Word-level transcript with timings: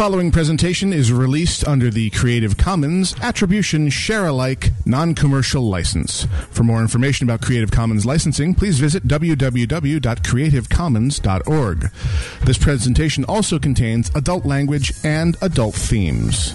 following 0.00 0.30
presentation 0.30 0.94
is 0.94 1.12
released 1.12 1.68
under 1.68 1.90
the 1.90 2.08
Creative 2.08 2.56
Commons 2.56 3.14
Attribution 3.20 3.90
Share 3.90 4.28
Alike 4.28 4.70
Non 4.86 5.14
Commercial 5.14 5.68
License. 5.68 6.26
For 6.52 6.62
more 6.62 6.80
information 6.80 7.28
about 7.28 7.42
Creative 7.42 7.70
Commons 7.70 8.06
licensing, 8.06 8.54
please 8.54 8.80
visit 8.80 9.06
www.creativecommons.org. 9.06 11.90
This 12.46 12.56
presentation 12.56 13.26
also 13.26 13.58
contains 13.58 14.10
adult 14.14 14.46
language 14.46 14.94
and 15.04 15.36
adult 15.42 15.74
themes. 15.74 16.54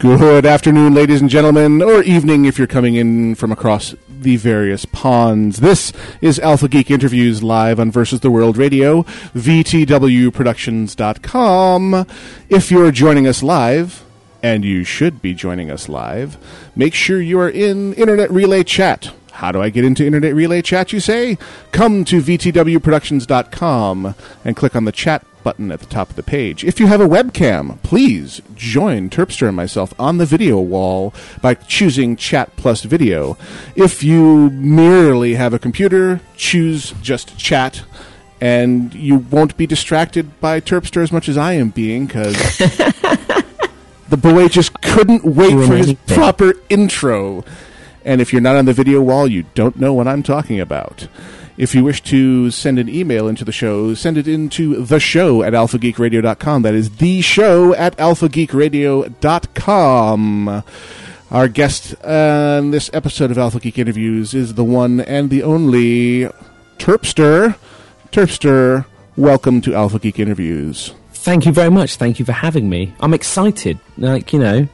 Good 0.00 0.46
afternoon, 0.46 0.94
ladies 0.94 1.20
and 1.20 1.28
gentlemen, 1.28 1.82
or 1.82 2.02
evening 2.02 2.46
if 2.46 2.56
you're 2.56 2.66
coming 2.66 2.94
in 2.94 3.34
from 3.34 3.52
across 3.52 3.94
the 4.08 4.38
various 4.38 4.86
ponds. 4.86 5.60
This 5.60 5.92
is 6.22 6.38
Alpha 6.38 6.68
Geek 6.68 6.90
Interviews 6.90 7.42
live 7.42 7.78
on 7.78 7.90
Versus 7.90 8.20
the 8.20 8.30
World 8.30 8.56
Radio, 8.56 9.02
VTWProductions.com. 9.34 12.06
If 12.48 12.70
you're 12.70 12.90
joining 12.90 13.26
us 13.26 13.42
live, 13.42 14.02
and 14.42 14.64
you 14.64 14.84
should 14.84 15.20
be 15.20 15.34
joining 15.34 15.70
us 15.70 15.86
live, 15.86 16.38
make 16.74 16.94
sure 16.94 17.20
you 17.20 17.38
are 17.38 17.50
in 17.50 17.92
Internet 17.92 18.30
Relay 18.30 18.64
Chat. 18.64 19.12
How 19.32 19.52
do 19.52 19.60
I 19.60 19.68
get 19.68 19.84
into 19.84 20.06
Internet 20.06 20.34
Relay 20.34 20.62
Chat, 20.62 20.94
you 20.94 21.00
say? 21.00 21.36
Come 21.72 22.06
to 22.06 22.22
VTWProductions.com 22.22 24.14
and 24.46 24.56
click 24.56 24.74
on 24.74 24.86
the 24.86 24.92
chat 24.92 25.26
button 25.42 25.70
at 25.70 25.80
the 25.80 25.86
top 25.86 26.10
of 26.10 26.16
the 26.16 26.22
page. 26.22 26.64
If 26.64 26.80
you 26.80 26.86
have 26.86 27.00
a 27.00 27.08
webcam, 27.08 27.82
please 27.82 28.40
join 28.54 29.10
Terpster 29.10 29.48
and 29.48 29.56
myself 29.56 29.92
on 29.98 30.18
the 30.18 30.26
video 30.26 30.60
wall 30.60 31.14
by 31.40 31.54
choosing 31.54 32.16
Chat 32.16 32.54
plus 32.56 32.82
Video. 32.82 33.36
If 33.74 34.02
you 34.02 34.50
merely 34.50 35.34
have 35.34 35.54
a 35.54 35.58
computer, 35.58 36.20
choose 36.36 36.92
just 37.02 37.36
Chat. 37.38 37.82
And 38.40 38.94
you 38.94 39.16
won't 39.16 39.56
be 39.56 39.66
distracted 39.66 40.40
by 40.40 40.60
Terpster 40.60 41.02
as 41.02 41.12
much 41.12 41.28
as 41.28 41.36
I 41.36 41.52
am 41.54 41.68
being, 41.68 42.06
because 42.06 42.34
the 44.08 44.16
boy 44.16 44.48
just 44.48 44.80
couldn't 44.80 45.24
wait 45.24 45.52
for 45.66 45.76
his 45.76 45.94
proper 46.06 46.54
intro. 46.70 47.44
And 48.04 48.20
if 48.20 48.32
you're 48.32 48.40
not 48.40 48.56
on 48.56 48.64
the 48.64 48.72
video 48.72 49.02
wall, 49.02 49.28
you 49.28 49.44
don't 49.54 49.76
know 49.76 49.92
what 49.92 50.08
I'm 50.08 50.22
talking 50.22 50.58
about. 50.58 51.06
If 51.60 51.74
you 51.74 51.84
wish 51.84 52.02
to 52.04 52.50
send 52.50 52.78
an 52.78 52.88
email 52.88 53.28
into 53.28 53.44
the 53.44 53.52
show, 53.52 53.92
send 53.92 54.16
it 54.16 54.26
into 54.26 54.82
the 54.82 54.98
show 54.98 55.42
at 55.42 55.52
alphageekradio.com. 55.52 56.62
That 56.62 56.72
is 56.72 56.96
the 56.96 57.20
show 57.20 57.74
at 57.74 57.94
alphageekradio.com. 57.98 60.62
Our 61.30 61.48
guest 61.48 61.94
uh, 62.02 62.60
on 62.62 62.70
this 62.70 62.88
episode 62.94 63.30
of 63.30 63.36
Alpha 63.36 63.60
Geek 63.60 63.76
Interviews 63.76 64.32
is 64.32 64.54
the 64.54 64.64
one 64.64 65.00
and 65.00 65.28
the 65.28 65.42
only 65.42 66.30
Terpster. 66.78 67.56
Terpster, 68.10 68.86
welcome 69.18 69.60
to 69.60 69.74
Alpha 69.74 69.98
Geek 69.98 70.18
Interviews. 70.18 70.94
Thank 71.12 71.44
you 71.44 71.52
very 71.52 71.70
much. 71.70 71.96
Thank 71.96 72.18
you 72.18 72.24
for 72.24 72.32
having 72.32 72.70
me. 72.70 72.94
I'm 73.00 73.12
excited. 73.12 73.78
Like, 73.98 74.32
you 74.32 74.38
know, 74.38 74.66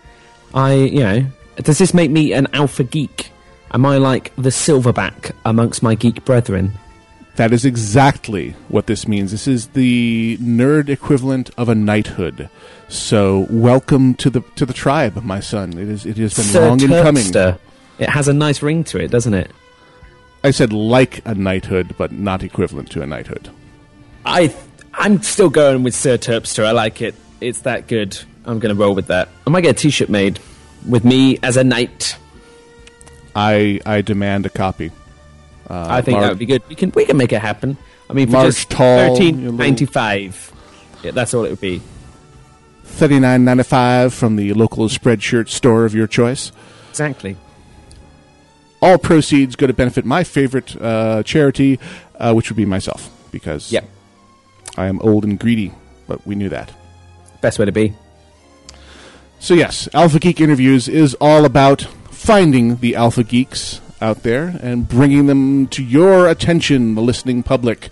I, 0.55 0.75
you 0.75 1.01
know, 1.01 1.27
does 1.57 1.79
this 1.79 1.93
make 1.93 2.13
me 2.13 2.33
an 2.33 2.47
alpha 2.53 2.85
geek? 2.85 3.33
Am 3.77 3.85
I 3.85 3.99
like 3.99 4.35
the 4.37 4.49
silverback 4.49 5.33
amongst 5.45 5.83
my 5.83 5.95
geek 5.95 6.25
brethren? 6.25 6.73
That 7.35 7.53
is 7.53 7.67
exactly 7.67 8.53
what 8.69 8.87
this 8.87 9.07
means. 9.07 9.33
This 9.33 9.47
is 9.47 9.67
the 9.67 10.39
nerd 10.41 10.89
equivalent 10.89 11.51
of 11.59 11.69
a 11.69 11.75
knighthood. 11.75 12.49
So, 12.89 13.47
welcome 13.51 14.15
to 14.15 14.31
the 14.31 14.41
to 14.55 14.65
the 14.65 14.73
tribe, 14.73 15.23
my 15.23 15.41
son. 15.41 15.77
It 15.77 15.91
is 15.91 16.07
it 16.07 16.17
has 16.17 16.33
been 16.33 16.45
Sir 16.47 16.69
long 16.71 16.81
in 16.81 16.89
coming. 16.89 17.27
It 17.99 18.09
has 18.09 18.29
a 18.29 18.33
nice 18.33 18.63
ring 18.63 18.83
to 18.85 18.99
it, 18.99 19.11
doesn't 19.11 19.35
it? 19.35 19.51
I 20.43 20.53
said 20.53 20.73
like 20.73 21.21
a 21.27 21.35
knighthood, 21.35 21.97
but 21.99 22.13
not 22.13 22.43
equivalent 22.43 22.91
to 22.93 23.03
a 23.03 23.07
knighthood. 23.07 23.51
I, 24.25 24.57
I'm 24.95 25.21
still 25.21 25.51
going 25.51 25.83
with 25.83 25.95
Sir 25.95 26.17
Terpster. 26.17 26.65
I 26.65 26.71
like 26.71 27.03
it. 27.03 27.15
It's 27.43 27.61
that 27.61 27.89
good. 27.89 28.19
I'm 28.47 28.59
going 28.59 28.75
to 28.75 28.81
roll 28.83 28.95
with 28.95 29.09
that. 29.09 29.29
I 29.47 29.51
might 29.51 29.61
get 29.61 29.77
a 29.77 29.79
T-shirt 29.79 30.09
made 30.09 30.41
with 30.89 31.05
me 31.05 31.39
as 31.43 31.59
a 31.59 31.65
knight. 31.65 32.17
I 33.37 33.81
I 33.85 34.01
demand 34.01 34.47
a 34.47 34.49
copy. 34.49 34.91
I 35.69 36.01
think 36.01 36.21
that 36.21 36.31
would 36.31 36.39
be 36.39 36.47
good. 36.47 36.63
We 36.69 36.75
can 36.75 36.91
we 36.95 37.05
can 37.05 37.17
make 37.17 37.33
it 37.33 37.41
happen. 37.43 37.77
I 38.09 38.13
mean, 38.15 38.31
Large, 38.31 38.55
just 38.55 38.71
tall, 38.71 39.15
thirteen 39.17 39.57
ninety 39.57 39.85
five. 39.85 40.53
Yeah, 41.03 41.11
that's 41.11 41.35
all 41.35 41.45
it 41.45 41.51
would 41.51 41.61
be. 41.61 41.83
Thirty 42.85 43.21
nine 43.21 43.45
ninety 43.45 43.65
five 43.65 44.15
from 44.15 44.37
the 44.37 44.55
local 44.55 44.89
spreadshirt 44.89 45.49
store 45.49 45.85
of 45.85 45.95
your 45.95 46.07
choice. 46.07 46.51
Exactly. 46.91 47.37
All 48.81 48.97
proceeds 48.97 49.57
go 49.57 49.67
to 49.67 49.73
benefit 49.75 50.05
my 50.05 50.23
favorite 50.25 50.81
uh, 50.81 51.23
charity, 51.25 51.79
uh, 52.19 52.33
which 52.33 52.49
would 52.49 52.57
be 52.57 52.65
myself, 52.67 53.11
because 53.33 53.73
Yep. 53.73 53.89
I 54.77 54.87
am 54.87 55.01
old 55.01 55.25
and 55.25 55.39
greedy. 55.39 55.73
But 56.07 56.25
we 56.27 56.37
knew 56.37 56.49
that. 56.51 56.73
Best 57.41 57.59
way 57.59 57.65
to 57.65 57.73
be. 57.73 57.93
So 59.41 59.55
yes, 59.55 59.89
Alpha 59.93 60.19
Geek 60.21 60.41
Interviews 60.41 60.89
is 60.89 61.15
all 61.21 61.45
about 61.45 61.87
finding 62.27 62.77
the 62.77 62.97
alpha 62.97 63.23
geeks 63.23 63.81
out 64.01 64.25
there 64.25 64.59
and 64.61 64.89
bringing 64.89 65.27
them 65.27 65.69
to 65.69 65.83
your 65.83 66.27
attention, 66.29 66.97
the 66.97 67.01
listening 67.01 67.43
public. 67.43 67.89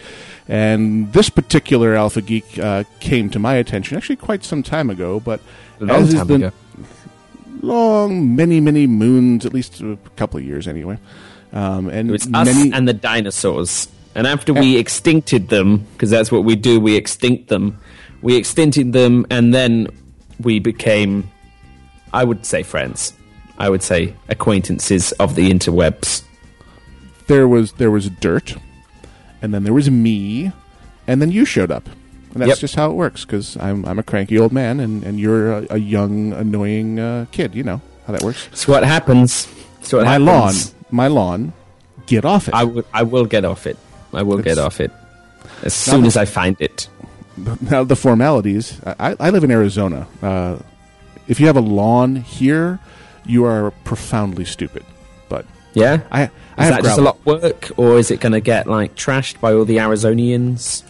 And 0.49 1.12
this 1.12 1.31
particular 1.31 1.95
alpha 1.95 2.21
geek 2.21 2.59
uh, 2.59 2.83
came 2.99 3.31
to 3.31 3.39
my 3.39 3.55
attention 3.55 3.97
actually 3.97 4.17
quite 4.17 4.44
some 4.44 4.62
time 4.62 4.91
ago, 4.91 5.21
but 5.21 5.41
A 5.81 5.84
long 5.84 6.03
as 6.03 6.15
is 6.15 6.27
the 6.27 6.34
ago. 6.34 6.53
long, 7.62 8.34
many, 8.34 8.61
many 8.61 8.87
moons, 8.87 9.47
at 9.47 9.55
least 9.55 9.81
a 9.81 9.97
couple 10.17 10.39
of 10.39 10.44
years 10.44 10.67
anyway. 10.67 10.99
Um, 11.53 11.89
and 11.89 12.11
It 12.11 12.12
was 12.12 12.27
us 12.34 12.47
many, 12.47 12.73
and 12.73 12.89
the 12.89 12.93
dinosaurs. 12.93 13.89
And 14.17 14.27
after 14.27 14.53
we 14.53 14.83
extincted 14.83 15.49
them, 15.49 15.87
because 15.93 16.11
that's 16.11 16.31
what 16.31 16.44
we 16.44 16.56
do, 16.56 16.81
we 16.81 16.97
extinct 16.97 17.49
them. 17.49 17.78
We 18.21 18.39
extincted 18.39 18.93
them, 18.93 19.27
and 19.31 19.55
then 19.55 19.89
we 20.41 20.59
became, 20.59 21.31
I 22.12 22.25
would 22.25 22.44
say, 22.44 22.65
friends. 22.65 23.12
I 23.59 23.69
would 23.70 23.82
say 23.82 24.15
acquaintances 24.28 25.12
of 25.12 25.34
the 25.37 25.50
interwebs. 25.50 26.22
there 27.26 27.47
was 27.48 27.72
there 27.72 27.91
was 27.91 28.10
dirt, 28.10 28.56
and 29.42 29.54
then 29.54 29.65
there 29.65 29.72
was 29.75 29.91
me, 29.91 30.53
and 31.06 31.20
then 31.22 31.31
you 31.31 31.44
showed 31.44 31.70
up. 31.70 31.88
And 32.32 32.43
that's 32.43 32.48
Yep. 32.48 32.59
just 32.59 32.75
how 32.75 32.91
it 32.91 32.94
works 32.94 33.25
because 33.25 33.56
I'm 33.59 33.84
I'm 33.87 33.98
a 33.98 34.03
cranky 34.03 34.38
old 34.38 34.53
man, 34.53 34.81
and, 34.81 35.04
and 35.04 35.20
you're 35.20 35.53
a, 35.53 35.66
a 35.70 35.78
young 35.78 36.32
annoying 36.32 36.98
uh, 36.98 37.26
kid. 37.31 37.54
You 37.54 37.62
know 37.62 37.81
how 38.06 38.12
that 38.12 38.22
works. 38.22 38.48
So 38.53 38.72
what 38.72 38.82
happens? 38.84 39.47
So 39.82 39.98
what 39.98 40.06
my 40.06 40.12
happens? 40.19 40.26
lawn, 40.26 40.54
my 40.91 41.06
lawn. 41.09 41.53
Get 42.06 42.25
off 42.25 42.48
it. 42.48 42.54
I 42.54 42.64
will. 42.64 42.84
I 42.93 43.03
will 43.04 43.25
get 43.26 43.44
off 43.44 43.66
it. 43.66 43.78
I 44.12 44.22
will 44.22 44.41
It's- 44.41 44.56
get 44.56 44.62
off 44.62 44.81
it 44.81 44.91
as 45.62 45.72
soon 45.75 46.00
Now- 46.03 46.06
as 46.09 46.16
I 46.16 46.25
find 46.25 46.56
it. 46.60 46.88
now 47.70 47.84
the 47.84 47.97
formalities. 47.97 48.81
I, 48.84 49.16
I 49.19 49.31
live 49.31 49.44
in 49.44 49.50
Arizona. 49.50 50.06
Uh, 50.22 50.59
if 51.28 51.38
you 51.41 51.47
have 51.47 51.56
a 51.56 51.60
lawn 51.62 52.16
here, 52.16 52.78
you 53.27 53.45
are 53.45 53.71
profoundly 53.85 54.45
stupid. 54.45 54.85
But 55.29 55.47
Yeah. 55.73 56.01
I 56.11 56.23
I 56.23 56.25
Is 56.25 56.31
have 56.57 56.69
that 56.71 56.83
just 56.85 56.99
a 56.99 57.03
lot 57.03 57.17
of 57.19 57.27
work, 57.27 57.71
or 57.77 57.99
is 57.99 58.11
it 58.11 58.21
going 58.21 58.33
to 58.33 58.41
get 58.41 58.67
like 58.67 58.95
trashed 58.95 59.41
by 59.41 59.53
all 59.53 59.65
the 59.65 59.79
Arizonians? 59.79 60.85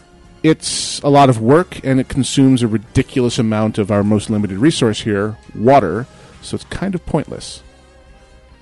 it's 0.45 1.01
a 1.01 1.09
lot 1.09 1.31
of 1.31 1.41
work 1.41 1.83
and 1.83 1.99
it 1.99 2.07
consumes 2.07 2.63
a 2.63 2.69
ridiculous 2.69 3.39
amount 3.39 3.79
of 3.79 3.91
our 3.91 4.05
most 4.05 4.29
limited 4.29 4.59
resource 4.59 5.01
here, 5.01 5.37
water. 5.55 6.07
So 6.43 6.55
it's 6.57 6.65
kind 6.65 6.95
of 6.95 7.05
pointless. 7.07 7.63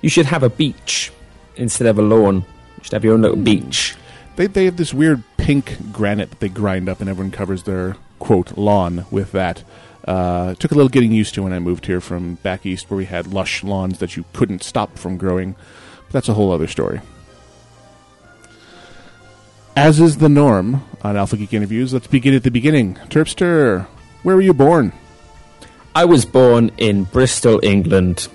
You 0.01 0.07
should 0.07 0.27
have 0.27 0.43
a 0.43 0.49
beach 0.49 1.11
instead 1.57 1.87
of 1.87 1.99
a 1.99 2.01
lawn. 2.01 2.45
You 2.77 2.83
should 2.83 2.93
have 2.93 3.03
your 3.03 3.13
own 3.13 3.21
little 3.21 3.37
hmm. 3.37 3.43
beach. 3.43 3.95
They 4.37 4.47
they 4.47 4.65
have 4.65 4.77
this 4.77 4.93
weird 4.93 5.23
pink 5.35 5.91
granite 5.91 6.29
that 6.29 6.39
they 6.39 6.49
grind 6.49 6.87
up, 6.89 7.01
and 7.01 7.09
everyone 7.09 7.31
covers 7.31 7.63
their 7.63 7.97
quote 8.17 8.57
lawn 8.57 9.05
with 9.11 9.33
that. 9.33 9.63
Uh, 10.05 10.49
it 10.51 10.59
took 10.59 10.71
a 10.71 10.75
little 10.75 10.89
getting 10.89 11.11
used 11.11 11.33
to 11.35 11.43
when 11.43 11.53
I 11.53 11.59
moved 11.59 11.85
here 11.85 12.01
from 12.01 12.35
back 12.35 12.65
east, 12.65 12.89
where 12.89 12.97
we 12.97 13.05
had 13.05 13.27
lush 13.27 13.63
lawns 13.63 13.99
that 13.99 14.17
you 14.17 14.25
couldn't 14.33 14.63
stop 14.63 14.97
from 14.97 15.17
growing. 15.17 15.53
But 16.05 16.11
that's 16.11 16.29
a 16.29 16.33
whole 16.33 16.51
other 16.51 16.67
story. 16.67 16.99
As 19.75 19.99
is 19.99 20.17
the 20.17 20.29
norm 20.29 20.83
on 21.01 21.17
Alpha 21.17 21.35
Geek 21.37 21.53
interviews, 21.53 21.93
let's 21.93 22.07
begin 22.07 22.33
at 22.35 22.43
the 22.43 22.51
beginning. 22.51 22.95
Terpster, 23.09 23.85
where 24.21 24.35
were 24.35 24.41
you 24.41 24.53
born? 24.53 24.93
I 25.95 26.05
was 26.05 26.25
born 26.25 26.71
in 26.77 27.05
Bristol, 27.05 27.59
England. 27.63 28.27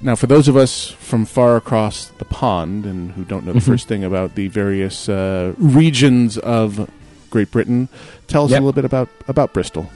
Now, 0.00 0.16
for 0.16 0.26
those 0.26 0.48
of 0.48 0.56
us 0.56 0.88
from 0.90 1.24
far 1.24 1.56
across 1.56 2.06
the 2.06 2.24
pond 2.24 2.86
and 2.86 3.12
who 3.12 3.24
don't 3.24 3.46
know 3.46 3.52
the 3.52 3.60
first 3.60 3.88
thing 3.88 4.04
about 4.04 4.34
the 4.34 4.48
various 4.48 5.08
uh, 5.08 5.54
regions 5.58 6.38
of 6.38 6.90
Great 7.30 7.50
Britain. 7.50 7.88
Tell 8.26 8.44
us 8.44 8.50
Yep. 8.50 8.60
a 8.60 8.62
little 8.62 8.72
bit 8.74 8.84
about 8.84 9.08
about 9.28 9.52
Bristol. 9.54 9.90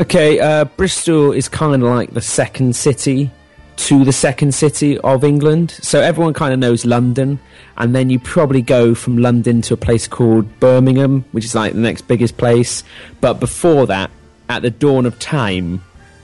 Okay, 0.00 0.40
uh, 0.40 0.64
Bristol 0.64 1.32
is 1.32 1.48
kind 1.48 1.82
of 1.82 1.88
like 1.88 2.12
the 2.12 2.20
second 2.20 2.74
city 2.74 3.30
to 3.76 4.04
the 4.04 4.12
second 4.12 4.52
city 4.52 4.98
of 4.98 5.24
England. 5.24 5.70
So 5.80 6.00
everyone 6.00 6.34
kind 6.34 6.52
of 6.52 6.58
knows 6.58 6.84
London, 6.84 7.38
and 7.78 7.94
then 7.94 8.10
you 8.10 8.18
probably 8.18 8.62
go 8.62 8.94
from 8.94 9.16
London 9.16 9.62
to 9.62 9.74
a 9.74 9.76
place 9.76 10.06
called 10.06 10.60
Birmingham, 10.60 11.24
which 11.32 11.44
is 11.44 11.54
like 11.54 11.72
the 11.72 11.80
next 11.80 12.02
biggest 12.02 12.36
place. 12.36 12.84
But 13.20 13.40
before 13.40 13.86
that, 13.86 14.10
at 14.48 14.62
the 14.62 14.70
dawn 14.70 15.06
of 15.06 15.18
time, 15.18 15.82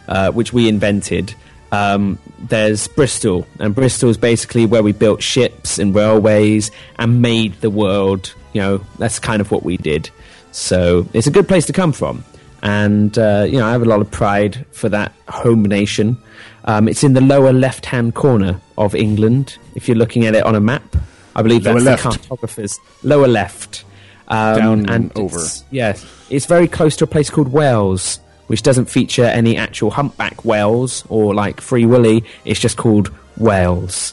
uh, 0.09 0.33
which 0.33 0.53
we 0.53 0.69
invented, 0.69 1.35
um, 1.73 2.19
there's 2.39 2.89
Bristol, 2.89 3.47
and 3.59 3.75
Bristol 3.75 4.11
is 4.11 4.19
basically 4.19 4.67
where 4.67 4.83
we 4.83 4.93
built 4.93 5.23
ships 5.23 5.79
and 5.79 5.95
railways 5.95 6.71
and 6.99 7.23
made 7.23 7.61
the 7.61 7.71
world. 7.71 8.35
You 8.53 8.61
know, 8.61 8.87
that's 8.99 9.19
kind 9.19 9.41
of 9.41 9.51
what 9.51 9.63
we 9.63 9.77
did. 9.77 10.11
So 10.53 11.09
it's 11.13 11.27
a 11.27 11.31
good 11.31 11.49
place 11.49 11.67
to 11.67 11.73
come 11.73 11.93
from, 11.93 12.25
and 12.63 13.17
uh, 13.19 13.45
you 13.49 13.59
know 13.59 13.67
I 13.67 13.73
have 13.73 13.83
a 13.83 13.87
lot 13.87 14.01
of 14.01 14.11
pride 14.11 14.65
for 14.73 14.89
that 14.91 15.13
home 15.29 15.63
nation. 15.65 16.17
Um, 16.65 16.89
it's 16.89 17.05
in 17.05 17.13
the 17.13 17.21
lower 17.21 17.53
left-hand 17.53 18.15
corner 18.15 18.61
of 18.77 18.95
England. 18.95 19.57
If 19.77 19.87
you're 19.89 19.97
looking 19.97 20.27
at 20.27 20.35
it 20.35 20.45
on 20.45 20.55
a 20.57 20.61
map, 20.61 20.97
I 21.37 21.43
believe 21.43 21.65
Lower 21.65 21.81
that's 21.81 22.05
left. 22.05 22.23
the 22.23 22.29
cartographer's 22.37 22.81
lower 23.05 23.29
left. 23.29 23.85
Um, 24.29 24.57
Down 24.59 24.91
and 24.91 25.13
over. 25.17 25.37
it's- 25.37 25.63
Yes, 25.71 26.05
it's 26.29 26.47
very 26.47 26.67
close 26.67 26.97
to 26.97 27.05
a 27.05 27.07
place 27.07 27.31
called 27.31 27.53
Wales, 27.53 28.19
which 28.49 28.63
doesn't 28.63 28.87
feature 28.87 29.25
any 29.25 29.57
actual 29.57 29.91
humpback 29.93 30.45
whales 30.45 31.05
or 31.09 31.33
like 31.35 31.61
Free 31.61 31.87
Willy. 31.87 32.25
It's 32.45 32.59
just 32.59 32.77
called 32.77 33.13
Wales, 33.37 34.13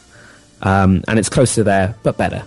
um, 0.62 1.04
and 1.08 1.18
it's 1.18 1.30
closer 1.30 1.64
there, 1.64 1.96
but 2.04 2.18
better. 2.18 2.44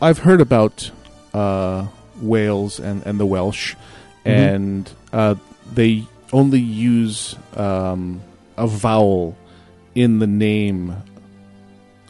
I've 0.00 0.18
heard 0.20 0.40
about 0.40 0.90
uh, 1.34 1.86
Wales 2.22 2.80
and, 2.80 3.02
and 3.04 3.20
the 3.20 3.26
Welsh, 3.26 3.74
and 4.26 4.92
uh, 5.12 5.34
they 5.74 6.04
only 6.32 6.60
use 6.60 7.36
um, 7.54 8.20
a 8.56 8.66
vowel 8.66 9.36
in 9.94 10.18
the 10.18 10.26
name 10.26 10.96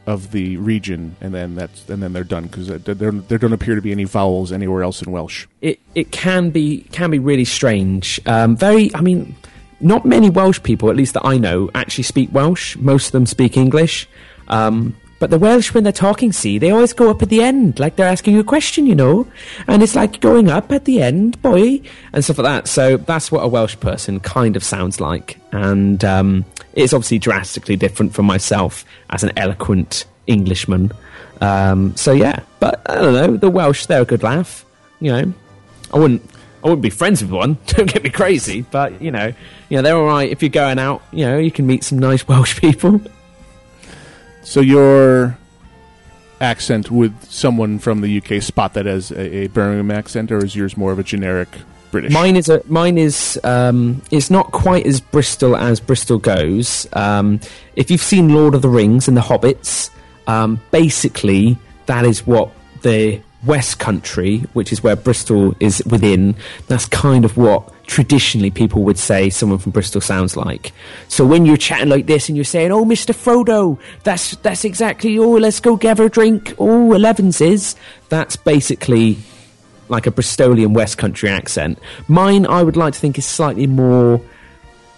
of 0.07 0.31
the 0.31 0.57
region, 0.59 1.17
and 1.21 1.35
then 1.35 1.57
that's 1.57 1.89
and 1.89 2.03
then 2.03 2.13
they're 2.13 2.25
done 2.25 2.45
because 2.45 2.69
there, 2.69 2.79
there 2.79 3.11
there 3.11 3.39
don't 3.39 3.53
appear 3.53 3.75
to 3.75 3.83
be 3.83 3.91
any 3.91 4.05
vowels 4.05 4.53
anywhere 4.53 4.83
else 4.83 5.03
in 5.03 5.11
Welsh. 5.11 5.47
it 5.61 5.81
it 5.95 6.13
can 6.13 6.51
be 6.51 6.83
can 6.93 7.11
be 7.11 7.19
really 7.19 7.45
strange. 7.45 8.21
Um, 8.27 8.57
very, 8.57 8.95
I 8.95 9.01
mean, 9.01 9.35
not 9.81 10.05
many 10.05 10.31
Welsh 10.31 10.63
people, 10.63 10.91
at 10.91 10.97
least 10.97 11.15
that 11.15 11.25
I 11.25 11.39
know, 11.39 11.71
actually 11.75 12.05
speak 12.05 12.31
Welsh. 12.33 12.77
Most 12.77 13.07
of 13.07 13.13
them 13.13 13.27
speak 13.27 13.57
English. 13.57 14.09
Um, 14.49 14.95
but 15.19 15.31
the 15.31 15.39
Welsh, 15.39 15.73
when 15.73 15.85
they're 15.85 15.93
talking, 15.93 16.33
see, 16.33 16.59
they 16.59 16.71
always 16.71 16.93
go 16.93 17.11
up 17.11 17.23
at 17.23 17.31
the 17.31 17.43
end, 17.43 17.79
like 17.79 17.97
they're 17.97 18.09
asking 18.09 18.35
you 18.35 18.41
a 18.41 18.45
question, 18.45 18.87
you 18.87 18.95
know, 18.95 19.27
and 19.67 19.83
it's 19.83 19.95
like 19.95 20.21
going 20.21 20.51
up 20.51 20.71
at 20.73 20.85
the 20.85 21.01
end, 21.01 21.41
boy, 21.41 21.81
and 22.13 22.23
stuff 22.23 22.39
like 22.39 22.45
that. 22.45 22.69
So 22.69 22.97
that's 22.99 23.33
what 23.33 23.45
a 23.45 23.49
Welsh 23.49 23.79
person 23.81 24.21
kind 24.21 24.57
of 24.57 24.63
sounds 24.63 25.01
like, 25.01 25.39
and 25.53 26.05
um, 26.05 26.45
it's 26.75 26.93
obviously 26.93 27.19
drastically 27.19 27.77
different 27.77 28.13
from 28.13 28.27
myself 28.27 28.85
as 29.11 29.23
an 29.23 29.33
eloquent 29.37 30.05
Englishman. 30.27 30.93
Um, 31.41 31.97
so 31.97 32.13
yeah, 32.13 32.41
but 32.61 32.89
I 32.91 32.97
don't 32.97 33.15
know, 33.15 33.37
the 33.37 33.51
Welsh, 33.51 33.87
they're 33.87 34.03
a 34.03 34.07
good 34.07 34.23
laugh, 34.23 34.65
you 35.01 35.13
know. 35.13 35.33
I 35.93 35.99
wouldn't. 35.99 36.23
I 36.65 36.69
wouldn't 36.69 36.83
be 36.83 36.91
friends 36.91 37.23
with 37.23 37.31
one. 37.31 37.59
Don't 37.67 37.93
get 37.93 38.03
me 38.03 38.11
crazy, 38.11 38.63
but 38.63 39.01
you 39.01 39.13
know, 39.13 39.33
you 39.69 39.77
know 39.77 39.83
they're 39.83 39.97
all 39.97 40.07
right. 40.07 40.29
If 40.29 40.43
you're 40.43 40.51
going 40.51 40.79
out, 40.79 41.03
you 41.13 41.25
know, 41.25 41.39
you 41.39 41.51
can 41.51 41.67
meet 41.67 41.85
some 41.85 41.99
nice 41.99 42.27
Welsh 42.27 42.61
people. 42.61 43.01
So 44.46 44.60
your 44.60 45.37
accent 46.40 46.88
would 46.88 47.20
someone 47.25 47.81
from 47.81 48.00
the 48.00 48.19
UK 48.19 48.40
spot 48.40 48.75
that 48.75 48.87
as 48.87 49.10
a, 49.10 49.38
a 49.38 49.46
Birmingham 49.48 49.90
accent, 49.90 50.31
or 50.31 50.43
is 50.43 50.54
yours 50.54 50.76
more 50.76 50.93
of 50.93 51.00
a 51.00 51.02
generic 51.02 51.48
British? 51.90 52.12
Mine 52.12 52.37
is 52.37 52.48
a 52.48 52.62
mine 52.66 52.96
is 52.96 53.40
um, 53.43 54.00
it's 54.12 54.31
not 54.31 54.52
quite 54.52 54.87
as 54.87 55.00
Bristol 55.00 55.56
as 55.56 55.81
Bristol 55.81 56.19
goes. 56.19 56.87
Um, 56.93 57.40
if 57.75 57.90
you've 57.90 58.00
seen 58.00 58.32
Lord 58.32 58.54
of 58.54 58.62
the 58.62 58.69
Rings 58.69 59.08
and 59.08 59.16
the 59.16 59.20
Hobbits, 59.20 59.90
um, 60.28 60.60
basically 60.70 61.58
that 61.87 62.04
is 62.04 62.25
what 62.25 62.52
the 62.82 63.20
West 63.44 63.79
Country, 63.79 64.38
which 64.55 64.73
is 64.73 64.83
where 64.83 64.97
Bristol 64.97 65.55
is 65.61 65.83
within, 65.87 66.35
that's 66.69 66.87
kind 66.87 67.25
of 67.25 67.37
what 67.37 67.73
traditionally 67.87 68.50
people 68.50 68.83
would 68.83 68.99
say 68.99 69.31
someone 69.31 69.59
from 69.59 69.73
Bristol 69.73 70.00
sounds 70.00 70.37
like. 70.37 70.73
So 71.09 71.25
when 71.25 71.47
you're 71.47 71.56
chatting 71.56 71.88
like 71.88 72.06
this 72.06 72.29
and 72.29 72.37
you're 72.37 72.44
saying, 72.44 72.73
"Oh, 72.73 72.85
Mister 72.85 73.12
Frodo," 73.12 73.79
that's 74.03 74.37
that's 74.37 74.65
exactly. 74.65 75.19
Oh, 75.19 75.33
let's 75.33 75.61
go 75.61 75.77
get 75.77 76.00
a 76.00 76.09
drink. 76.09 76.55
Oh, 76.59 76.93
Elevens 76.93 77.41
is. 77.41 77.77
That's 78.09 78.37
basically 78.37 79.19
like 79.89 80.06
a 80.06 80.11
Bristolian 80.11 80.75
West 80.75 80.99
Country 80.99 81.29
accent. 81.29 81.79
Mine, 82.09 82.47
I 82.47 82.62
would 82.62 82.77
like 82.77 82.94
to 82.94 82.99
think, 82.99 83.19
is 83.19 83.27
slightly 83.27 83.67
more 83.67 84.21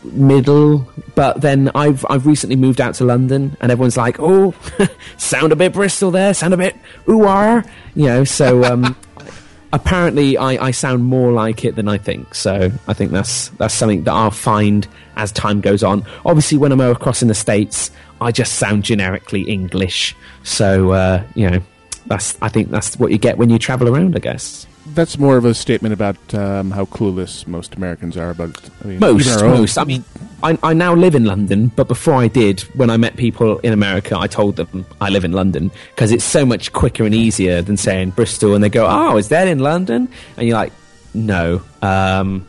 middle, 0.04 0.88
but 1.14 1.40
then 1.40 1.70
I've 1.74 2.04
I've 2.08 2.26
recently 2.26 2.56
moved 2.56 2.80
out 2.80 2.94
to 2.96 3.04
London, 3.04 3.56
and 3.60 3.72
everyone's 3.72 3.96
like, 3.96 4.16
"Oh, 4.18 4.54
sound 5.16 5.52
a 5.52 5.56
bit 5.56 5.72
Bristol 5.72 6.10
there, 6.10 6.34
sound 6.34 6.54
a 6.54 6.56
bit 6.56 6.76
ooh 7.08 7.24
ah," 7.24 7.62
you 7.94 8.06
know. 8.06 8.24
So 8.24 8.64
um, 8.64 8.96
apparently, 9.72 10.36
I, 10.36 10.66
I 10.66 10.70
sound 10.70 11.04
more 11.04 11.32
like 11.32 11.64
it 11.64 11.74
than 11.74 11.88
I 11.88 11.98
think. 11.98 12.34
So 12.34 12.70
I 12.86 12.92
think 12.94 13.10
that's 13.12 13.48
that's 13.50 13.74
something 13.74 14.04
that 14.04 14.12
I'll 14.12 14.30
find 14.30 14.86
as 15.16 15.32
time 15.32 15.60
goes 15.60 15.82
on. 15.82 16.04
Obviously, 16.24 16.58
when 16.58 16.72
I'm 16.72 16.80
across 16.80 17.22
in 17.22 17.28
the 17.28 17.34
states, 17.34 17.90
I 18.20 18.30
just 18.32 18.54
sound 18.54 18.84
generically 18.84 19.42
English. 19.42 20.14
So 20.44 20.92
uh, 20.92 21.24
you 21.34 21.50
know, 21.50 21.60
that's 22.06 22.38
I 22.40 22.48
think 22.48 22.70
that's 22.70 22.98
what 22.98 23.10
you 23.10 23.18
get 23.18 23.38
when 23.38 23.50
you 23.50 23.58
travel 23.58 23.88
around. 23.88 24.14
I 24.14 24.20
guess. 24.20 24.67
That's 24.94 25.18
more 25.18 25.36
of 25.36 25.44
a 25.44 25.54
statement 25.54 25.92
about 25.92 26.34
um, 26.34 26.70
how 26.70 26.84
clueless 26.84 27.46
most 27.46 27.74
Americans 27.76 28.16
are 28.16 28.30
about. 28.30 28.58
I 28.82 28.86
mean, 28.88 28.98
Most, 29.00 29.26
even 29.26 29.38
our 29.38 29.44
own- 29.46 29.60
most. 29.60 29.78
I 29.78 29.84
mean, 29.84 30.04
I, 30.42 30.58
I 30.62 30.72
now 30.74 30.94
live 30.94 31.14
in 31.14 31.24
London, 31.24 31.68
but 31.74 31.88
before 31.88 32.14
I 32.14 32.28
did, 32.28 32.60
when 32.76 32.90
I 32.90 32.96
met 32.96 33.16
people 33.16 33.58
in 33.60 33.72
America, 33.72 34.16
I 34.18 34.26
told 34.26 34.56
them 34.56 34.86
I 35.00 35.08
live 35.08 35.24
in 35.24 35.32
London 35.32 35.70
because 35.94 36.12
it's 36.12 36.24
so 36.24 36.44
much 36.46 36.72
quicker 36.72 37.04
and 37.04 37.14
easier 37.14 37.62
than 37.62 37.76
saying 37.76 38.10
Bristol, 38.10 38.54
and 38.54 38.62
they 38.62 38.68
go, 38.68 38.86
"Oh, 38.88 39.16
is 39.16 39.28
that 39.28 39.48
in 39.48 39.58
London?" 39.60 40.08
And 40.36 40.46
you're 40.48 40.56
like, 40.56 40.72
"No." 41.14 41.62
Um, 41.82 42.46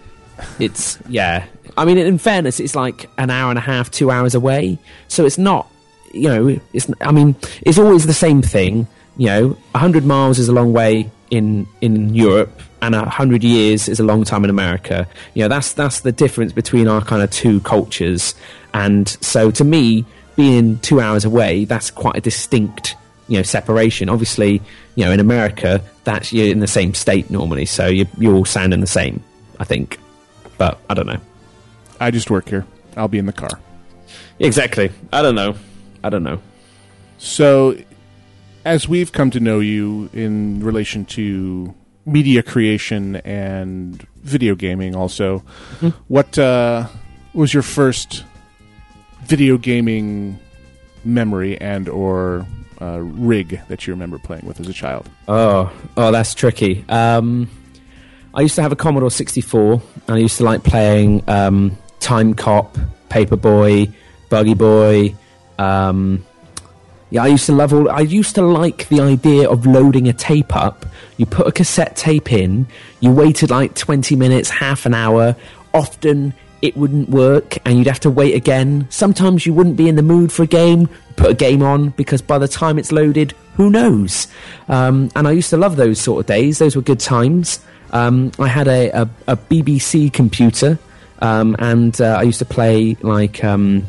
it's 0.59 0.99
yeah. 1.07 1.45
I 1.77 1.85
mean, 1.85 1.97
in 1.97 2.17
fairness, 2.17 2.59
it's 2.59 2.75
like 2.75 3.09
an 3.17 3.29
hour 3.29 3.49
and 3.49 3.57
a 3.57 3.61
half, 3.61 3.89
two 3.91 4.11
hours 4.11 4.35
away, 4.35 4.77
so 5.07 5.25
it's 5.25 5.37
not. 5.37 5.67
You 6.13 6.29
know, 6.29 6.59
it's. 6.73 6.89
I 7.01 7.11
mean, 7.11 7.35
it's 7.61 7.77
always 7.77 8.05
the 8.05 8.13
same 8.13 8.41
thing. 8.41 8.87
You 9.17 9.27
know, 9.27 9.57
hundred 9.75 10.05
miles 10.05 10.39
is 10.39 10.47
a 10.49 10.53
long 10.53 10.73
way 10.73 11.09
in 11.29 11.67
in 11.81 12.13
Europe, 12.13 12.61
and 12.81 12.95
a 12.95 13.09
hundred 13.09 13.43
years 13.43 13.87
is 13.87 13.99
a 13.99 14.03
long 14.03 14.23
time 14.23 14.43
in 14.43 14.49
America. 14.49 15.07
You 15.33 15.43
know, 15.43 15.47
that's 15.47 15.73
that's 15.73 16.01
the 16.01 16.11
difference 16.11 16.53
between 16.53 16.87
our 16.87 17.01
kind 17.01 17.21
of 17.21 17.31
two 17.31 17.59
cultures. 17.61 18.35
And 18.73 19.07
so, 19.21 19.51
to 19.51 19.63
me, 19.63 20.05
being 20.35 20.79
two 20.79 21.01
hours 21.01 21.25
away, 21.25 21.65
that's 21.65 21.91
quite 21.91 22.15
a 22.15 22.21
distinct 22.21 22.95
you 23.27 23.37
know 23.37 23.43
separation. 23.43 24.09
Obviously, 24.09 24.61
you 24.95 25.05
know, 25.05 25.11
in 25.11 25.19
America, 25.19 25.81
that's 26.03 26.33
you're 26.33 26.47
in 26.47 26.59
the 26.59 26.67
same 26.67 26.93
state 26.93 27.29
normally, 27.29 27.65
so 27.65 27.87
you 27.87 28.05
you 28.17 28.35
all 28.35 28.45
sounding 28.45 28.81
the 28.81 28.87
same. 28.87 29.23
I 29.59 29.63
think, 29.65 29.99
but 30.57 30.79
I 30.89 30.93
don't 30.93 31.07
know. 31.07 31.19
I 31.99 32.11
just 32.11 32.29
work 32.29 32.49
here. 32.49 32.65
I'll 32.97 33.07
be 33.07 33.19
in 33.19 33.25
the 33.25 33.33
car. 33.33 33.59
Exactly. 34.39 34.91
I 35.11 35.21
don't 35.21 35.35
know. 35.35 35.55
I 36.03 36.09
don't 36.09 36.23
know. 36.23 36.41
So, 37.17 37.77
as 38.65 38.87
we've 38.87 39.11
come 39.11 39.31
to 39.31 39.39
know 39.39 39.59
you 39.59 40.09
in 40.13 40.63
relation 40.63 41.05
to 41.05 41.73
media 42.05 42.43
creation 42.43 43.17
and 43.17 44.05
video 44.17 44.55
gaming, 44.55 44.95
also, 44.95 45.39
what 46.07 46.37
uh, 46.37 46.87
was 47.33 47.53
your 47.53 47.63
first 47.63 48.25
video 49.23 49.57
gaming 49.57 50.39
memory 51.03 51.59
and 51.59 51.87
or 51.87 52.45
uh, 52.81 52.99
rig 52.99 53.61
that 53.67 53.85
you 53.85 53.93
remember 53.93 54.17
playing 54.17 54.45
with 54.45 54.59
as 54.59 54.67
a 54.67 54.73
child? 54.73 55.09
Oh, 55.27 55.71
oh, 55.97 56.11
that's 56.11 56.33
tricky. 56.33 56.85
Um, 56.89 57.49
I 58.33 58.41
used 58.41 58.55
to 58.55 58.61
have 58.61 58.71
a 58.71 58.75
Commodore 58.75 59.11
64, 59.11 59.81
and 60.07 60.15
I 60.15 60.19
used 60.19 60.37
to 60.37 60.43
like 60.43 60.63
playing 60.63 61.23
um, 61.27 61.77
Time 61.99 62.33
Cop, 62.33 62.77
Paperboy, 63.09 63.91
Buggy 64.29 64.53
Boy. 64.53 65.15
Um, 65.57 66.25
yeah, 67.11 67.23
I 67.23 67.27
used 67.27 67.47
to 67.47 67.53
love 67.53 67.73
all. 67.73 67.89
I 67.89 68.01
used 68.01 68.35
to 68.35 68.43
like 68.43 68.87
the 68.89 69.01
idea 69.01 69.49
of 69.49 69.65
loading 69.65 70.07
a 70.07 70.13
tape 70.13 70.55
up. 70.55 70.85
You 71.17 71.25
put 71.25 71.47
a 71.47 71.51
cassette 71.51 71.95
tape 71.95 72.31
in, 72.31 72.67
you 72.99 73.11
waited 73.11 73.49
like 73.49 73.75
20 73.75 74.15
minutes, 74.15 74.49
half 74.49 74.85
an 74.85 74.93
hour. 74.93 75.35
Often 75.73 76.33
it 76.61 76.77
wouldn't 76.77 77.09
work, 77.09 77.57
and 77.65 77.77
you'd 77.77 77.87
have 77.87 77.99
to 78.01 78.11
wait 78.11 78.35
again. 78.35 78.85
Sometimes 78.89 79.45
you 79.45 79.53
wouldn't 79.53 79.75
be 79.75 79.89
in 79.89 79.95
the 79.95 80.03
mood 80.03 80.31
for 80.31 80.43
a 80.43 80.47
game. 80.47 80.87
Put 81.15 81.31
a 81.31 81.33
game 81.33 81.63
on 81.63 81.89
because 81.89 82.21
by 82.21 82.37
the 82.37 82.47
time 82.47 82.77
it's 82.77 82.91
loaded, 82.91 83.33
who 83.55 83.69
knows? 83.69 84.27
Um, 84.67 85.09
and 85.15 85.27
I 85.27 85.31
used 85.31 85.49
to 85.49 85.57
love 85.57 85.75
those 85.75 85.99
sort 85.99 86.21
of 86.21 86.25
days. 86.27 86.59
Those 86.59 86.75
were 86.75 86.81
good 86.81 86.99
times. 86.99 87.59
Um, 87.91 88.31
I 88.37 88.47
had 88.47 88.67
a, 88.67 88.89
a, 89.01 89.09
a 89.27 89.35
BBC 89.35 90.13
computer, 90.13 90.77
um, 91.19 91.55
and 91.57 91.99
uh, 91.99 92.17
I 92.19 92.21
used 92.21 92.39
to 92.39 92.45
play 92.45 92.97
like. 93.01 93.43
Um, 93.43 93.87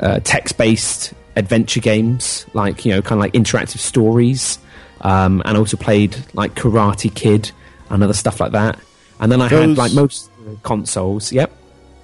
uh, 0.00 0.20
text-based 0.24 1.14
adventure 1.36 1.80
games, 1.80 2.46
like 2.54 2.84
you 2.84 2.92
know, 2.92 3.02
kind 3.02 3.18
of 3.18 3.20
like 3.20 3.32
interactive 3.34 3.78
stories, 3.78 4.58
um, 5.02 5.42
and 5.44 5.56
also 5.56 5.76
played 5.76 6.16
like 6.34 6.54
Karate 6.54 7.14
Kid 7.14 7.50
and 7.90 8.02
other 8.02 8.12
stuff 8.14 8.40
like 8.40 8.52
that. 8.52 8.78
And 9.20 9.30
then 9.30 9.40
I 9.40 9.48
Those- 9.48 9.68
had 9.68 9.78
like 9.78 9.92
most 9.94 10.30
consoles. 10.62 11.32
Yep. 11.32 11.52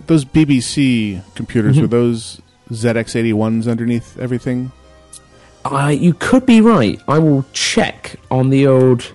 Those 0.06 0.24
BBC 0.24 1.22
computers 1.34 1.74
Mm-hmm. 1.76 1.82
were 1.82 1.88
those 1.88 2.40
ZX81s 2.70 3.70
underneath 3.70 4.18
everything. 4.18 4.72
Uh, 5.64 5.94
you 5.96 6.12
could 6.14 6.44
be 6.44 6.60
right. 6.60 7.00
I 7.06 7.18
will 7.20 7.44
check 7.52 8.16
on 8.30 8.50
the 8.50 8.66
old 8.66 9.12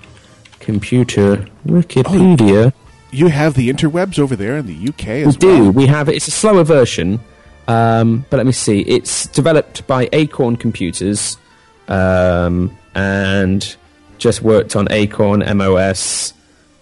computer 0.61 1.45
Wikipedia. 1.65 2.73
You 3.11 3.27
have 3.27 3.53
the 3.55 3.69
interwebs 3.69 4.17
over 4.19 4.35
there 4.35 4.57
in 4.57 4.65
the 4.67 4.89
UK 4.89 5.07
we 5.07 5.23
as 5.23 5.35
do. 5.37 5.71
We 5.71 5.85
have 5.87 6.07
it's 6.09 6.27
a 6.27 6.31
slower 6.31 6.63
version, 6.63 7.19
um, 7.67 8.25
but 8.29 8.37
let 8.37 8.45
me 8.45 8.51
see. 8.51 8.81
It's 8.81 9.27
developed 9.27 9.85
by 9.87 10.09
Acorn 10.13 10.55
Computers, 10.57 11.37
um, 11.87 12.75
and 12.95 13.75
just 14.17 14.41
worked 14.41 14.75
on 14.75 14.87
Acorn 14.91 15.39
MOS. 15.57 16.33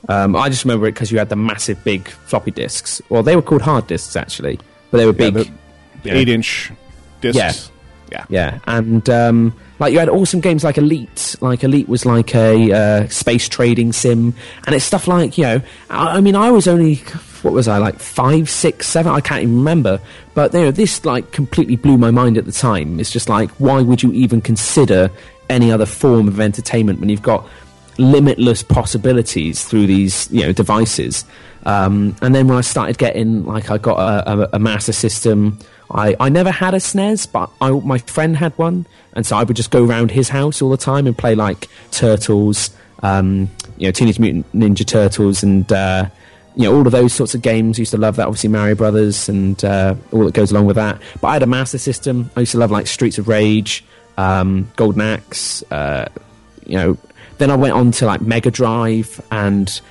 Um, 0.08 0.36
I 0.36 0.50
just 0.50 0.63
remember 0.65 0.88
it 0.88 0.92
because 0.94 1.12
you 1.12 1.18
had 1.18 1.30
the 1.30 1.36
massive 1.36 1.84
big 1.84 2.08
floppy 2.08 2.51
disks. 2.51 3.01
Well, 3.10 3.24
they 3.24 3.36
were 3.36 3.42
called 3.42 3.62
hard 3.63 3.88
disks 3.88 4.15
actually, 4.15 4.60
but 4.92 5.00
they 5.00 5.06
were 5.06 5.12
Yeah, 5.13 5.30
big. 5.32 5.34
the, 5.34 5.44
the 6.04 6.10
Yeah. 6.10 6.13
eight-inch 6.15 6.72
discs. 7.22 7.38
Yeah. 7.38 7.54
Yeah. 8.12 8.25
Yeah, 8.30 8.60
and 8.68 9.10
um, 9.10 9.54
like 9.80 9.92
you 9.92 9.98
had 10.00 10.08
awesome 10.10 10.39
games 10.39 10.63
like 10.63 10.77
Elite. 10.77 11.36
Like 11.42 11.63
Elite 11.63 11.89
was 11.89 12.06
like 12.06 12.36
a 12.36 12.72
uh, 12.72 13.08
space 13.10 13.50
trading 13.50 13.92
sim, 13.94 14.36
and 14.65 14.75
it's 14.75 14.86
stuff 14.86 15.08
like 15.08 15.38
you 15.39 15.44
know. 15.44 15.62
I, 15.89 16.18
I 16.18 16.22
mean, 16.22 16.36
I 16.36 16.51
was 16.51 16.68
only 16.68 17.01
what 17.46 17.54
was 17.54 17.68
I 17.68 17.78
like 17.78 18.00
five, 18.00 18.50
six, 18.50 18.88
seven? 18.88 19.14
I 19.14 19.22
can't 19.22 19.44
even 19.44 19.58
remember. 19.58 20.02
But 20.34 20.52
you 20.54 20.62
know, 20.62 20.72
this 20.72 21.06
like 21.06 21.32
completely 21.32 21.75
blew 21.75 21.96
my 21.96 22.10
mind 22.10 22.40
at 22.40 22.46
the 22.46 22.52
time. 22.52 23.00
It's 23.00 23.12
just 23.12 23.30
like, 23.30 23.52
why 23.52 23.82
would 23.84 24.02
you 24.02 24.12
even 24.14 24.42
consider 24.42 25.12
any 25.48 25.72
other 25.72 25.86
form 25.86 26.28
of 26.28 26.40
entertainment 26.40 27.00
when 27.00 27.10
you've 27.10 27.22
got 27.22 27.48
limitless 28.00 28.64
possibilities 28.64 29.64
through 29.64 29.86
these 29.86 30.28
you 30.32 30.42
know 30.42 30.52
devices. 30.52 31.24
Um, 31.66 32.16
and 32.22 32.34
then 32.34 32.48
when 32.48 32.58
I 32.58 32.62
started 32.62 32.98
getting 32.98 33.46
like 33.46 33.70
I 33.70 33.78
got 33.78 34.00
a, 34.00 34.32
a, 34.32 34.50
a 34.54 34.60
Master 34.60 34.92
System. 34.92 35.60
I, 35.92 36.16
I 36.20 36.30
never 36.30 36.50
had 36.50 36.74
a 36.74 36.78
SNES, 36.78 37.32
but 37.32 37.52
I, 37.62 37.70
my 37.70 38.00
friend 38.00 38.36
had 38.36 38.58
one, 38.58 38.88
and 39.14 39.24
so 39.24 39.38
I 39.38 39.44
would 39.44 39.56
just 39.56 39.70
go 39.70 39.86
around 39.86 40.10
his 40.10 40.30
house 40.30 40.60
all 40.60 40.72
the 40.72 40.78
time 40.78 41.06
and 41.06 41.16
play 41.16 41.36
like 41.36 41.68
Turtles, 41.92 42.72
um, 43.04 43.52
you 43.78 43.88
know, 43.88 43.92
Teenage 43.92 44.18
Mutant 44.18 44.52
Ninja 44.52 44.84
Turtles, 44.84 45.44
and 45.44 45.72
uh, 45.72 46.10
you 46.55 46.63
know 46.63 46.75
all 46.75 46.85
of 46.85 46.91
those 46.91 47.13
sorts 47.13 47.35
of 47.35 47.41
games. 47.41 47.77
Used 47.77 47.91
to 47.91 47.97
love 47.97 48.15
that. 48.15 48.27
Obviously, 48.27 48.50
Mario 48.50 48.75
Brothers 48.75 49.29
and 49.29 49.63
uh, 49.63 49.95
all 50.12 50.25
that 50.25 50.33
goes 50.33 50.51
along 50.51 50.65
with 50.65 50.77
that. 50.77 51.01
But 51.21 51.27
I 51.27 51.33
had 51.33 51.43
a 51.43 51.47
Master 51.47 51.77
System. 51.77 52.31
I 52.35 52.41
used 52.41 52.53
to 52.53 52.57
love 52.57 52.71
like 52.71 52.88
Streets 52.88 53.17
of 53.17 53.27
Rage, 53.27 53.83
um, 54.17 54.71
Golden 54.75 55.01
Axe, 55.01 55.63
uh, 55.71 56.07
you 56.65 56.77
know. 56.77 56.97
Then 57.38 57.51
I 57.51 57.55
went 57.55 57.74
on 57.74 57.91
to 57.91 58.05
like 58.05 58.21
Mega 58.21 58.50
Drive 58.50 59.21
and 59.29 59.81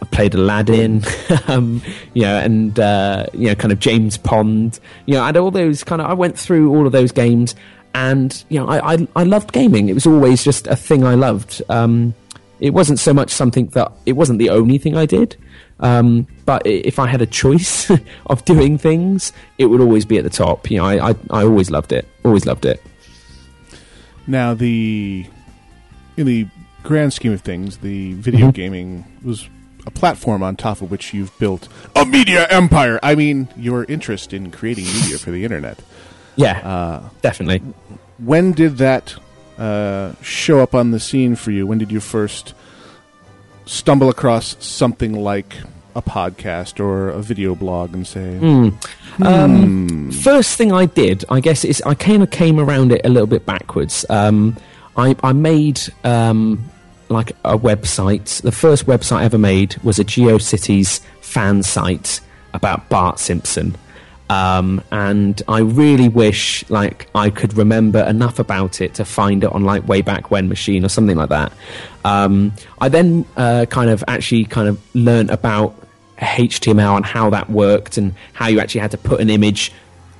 I 0.00 0.04
played 0.06 0.34
Aladdin, 0.34 1.02
um, 1.48 1.82
you 2.14 2.22
know, 2.22 2.38
and 2.38 2.78
uh, 2.78 3.26
you 3.32 3.48
know, 3.48 3.54
kind 3.54 3.72
of 3.72 3.78
James 3.78 4.16
Pond. 4.16 4.78
You 5.06 5.14
know, 5.14 5.22
I 5.22 5.26
had 5.26 5.36
all 5.36 5.50
those 5.50 5.84
kind 5.84 6.00
of. 6.00 6.08
I 6.08 6.14
went 6.14 6.38
through 6.38 6.74
all 6.74 6.86
of 6.86 6.92
those 6.92 7.12
games, 7.12 7.54
and 7.94 8.44
you 8.48 8.58
know, 8.58 8.66
I 8.66 8.94
I, 8.94 9.08
I 9.16 9.22
loved 9.24 9.52
gaming. 9.52 9.88
It 9.88 9.94
was 9.94 10.06
always 10.06 10.42
just 10.44 10.66
a 10.66 10.76
thing 10.76 11.04
I 11.04 11.14
loved. 11.14 11.62
Um, 11.68 12.14
it 12.60 12.70
wasn't 12.70 12.98
so 12.98 13.12
much 13.14 13.30
something 13.30 13.66
that 13.68 13.92
it 14.06 14.12
wasn't 14.14 14.38
the 14.38 14.50
only 14.50 14.78
thing 14.78 14.96
I 14.96 15.06
did. 15.06 15.36
Um, 15.80 16.26
but 16.46 16.62
if 16.66 16.98
I 16.98 17.06
had 17.06 17.20
a 17.20 17.26
choice 17.26 17.90
of 18.26 18.44
doing 18.46 18.78
things, 18.78 19.32
it 19.58 19.66
would 19.66 19.80
always 19.80 20.04
be 20.06 20.16
at 20.18 20.24
the 20.24 20.30
top. 20.30 20.70
You 20.70 20.78
know, 20.78 20.84
I, 20.86 21.10
I, 21.10 21.14
I 21.30 21.42
always 21.44 21.70
loved 21.70 21.92
it. 21.92 22.06
Always 22.24 22.46
loved 22.46 22.64
it. 22.64 22.82
Now, 24.26 24.54
the 24.54 25.26
in 26.16 26.26
the 26.26 26.46
grand 26.82 27.12
scheme 27.12 27.32
of 27.32 27.40
things, 27.42 27.78
the 27.78 28.14
video 28.14 28.48
Mhm. 28.48 28.54
gaming 28.54 29.04
was 29.22 29.48
a 29.86 29.90
platform 29.90 30.42
on 30.42 30.56
top 30.56 30.80
of 30.82 30.90
which 30.90 31.12
you've 31.14 31.36
built 31.38 31.68
a 31.94 32.04
media 32.06 32.46
empire. 32.48 32.98
I 33.02 33.14
mean, 33.14 33.48
your 33.56 33.84
interest 33.84 34.32
in 34.32 34.50
creating 34.50 34.84
media 34.86 35.18
for 35.18 35.30
the 35.30 35.44
internet. 35.44 35.78
Yeah, 36.36 36.58
Uh, 36.66 37.08
definitely. 37.22 37.60
when 38.18 38.52
did 38.52 38.78
that 38.78 39.14
uh, 39.58 40.12
show 40.22 40.60
up 40.60 40.74
on 40.74 40.90
the 40.90 41.00
scene 41.00 41.36
for 41.36 41.50
you? 41.50 41.66
When 41.66 41.78
did 41.78 41.90
you 41.92 42.00
first 42.00 42.54
stumble 43.64 44.08
across 44.08 44.56
something 44.64 45.12
like 45.14 45.56
a 45.94 46.02
podcast 46.02 46.78
or 46.78 47.08
a 47.08 47.20
video 47.22 47.54
blog 47.54 47.94
and 47.94 48.06
say, 48.06 48.36
Hmm. 48.38 48.68
Um, 49.22 50.10
first 50.10 50.58
thing 50.58 50.72
I 50.72 50.84
did, 50.86 51.24
I 51.30 51.40
guess, 51.40 51.64
is 51.64 51.80
I 51.82 51.94
kind 51.94 52.22
of 52.22 52.30
came 52.30 52.60
around 52.60 52.92
it 52.92 53.00
a 53.04 53.08
little 53.08 53.26
bit 53.26 53.46
backwards. 53.46 54.04
Um, 54.10 54.56
I, 54.96 55.16
I 55.22 55.32
made 55.32 55.80
um, 56.04 56.62
like 57.08 57.30
a 57.44 57.56
website. 57.58 58.42
The 58.42 58.52
first 58.52 58.86
website 58.86 59.16
I 59.18 59.24
ever 59.24 59.38
made 59.38 59.76
was 59.78 59.98
a 59.98 60.04
GeoCities 60.04 61.00
fan 61.22 61.62
site 61.62 62.20
about 62.52 62.88
Bart 62.90 63.18
Simpson. 63.18 63.74
Um, 64.28 64.82
and 64.90 65.40
I 65.46 65.60
really 65.60 66.08
wish 66.08 66.68
like 66.68 67.08
I 67.14 67.30
could 67.30 67.56
remember 67.56 68.00
enough 68.00 68.38
about 68.38 68.80
it 68.80 68.94
to 68.94 69.04
find 69.04 69.44
it 69.44 69.52
on 69.52 69.64
like 69.64 69.86
way 69.86 70.02
back 70.02 70.30
when 70.30 70.48
machine 70.48 70.84
or 70.84 70.88
something 70.88 71.16
like 71.16 71.28
that. 71.28 71.52
Um, 72.04 72.52
I 72.80 72.88
then 72.88 73.24
uh, 73.36 73.66
kind 73.70 73.90
of 73.90 74.02
actually 74.08 74.44
kind 74.44 74.68
of 74.68 74.80
learned 74.94 75.30
about 75.30 75.80
HTML 76.18 76.96
and 76.96 77.04
how 77.04 77.30
that 77.30 77.50
worked 77.50 77.98
and 77.98 78.14
how 78.32 78.48
you 78.48 78.58
actually 78.60 78.80
had 78.80 78.90
to 78.92 78.98
put 78.98 79.20
an 79.20 79.30
image 79.30 79.72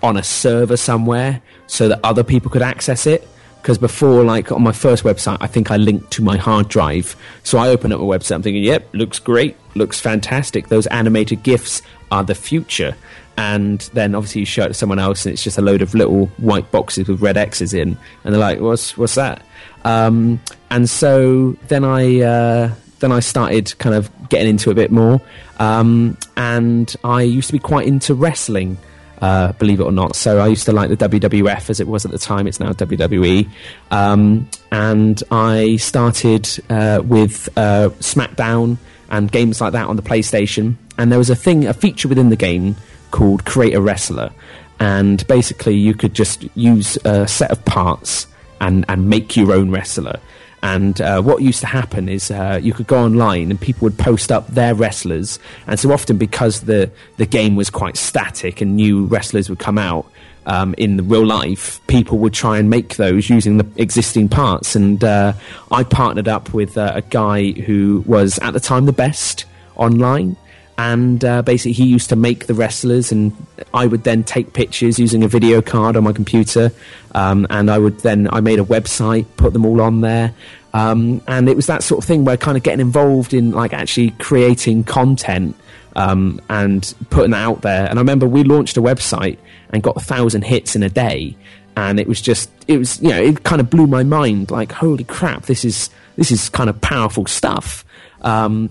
on 0.03 0.17
a 0.17 0.23
server 0.23 0.77
somewhere 0.77 1.43
so 1.67 1.89
that 1.89 2.01
other 2.05 2.23
people 2.23 2.51
could 2.51 2.63
access 2.63 3.07
it. 3.07 3.27
Because 3.61 3.79
before, 3.79 4.23
like 4.23 4.53
on 4.53 4.63
my 4.63 4.71
first 4.71 5.03
website, 5.03 5.39
I 5.41 5.49
think 5.49 5.73
I 5.73 5.77
linked 5.77 6.13
to 6.13 6.23
my 6.23 6.37
hard 6.37 6.69
drive. 6.69 7.17
So 7.43 7.59
I 7.59 7.69
open 7.69 7.91
up 7.91 7.99
a 7.99 8.05
website, 8.05 8.37
I'm 8.37 8.43
thinking, 8.43 8.63
yep, 8.63 8.89
looks 8.93 9.19
great, 9.19 9.57
looks 9.75 9.99
fantastic. 9.99 10.69
Those 10.69 10.87
animated 10.87 11.43
GIFs 11.43 11.83
are 12.13 12.23
the 12.23 12.37
future. 12.37 12.95
And 13.39 13.81
then 13.93 14.15
obviously 14.15 14.41
you 14.41 14.47
show 14.47 14.65
it 14.65 14.69
to 14.69 14.75
someone 14.75 14.99
else, 14.99 15.27
and 15.27 15.33
it's 15.33 15.45
just 15.45 15.59
a 15.59 15.63
load 15.63 15.83
of 15.83 15.95
little 15.95 16.27
white 16.39 16.71
boxes 16.71 17.09
with 17.09 17.21
red 17.21 17.37
X's 17.37 17.75
in, 17.75 17.99
and 18.25 18.35
they're 18.35 18.41
like, 18.41 18.61
"What's 18.61 18.97
what's 18.97 19.15
that?" 19.17 19.43
Um, 19.85 20.41
and 20.71 20.89
so 20.89 21.53
then 21.69 21.85
I 21.85 22.21
uh, 22.21 22.75
then 23.01 23.13
I 23.13 23.21
started 23.21 23.77
kind 23.79 23.95
of 23.95 24.11
getting 24.31 24.49
into 24.49 24.71
a 24.71 24.75
bit 24.75 24.91
more, 24.91 25.21
um, 25.59 26.17
and 26.37 26.95
I 27.05 27.23
used 27.23 27.49
to 27.49 27.53
be 27.53 27.59
quite 27.59 27.87
into 27.87 28.15
wrestling 28.15 28.79
uh, 29.21 29.53
believe 29.53 29.81
it 29.81 29.85
or 29.85 29.93
not. 29.93 30.15
So 30.17 30.39
I 30.39 30.49
used 30.49 30.67
to 30.67 30.73
like 30.73 30.91
the 30.91 30.97
WWF 30.97 31.71
as 31.71 31.81
it 31.81 31.87
was 31.87 32.05
at 32.05 32.11
the 32.11 32.19
time. 32.19 32.47
It's 32.47 32.61
now 32.61 32.73
WWE, 32.73 33.49
um, 33.91 34.49
and 34.71 35.23
I 35.31 35.77
started 35.77 36.49
uh, 36.69 37.03
with 37.05 37.49
uh, 37.57 37.91
SmackDown 38.01 38.77
and 39.11 39.31
games 39.31 39.61
like 39.61 39.73
that 39.73 39.87
on 39.87 39.97
the 39.97 40.03
PlayStation. 40.03 40.77
And 40.99 41.11
there 41.11 41.19
was 41.19 41.31
a 41.31 41.37
thing, 41.37 41.67
a 41.67 41.75
feature 41.75 42.09
within 42.09 42.31
the 42.31 42.37
game 42.37 42.77
called 43.17 43.47
Create 43.47 43.75
a 43.75 43.81
Wrestler, 43.81 44.31
and 44.79 45.27
basically 45.27 45.75
you 45.75 45.95
could 45.95 46.13
just 46.13 46.45
use 46.55 46.99
a 47.05 47.27
set 47.27 47.51
of 47.51 47.65
parts 47.65 48.27
and 48.61 48.85
and 48.89 49.09
make 49.09 49.37
your 49.37 49.53
own 49.53 49.71
wrestler. 49.71 50.21
And 50.63 51.01
uh, 51.01 51.23
what 51.23 51.43
used 51.43 51.61
to 51.61 51.67
happen 51.67 52.09
is 52.09 52.31
uh, 52.31 52.59
you 52.63 52.73
could 52.73 52.87
go 52.87 52.99
online 52.99 53.51
and 53.51 53.61
people 53.61 53.87
would 53.87 53.99
post 53.99 54.33
up 54.33 54.49
their 54.49 54.75
wrestlers. 54.75 55.39
And 55.67 55.79
so 55.79 55.93
often, 55.93 56.17
because 56.19 56.63
the, 56.63 56.91
the 57.19 57.27
game 57.27 57.57
was 57.57 57.71
quite 57.71 57.97
static 57.97 58.61
and 58.61 58.75
new 58.75 59.05
wrestlers 59.07 59.49
would 59.49 59.61
come 59.61 59.79
out 59.79 60.11
um, 60.47 60.75
in 60.77 60.97
the 60.97 61.05
real 61.05 61.25
life, 61.25 61.81
people 61.87 62.19
would 62.19 62.33
try 62.33 62.59
and 62.59 62.69
make 62.69 62.97
those 62.97 63.31
using 63.31 63.59
the 63.59 63.67
existing 63.77 64.29
parts. 64.29 64.75
And 64.75 65.05
uh, 65.05 65.35
I 65.71 65.85
partnered 65.85 66.27
up 66.27 66.53
with 66.53 66.77
uh, 66.77 66.93
a 66.97 67.03
guy 67.03 67.53
who 67.53 68.03
was 68.07 68.39
at 68.41 68.53
the 68.53 68.61
time 68.61 68.87
the 68.87 68.93
best 68.93 69.45
online. 69.77 70.37
And 70.79 71.25
uh, 71.25 71.41
basically, 71.43 71.73
he 71.73 71.87
used 71.87 72.11
to 72.11 72.17
make 72.17 72.47
the 72.47 72.55
wrestlers, 72.55 73.11
and 73.11 73.33
I 73.73 73.87
would 73.87 74.05
then 74.05 74.23
take 74.25 74.53
pictures 74.53 74.99
using 74.99 75.25
a 75.25 75.29
video 75.29 75.63
card 75.63 75.97
on 75.97 76.05
my 76.05 76.13
computer. 76.13 76.71
Um, 77.15 77.47
and 77.49 77.71
I 77.71 77.79
would 77.79 78.01
then 78.01 78.29
I 78.31 78.41
made 78.41 78.59
a 78.59 78.65
website, 78.65 79.25
put 79.39 79.55
them 79.55 79.65
all 79.65 79.81
on 79.81 80.03
there, 80.03 80.35
um, 80.75 81.23
and 81.27 81.49
it 81.49 81.57
was 81.57 81.67
that 81.67 81.83
sort 81.83 82.05
of 82.05 82.07
thing 82.07 82.27
where 82.27 82.37
kind 82.37 82.59
of 82.59 82.63
getting 82.63 82.81
involved 82.81 83.33
in 83.33 83.53
like 83.53 83.73
actually 83.73 84.11
creating 84.11 84.85
content 84.85 85.57
um, 85.97 86.39
and 86.51 86.95
putting 87.09 87.31
that 87.31 87.43
out 87.43 87.63
there. 87.63 87.89
And 87.89 87.99
I 87.99 88.03
remember 88.03 88.29
we 88.29 88.45
launched 88.45 88.77
a 88.77 88.83
website 88.83 89.39
and 89.71 89.83
got 89.83 89.97
a 89.97 90.01
thousand 90.01 90.43
hits 90.43 90.77
in 90.77 90.83
a 90.83 90.91
day, 90.91 91.35
and 91.77 91.99
it 91.99 92.07
was 92.07 92.21
just 92.21 92.51
it 92.69 92.77
was 92.77 93.01
you 93.01 93.09
know 93.09 93.23
it 93.23 93.43
kind 93.45 93.61
of 93.61 93.71
blew 93.71 93.87
my 93.87 94.03
mind. 94.03 94.51
Like 94.51 94.73
holy 94.73 95.05
crap, 95.05 95.47
this 95.47 95.65
is 95.65 95.89
this 96.17 96.31
is 96.31 96.51
kind 96.51 96.69
of 96.69 96.79
powerful 96.83 97.25
stuff. 97.25 97.83
Um, 98.21 98.69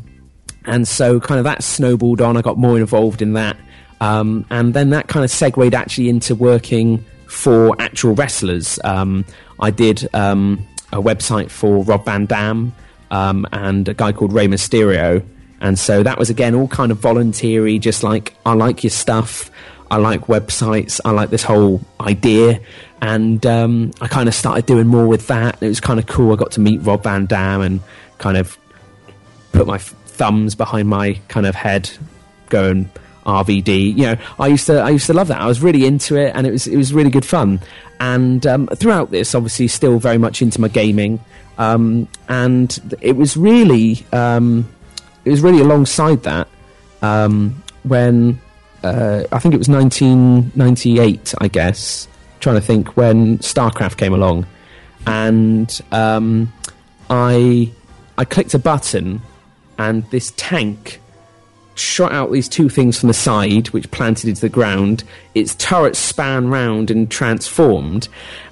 and 0.65 0.87
so 0.87 1.19
kind 1.19 1.39
of 1.39 1.43
that 1.45 1.63
snowballed 1.63 2.21
on. 2.21 2.37
I 2.37 2.41
got 2.41 2.57
more 2.57 2.77
involved 2.77 3.21
in 3.21 3.33
that, 3.33 3.57
um, 4.01 4.45
and 4.49 4.73
then 4.73 4.89
that 4.91 5.07
kind 5.07 5.23
of 5.23 5.31
segued 5.31 5.73
actually 5.73 6.09
into 6.09 6.35
working 6.35 7.03
for 7.27 7.75
actual 7.79 8.15
wrestlers. 8.15 8.79
Um, 8.83 9.25
I 9.59 9.71
did 9.71 10.07
um, 10.13 10.65
a 10.91 11.01
website 11.01 11.49
for 11.49 11.83
Rob 11.83 12.05
Van 12.05 12.25
Dam 12.25 12.73
um, 13.11 13.45
and 13.51 13.87
a 13.87 13.93
guy 13.93 14.11
called 14.11 14.33
Rey 14.33 14.47
Mysterio, 14.47 15.25
and 15.61 15.77
so 15.77 16.03
that 16.03 16.17
was 16.19 16.29
again 16.29 16.55
all 16.55 16.67
kind 16.67 16.91
of 16.91 16.97
voluntary. 16.99 17.79
Just 17.79 18.03
like 18.03 18.33
I 18.45 18.53
like 18.53 18.83
your 18.83 18.91
stuff, 18.91 19.51
I 19.89 19.97
like 19.97 20.21
websites, 20.27 20.99
I 21.05 21.11
like 21.11 21.29
this 21.29 21.43
whole 21.43 21.81
idea, 21.99 22.59
and 23.01 23.45
um, 23.45 23.91
I 24.01 24.07
kind 24.07 24.27
of 24.27 24.35
started 24.35 24.65
doing 24.65 24.87
more 24.87 25.07
with 25.07 25.27
that. 25.27 25.61
It 25.61 25.67
was 25.67 25.79
kind 25.79 25.99
of 25.99 26.07
cool. 26.07 26.33
I 26.33 26.35
got 26.35 26.51
to 26.53 26.59
meet 26.59 26.81
Rob 26.81 27.03
Van 27.03 27.25
Dam 27.25 27.61
and 27.61 27.79
kind 28.17 28.37
of 28.37 28.57
put 29.51 29.67
my 29.67 29.79
thumbs 30.15 30.55
behind 30.55 30.89
my 30.89 31.19
kind 31.27 31.45
of 31.45 31.55
head, 31.55 31.89
going 32.49 32.89
RVD. 33.25 33.95
You 33.97 34.03
know, 34.03 34.15
I 34.39 34.47
used 34.47 34.67
to 34.67 34.79
I 34.79 34.89
used 34.89 35.07
to 35.07 35.13
love 35.13 35.27
that. 35.27 35.41
I 35.41 35.47
was 35.47 35.61
really 35.61 35.85
into 35.85 36.15
it, 36.15 36.31
and 36.35 36.45
it 36.47 36.51
was 36.51 36.67
it 36.67 36.77
was 36.77 36.93
really 36.93 37.09
good 37.09 37.25
fun. 37.25 37.59
And 37.99 38.45
um, 38.45 38.67
throughout 38.67 39.11
this, 39.11 39.33
obviously, 39.35 39.67
still 39.67 39.99
very 39.99 40.17
much 40.17 40.41
into 40.41 40.59
my 40.61 40.67
gaming. 40.67 41.19
Um, 41.57 42.07
and 42.27 42.97
it 43.01 43.15
was 43.15 43.37
really 43.37 44.05
um, 44.11 44.67
it 45.23 45.31
was 45.31 45.41
really 45.41 45.61
alongside 45.61 46.23
that 46.23 46.47
um, 47.01 47.63
when 47.83 48.39
uh, 48.83 49.23
I 49.31 49.39
think 49.39 49.55
it 49.55 49.57
was 49.57 49.69
1998, 49.69 51.33
I 51.39 51.47
guess. 51.47 52.07
trying 52.39 52.55
to 52.55 52.61
think 52.61 52.95
when 52.97 53.39
StarCraft 53.39 53.97
came 53.97 54.13
along, 54.13 54.45
and 55.07 55.81
um, 55.91 56.53
I 57.09 57.71
I 58.17 58.25
clicked 58.25 58.53
a 58.53 58.59
button, 58.59 59.21
and 59.77 60.09
this 60.11 60.33
tank 60.37 61.01
shot 61.75 62.11
out 62.11 62.31
these 62.31 62.47
two 62.47 62.69
things 62.69 62.99
from 62.99 63.07
the 63.07 63.13
side, 63.13 63.67
which 63.67 63.91
planted 63.91 64.29
into 64.29 64.41
the 64.41 64.49
ground. 64.49 65.03
Its 65.35 65.55
turret 65.55 65.95
span 65.95 66.47
round 66.47 66.89
and 66.89 67.11
transformed, 67.11 68.07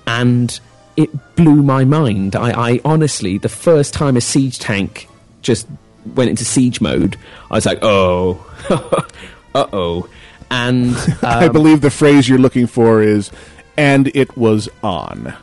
and 0.06 0.60
it 0.98 1.36
blew 1.36 1.64
my 1.64 1.86
mind. 1.86 2.36
I, 2.36 2.72
I 2.72 2.82
honestly, 2.86 3.38
the 3.38 3.50
first 3.50 3.94
time 3.94 4.18
a 4.18 4.22
siege 4.22 4.60
tank 4.60 5.08
just 5.42 5.68
went 6.16 6.30
into 6.30 6.46
siege 6.46 6.82
mode, 6.82 7.18
I 7.50 7.56
was 7.56 7.66
like, 7.66 7.80
oh, 7.82 8.46
uh 9.56 9.68
oh. 9.74 10.10
And 10.52 10.96
um, 10.96 11.18
I 11.24 11.48
believe 11.48 11.82
the 11.82 11.90
phrase 11.90 12.30
you're 12.30 12.38
looking 12.38 12.68
for 12.68 13.02
is, 13.02 13.32
and 13.78 14.12
it 14.16 14.36
was 14.38 14.70
on. 14.84 15.34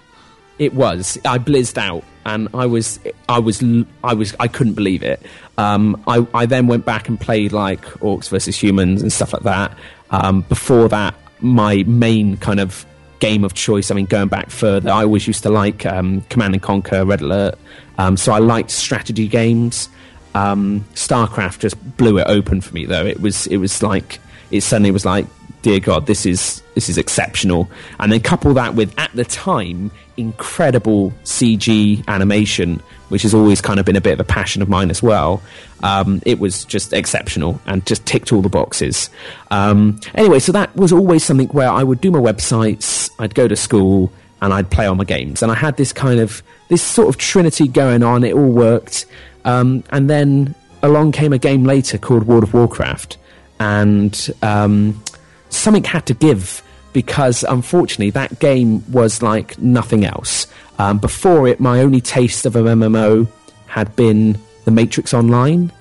It 0.59 0.75
was. 0.75 1.19
I 1.25 1.39
blizzed 1.39 1.79
out, 1.79 2.05
and 2.25 2.49
I 2.55 2.67
was, 2.67 3.01
I 3.29 3.39
was, 3.39 3.63
I 4.05 4.15
was, 4.15 4.35
I 4.39 4.49
couldn't 4.49 4.75
believe 4.75 5.03
it. 5.03 5.23
Um, 5.59 6.03
I, 6.07 6.27
I 6.35 6.47
then 6.47 6.67
went 6.67 6.85
back 6.85 7.09
and 7.09 7.21
played 7.21 7.53
like 7.53 7.83
Orcs 8.01 8.29
versus 8.29 8.63
Humans 8.63 9.03
and 9.03 9.13
stuff 9.13 9.33
like 9.33 9.43
that. 9.43 9.77
Um, 10.11 10.43
before 10.43 10.89
that, 10.89 11.15
my 11.41 11.85
main 11.87 12.37
kind 12.37 12.61
of 12.61 12.85
game 13.21 13.45
of 13.45 13.55
choice. 13.55 13.91
I 13.91 13.95
mean, 13.95 14.07
going 14.07 14.29
back 14.29 14.51
further, 14.51 14.91
I 14.91 15.03
always 15.03 15.27
used 15.27 15.43
to 15.45 15.51
like 15.51 15.87
um, 15.87 16.23
Command 16.23 16.55
and 16.55 16.63
Conquer, 16.63 17.05
Red 17.05 17.21
Alert. 17.21 17.57
Um, 17.99 18.17
so 18.17 18.33
I 18.33 18.39
liked 18.39 18.71
strategy 18.71 19.29
games. 19.29 19.89
Um, 20.35 20.85
StarCraft 20.95 21.61
just 21.61 21.97
blew 21.97 22.19
it 22.19 22.27
open 22.27 22.61
for 22.61 22.75
me, 22.75 22.87
though. 22.87 23.05
It 23.05 23.21
was 23.21 23.47
it 23.47 23.59
was 23.59 23.83
like 23.83 24.19
it 24.51 24.63
suddenly 24.63 24.91
was 24.91 25.05
like, 25.05 25.27
dear 25.63 25.81
God, 25.81 26.07
this 26.07 26.27
is 26.27 26.63
this 26.81 26.89
is 26.89 26.97
exceptional. 26.97 27.69
And 27.99 28.11
then 28.11 28.21
couple 28.21 28.55
that 28.55 28.75
with 28.75 28.99
at 28.99 29.13
the 29.13 29.25
time 29.27 29.91
incredible 30.17 31.13
CG 31.25 32.07
animation, 32.09 32.83
which 33.11 33.21
has 33.23 33.35
always 33.35 33.61
kind 33.61 33.79
of 33.79 33.85
been 33.85 33.97
a 33.97 34.01
bit 34.01 34.15
of 34.15 34.21
a 34.21 34.25
passion 34.25 34.63
of 34.63 34.69
mine 34.71 34.89
as 34.89 35.03
well. 35.03 35.43
Um, 35.83 36.23
it 36.25 36.39
was 36.39 36.65
just 36.65 36.95
exceptional 36.95 37.61
and 37.67 37.85
just 37.85 38.07
ticked 38.07 38.33
all 38.33 38.41
the 38.41 38.49
boxes. 38.49 39.11
Um, 39.51 40.01
anyway, 40.15 40.39
so 40.39 40.53
that 40.53 40.75
was 40.75 40.91
always 40.91 41.23
something 41.23 41.49
where 41.49 41.69
I 41.69 41.83
would 41.83 42.01
do 42.01 42.11
my 42.11 42.19
websites, 42.19 43.11
I'd 43.19 43.35
go 43.35 43.47
to 43.47 43.57
school, 43.57 44.11
and 44.41 44.55
I'd 44.55 44.71
play 44.71 44.87
on 44.87 44.97
my 44.97 45.05
games. 45.05 45.43
And 45.43 45.53
I 45.53 45.55
had 45.55 45.77
this 45.77 45.93
kind 45.93 46.19
of 46.19 46.43
this 46.69 46.83
sort 46.83 47.09
of 47.09 47.19
trinity 47.19 47.69
going 47.69 48.03
on. 48.03 48.25
It 48.25 48.33
all 48.33 48.51
worked. 48.51 49.05
Um, 49.45 49.85
and 49.91 50.09
then 50.09 50.55
along 50.83 51.13
came 51.13 51.35
a 51.35 51.39
game 51.39 51.65
later 51.65 51.99
called 51.99 52.27
World 52.27 52.45
of 52.45 52.55
Warcraft, 52.55 53.19
and 53.59 54.31
um, 54.43 55.03
something 55.51 55.85
had 55.85 56.07
to 56.07 56.15
give 56.15 56.63
because 56.93 57.45
unfortunately 57.45 58.11
that 58.11 58.39
game 58.39 58.91
was 58.91 59.23
like 59.23 59.59
nothing 59.59 60.05
else. 60.05 60.47
Um, 60.79 60.99
before 60.99 61.47
it, 61.47 61.61
my 61.61 61.81
only 61.81 62.01
taste 62.01 62.47
of 62.47 62.57
a 62.57 62.61
MMO 62.61 63.29
had 63.67 63.95
been 63.97 64.39
The 64.65 64.71
Matrix 64.71 65.15
Online, 65.15 65.73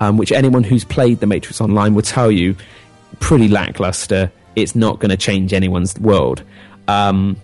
um, 0.00 0.16
which 0.16 0.32
anyone 0.32 0.62
who's 0.62 0.84
played 0.84 1.20
The 1.20 1.26
Matrix 1.26 1.60
Online 1.60 1.94
will 1.94 2.02
tell 2.02 2.30
you 2.30 2.56
pretty 3.20 3.48
lackluster. 3.48 4.30
It's 4.54 4.74
not 4.74 4.98
going 4.98 5.10
to 5.10 5.16
change 5.16 5.52
anyone's 5.52 5.98
world. 5.98 6.42
Um, 6.88 7.36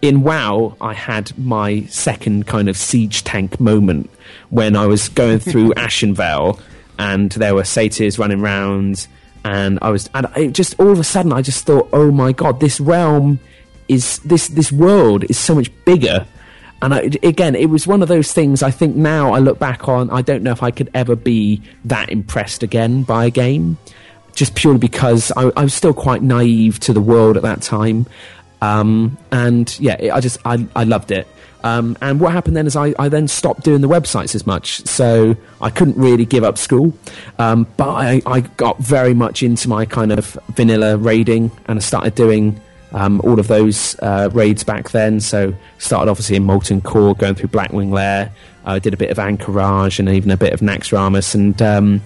in 0.00 0.22
WoW, 0.22 0.76
I 0.80 0.92
had 0.92 1.36
my 1.38 1.82
second 1.84 2.46
kind 2.46 2.68
of 2.68 2.76
siege 2.76 3.24
tank 3.24 3.58
moment 3.58 4.10
when 4.50 4.76
I 4.76 4.86
was 4.86 5.08
going 5.08 5.38
through 5.38 5.70
Ashenvale 5.76 6.60
and 6.98 7.32
there 7.32 7.54
were 7.54 7.64
satyrs 7.64 8.18
running 8.18 8.40
around 8.40 9.06
and 9.44 9.78
I 9.82 9.90
was 9.90 10.08
and 10.14 10.26
I 10.28 10.48
just 10.48 10.78
all 10.80 10.90
of 10.90 10.98
a 10.98 11.04
sudden 11.04 11.32
I 11.32 11.42
just 11.42 11.66
thought, 11.66 11.88
oh 11.92 12.10
my 12.10 12.32
god, 12.32 12.60
this 12.60 12.80
realm 12.80 13.38
is 13.88 14.18
this 14.20 14.48
this 14.48 14.72
world 14.72 15.24
is 15.28 15.38
so 15.38 15.54
much 15.54 15.70
bigger. 15.84 16.26
And 16.82 16.92
I, 16.92 17.10
again, 17.22 17.54
it 17.54 17.70
was 17.70 17.86
one 17.86 18.02
of 18.02 18.08
those 18.08 18.32
things. 18.32 18.62
I 18.62 18.70
think 18.70 18.94
now 18.94 19.32
I 19.32 19.38
look 19.38 19.58
back 19.58 19.88
on, 19.88 20.10
I 20.10 20.20
don't 20.20 20.42
know 20.42 20.52
if 20.52 20.62
I 20.62 20.70
could 20.70 20.90
ever 20.92 21.16
be 21.16 21.62
that 21.86 22.10
impressed 22.10 22.62
again 22.62 23.04
by 23.04 23.24
a 23.24 23.30
game, 23.30 23.78
just 24.34 24.54
purely 24.54 24.78
because 24.78 25.32
I, 25.34 25.50
I 25.56 25.62
was 25.62 25.72
still 25.72 25.94
quite 25.94 26.20
naive 26.22 26.80
to 26.80 26.92
the 26.92 27.00
world 27.00 27.38
at 27.38 27.42
that 27.44 27.62
time. 27.62 28.06
Um, 28.60 29.16
and 29.32 29.78
yeah, 29.80 29.96
it, 29.98 30.10
I 30.10 30.20
just 30.20 30.38
I, 30.44 30.66
I 30.76 30.84
loved 30.84 31.10
it. 31.10 31.26
Um, 31.64 31.96
and 32.02 32.20
what 32.20 32.32
happened 32.32 32.56
then 32.56 32.66
is 32.66 32.76
I, 32.76 32.94
I, 32.98 33.08
then 33.08 33.26
stopped 33.26 33.64
doing 33.64 33.80
the 33.80 33.88
websites 33.88 34.34
as 34.34 34.46
much, 34.46 34.84
so 34.86 35.34
I 35.62 35.70
couldn't 35.70 35.96
really 35.96 36.26
give 36.26 36.44
up 36.44 36.58
school. 36.58 36.92
Um, 37.38 37.66
but 37.78 37.88
I, 37.88 38.20
I, 38.26 38.40
got 38.40 38.78
very 38.80 39.14
much 39.14 39.42
into 39.42 39.66
my 39.70 39.86
kind 39.86 40.12
of 40.12 40.38
vanilla 40.50 40.98
raiding, 40.98 41.50
and 41.66 41.78
I 41.78 41.80
started 41.80 42.14
doing 42.14 42.60
um, 42.92 43.22
all 43.22 43.40
of 43.40 43.48
those 43.48 43.98
uh, 44.00 44.28
raids 44.34 44.62
back 44.62 44.90
then. 44.90 45.20
So 45.20 45.54
started 45.78 46.10
obviously 46.10 46.36
in 46.36 46.44
Molten 46.44 46.82
Core, 46.82 47.14
going 47.14 47.34
through 47.34 47.48
Blackwing 47.48 47.90
Lair. 47.90 48.30
I 48.66 48.78
did 48.78 48.92
a 48.92 48.98
bit 48.98 49.10
of 49.10 49.16
Ahn'Qiraj 49.16 49.98
and 49.98 50.10
even 50.10 50.30
a 50.30 50.36
bit 50.36 50.52
of 50.52 50.60
Naxxramas, 50.60 51.34
and 51.34 51.62
um, 51.62 52.02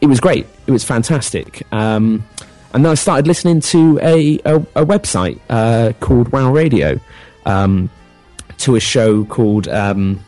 it 0.00 0.06
was 0.06 0.18
great. 0.18 0.44
It 0.66 0.72
was 0.72 0.82
fantastic. 0.82 1.62
Um, 1.72 2.26
and 2.74 2.84
then 2.84 2.90
I 2.90 2.96
started 2.96 3.28
listening 3.28 3.60
to 3.60 4.00
a, 4.02 4.40
a, 4.44 4.56
a 4.56 4.84
website 4.84 5.38
uh, 5.48 5.92
called 6.00 6.32
WoW 6.32 6.50
Radio. 6.50 6.98
Um, 7.46 7.90
to 8.58 8.76
a 8.76 8.80
show 8.80 9.24
called. 9.24 9.68
Um, 9.68 10.24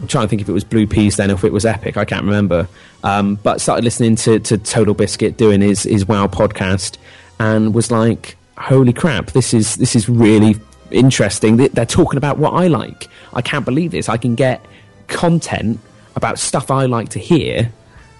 I'm 0.00 0.08
trying 0.08 0.24
to 0.24 0.28
think 0.28 0.42
if 0.42 0.48
it 0.48 0.52
was 0.52 0.64
Blue 0.64 0.86
Peas 0.86 1.16
then, 1.16 1.30
if 1.30 1.42
it 1.42 1.52
was 1.52 1.64
Epic. 1.64 1.96
I 1.96 2.04
can't 2.04 2.24
remember. 2.24 2.68
Um, 3.02 3.36
but 3.36 3.60
started 3.60 3.84
listening 3.84 4.16
to, 4.16 4.38
to 4.40 4.58
Total 4.58 4.94
Biscuit 4.94 5.36
doing 5.36 5.60
his 5.60 5.84
his 5.84 6.06
WoW 6.06 6.26
podcast, 6.26 6.98
and 7.38 7.74
was 7.74 7.90
like, 7.90 8.36
"Holy 8.58 8.92
crap! 8.92 9.32
This 9.32 9.54
is 9.54 9.76
this 9.76 9.96
is 9.96 10.08
really 10.08 10.56
interesting. 10.90 11.56
They're 11.56 11.86
talking 11.86 12.18
about 12.18 12.38
what 12.38 12.52
I 12.52 12.68
like. 12.68 13.08
I 13.32 13.42
can't 13.42 13.64
believe 13.64 13.90
this. 13.90 14.08
I 14.08 14.16
can 14.16 14.34
get 14.34 14.64
content 15.08 15.80
about 16.14 16.38
stuff 16.38 16.70
I 16.70 16.86
like 16.86 17.10
to 17.10 17.18
hear, 17.18 17.70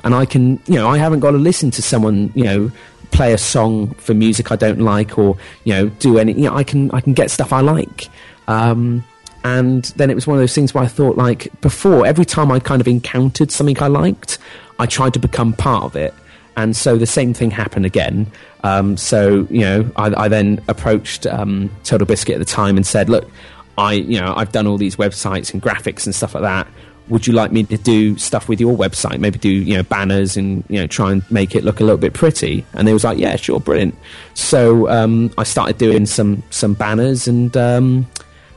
and 0.05 0.15
I 0.15 0.25
can, 0.25 0.61
you 0.67 0.75
know, 0.75 0.89
I 0.89 0.99
haven't 0.99 1.21
got 1.21 1.33
to 1.33 1.39
listen 1.39 1.71
to 1.73 1.83
someone, 1.83 2.33
you 2.35 2.45
know, 2.45 2.71
play 3.11 3.33
a 3.33 3.39
song 3.39 3.93
for 3.95 4.15
music 4.15 4.51
I 4.51 4.57
don't 4.57 4.81
like, 4.81 5.19
or 5.19 5.37
you 5.65 5.75
know, 5.75 5.89
do 5.89 6.19
any. 6.19 6.33
You 6.33 6.45
know, 6.51 6.57
I 6.57 6.65
can 6.65 6.91
I 6.93 7.01
can 7.01 7.13
get 7.13 7.31
stuff 7.31 7.53
I 7.53 7.61
like." 7.61 8.09
Um, 8.49 9.05
and 9.47 9.85
then 9.95 10.11
it 10.11 10.15
was 10.15 10.27
one 10.27 10.37
of 10.37 10.43
those 10.43 10.55
things 10.57 10.75
where 10.75 10.83
I 10.83 10.89
thought, 10.89 11.17
like, 11.17 11.49
before, 11.61 12.05
every 12.05 12.25
time 12.25 12.51
I 12.51 12.59
kind 12.59 12.81
of 12.81 12.89
encountered 12.89 13.53
something 13.53 13.81
I 13.81 13.87
liked, 13.87 14.39
I 14.81 14.87
tried 14.87 15.13
to 15.13 15.21
become 15.21 15.53
part 15.53 15.85
of 15.85 15.95
it. 15.95 16.13
And 16.57 16.77
so 16.77 16.97
the 16.97 17.07
same 17.07 17.33
thing 17.33 17.53
happened 17.53 17.87
again. 17.87 18.27
Um, 18.65 18.97
so, 18.97 19.47
you 19.49 19.61
know, 19.61 19.89
I, 19.95 20.25
I 20.25 20.29
then 20.29 20.61
approached 20.67 21.29
um, 21.29 21.71
Total 21.85 22.05
Biscuit 22.05 22.35
at 22.35 22.39
the 22.41 22.45
time 22.45 22.77
and 22.77 22.85
said, 22.85 23.09
look, 23.09 23.31
I, 23.79 23.93
you 23.93 24.19
know, 24.21 24.35
I've 24.35 24.51
done 24.51 24.67
all 24.67 24.79
these 24.79 24.97
websites 24.97 25.53
and 25.53 25.63
graphics 25.63 26.07
and 26.07 26.15
stuff 26.15 26.35
like 26.35 26.43
that. 26.43 26.67
Would 27.09 27.29
you 27.29 27.33
like 27.33 27.53
me 27.53 27.63
to 27.63 27.77
do 27.77 28.19
stuff 28.19 28.49
with 28.49 28.61
your 28.61 28.77
website? 28.77 29.21
Maybe 29.21 29.39
do, 29.39 29.49
you 29.49 29.77
know, 29.77 29.85
banners 29.85 30.37
and, 30.37 30.65
you 30.69 30.81
know, 30.81 30.89
try 30.89 31.13
and 31.13 31.23
make 31.31 31.55
it 31.55 31.63
look 31.63 31.79
a 31.79 31.85
little 31.85 31.99
bit 31.99 32.15
pretty. 32.15 32.67
And 32.73 32.89
they 32.89 32.93
was 32.93 33.05
like, 33.05 33.17
yeah, 33.17 33.37
sure, 33.37 33.61
brilliant. 33.61 33.95
So 34.35 34.89
um, 34.89 35.31
I 35.39 35.45
started 35.45 35.79
doing 35.79 36.05
some, 36.07 36.43
some 36.51 36.75
banners 36.75 37.29
and 37.29 37.57
um, 37.57 38.07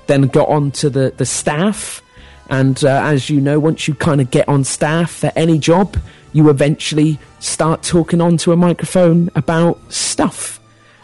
then 0.09 0.23
got 0.23 0.49
on 0.49 0.71
to 0.71 0.89
the, 0.89 1.13
the 1.15 1.25
staff. 1.25 2.01
And 2.49 2.83
uh, 2.83 3.03
as 3.03 3.29
you 3.29 3.39
know, 3.39 3.59
once 3.59 3.87
you 3.87 3.93
kind 3.93 4.19
of 4.19 4.31
get 4.31 4.49
on 4.49 4.63
staff 4.63 5.11
for 5.11 5.31
any 5.35 5.57
job, 5.59 5.95
you 6.33 6.49
eventually 6.49 7.19
start 7.39 7.83
talking 7.83 8.19
onto 8.19 8.51
a 8.51 8.57
microphone 8.57 9.29
about 9.35 9.79
stuff. 9.91 10.59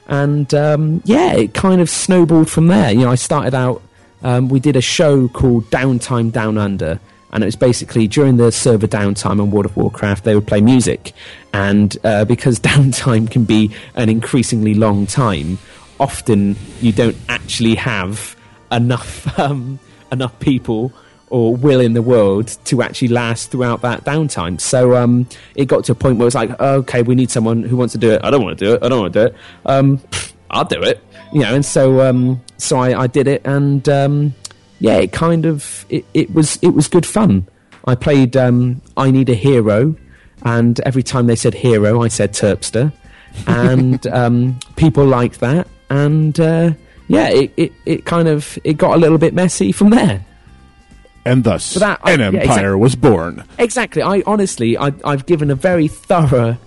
And 0.08 0.54
um, 0.54 1.02
yeah, 1.06 1.34
it 1.34 1.54
kind 1.54 1.82
of 1.82 1.90
snowballed 1.90 2.50
from 2.50 2.68
there. 2.68 2.92
You 2.92 3.02
know, 3.02 3.12
I 3.12 3.16
started 3.16 3.54
out, 3.54 3.82
um, 4.24 4.50
we 4.50 4.60
did 4.60 4.76
a 4.76 4.82
show 4.82 5.28
called 5.30 5.66
Downtime 5.66 6.32
Down 6.32 6.58
Under. 6.58 7.00
And 7.32 7.44
it 7.44 7.48
was 7.48 7.56
basically 7.56 8.08
during 8.08 8.38
the 8.38 8.52
server 8.52 8.88
downtime 8.88 9.42
on 9.42 9.52
World 9.52 9.66
of 9.66 9.76
Warcraft, 9.76 10.24
they 10.24 10.36
would 10.36 10.48
play 10.48 10.62
music. 10.62 11.14
And 11.54 11.96
uh, 12.04 12.26
because 12.26 12.60
downtime 12.72 13.30
can 13.30 13.44
be 13.44 13.72
an 13.94 14.10
increasingly 14.10 14.74
long 14.74 15.06
time, 15.06 15.60
often 16.00 16.56
you 16.82 16.92
don't 16.92 17.18
actually 17.30 17.76
have 17.76 18.35
enough 18.76 19.40
um, 19.40 19.80
enough 20.12 20.38
people 20.40 20.94
or 21.30 21.56
will 21.56 21.80
in 21.80 21.94
the 21.94 22.02
world 22.02 22.48
to 22.66 22.82
actually 22.82 23.08
last 23.08 23.52
throughout 23.52 23.82
that 23.82 24.04
downtime. 24.06 24.62
So 24.62 24.96
um, 24.96 25.28
it 25.56 25.66
got 25.66 25.84
to 25.86 25.92
a 25.92 25.96
point 25.96 26.18
where 26.18 26.28
it's 26.28 26.36
like, 26.36 26.58
okay, 26.60 27.02
we 27.02 27.16
need 27.16 27.32
someone 27.32 27.64
who 27.64 27.76
wants 27.76 27.94
to 27.94 27.98
do 27.98 28.12
it. 28.12 28.22
I 28.24 28.30
don't 28.30 28.44
want 28.44 28.58
to 28.60 28.66
do 28.66 28.74
it. 28.76 28.84
I 28.84 28.90
don't 28.90 29.00
want 29.02 29.14
to 29.14 29.20
do 29.20 29.26
it. 29.28 29.36
Um, 29.66 30.00
I'll 30.52 30.66
do 30.66 30.82
it. 30.84 31.04
You 31.34 31.42
know, 31.42 31.56
and 31.56 31.66
so 31.66 32.02
um, 32.02 32.42
so 32.58 32.78
I, 32.78 33.02
I, 33.02 33.08
did 33.08 33.28
it, 33.28 33.42
and 33.46 33.88
um, 33.90 34.34
yeah, 34.80 34.98
it 34.98 35.12
kind 35.12 35.46
of 35.46 35.86
it, 35.90 36.06
it 36.14 36.34
was 36.34 36.58
it 36.62 36.70
was 36.70 36.88
good 36.88 37.06
fun. 37.06 37.48
I 37.86 37.96
played 37.96 38.38
um, 38.38 38.82
I 38.96 39.12
Need 39.12 39.30
a 39.30 39.34
Hero, 39.34 39.96
and 40.44 40.80
every 40.82 41.04
time 41.04 41.28
they 41.28 41.36
said 41.36 41.54
hero, 41.54 42.02
I 42.02 42.08
said 42.08 42.32
Terpster, 42.34 42.94
and 43.48 44.06
um, 44.22 44.60
people 44.78 45.06
liked 45.06 45.40
that, 45.42 45.68
and 45.90 46.40
uh, 46.40 46.72
yeah, 47.08 47.30
it, 47.30 47.54
it, 47.58 47.74
it 47.86 48.06
kind 48.06 48.28
of 48.28 48.58
it 48.64 48.74
got 48.78 48.96
a 48.96 49.00
little 49.00 49.18
bit 49.18 49.34
messy 49.34 49.72
from 49.72 49.90
there. 49.92 50.26
And 51.26 51.44
thus, 51.44 51.74
that- 51.76 52.00
I- 52.04 52.12
an 52.12 52.20
yeah, 52.20 52.26
empire 52.28 52.42
exactly. 52.44 52.76
was 52.76 52.96
born. 52.96 53.44
Exactly. 53.58 54.02
I 54.02 54.22
honestly, 54.26 54.78
I, 54.78 54.92
I've 55.04 55.26
given 55.26 55.50
a 55.50 55.56
very 55.56 55.88
thorough, 55.88 56.58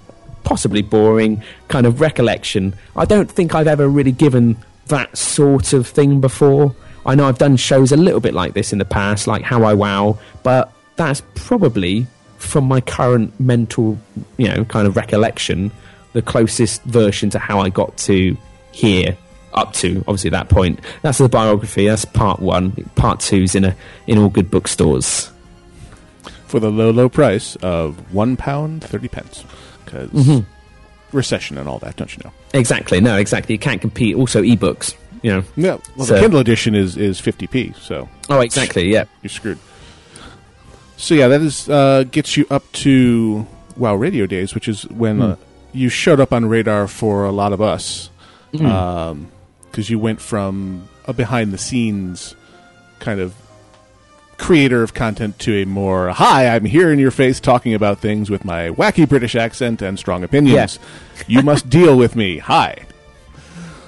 possibly 0.45 0.83
boring 0.83 1.43
kind 1.69 1.87
of 1.87 2.01
recollection. 2.01 2.75
I 2.97 3.05
don't 3.05 3.31
think 3.31 3.55
I've 3.55 3.69
ever 3.69 3.89
really 3.89 4.13
given 4.13 4.57
that 4.89 5.17
sort 5.17 5.73
of 5.73 5.87
thing 5.87 6.21
before. 6.21 6.75
I 7.07 7.15
know 7.15 7.27
I've 7.29 7.39
done 7.39 7.57
shows 7.57 7.93
a 7.93 7.97
little 7.97 8.21
bit 8.21 8.35
like 8.35 8.55
this 8.55 8.73
in 8.73 8.79
the 8.79 8.85
past, 8.85 9.27
like 9.27 9.43
How 9.43 9.63
I 9.63 9.75
Wow, 9.75 10.19
but 10.43 10.73
that's 10.97 11.23
probably 11.37 12.07
from 12.39 12.65
my 12.65 12.81
current 12.81 13.39
mental, 13.41 13.99
you 14.37 14.49
know, 14.49 14.65
kind 14.65 14.87
of 14.89 14.97
recollection, 14.97 15.71
the 16.15 16.23
closest 16.23 16.83
version 16.85 17.31
to 17.31 17.39
how 17.39 17.61
I 17.61 17.69
got 17.69 17.97
to 17.99 18.37
here. 18.73 19.17
Up 19.55 19.73
to 19.75 19.99
obviously 20.07 20.29
at 20.29 20.33
that 20.33 20.49
point. 20.49 20.81
That's 21.03 21.19
the 21.19 21.29
biography. 21.29 21.87
That's 21.87 22.05
part 22.05 22.41
one. 22.41 22.73
Part 22.97 23.21
two's 23.21 23.55
in 23.55 23.65
a 23.65 23.75
in 24.07 24.19
all 24.19 24.29
good 24.29 24.51
bookstores. 24.51 25.31
for 26.47 26.61
the 26.61 26.71
low, 26.71 26.91
low 26.91 27.09
price 27.09 27.57
of 27.57 28.13
one 28.15 28.37
pound 28.37 28.85
thirty 28.85 29.09
pence. 29.09 29.45
Because 29.85 30.11
Mm-hmm. 30.11 31.17
recession 31.17 31.57
and 31.59 31.69
all 31.69 31.79
that, 31.79 31.97
don't 31.97 32.15
you 32.17 32.23
know? 32.25 32.33
Exactly. 32.53 33.01
No, 33.01 33.17
exactly. 33.17 33.55
You 33.55 33.59
can't 33.59 33.81
compete. 33.81 34.15
Also, 34.17 34.43
ebooks. 34.43 34.95
You 35.23 35.33
know. 35.33 35.45
Yeah. 35.57 35.79
Well, 35.97 36.07
So- 36.07 36.15
the 36.15 36.21
Kindle 36.21 36.41
edition 36.41 36.75
is 36.75 36.97
is 36.97 37.19
fifty 37.19 37.47
p. 37.47 37.73
So 37.81 38.09
Oh, 38.29 38.41
exactly. 38.41 38.93
Yeah. 38.93 39.05
you're 39.23 39.31
screwed. 39.31 39.59
So 40.99 41.15
yeah, 41.15 41.29
that 41.29 41.41
is 41.41 41.69
uh, 41.69 42.05
gets 42.11 42.37
you 42.37 42.47
up 42.51 42.71
to 42.85 43.47
Wow 43.77 43.95
Radio 43.95 44.27
days, 44.27 44.55
which 44.55 44.69
is 44.69 44.83
when 44.91 45.23
uh, 45.23 45.37
you 45.73 45.89
showed 45.89 46.21
up 46.21 46.33
on 46.33 46.47
radar 46.47 46.87
for 46.89 47.25
a 47.25 47.31
lot 47.33 47.53
of 47.53 47.61
us, 47.61 48.11
because 49.71 49.91
you 49.91 49.99
went 49.99 50.21
from 50.21 50.89
a 51.07 51.13
behind 51.13 51.53
the 51.53 51.59
scenes 51.59 52.35
kind 52.99 53.21
of 53.21 53.35
creator 54.39 54.83
of 54.83 54.95
content 54.95 55.39
to 55.41 55.63
a 55.63 55.65
more 55.67 56.11
hi, 56.11 56.49
I'm 56.49 56.65
here 56.65 56.93
in 56.93 56.99
your 56.99 57.11
face 57.11 57.41
talking 57.41 57.75
about 57.75 57.99
things 57.99 58.31
with 58.31 58.45
my 58.45 58.71
wacky 58.71 59.09
British 59.09 59.35
accent 59.35 59.83
and 59.83 59.99
strong 59.99 60.23
opinions. 60.23 60.79
you 61.27 61.43
must 61.43 61.69
deal 61.69 61.97
with 61.97 62.17
me. 62.17 62.39
Hi. 62.39 62.85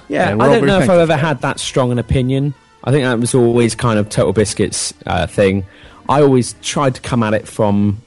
Yeah. 0.09 0.35
I 0.37 0.47
don't 0.47 0.65
know 0.65 0.79
if 0.79 0.89
I've 0.89 0.99
ever 0.99 1.15
had 1.15 1.41
that 1.41 1.59
strong 1.59 1.91
an 1.91 1.99
opinion. 1.99 2.53
I 2.83 2.91
think 2.91 3.05
that 3.05 3.19
was 3.19 3.33
always 3.33 3.75
kind 3.75 3.97
of 3.97 4.09
Total 4.09 4.33
Biscuits 4.33 4.93
uh, 5.05 5.27
thing. 5.27 5.65
I 6.09 6.21
always 6.21 6.53
tried 6.61 6.95
to 6.95 7.01
come 7.01 7.23
at 7.23 7.33
it 7.33 7.47
from, 7.47 8.01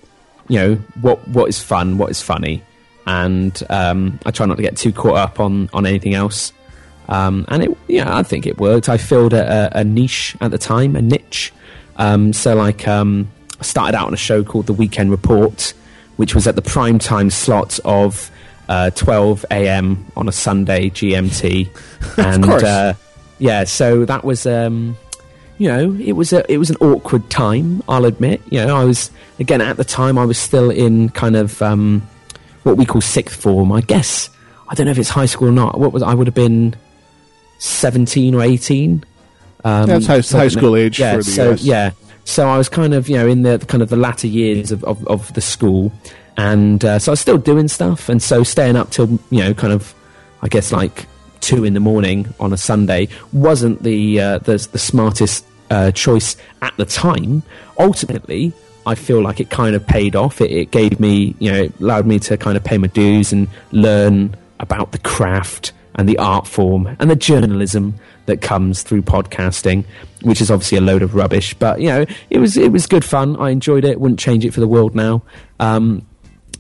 you 0.49 0.59
know, 0.59 0.75
what 1.01 1.27
what 1.29 1.49
is 1.49 1.63
fun, 1.63 1.97
what 1.97 2.11
is 2.11 2.21
funny, 2.21 2.63
and 3.07 3.61
um, 3.71 4.19
I 4.27 4.31
try 4.31 4.47
not 4.47 4.57
to 4.57 4.63
get 4.63 4.77
too 4.77 4.93
caught 4.93 5.17
up 5.17 5.41
on 5.41 5.71
on 5.73 5.87
anything 5.87 6.15
else. 6.15 6.53
Um, 7.09 7.45
and 7.49 7.65
it, 7.65 7.79
yeah, 7.89 8.17
I 8.17 8.23
think 8.23 8.47
it 8.47 8.59
worked. 8.59 8.89
I 8.89 8.97
filled 8.97 9.35
a, 9.35 9.79
a, 9.79 9.85
niche 9.85 10.37
at 10.41 10.51
the 10.51 10.59
time, 10.59 10.97
a 10.97 11.03
niche. 11.03 11.53
Um, 11.97 12.33
so, 12.33 12.55
like, 12.55 12.89
um, 12.89 13.31
I 13.61 13.63
started 13.63 13.97
out 13.97 14.07
on 14.07 14.15
a 14.15 14.19
show 14.19 14.43
called 14.43 14.67
The 14.67 14.73
Weekend 14.73 15.11
Report, 15.11 15.75
which 16.17 16.35
was 16.35 16.47
at 16.47 16.57
the 16.57 16.63
prime 16.63 16.99
time 16.99 17.29
slot 17.29 17.79
of 17.85 18.31
uh, 18.69 18.91
12 18.91 19.45
a.m. 19.51 20.07
on 20.17 20.29
a 20.29 20.33
Sunday 20.33 20.91
GMT, 20.91 21.69
and. 22.19 22.45
Uh, 22.45 22.95
yeah, 23.39 23.65
so 23.65 24.05
that 24.05 24.25
was. 24.25 24.47
Um, 24.47 24.97
you 25.57 25.69
know, 25.69 25.93
it 26.01 26.13
was 26.13 26.33
a 26.33 26.51
it 26.51 26.59
was 26.59 26.71
an 26.71 26.77
awkward 26.81 27.31
time. 27.31 27.83
I'll 27.89 28.07
admit. 28.07 28.43
You 28.51 28.65
know, 28.65 28.77
I 28.77 28.85
was 28.85 29.11
again 29.39 29.61
at 29.61 29.77
the 29.77 29.85
time 29.85 30.19
I 30.19 30.25
was 30.25 30.39
still 30.39 30.71
in 30.71 31.11
kind 31.11 31.37
of 31.37 31.61
um, 31.63 32.03
what 32.65 32.77
we 32.77 32.85
call 32.85 33.01
sixth 33.01 33.41
form. 33.41 33.71
I 33.71 33.81
guess 33.81 34.31
I 34.69 34.75
don't 34.75 34.87
know 34.87 34.93
if 34.93 34.99
it's 34.99 35.11
high 35.11 35.27
school 35.27 35.49
or 35.49 35.53
not. 35.53 35.79
What 35.79 35.93
was 35.93 36.03
I 36.03 36.15
would 36.15 36.27
have 36.27 36.35
been 36.35 36.75
seventeen 37.59 38.35
or 38.35 38.43
eighteen. 38.43 39.05
Um, 39.65 39.87
That's 39.87 40.07
high- 40.07 40.21
high 40.21 40.49
school 40.49 40.77
age 40.77 40.99
yeah, 40.99 41.13
for 41.13 41.17
the 41.19 41.25
so, 41.25 41.53
US. 41.53 41.63
Yeah, 41.63 41.91
so 42.25 42.49
I 42.49 42.59
was 42.59 42.69
kind 42.69 42.95
of 42.95 43.09
you 43.09 43.17
know 43.17 43.27
in 43.27 43.43
the 43.43 43.59
kind 43.59 43.83
of 43.83 43.89
the 43.89 43.97
latter 43.97 44.27
years 44.27 44.73
of 44.73 44.85
of, 44.85 45.07
of 45.07 45.33
the 45.35 45.41
school, 45.41 45.93
and 46.37 46.85
uh, 46.85 46.99
so 46.99 47.11
I 47.11 47.15
was 47.15 47.21
still 47.21 47.39
doing 47.39 47.69
stuff, 47.69 48.09
and 48.09 48.23
so 48.23 48.43
staying 48.43 48.77
up 48.77 48.91
till 48.91 49.19
you 49.31 49.41
know 49.41 49.55
kind 49.55 49.73
of 49.73 49.95
I 50.43 50.49
guess 50.49 50.73
like 50.73 51.07
two 51.41 51.65
in 51.65 51.75
the 51.75 51.81
morning 51.81 52.33
on 52.41 52.53
a 52.53 52.57
Sunday 52.57 53.09
wasn't 53.33 53.83
the 53.83 54.21
uh, 54.21 54.39
the, 54.39 54.57
the 54.73 54.79
smartest 54.79 55.45
uh, 55.71 55.91
choice 55.93 56.37
at 56.63 56.77
the 56.77 56.85
time. 56.85 57.43
Ultimately, 57.79 58.53
I 58.87 58.95
feel 58.95 59.21
like 59.23 59.41
it 59.41 59.51
kind 59.51 59.75
of 59.75 59.87
paid 59.87 60.17
off. 60.17 60.41
It, 60.41 60.51
it 60.51 60.71
gave 60.71 61.01
me, 61.01 61.35
you 61.39 61.51
know, 61.51 61.63
it 61.65 61.81
allowed 61.81 62.07
me 62.07 62.19
to 62.21 62.37
kind 62.37 62.57
of 62.57 62.65
pay 62.65 62.79
my 62.79 62.87
dues 62.89 63.33
and 63.33 63.49
learn 63.73 64.37
about 64.61 64.93
the 64.93 64.99
craft 64.99 65.73
and 65.97 66.09
the 66.09 66.19
art 66.19 66.47
form 66.47 66.97
and 66.99 67.11
the 67.11 67.17
journalism 67.17 67.95
that 68.27 68.41
comes 68.41 68.83
through 68.83 69.03
podcasting, 69.03 69.85
which 70.23 70.41
is 70.41 70.51
obviously 70.51 70.79
a 70.79 70.81
load 70.81 71.03
of 71.03 71.15
rubbish. 71.15 71.55
But 71.55 71.81
you 71.81 71.89
know, 71.89 72.07
it 72.31 72.39
was 72.39 72.57
it 72.57 72.73
was 72.73 72.87
good 72.87 73.05
fun. 73.05 73.37
I 73.37 73.51
enjoyed 73.51 73.85
it. 73.85 74.01
Wouldn't 74.01 74.21
change 74.21 74.45
it 74.45 74.53
for 74.53 74.61
the 74.61 74.69
world 74.69 74.95
now. 74.95 75.23
Um, 75.61 76.07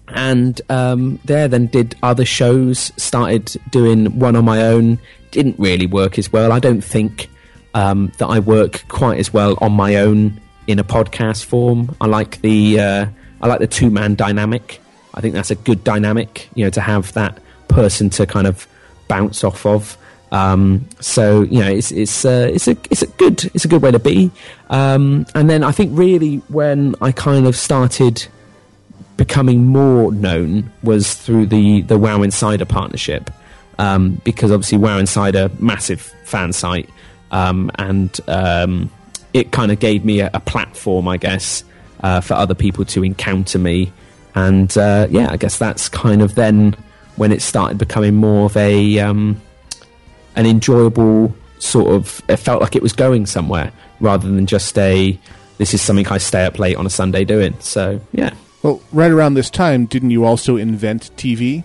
and 0.08 0.60
um, 0.68 1.18
there 1.24 1.48
then 1.48 1.66
did 1.66 1.96
other 2.02 2.24
shows 2.24 2.92
started 2.96 3.54
doing 3.70 4.18
one 4.18 4.36
on 4.36 4.44
my 4.44 4.62
own 4.62 4.98
didn't 5.30 5.58
really 5.58 5.86
work 5.86 6.18
as 6.18 6.32
well 6.32 6.52
i 6.52 6.58
don't 6.58 6.82
think 6.82 7.28
um, 7.74 8.12
that 8.18 8.26
i 8.26 8.38
work 8.38 8.84
quite 8.88 9.18
as 9.18 9.32
well 9.32 9.56
on 9.60 9.72
my 9.72 9.96
own 9.96 10.40
in 10.66 10.78
a 10.78 10.84
podcast 10.84 11.44
form 11.44 11.94
i 12.00 12.06
like 12.06 12.40
the 12.42 12.78
uh, 12.78 13.06
i 13.40 13.46
like 13.46 13.60
the 13.60 13.66
two 13.66 13.90
man 13.90 14.14
dynamic 14.14 14.80
i 15.14 15.20
think 15.20 15.34
that's 15.34 15.50
a 15.50 15.56
good 15.56 15.82
dynamic 15.82 16.48
you 16.54 16.64
know 16.64 16.70
to 16.70 16.80
have 16.80 17.12
that 17.14 17.38
person 17.68 18.10
to 18.10 18.26
kind 18.26 18.46
of 18.46 18.68
bounce 19.08 19.44
off 19.44 19.66
of. 19.66 19.96
Um, 20.32 20.88
so 21.00 21.42
you 21.42 21.60
know 21.60 21.70
it's 21.70 21.92
it's 21.92 22.24
uh, 22.24 22.50
it's 22.52 22.66
a 22.66 22.76
it's 22.90 23.02
a 23.02 23.06
good 23.06 23.44
it's 23.54 23.64
a 23.64 23.68
good 23.68 23.82
way 23.82 23.92
to 23.92 23.98
be. 24.00 24.32
Um, 24.68 25.26
and 25.34 25.48
then 25.48 25.62
I 25.62 25.70
think 25.70 25.96
really 25.96 26.36
when 26.48 26.96
I 27.00 27.12
kind 27.12 27.46
of 27.46 27.56
started 27.56 28.26
becoming 29.16 29.66
more 29.66 30.12
known 30.12 30.72
was 30.82 31.14
through 31.14 31.46
the 31.46 31.82
the 31.82 31.98
Wow 31.98 32.22
Insider 32.22 32.64
partnership, 32.64 33.30
um, 33.78 34.20
because 34.24 34.50
obviously 34.50 34.78
Wow 34.78 34.98
Insider 34.98 35.50
massive 35.60 36.00
fan 36.24 36.52
site, 36.52 36.88
um, 37.30 37.70
and 37.76 38.18
um, 38.26 38.90
it 39.32 39.52
kind 39.52 39.70
of 39.70 39.78
gave 39.78 40.04
me 40.04 40.20
a, 40.20 40.30
a 40.34 40.40
platform, 40.40 41.06
I 41.06 41.16
guess, 41.16 41.62
uh, 42.02 42.20
for 42.20 42.34
other 42.34 42.54
people 42.54 42.84
to 42.86 43.04
encounter 43.04 43.58
me, 43.58 43.92
and 44.34 44.76
uh, 44.76 45.06
yeah, 45.10 45.28
I 45.30 45.36
guess 45.36 45.58
that's 45.58 45.88
kind 45.88 46.22
of 46.22 46.34
then 46.34 46.76
when 47.16 47.32
it 47.32 47.42
started 47.42 47.78
becoming 47.78 48.14
more 48.14 48.46
of 48.46 48.56
a 48.56 48.98
um, 48.98 49.40
an 50.36 50.46
enjoyable 50.46 51.34
sort 51.58 51.92
of. 51.92 52.22
It 52.28 52.36
felt 52.36 52.60
like 52.60 52.76
it 52.76 52.82
was 52.82 52.92
going 52.92 53.26
somewhere 53.26 53.72
rather 54.00 54.30
than 54.30 54.46
just 54.46 54.76
a. 54.78 55.18
This 55.58 55.72
is 55.72 55.80
something 55.80 56.08
I 56.08 56.18
stay 56.18 56.44
up 56.44 56.58
late 56.58 56.76
on 56.76 56.86
a 56.86 56.90
Sunday 56.90 57.24
doing. 57.24 57.54
So 57.60 58.00
yeah. 58.12 58.34
Well, 58.62 58.80
right 58.92 59.10
around 59.10 59.34
this 59.34 59.50
time, 59.50 59.86
didn't 59.86 60.10
you 60.10 60.24
also 60.24 60.56
invent 60.56 61.10
TV? 61.16 61.64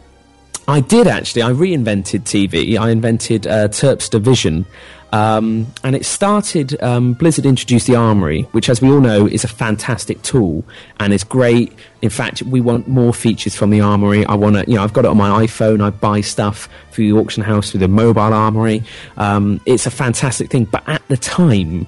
I 0.68 0.82
did 0.82 1.08
actually. 1.08 1.42
I 1.42 1.52
reinvented 1.52 2.22
TV. 2.22 2.78
I 2.78 2.92
invented 2.92 3.48
uh, 3.48 3.70
Terpster 3.70 4.22
Vision. 4.22 4.66
Um, 5.12 5.68
and 5.84 5.96
it 5.96 6.06
started, 6.06 6.82
um, 6.84 7.14
Blizzard 7.14 7.46
introduced 7.46 7.88
the 7.88 7.96
Armory, 7.96 8.44
which, 8.52 8.70
as 8.70 8.82
we 8.82 8.90
all 8.90 9.02
know, 9.02 9.26
is 9.26 9.44
a 9.44 9.48
fantastic 9.48 10.22
tool 10.22 10.64
and 11.00 11.14
is 11.14 11.24
great. 11.24 11.74
In 12.02 12.10
fact, 12.10 12.44
we 12.44 12.62
want 12.62 12.88
more 12.88 13.14
features 13.14 13.56
from 13.56 13.72
the 13.72 13.82
Armory. 13.82 14.26
I 14.26 14.36
want 14.36 14.56
to, 14.56 14.66
you 14.68 14.76
know, 14.76 14.84
I've 14.84 14.94
got 14.94 15.06
it 15.06 15.08
on 15.08 15.18
my 15.18 15.46
iPhone. 15.46 15.82
I 15.82 15.90
buy 15.90 16.22
stuff 16.22 16.70
through 16.92 17.12
the 17.12 17.20
auction 17.20 17.44
house, 17.44 17.72
through 17.72 17.80
the 17.80 17.88
mobile 17.88 18.22
Armory. 18.22 18.84
Um, 19.18 19.60
it's 19.66 19.86
a 19.86 19.92
fantastic 19.92 20.52
thing. 20.52 20.66
But 20.66 20.88
at 20.88 21.06
the 21.08 21.18
time, 21.18 21.88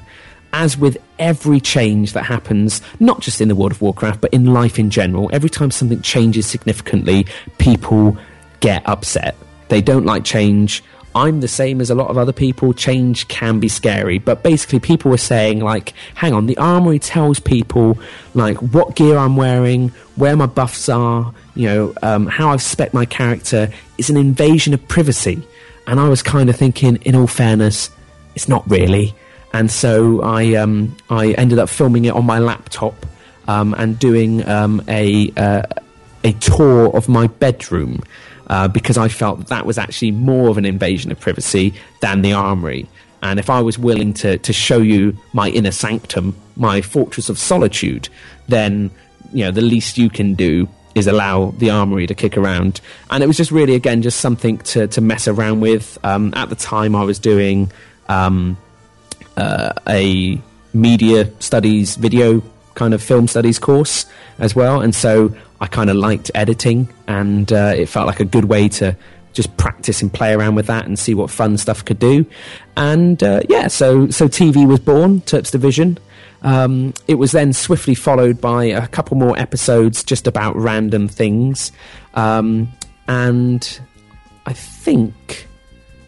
as 0.54 0.78
with 0.78 0.98
every 1.20 1.60
change 1.60 2.14
that 2.14 2.24
happens, 2.24 2.82
not 3.00 3.22
just 3.22 3.40
in 3.40 3.48
the 3.48 3.56
World 3.56 3.72
of 3.72 3.82
Warcraft, 3.82 4.22
but 4.22 4.34
in 4.34 4.54
life 4.54 4.80
in 4.80 4.90
general, 4.90 5.30
every 5.32 5.50
time 5.50 5.72
something 5.72 6.02
changes 6.02 6.48
significantly, 6.48 7.26
people 7.58 8.18
get 8.60 8.88
upset. 8.88 9.36
They 9.70 9.82
don't 9.82 10.06
like 10.06 10.24
change. 10.24 10.84
I'm 11.14 11.42
the 11.42 11.48
same 11.48 11.82
as 11.82 11.90
a 11.90 11.96
lot 11.96 12.10
of 12.10 12.18
other 12.18 12.32
people. 12.32 12.74
Change 12.74 13.28
can 13.28 13.60
be 13.60 13.68
scary, 13.68 14.20
but 14.20 14.44
basically, 14.44 14.80
people 14.80 15.12
were 15.12 15.18
saying, 15.18 15.60
like, 15.60 15.94
hang 16.16 16.34
on, 16.34 16.46
the 16.46 16.58
armory 16.58 17.00
tells 17.00 17.40
people, 17.40 17.98
like, 18.34 18.58
what 18.58 18.96
gear 18.96 19.18
I'm 19.18 19.36
wearing, 19.36 19.90
where 20.16 20.36
my 20.36 20.46
buffs 20.46 20.90
are, 20.90 21.34
you 21.56 21.68
know, 21.68 21.94
um, 22.02 22.28
how 22.28 22.50
I've 22.50 22.62
spec 22.62 22.94
my 22.94 23.06
character. 23.06 23.70
It's 23.98 24.10
an 24.10 24.18
invasion 24.18 24.74
of 24.74 24.88
privacy. 24.88 25.46
And 25.88 26.00
I 26.00 26.08
was 26.10 26.24
kind 26.24 26.50
of 26.50 26.56
thinking, 26.56 26.98
in 26.98 27.16
all 27.16 27.28
fairness, 27.28 27.90
it's 28.36 28.48
not 28.48 28.70
really 28.70 29.14
and 29.54 29.70
so 29.70 30.22
I 30.22 30.56
um, 30.56 30.96
I 31.10 31.32
ended 31.32 31.60
up 31.60 31.70
filming 31.70 32.06
it 32.06 32.14
on 32.14 32.26
my 32.26 32.40
laptop 32.40 33.06
um, 33.48 33.74
and 33.78 33.98
doing 34.00 34.48
um, 34.48 34.82
a 34.88 35.32
uh, 35.36 35.64
a 36.24 36.34
tour 36.34 36.96
of 36.96 37.10
my 37.10 37.28
bedroom 37.28 38.02
uh, 38.52 38.68
because 38.68 38.98
I 38.98 39.08
felt 39.08 39.48
that 39.48 39.66
was 39.66 39.78
actually 39.78 40.12
more 40.12 40.50
of 40.50 40.58
an 40.58 40.66
invasion 40.66 41.10
of 41.10 41.20
privacy 41.20 41.74
than 42.02 42.22
the 42.22 42.34
armory. 42.34 42.88
And 43.24 43.40
if 43.40 43.50
I 43.50 43.62
was 43.62 43.80
willing 43.80 44.14
to 44.16 44.38
to 44.40 44.54
show 44.54 44.80
you 44.80 45.18
my 45.34 45.50
inner 45.50 45.72
sanctum, 45.72 46.36
my 46.58 46.82
fortress 46.82 47.30
of 47.30 47.40
solitude, 47.40 48.10
then 48.50 48.92
you 49.34 49.46
know 49.46 49.52
the 49.52 49.62
least 49.62 49.98
you 49.98 50.10
can 50.10 50.36
do 50.36 50.68
is 50.96 51.08
allow 51.08 51.52
the 51.60 51.70
armory 51.70 52.06
to 52.06 52.14
kick 52.14 52.38
around. 52.38 52.82
And 53.10 53.24
it 53.24 53.28
was 53.28 53.38
just 53.38 53.52
really, 53.52 53.76
again, 53.76 54.02
just 54.02 54.20
something 54.20 54.58
to, 54.58 54.88
to 54.88 55.00
mess 55.00 55.26
around 55.26 55.62
with. 55.62 55.98
Um, 56.04 56.34
at 56.36 56.50
the 56.50 56.56
time, 56.56 56.98
I 56.98 57.04
was 57.04 57.18
doing 57.18 57.72
um, 58.10 58.58
uh, 59.38 59.72
a 59.88 60.42
media 60.74 61.32
studies, 61.40 61.96
video 61.96 62.44
kind 62.76 62.94
of 62.94 63.02
film 63.02 63.28
studies 63.28 63.60
course 63.60 64.06
as 64.40 64.56
well. 64.56 64.82
And 64.82 64.94
so 64.94 65.36
I 65.60 65.68
kind 65.68 65.90
of 65.90 65.96
liked 65.96 66.32
editing, 66.36 66.90
and 67.08 67.52
uh, 67.52 67.74
it 67.76 67.88
felt 67.88 68.08
like 68.08 68.20
a 68.20 68.26
good 68.26 68.46
way 68.46 68.70
to 68.70 68.96
just 69.34 69.56
practice 69.58 70.02
and 70.02 70.14
play 70.14 70.34
around 70.34 70.56
with 70.56 70.68
that 70.68 70.86
and 70.86 71.00
see 71.00 71.14
what 71.14 71.30
fun 71.30 71.58
stuff 71.58 71.86
could 71.86 72.00
do. 72.00 72.26
And 72.76 73.22
uh, 73.24 73.42
yeah, 73.48 73.68
so 73.68 74.10
so 74.10 74.28
TV 74.28 74.68
was 74.68 74.80
born, 74.80 75.22
Terps 75.22 75.52
Division. 75.52 75.98
Um, 76.44 76.94
it 77.08 77.16
was 77.16 77.32
then 77.32 77.54
swiftly 77.54 77.96
followed 77.96 78.42
by 78.42 78.66
a 78.66 78.88
couple 78.88 79.16
more 79.16 79.38
episodes 79.38 80.04
just 80.04 80.26
about 80.26 80.56
random 80.56 81.08
things. 81.08 81.72
Um, 82.16 82.72
and 83.08 83.80
I 84.46 84.54
think 84.54 85.48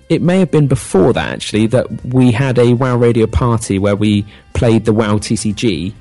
it 0.09 0.21
may 0.21 0.39
have 0.39 0.51
been 0.51 0.67
before 0.67 1.13
that 1.13 1.31
actually 1.31 1.67
that 1.67 2.05
we 2.05 2.31
had 2.31 2.57
a 2.57 2.73
WoW 2.73 2.97
radio 2.97 3.27
party 3.27 3.79
where 3.79 3.95
we 3.95 4.25
played 4.53 4.85
the 4.85 4.93
WoW 4.93 5.17
TCG, 5.17 5.93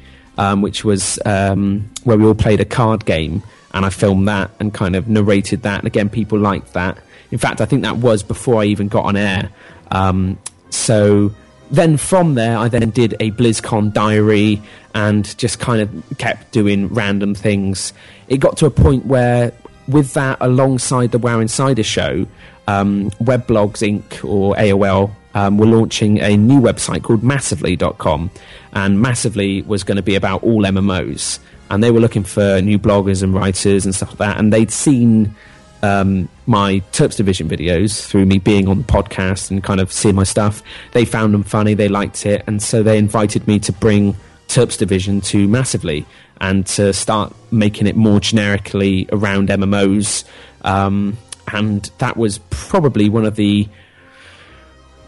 um, 0.42 0.60
which 0.60 0.84
was 0.84 1.20
um, 1.24 1.88
where 2.02 2.18
we 2.18 2.24
all 2.24 2.34
played 2.34 2.60
a 2.60 2.64
card 2.64 3.04
game. 3.04 3.44
And 3.74 3.86
I 3.86 3.90
filmed 3.90 4.26
that 4.26 4.50
and 4.58 4.74
kind 4.74 4.96
of 4.96 5.08
narrated 5.08 5.62
that. 5.62 5.78
And 5.78 5.86
again, 5.86 6.08
people 6.10 6.38
liked 6.38 6.72
that. 6.72 6.98
In 7.30 7.38
fact, 7.38 7.60
I 7.60 7.64
think 7.64 7.82
that 7.82 7.98
was 7.98 8.24
before 8.24 8.60
I 8.60 8.64
even 8.64 8.88
got 8.88 9.04
on 9.04 9.16
air. 9.16 9.50
Um, 9.92 10.38
so 10.68 11.32
then 11.70 11.96
from 11.96 12.34
there, 12.34 12.58
I 12.58 12.68
then 12.68 12.90
did 12.90 13.14
a 13.20 13.30
BlizzCon 13.30 13.92
diary 13.92 14.60
and 14.94 15.38
just 15.38 15.60
kind 15.60 15.80
of 15.80 16.18
kept 16.18 16.50
doing 16.50 16.88
random 16.88 17.34
things. 17.36 17.92
It 18.26 18.38
got 18.38 18.56
to 18.58 18.66
a 18.66 18.70
point 18.70 19.06
where, 19.06 19.52
with 19.86 20.12
that 20.14 20.38
alongside 20.40 21.12
the 21.12 21.18
WoW 21.18 21.38
Insider 21.38 21.84
show, 21.84 22.26
um, 22.66 23.10
Weblogs 23.22 23.80
Inc. 23.80 24.24
or 24.28 24.56
AOL 24.56 25.12
um, 25.34 25.58
were 25.58 25.66
launching 25.66 26.20
a 26.20 26.36
new 26.36 26.60
website 26.60 27.02
called 27.02 27.22
Massively.com. 27.22 28.30
And 28.72 29.00
Massively 29.00 29.62
was 29.62 29.84
going 29.84 29.96
to 29.96 30.02
be 30.02 30.14
about 30.14 30.42
all 30.42 30.62
MMOs. 30.62 31.38
And 31.70 31.82
they 31.82 31.90
were 31.90 32.00
looking 32.00 32.24
for 32.24 32.60
new 32.60 32.78
bloggers 32.78 33.22
and 33.22 33.34
writers 33.34 33.84
and 33.84 33.94
stuff 33.94 34.10
like 34.10 34.18
that. 34.18 34.38
And 34.38 34.52
they'd 34.52 34.70
seen 34.70 35.34
um, 35.82 36.28
my 36.46 36.82
Terps 36.92 37.16
Division 37.16 37.48
videos 37.48 38.06
through 38.06 38.26
me 38.26 38.38
being 38.38 38.68
on 38.68 38.78
the 38.78 38.84
podcast 38.84 39.50
and 39.50 39.62
kind 39.62 39.80
of 39.80 39.92
seeing 39.92 40.14
my 40.14 40.24
stuff. 40.24 40.62
They 40.92 41.04
found 41.04 41.34
them 41.34 41.42
funny, 41.42 41.74
they 41.74 41.88
liked 41.88 42.24
it, 42.24 42.44
and 42.46 42.62
so 42.62 42.82
they 42.82 42.98
invited 42.98 43.46
me 43.46 43.58
to 43.60 43.72
bring 43.72 44.14
Terps 44.48 44.78
Division 44.78 45.20
to 45.22 45.48
Massively 45.48 46.06
and 46.40 46.66
to 46.66 46.92
start 46.92 47.34
making 47.50 47.86
it 47.86 47.96
more 47.96 48.20
generically 48.20 49.08
around 49.12 49.48
MMOs. 49.48 50.24
Um, 50.62 51.16
and 51.52 51.90
that 51.98 52.16
was 52.16 52.38
probably 52.50 53.08
one 53.08 53.24
of 53.24 53.36
the 53.36 53.68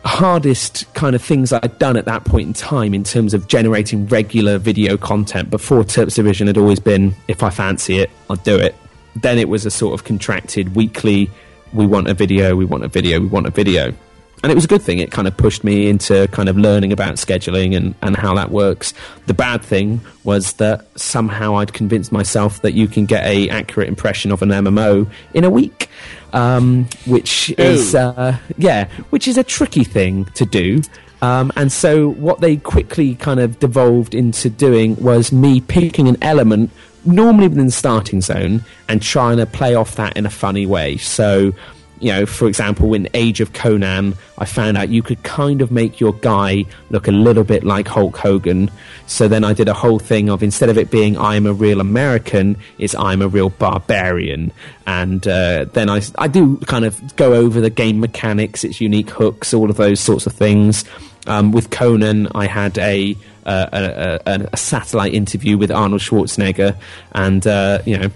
hardest 0.05 0.93
kind 0.95 1.17
of 1.17 1.23
things 1.23 1.53
I'd 1.53 1.79
done 1.79 1.97
at 1.97 2.05
that 2.05 2.25
point 2.25 2.49
in 2.49 2.53
time 2.53 2.95
in 2.95 3.05
terms 3.05 3.35
of 3.35 3.49
generating 3.49 4.07
regular 4.07 4.59
video 4.59 4.97
content. 4.97 5.51
Before 5.51 5.83
Terps 5.83 6.15
Division 6.17 6.47
had 6.47 6.59
always 6.59 6.81
been, 6.81 7.15
if 7.29 7.43
I 7.43 7.51
fancy 7.51 7.99
it, 7.99 8.11
I'll 8.29 8.37
do 8.37 8.59
it 8.59 8.75
then 9.17 9.39
it 9.39 9.49
was 9.49 9.67
a 9.67 9.71
sort 9.71 9.95
of 9.99 10.05
contracted 10.05 10.75
weekly 10.75 11.31
we 11.73 11.87
want 11.87 12.09
a 12.09 12.15
video 12.15 12.57
we 12.57 12.65
want 12.65 12.85
a 12.85 12.89
video 12.89 13.21
we 13.21 13.27
want 13.27 13.47
a 13.47 13.51
video 13.51 13.93
and 14.43 14.53
it 14.53 14.55
was 14.55 14.65
a 14.65 14.69
good 14.69 14.83
thing 14.83 14.99
it 14.99 15.11
kind 15.11 15.27
of 15.27 15.37
pushed 15.37 15.65
me 15.65 15.89
into 15.89 16.29
kind 16.29 16.49
of 16.49 16.57
learning 16.57 16.93
about 16.93 17.15
scheduling 17.15 17.77
and, 17.77 17.95
and 18.03 18.17
how 18.17 18.35
that 18.35 18.51
works 18.51 18.93
the 19.27 19.35
bad 19.35 19.63
thing 19.63 20.01
was 20.25 20.55
that 20.55 20.87
somehow 20.99 21.57
i'd 21.57 21.73
convinced 21.73 22.13
myself 22.13 22.63
that 22.63 22.73
you 22.73 22.89
can 22.89 23.07
get 23.07 23.25
a 23.25 23.49
accurate 23.49 23.89
impression 23.89 24.33
of 24.33 24.43
an 24.43 24.51
mmo 24.51 25.11
in 25.33 25.45
a 25.45 25.51
week 25.51 25.89
um, 26.33 26.89
which 27.07 27.51
Ooh. 27.51 27.63
is 27.63 27.95
uh, 27.95 28.37
yeah 28.59 28.89
which 29.11 29.29
is 29.29 29.39
a 29.39 29.45
tricky 29.45 29.85
thing 29.85 30.25
to 30.35 30.45
do 30.45 30.83
um, 31.23 31.53
and 31.57 31.73
so 31.73 32.11
what 32.11 32.41
they 32.41 32.57
quickly 32.57 33.15
kind 33.15 33.41
of 33.41 33.59
devolved 33.59 34.15
into 34.15 34.51
doing 34.51 34.95
was 34.97 35.33
me 35.33 35.61
picking 35.61 36.07
an 36.07 36.19
element 36.21 36.71
normally 37.07 37.49
within 37.49 37.67
the 37.67 37.73
starting 37.73 38.21
zone 38.21 38.65
and 38.89 39.03
trying 39.03 39.39
to 39.39 39.47
play 39.47 39.75
off 39.75 39.97
that 39.97 40.17
in 40.17 40.27
a 40.27 40.31
funny 40.31 40.67
way. 40.67 40.97
So, 40.97 41.53
you 42.05 42.13
know, 42.13 42.27
for 42.27 42.47
example, 42.47 42.93
in 42.93 43.09
Age 43.15 43.41
of 43.41 43.55
Conan, 43.55 44.15
I 44.37 44.45
found 44.45 44.77
out 44.77 44.91
you 44.91 45.03
could 45.03 45.23
kind 45.23 45.63
of 45.63 45.73
make 45.73 46.01
your 46.01 46.13
guy 46.13 46.67
look 46.91 47.09
a 47.09 47.11
little 47.11 47.45
bit 47.45 47.65
like 47.65 47.89
Hulk 47.89 48.15
Hogan. 48.19 48.71
So 49.07 49.27
then 49.27 49.43
I 49.43 49.55
did 49.55 49.69
a 49.69 49.73
whole 49.73 49.99
thing 49.99 50.29
of 50.29 50.43
instead 50.43 50.69
of 50.69 50.77
it 50.77 50.91
being 50.91 51.17
I'm 51.17 51.47
a 51.47 51.55
real 51.55 51.81
American, 51.81 52.59
it's 52.77 52.95
I'm 52.95 53.23
a 53.23 53.29
real 53.29 53.49
barbarian. 53.49 54.53
And 54.87 55.27
uh, 55.27 55.65
then 55.73 55.89
I, 55.89 56.03
I 56.19 56.29
do 56.29 56.59
kind 56.59 56.85
of 56.85 57.17
go 57.17 57.33
over 57.33 57.63
the 57.63 57.71
game 57.71 58.01
mechanics, 58.01 58.65
its 58.65 58.83
unique 58.83 59.09
hooks, 59.09 59.55
all 59.55 59.71
of 59.71 59.79
those 59.79 59.99
sorts 59.99 60.27
of 60.27 60.35
things. 60.35 60.85
Um, 61.27 61.53
with 61.53 61.71
Conan, 61.71 62.29
I 62.35 62.47
had 62.49 62.77
a 62.77 63.17
uh, 63.47 63.67
a, 63.73 64.31
a, 64.31 64.49
a, 64.53 64.57
satellite 64.59 65.15
interview 65.15 65.57
with 65.57 65.71
Arnold 65.71 66.03
Schwarzenegger, 66.03 66.77
and 67.13 67.47
uh, 67.47 67.81
you 67.87 67.97
know 67.97 68.11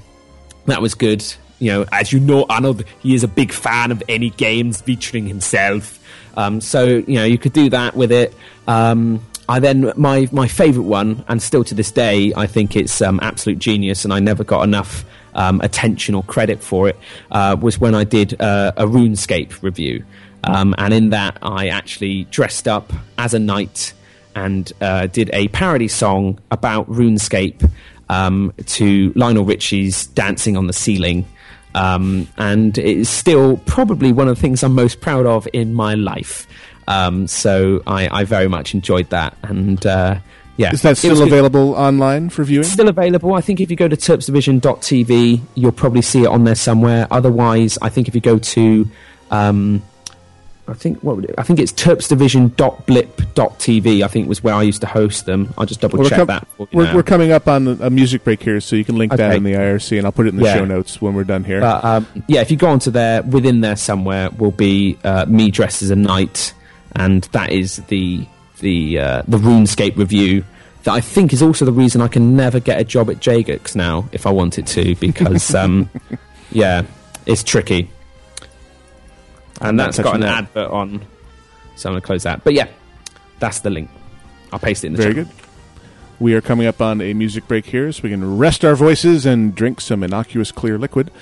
that 0.66 0.82
was 0.82 0.94
good. 0.94 1.24
You 1.58 1.72
know, 1.72 1.86
as 1.92 2.12
you 2.12 2.20
know, 2.20 2.46
Arnold 2.48 2.84
he 3.00 3.14
is 3.14 3.24
a 3.24 3.28
big 3.28 3.52
fan 3.52 3.90
of 3.90 4.02
any 4.08 4.30
games 4.30 4.80
featuring 4.80 5.26
himself. 5.26 5.98
Um, 6.36 6.60
so 6.60 6.84
you 6.84 7.14
know 7.14 7.24
you 7.24 7.38
could 7.38 7.52
do 7.52 7.70
that 7.70 7.96
with 7.96 8.12
it. 8.12 8.34
Um, 8.66 9.20
I 9.48 9.60
then 9.60 9.92
my 9.96 10.28
my 10.30 10.46
favourite 10.46 10.86
one, 10.86 11.24
and 11.26 11.42
still 11.42 11.64
to 11.64 11.74
this 11.74 11.90
day, 11.90 12.32
I 12.36 12.46
think 12.46 12.76
it's 12.76 13.00
um, 13.00 13.18
absolute 13.22 13.58
genius, 13.58 14.04
and 14.04 14.12
I 14.12 14.20
never 14.20 14.44
got 14.44 14.62
enough 14.62 15.04
um, 15.34 15.60
attention 15.62 16.14
or 16.14 16.22
credit 16.22 16.62
for 16.62 16.88
it. 16.88 16.96
Uh, 17.30 17.56
was 17.58 17.78
when 17.78 17.94
I 17.94 18.04
did 18.04 18.40
uh, 18.40 18.72
a 18.76 18.84
RuneScape 18.84 19.62
review, 19.62 20.04
um, 20.44 20.74
and 20.76 20.92
in 20.92 21.10
that 21.10 21.38
I 21.42 21.68
actually 21.68 22.24
dressed 22.24 22.68
up 22.68 22.92
as 23.16 23.34
a 23.34 23.38
knight 23.38 23.94
and 24.34 24.70
uh, 24.80 25.06
did 25.06 25.30
a 25.32 25.48
parody 25.48 25.88
song 25.88 26.38
about 26.50 26.88
RuneScape 26.88 27.68
um, 28.08 28.52
to 28.66 29.12
Lionel 29.16 29.44
Richie's 29.44 30.06
Dancing 30.08 30.56
on 30.56 30.66
the 30.66 30.72
Ceiling. 30.72 31.26
Um, 31.74 32.28
and 32.38 32.76
it's 32.78 33.10
still 33.10 33.58
probably 33.58 34.12
one 34.12 34.28
of 34.28 34.36
the 34.36 34.40
things 34.40 34.62
I'm 34.62 34.74
most 34.74 35.00
proud 35.00 35.26
of 35.26 35.46
in 35.52 35.74
my 35.74 35.94
life. 35.94 36.46
Um, 36.86 37.26
so 37.26 37.82
I, 37.86 38.08
I, 38.20 38.24
very 38.24 38.48
much 38.48 38.72
enjoyed 38.72 39.10
that. 39.10 39.36
And 39.42 39.84
uh, 39.84 40.20
yeah. 40.56 40.72
Is 40.72 40.82
that 40.82 40.96
still 40.96 41.22
available 41.22 41.74
online 41.74 42.30
for 42.30 42.42
viewing? 42.44 42.64
It's 42.64 42.72
still 42.72 42.88
available. 42.88 43.34
I 43.34 43.42
think 43.42 43.60
if 43.60 43.70
you 43.70 43.76
go 43.76 43.86
to 43.88 43.96
terpsdivision.tv, 43.96 45.40
you'll 45.54 45.72
probably 45.72 46.02
see 46.02 46.22
it 46.22 46.26
on 46.26 46.44
there 46.44 46.54
somewhere. 46.54 47.06
Otherwise, 47.10 47.78
I 47.80 47.90
think 47.90 48.08
if 48.08 48.14
you 48.14 48.20
go 48.20 48.38
to. 48.38 48.90
Um, 49.30 49.82
I 50.68 50.74
think 50.74 51.02
what 51.02 51.24
it, 51.24 51.34
I 51.38 51.42
think 51.42 51.58
it's 51.58 51.72
terpsdivision.blip.tv. 51.72 54.04
I 54.04 54.08
think 54.08 54.28
was 54.28 54.44
where 54.44 54.52
I 54.54 54.62
used 54.62 54.82
to 54.82 54.86
host 54.86 55.24
them. 55.26 55.52
I'll 55.56 55.64
just 55.64 55.80
double 55.80 55.98
well, 55.98 56.08
check 56.08 56.18
com- 56.18 56.26
that. 56.26 56.46
We're, 56.72 56.94
we're, 56.94 57.02
coming 57.02 57.32
up 57.32 57.48
on 57.48 57.80
a 57.80 57.88
music 57.88 58.22
break 58.22 58.42
here, 58.42 58.60
so 58.60 58.76
you 58.76 58.84
can 58.84 58.96
link 58.96 59.14
okay. 59.14 59.28
that 59.28 59.36
in 59.36 59.44
the 59.44 59.54
IRC, 59.54 59.96
and 59.96 60.04
I'll 60.06 60.12
put 60.12 60.26
it 60.26 60.28
in 60.30 60.36
the 60.36 60.44
yeah. 60.44 60.54
show 60.54 60.66
notes 60.66 61.00
when 61.00 61.14
we're 61.14 61.24
done 61.24 61.44
here. 61.44 61.60
But, 61.60 61.82
um, 61.84 62.06
yeah, 62.26 62.42
if 62.42 62.50
you 62.50 62.58
go 62.58 62.68
onto 62.68 62.90
there, 62.90 63.22
within 63.22 63.62
there 63.62 63.76
somewhere 63.76 64.28
will 64.30 64.50
be 64.50 64.98
uh, 65.04 65.24
me 65.26 65.50
dressed 65.50 65.80
as 65.82 65.88
a 65.90 65.96
knight, 65.96 66.52
and 66.94 67.24
that 67.24 67.50
is 67.50 67.76
the 67.86 68.26
the 68.60 68.98
uh, 68.98 69.22
the 69.26 69.38
RuneScape 69.38 69.96
review. 69.96 70.44
That 70.84 70.92
I 70.92 71.00
think 71.00 71.32
is 71.32 71.42
also 71.42 71.64
the 71.64 71.72
reason 71.72 72.02
I 72.02 72.08
can 72.08 72.36
never 72.36 72.60
get 72.60 72.80
a 72.80 72.84
job 72.84 73.10
at 73.10 73.16
Jagex 73.16 73.74
now 73.74 74.08
if 74.12 74.26
I 74.26 74.30
wanted 74.30 74.66
to, 74.68 74.94
because 74.96 75.54
um, 75.54 75.88
yeah, 76.52 76.82
it's 77.26 77.42
tricky 77.42 77.90
and 79.60 79.78
that's 79.78 79.98
got 79.98 80.16
an 80.16 80.22
that. 80.22 80.44
advert 80.44 80.70
on. 80.70 81.06
So 81.76 81.88
I'm 81.88 81.92
going 81.92 82.00
to 82.00 82.06
close 82.06 82.24
that. 82.24 82.44
But 82.44 82.54
yeah, 82.54 82.68
that's 83.38 83.60
the 83.60 83.70
link. 83.70 83.90
I'll 84.52 84.58
paste 84.58 84.84
it 84.84 84.88
in 84.88 84.92
the 84.94 85.02
Very 85.02 85.14
good. 85.14 85.28
We 86.18 86.34
are 86.34 86.40
coming 86.40 86.66
up 86.66 86.80
on 86.80 87.00
a 87.00 87.14
music 87.14 87.46
break 87.46 87.66
here, 87.66 87.92
so 87.92 88.02
we 88.02 88.10
can 88.10 88.38
rest 88.38 88.64
our 88.64 88.74
voices 88.74 89.24
and 89.24 89.54
drink 89.54 89.80
some 89.80 90.02
innocuous 90.02 90.50
clear 90.50 90.76
liquid. 90.76 91.12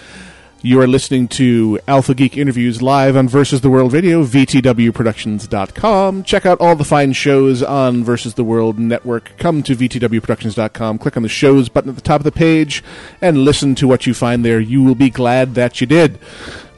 You 0.62 0.80
are 0.80 0.86
listening 0.86 1.28
to 1.28 1.78
Alpha 1.86 2.14
Geek 2.14 2.38
Interviews 2.38 2.80
live 2.80 3.14
on 3.14 3.28
Versus 3.28 3.60
the 3.60 3.68
World 3.68 3.92
Radio, 3.92 4.24
VTWProductions.com. 4.24 6.24
Check 6.24 6.46
out 6.46 6.60
all 6.60 6.74
the 6.74 6.82
fine 6.82 7.12
shows 7.12 7.62
on 7.62 8.02
Versus 8.02 8.34
the 8.34 8.42
World 8.42 8.78
Network. 8.78 9.32
Come 9.36 9.62
to 9.64 9.76
VTWProductions.com, 9.76 10.98
click 10.98 11.16
on 11.16 11.22
the 11.22 11.28
shows 11.28 11.68
button 11.68 11.90
at 11.90 11.96
the 11.96 12.02
top 12.02 12.20
of 12.20 12.24
the 12.24 12.32
page, 12.32 12.82
and 13.20 13.38
listen 13.38 13.74
to 13.76 13.86
what 13.86 14.06
you 14.06 14.14
find 14.14 14.44
there. 14.44 14.58
You 14.58 14.82
will 14.82 14.94
be 14.94 15.10
glad 15.10 15.54
that 15.56 15.80
you 15.80 15.86
did. 15.86 16.18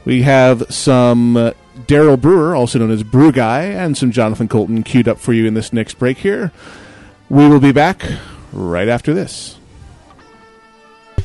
We 0.05 0.23
have 0.23 0.73
some 0.73 1.37
uh, 1.37 1.51
Daryl 1.87 2.19
Brewer, 2.19 2.55
also 2.55 2.79
known 2.79 2.91
as 2.91 3.03
Brew 3.03 3.31
Guy, 3.31 3.63
and 3.63 3.97
some 3.97 4.11
Jonathan 4.11 4.47
Coulton 4.47 4.83
queued 4.83 5.07
up 5.07 5.19
for 5.19 5.33
you 5.33 5.45
in 5.45 5.53
this 5.53 5.71
next 5.71 5.99
break 5.99 6.17
here. 6.17 6.51
We 7.29 7.47
will 7.47 7.59
be 7.59 7.71
back 7.71 8.03
right 8.51 8.87
after 8.87 9.13
this. 9.13 9.57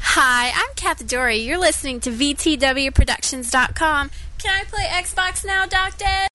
Hi, 0.01 0.53
I'm 0.55 0.75
Kath 0.77 1.07
Dory. 1.07 1.39
You're 1.39 1.59
listening 1.59 2.01
to 2.01 2.11
VTWProductions.com. 2.11 4.11
Can 4.39 4.61
I 4.61 4.65
play 4.65 4.85
Xbox 4.85 5.45
now, 5.45 5.67
Doc 5.67 5.97
Dad? 5.97 6.29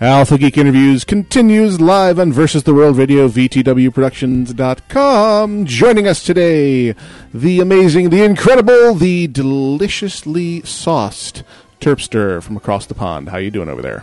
Alpha 0.00 0.38
Geek 0.38 0.56
Interviews 0.56 1.04
continues 1.04 1.78
live 1.78 2.18
on 2.18 2.32
Versus 2.32 2.62
the 2.62 2.72
World 2.72 2.96
Radio, 2.96 3.28
VTWProductions.com. 3.28 5.66
Joining 5.66 6.08
us 6.08 6.24
today, 6.24 6.94
the 7.34 7.60
amazing, 7.60 8.08
the 8.08 8.22
incredible, 8.22 8.94
the 8.94 9.26
deliciously 9.26 10.62
sauced 10.62 11.42
Terpster 11.82 12.42
from 12.42 12.56
across 12.56 12.86
the 12.86 12.94
pond. 12.94 13.28
How 13.28 13.36
you 13.36 13.50
doing 13.50 13.68
over 13.68 13.82
there? 13.82 14.02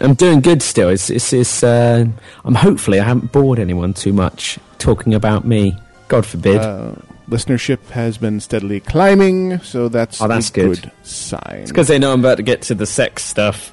I'm 0.00 0.12
doing 0.12 0.42
good 0.42 0.60
still. 0.60 0.90
It's, 0.90 1.08
it's, 1.08 1.32
it's 1.32 1.62
uh, 1.62 2.04
I'm 2.44 2.54
hopefully 2.54 3.00
I 3.00 3.04
haven't 3.04 3.32
bored 3.32 3.58
anyone 3.58 3.94
too 3.94 4.12
much 4.12 4.58
talking 4.78 5.14
about 5.14 5.46
me. 5.46 5.78
God 6.08 6.26
forbid. 6.26 6.58
Uh, 6.58 6.92
listenership 7.30 7.88
has 7.90 8.18
been 8.18 8.40
steadily 8.40 8.80
climbing, 8.80 9.60
so 9.60 9.88
that's, 9.88 10.20
Oh, 10.20 10.28
that's 10.28 10.50
a 10.50 10.52
good. 10.52 10.82
good 10.82 10.92
sign. 11.04 11.64
Because 11.64 11.88
they 11.88 11.98
know 11.98 12.12
I'm 12.12 12.20
about 12.20 12.36
to 12.36 12.42
get 12.42 12.60
to 12.62 12.74
the 12.74 12.84
sex 12.86 13.24
stuff. 13.24 13.72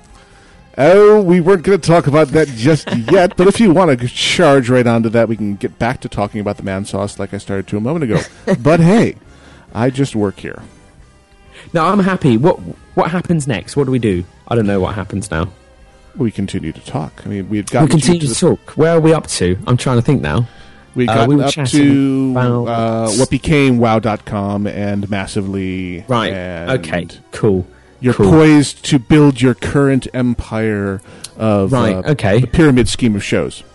Oh, 0.77 1.21
we 1.21 1.39
weren't 1.39 1.63
going 1.63 1.79
to 1.79 1.87
talk 1.87 2.05
about 2.07 2.29
that 2.29 2.49
just 2.49 2.91
yet, 3.11 3.37
but 3.37 3.47
if 3.47 3.61
you 3.61 3.71
want 3.71 3.97
to 3.97 4.07
charge 4.09 4.69
right 4.69 4.85
onto 4.85 5.07
that, 5.09 5.29
we 5.29 5.37
can 5.37 5.55
get 5.55 5.79
back 5.79 6.01
to 6.01 6.09
talking 6.09 6.41
about 6.41 6.57
the 6.57 6.63
man 6.63 6.83
sauce 6.83 7.17
like 7.17 7.33
I 7.33 7.37
started 7.37 7.67
to 7.67 7.77
a 7.77 7.79
moment 7.79 8.03
ago. 8.03 8.21
but 8.59 8.81
hey, 8.81 9.15
I 9.73 9.89
just 9.89 10.15
work 10.15 10.39
here. 10.39 10.61
No, 11.73 11.85
I'm 11.85 11.99
happy. 11.99 12.35
What 12.37 12.57
what 12.95 13.09
happens 13.11 13.47
next? 13.47 13.75
What 13.77 13.85
do 13.85 13.91
we 13.91 13.99
do? 13.99 14.25
I 14.47 14.55
don't 14.55 14.67
know 14.67 14.79
what 14.81 14.95
happens 14.95 15.31
now. 15.31 15.47
We 16.17 16.29
continue 16.31 16.71
to 16.71 16.81
talk. 16.81 17.25
I 17.25 17.29
mean, 17.29 17.49
we've 17.49 17.65
got 17.65 17.83
We 17.83 17.89
continue 17.89 18.21
to, 18.21 18.27
to 18.27 18.35
talk. 18.35 18.71
Where 18.71 18.91
are 18.93 18.99
we 19.01 19.13
up 19.13 19.27
to? 19.27 19.57
I'm 19.67 19.77
trying 19.77 19.97
to 19.97 20.01
think 20.01 20.21
now. 20.21 20.47
we 20.93 21.07
uh, 21.07 21.13
got 21.13 21.29
we 21.29 21.41
up 21.41 21.53
to 21.69 22.31
about- 22.31 22.67
uh, 22.67 23.09
what 23.11 23.29
became 23.29 23.77
WoW.com 23.79 24.67
and 24.67 25.09
massively. 25.09 26.05
Right. 26.07 26.31
and 26.33 26.71
okay. 26.71 27.07
Cool. 27.31 27.65
You're 28.05 28.13
cool. 28.13 28.29
poised 28.29 28.85
to 28.85 28.99
build 28.99 29.41
your 29.41 29.55
current 29.55 30.07
empire 30.13 31.01
of 31.37 31.71
Right, 31.71 31.95
uh, 31.95 32.11
okay. 32.11 32.39
the 32.39 32.45
pyramid 32.45 32.87
scheme 32.87 33.15
of 33.15 33.23
shows. 33.23 33.63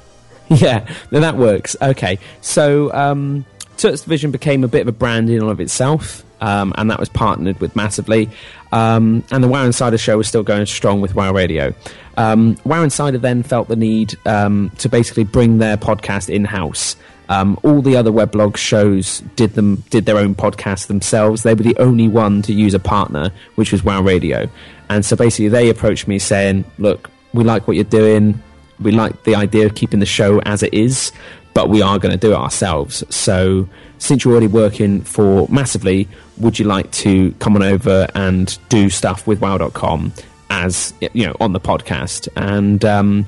Yeah, 0.53 0.85
no, 1.13 1.21
that 1.21 1.37
works. 1.37 1.77
Okay, 1.81 2.19
so 2.41 2.93
um, 2.93 3.45
Terps 3.77 4.03
Division 4.03 4.33
became 4.33 4.65
a 4.65 4.69
bit 4.69 4.83
of 4.83 4.89
a 4.89 4.93
brand 4.93 5.31
in 5.31 5.41
and 5.41 5.49
of 5.49 5.61
itself, 5.61 6.25
um, 6.41 6.73
and 6.77 6.91
that 6.91 6.99
was 6.99 7.09
partnered 7.09 7.61
with 7.61 7.77
massively. 7.77 8.29
Um, 8.73 9.23
and 9.31 9.45
the 9.45 9.49
WoW 9.49 9.65
Insider 9.65 9.97
show 9.97 10.17
was 10.17 10.27
still 10.27 10.43
going 10.43 10.67
strong 10.67 11.01
with 11.01 11.15
WoW 11.15 11.33
Radio. 11.33 11.73
Um, 12.17 12.57
WoW 12.65 12.83
Insider 12.83 13.19
then 13.19 13.45
felt 13.45 13.69
the 13.69 13.77
need 13.77 14.17
um, 14.27 14.71
to 14.79 14.89
basically 14.89 15.23
bring 15.23 15.59
their 15.59 15.77
podcast 15.77 16.29
in 16.29 16.45
house. 16.45 16.97
Um, 17.31 17.59
all 17.63 17.81
the 17.81 17.97
other 17.97 18.11
weblog 18.11 18.59
shows 18.59 19.21
did 19.37 19.55
them 19.55 19.85
did 19.89 20.05
their 20.05 20.19
own 20.19 20.35
podcast 20.35 20.89
themselves. 20.89 21.43
They 21.43 21.55
were 21.55 21.63
the 21.63 21.77
only 21.79 22.09
one 22.09 22.43
to 22.43 22.53
use 22.53 22.75
a 22.75 22.79
partner, 22.79 23.31
which 23.55 23.73
was 23.73 23.83
WoW 23.83 24.03
Radio. 24.03 24.49
And 24.91 25.05
so 25.05 25.17
basically, 25.17 25.49
they 25.49 25.71
approached 25.71 26.07
me 26.07 26.19
saying, 26.19 26.65
"Look, 26.79 27.09
we 27.33 27.45
like 27.45 27.67
what 27.67 27.77
you're 27.77 27.85
doing 27.85 28.43
we 28.81 28.93
like 28.93 29.25
the 29.25 29.35
idea 29.35 29.67
of 29.67 29.75
keeping 29.75 30.01
the 30.01 30.07
show 30.07 30.41
as 30.41 30.63
it 30.63 30.73
is, 30.73 31.13
but 31.55 31.69
we 31.69 31.83
are 31.83 31.99
going 31.99 32.13
to 32.13 32.19
do 32.19 32.33
it 32.33 32.37
ourselves. 32.37 33.05
So, 33.15 33.69
since 33.99 34.25
you're 34.25 34.33
already 34.33 34.47
working 34.47 35.03
for 35.03 35.47
Massively, 35.49 36.09
would 36.39 36.59
you 36.59 36.65
like 36.65 36.91
to 36.93 37.33
come 37.33 37.55
on 37.57 37.63
over 37.63 38.07
and 38.15 38.59
do 38.69 38.89
stuff 38.89 39.27
with 39.27 39.41
WoW.com 39.41 40.13
as 40.49 40.95
you 41.13 41.27
know 41.27 41.37
on 41.41 41.53
the 41.53 41.61
podcast? 41.61 42.29
And 42.37 42.85
um, 42.85 43.27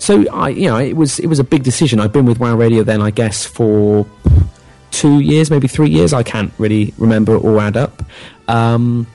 so, 0.00 0.28
I 0.32 0.48
you 0.48 0.66
know 0.66 0.78
it 0.78 0.96
was 0.96 1.18
it 1.18 1.26
was 1.26 1.38
a 1.38 1.44
big 1.44 1.62
decision. 1.62 2.00
I've 2.00 2.12
been 2.12 2.24
with 2.24 2.40
WoW 2.40 2.56
Radio 2.56 2.82
then, 2.82 3.02
I 3.02 3.10
guess, 3.10 3.44
for 3.44 4.06
two 4.90 5.20
years, 5.20 5.50
maybe 5.50 5.68
three 5.68 5.90
years. 5.90 6.12
I 6.12 6.22
can't 6.22 6.52
really 6.58 6.94
remember 6.96 7.36
or 7.36 7.60
add 7.60 7.76
up. 7.76 8.02
Um, 8.48 9.06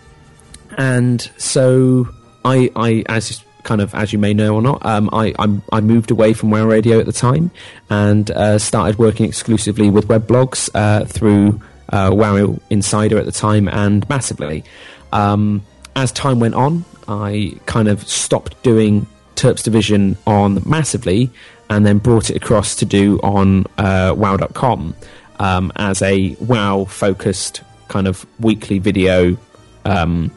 and 0.77 1.21
so 1.37 2.07
I, 2.43 2.69
I 2.75 3.03
as 3.09 3.43
kind 3.63 3.81
of 3.81 3.95
as 3.95 4.13
you 4.13 4.19
may 4.19 4.35
know 4.35 4.53
or 4.53 4.61
not, 4.61 4.85
um, 4.85 5.09
I, 5.11 5.33
I 5.39 5.59
I 5.71 5.81
moved 5.81 6.11
away 6.11 6.33
from 6.33 6.51
WoW 6.51 6.65
Radio 6.65 6.99
at 6.99 7.07
the 7.07 7.13
time 7.13 7.49
and 7.89 8.29
uh, 8.29 8.59
started 8.59 8.99
working 8.99 9.25
exclusively 9.25 9.89
with 9.89 10.07
web 10.07 10.27
blogs 10.27 10.69
uh, 10.75 11.05
through 11.05 11.59
uh, 11.89 12.11
WoW 12.13 12.59
Insider 12.69 13.17
at 13.17 13.25
the 13.25 13.31
time 13.31 13.67
and 13.67 14.07
massively. 14.07 14.63
Um, 15.11 15.63
as 15.95 16.11
time 16.11 16.39
went 16.39 16.53
on, 16.53 16.85
I 17.07 17.57
kind 17.65 17.87
of 17.87 18.07
stopped 18.07 18.61
doing 18.61 19.07
Terps 19.35 19.63
Division 19.63 20.17
on 20.25 20.61
massively 20.65 21.29
and 21.69 21.85
then 21.85 21.97
brought 21.97 22.29
it 22.29 22.35
across 22.35 22.75
to 22.77 22.85
do 22.85 23.19
on 23.23 23.65
uh, 23.77 24.13
WoW.com 24.15 24.95
um, 25.39 25.71
as 25.75 26.01
a 26.01 26.35
WoW 26.39 26.85
focused 26.85 27.61
kind 27.87 28.07
of 28.07 28.25
weekly 28.39 28.79
video 28.79 29.37
um, 29.83 30.31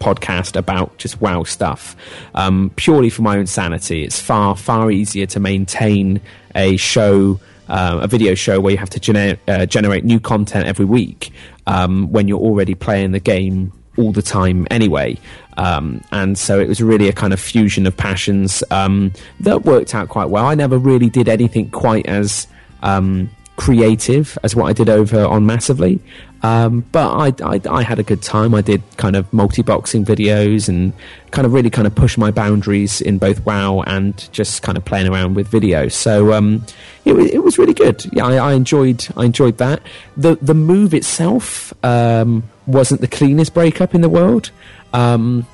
podcast 0.00 0.56
about 0.56 0.96
just 0.96 1.20
wow 1.20 1.42
stuff. 1.42 1.94
Um, 2.34 2.70
purely 2.76 3.10
for 3.10 3.22
my 3.22 3.36
own 3.38 3.46
sanity 3.46 4.02
it's 4.04 4.20
far 4.20 4.56
far 4.56 4.90
easier 4.90 5.26
to 5.26 5.40
maintain 5.40 6.20
a 6.54 6.76
show 6.76 7.38
uh, 7.68 8.00
a 8.02 8.08
video 8.08 8.34
show 8.34 8.60
where 8.60 8.72
you 8.72 8.78
have 8.78 8.90
to 8.90 8.98
gener- 9.00 9.38
uh, 9.46 9.64
generate 9.64 10.04
new 10.04 10.18
content 10.18 10.66
every 10.66 10.84
week 10.84 11.32
um, 11.66 12.10
when 12.10 12.26
you're 12.26 12.40
already 12.40 12.74
playing 12.74 13.12
the 13.12 13.20
game 13.20 13.72
all 13.96 14.10
the 14.12 14.22
time 14.22 14.66
anyway 14.70 15.16
um, 15.60 16.00
and 16.10 16.38
so 16.38 16.58
it 16.58 16.68
was 16.68 16.80
really 16.82 17.08
a 17.08 17.12
kind 17.12 17.32
of 17.32 17.40
fusion 17.40 17.86
of 17.86 17.96
passions 17.96 18.64
um, 18.70 19.12
that 19.40 19.64
worked 19.64 19.94
out 19.94 20.08
quite 20.08 20.30
well 20.30 20.46
i 20.46 20.54
never 20.54 20.78
really 20.78 21.10
did 21.10 21.28
anything 21.28 21.70
quite 21.70 22.06
as 22.06 22.46
um, 22.82 23.28
creative 23.60 24.38
as 24.42 24.56
what 24.56 24.70
I 24.70 24.72
did 24.72 24.88
over 24.88 25.22
on 25.26 25.44
Massively. 25.44 26.00
Um, 26.42 26.80
but 26.92 27.10
I, 27.10 27.56
I, 27.56 27.60
I 27.68 27.82
had 27.82 27.98
a 27.98 28.02
good 28.02 28.22
time. 28.22 28.54
I 28.54 28.62
did 28.62 28.82
kind 28.96 29.16
of 29.16 29.30
multi-boxing 29.34 30.06
videos 30.06 30.66
and 30.66 30.94
kind 31.30 31.44
of 31.44 31.52
really 31.52 31.68
kind 31.68 31.86
of 31.86 31.94
push 31.94 32.16
my 32.16 32.30
boundaries 32.30 33.02
in 33.02 33.18
both 33.18 33.44
WoW 33.44 33.82
and 33.82 34.32
just 34.32 34.62
kind 34.62 34.78
of 34.78 34.86
playing 34.86 35.08
around 35.08 35.34
with 35.34 35.46
video. 35.48 35.88
So 35.88 36.32
um, 36.32 36.64
it, 37.04 37.12
it 37.12 37.44
was 37.44 37.58
really 37.58 37.74
good. 37.74 38.02
Yeah, 38.14 38.24
I, 38.24 38.36
I 38.36 38.52
enjoyed 38.54 39.06
I 39.14 39.26
enjoyed 39.26 39.58
that. 39.58 39.82
The 40.16 40.36
the 40.36 40.54
move 40.54 40.94
itself 40.94 41.74
um, 41.84 42.44
wasn't 42.66 43.02
the 43.02 43.08
cleanest 43.08 43.52
breakup 43.52 43.94
in 43.94 44.00
the 44.00 44.08
world. 44.08 44.50
Um, 44.92 45.46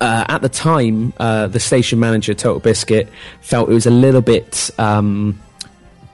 uh, 0.00 0.24
at 0.28 0.42
the 0.42 0.48
time, 0.48 1.12
uh, 1.18 1.46
the 1.46 1.60
station 1.60 2.00
manager, 2.00 2.34
Total 2.34 2.60
Biscuit, 2.60 3.08
felt 3.40 3.70
it 3.70 3.74
was 3.74 3.86
a 3.86 3.90
little 3.90 4.20
bit 4.20 4.70
um, 4.78 5.40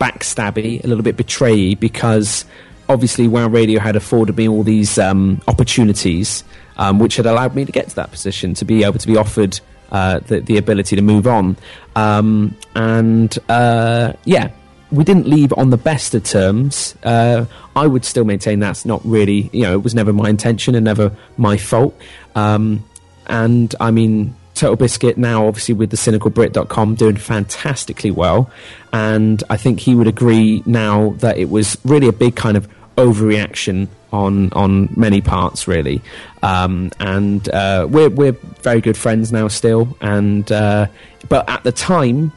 backstabby, 0.00 0.82
a 0.84 0.86
little 0.86 1.02
bit 1.02 1.16
betrayy, 1.16 1.78
because 1.78 2.44
obviously 2.88 3.28
WoW 3.28 3.48
Radio 3.48 3.80
had 3.80 3.96
afforded 3.96 4.36
me 4.36 4.48
all 4.48 4.62
these 4.62 4.98
um, 4.98 5.40
opportunities, 5.48 6.44
um, 6.76 6.98
which 6.98 7.16
had 7.16 7.26
allowed 7.26 7.54
me 7.54 7.64
to 7.64 7.72
get 7.72 7.88
to 7.88 7.96
that 7.96 8.10
position, 8.10 8.54
to 8.54 8.64
be 8.64 8.84
able 8.84 8.98
to 8.98 9.06
be 9.06 9.16
offered 9.16 9.58
uh, 9.90 10.20
the, 10.20 10.40
the 10.40 10.58
ability 10.58 10.96
to 10.96 11.02
move 11.02 11.26
on. 11.26 11.56
Um, 11.96 12.56
and 12.74 13.36
uh, 13.48 14.12
yeah, 14.24 14.50
we 14.92 15.04
didn't 15.04 15.26
leave 15.26 15.52
on 15.56 15.70
the 15.70 15.76
best 15.76 16.14
of 16.14 16.22
terms. 16.22 16.94
Uh, 17.02 17.46
I 17.74 17.86
would 17.86 18.04
still 18.04 18.24
maintain 18.24 18.60
that's 18.60 18.84
not 18.84 19.00
really, 19.04 19.48
you 19.52 19.62
know, 19.62 19.72
it 19.72 19.82
was 19.82 19.94
never 19.94 20.12
my 20.12 20.28
intention 20.28 20.74
and 20.74 20.84
never 20.84 21.16
my 21.38 21.56
fault. 21.56 21.98
Um, 22.34 22.84
and 23.26 23.74
I 23.80 23.90
mean, 23.90 24.36
Total 24.54 24.76
Biscuit 24.76 25.16
now, 25.16 25.46
obviously, 25.46 25.74
with 25.74 25.90
the 25.90 25.96
cynicalbrit.com, 25.96 26.94
doing 26.96 27.16
fantastically 27.16 28.10
well. 28.10 28.50
And 28.92 29.42
I 29.48 29.56
think 29.56 29.80
he 29.80 29.94
would 29.94 30.06
agree 30.06 30.62
now 30.66 31.10
that 31.18 31.38
it 31.38 31.48
was 31.48 31.78
really 31.84 32.08
a 32.08 32.12
big 32.12 32.36
kind 32.36 32.56
of 32.56 32.68
overreaction 32.96 33.88
on 34.12 34.52
on 34.52 34.90
many 34.94 35.22
parts, 35.22 35.66
really. 35.66 36.02
Um, 36.42 36.90
and 37.00 37.48
uh, 37.48 37.86
we're 37.90 38.10
we're 38.10 38.32
very 38.32 38.82
good 38.82 38.98
friends 38.98 39.32
now, 39.32 39.48
still. 39.48 39.96
And 40.02 40.52
uh, 40.52 40.88
but 41.30 41.48
at 41.48 41.62
the 41.62 41.72
time, 41.72 42.32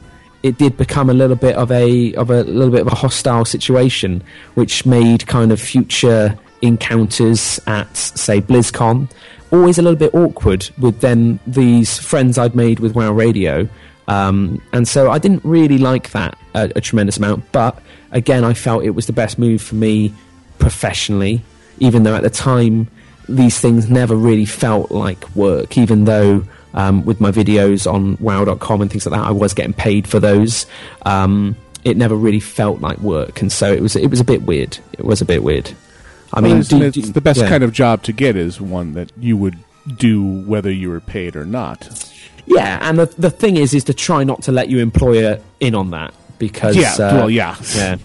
it 0.46 0.58
did 0.60 0.78
become 0.78 1.10
a 1.10 1.14
little 1.14 1.36
bit 1.36 1.56
of 1.56 1.72
a 1.72 2.14
of 2.16 2.30
a 2.30 2.44
little 2.44 2.72
bit 2.72 2.82
of 2.82 2.88
a 2.88 2.96
hostile 2.96 3.46
situation, 3.46 4.24
which 4.54 4.86
made 4.86 5.26
kind 5.26 5.52
of 5.52 5.60
future 5.60 6.38
encounters 6.62 7.60
at 7.68 7.96
say 7.98 8.42
BlizzCon 8.42 9.10
always 9.52 9.78
a 9.78 9.82
little 9.82 9.98
bit 9.98 10.14
awkward 10.14 10.70
with 10.78 11.00
then 11.02 11.40
these 11.48 11.98
friends 11.98 12.38
I'd 12.38 12.56
made 12.56 12.80
with 12.80 12.96
WoW 12.96 13.12
Radio. 13.12 13.68
Um, 14.08 14.62
and 14.74 14.88
so 14.88 15.10
I 15.10 15.18
didn't 15.18 15.44
really 15.44 15.78
like 15.78 16.12
that 16.12 16.38
a, 16.54 16.72
a 16.76 16.82
tremendous 16.82 17.18
amount. 17.18 17.52
But 17.52 17.82
again, 18.12 18.44
I 18.44 18.54
felt 18.54 18.84
it 18.84 18.92
was 18.92 19.08
the 19.08 19.14
best 19.14 19.40
move 19.40 19.62
for 19.62 19.76
me 19.76 20.14
professionally, 20.60 21.42
even 21.80 22.04
though 22.04 22.16
at 22.16 22.24
the 22.24 22.30
time 22.30 22.88
these 23.28 23.60
things 23.60 23.90
never 23.90 24.16
really 24.16 24.46
felt 24.46 24.92
like 24.92 25.36
work, 25.36 25.78
even 25.78 26.06
though 26.06 26.44
um, 26.76 27.04
with 27.06 27.20
my 27.20 27.32
videos 27.32 27.92
on 27.92 28.18
wow.com 28.20 28.82
and 28.82 28.92
things 28.92 29.06
like 29.08 29.20
that, 29.20 29.28
I 29.28 29.32
was 29.32 29.54
getting 29.56 29.74
paid 29.74 30.08
for 30.08 30.20
those. 30.20 30.68
Um, 31.08 31.56
it 31.84 31.98
never 31.98 32.16
really 32.16 32.40
felt 32.40 32.82
like 32.82 33.00
work, 33.00 33.42
and 33.42 33.52
so 33.52 33.74
it 33.74 33.82
was. 33.82 33.96
It 33.96 34.08
was 34.12 34.20
a 34.20 34.24
bit 34.24 34.44
weird. 34.44 34.78
It 34.94 35.06
was 35.06 35.22
a 35.22 35.26
bit 35.26 35.44
weird. 35.44 35.72
I 36.34 36.42
Well, 36.42 36.50
mean, 36.52 36.60
it's, 36.60 36.70
do- 36.70 36.82
it's 36.82 36.96
do- 36.98 37.12
the 37.14 37.22
best 37.22 37.40
yeah. 37.40 37.50
kind 37.50 37.64
of 37.64 37.72
job 37.74 38.04
to 38.04 38.12
get 38.12 38.36
is 38.36 38.60
one 38.62 38.94
that 38.94 39.12
you 39.20 39.38
would 39.38 39.56
do 39.98 40.24
whether 40.48 40.72
you 40.72 40.90
were 40.90 41.00
paid 41.00 41.36
or 41.36 41.46
not. 41.46 42.12
Yeah, 42.48 42.80
and 42.82 43.00
the 43.00 43.06
the 43.18 43.30
thing 43.32 43.58
is, 43.58 43.74
is 43.74 43.84
to 43.86 43.94
try 43.94 44.24
not 44.24 44.44
to 44.44 44.52
let 44.52 44.70
your 44.70 44.82
employer 44.82 45.40
in 45.60 45.74
on 45.76 45.92
that 45.92 46.14
because 46.40 46.76
Yeah, 46.76 46.94
uh, 46.94 47.16
well, 47.16 47.30
yeah. 47.30 47.56
yeah, 47.76 47.98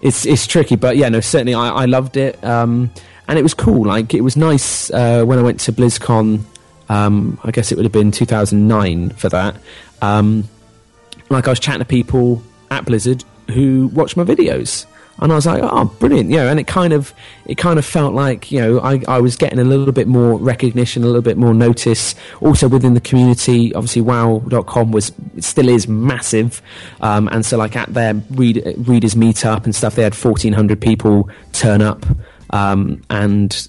it's 0.00 0.24
it's 0.26 0.46
tricky, 0.46 0.76
but 0.76 0.96
yeah, 0.96 1.08
no, 1.10 1.20
certainly 1.20 1.54
I, 1.54 1.68
I 1.68 1.84
loved 1.84 2.16
it, 2.16 2.42
um, 2.42 2.90
and 3.28 3.38
it 3.38 3.42
was 3.42 3.54
cool. 3.54 3.84
Like 3.86 4.14
it 4.14 4.22
was 4.22 4.36
nice 4.36 4.90
uh, 4.90 5.24
when 5.24 5.38
I 5.38 5.42
went 5.42 5.60
to 5.60 5.72
BlizzCon 5.72 6.40
Um, 6.88 7.38
I 7.44 7.50
guess 7.50 7.72
it 7.72 7.76
would 7.76 7.84
have 7.84 7.92
been 7.92 8.10
2009 8.10 9.10
for 9.10 9.28
that. 9.30 9.56
Um, 10.00 10.48
like 11.30 11.46
I 11.46 11.50
was 11.50 11.60
chatting 11.60 11.80
to 11.80 11.84
people 11.84 12.42
at 12.70 12.84
Blizzard 12.84 13.24
who 13.50 13.88
watched 13.88 14.16
my 14.16 14.24
videos. 14.24 14.86
And 15.18 15.30
I 15.30 15.36
was 15.36 15.46
like, 15.46 15.62
oh, 15.62 15.84
brilliant, 15.84 16.30
you 16.30 16.36
know, 16.36 16.48
and 16.48 16.58
it 16.58 16.66
kind 16.66 16.92
of, 16.92 17.14
it 17.46 17.56
kind 17.56 17.78
of 17.78 17.84
felt 17.84 18.12
like, 18.14 18.50
you 18.50 18.60
know, 18.60 18.80
I, 18.80 19.02
I 19.06 19.20
was 19.20 19.36
getting 19.36 19.58
a 19.58 19.64
little 19.64 19.92
bit 19.92 20.08
more 20.08 20.36
recognition, 20.36 21.04
a 21.04 21.06
little 21.06 21.22
bit 21.22 21.36
more 21.36 21.54
notice. 21.54 22.14
Also 22.40 22.66
within 22.66 22.94
the 22.94 23.00
community, 23.00 23.74
obviously, 23.74 24.02
WoW.com 24.02 24.90
was, 24.90 25.12
still 25.38 25.68
is 25.68 25.86
massive. 25.86 26.60
Um, 27.02 27.28
and 27.30 27.44
so, 27.46 27.56
like, 27.56 27.76
at 27.76 27.92
their 27.92 28.14
read, 28.30 28.64
readers 28.78 29.14
meetup 29.14 29.64
and 29.64 29.74
stuff, 29.74 29.94
they 29.94 30.02
had 30.02 30.14
1,400 30.14 30.80
people 30.80 31.28
turn 31.52 31.82
up. 31.82 32.04
Um, 32.50 33.02
and 33.08 33.68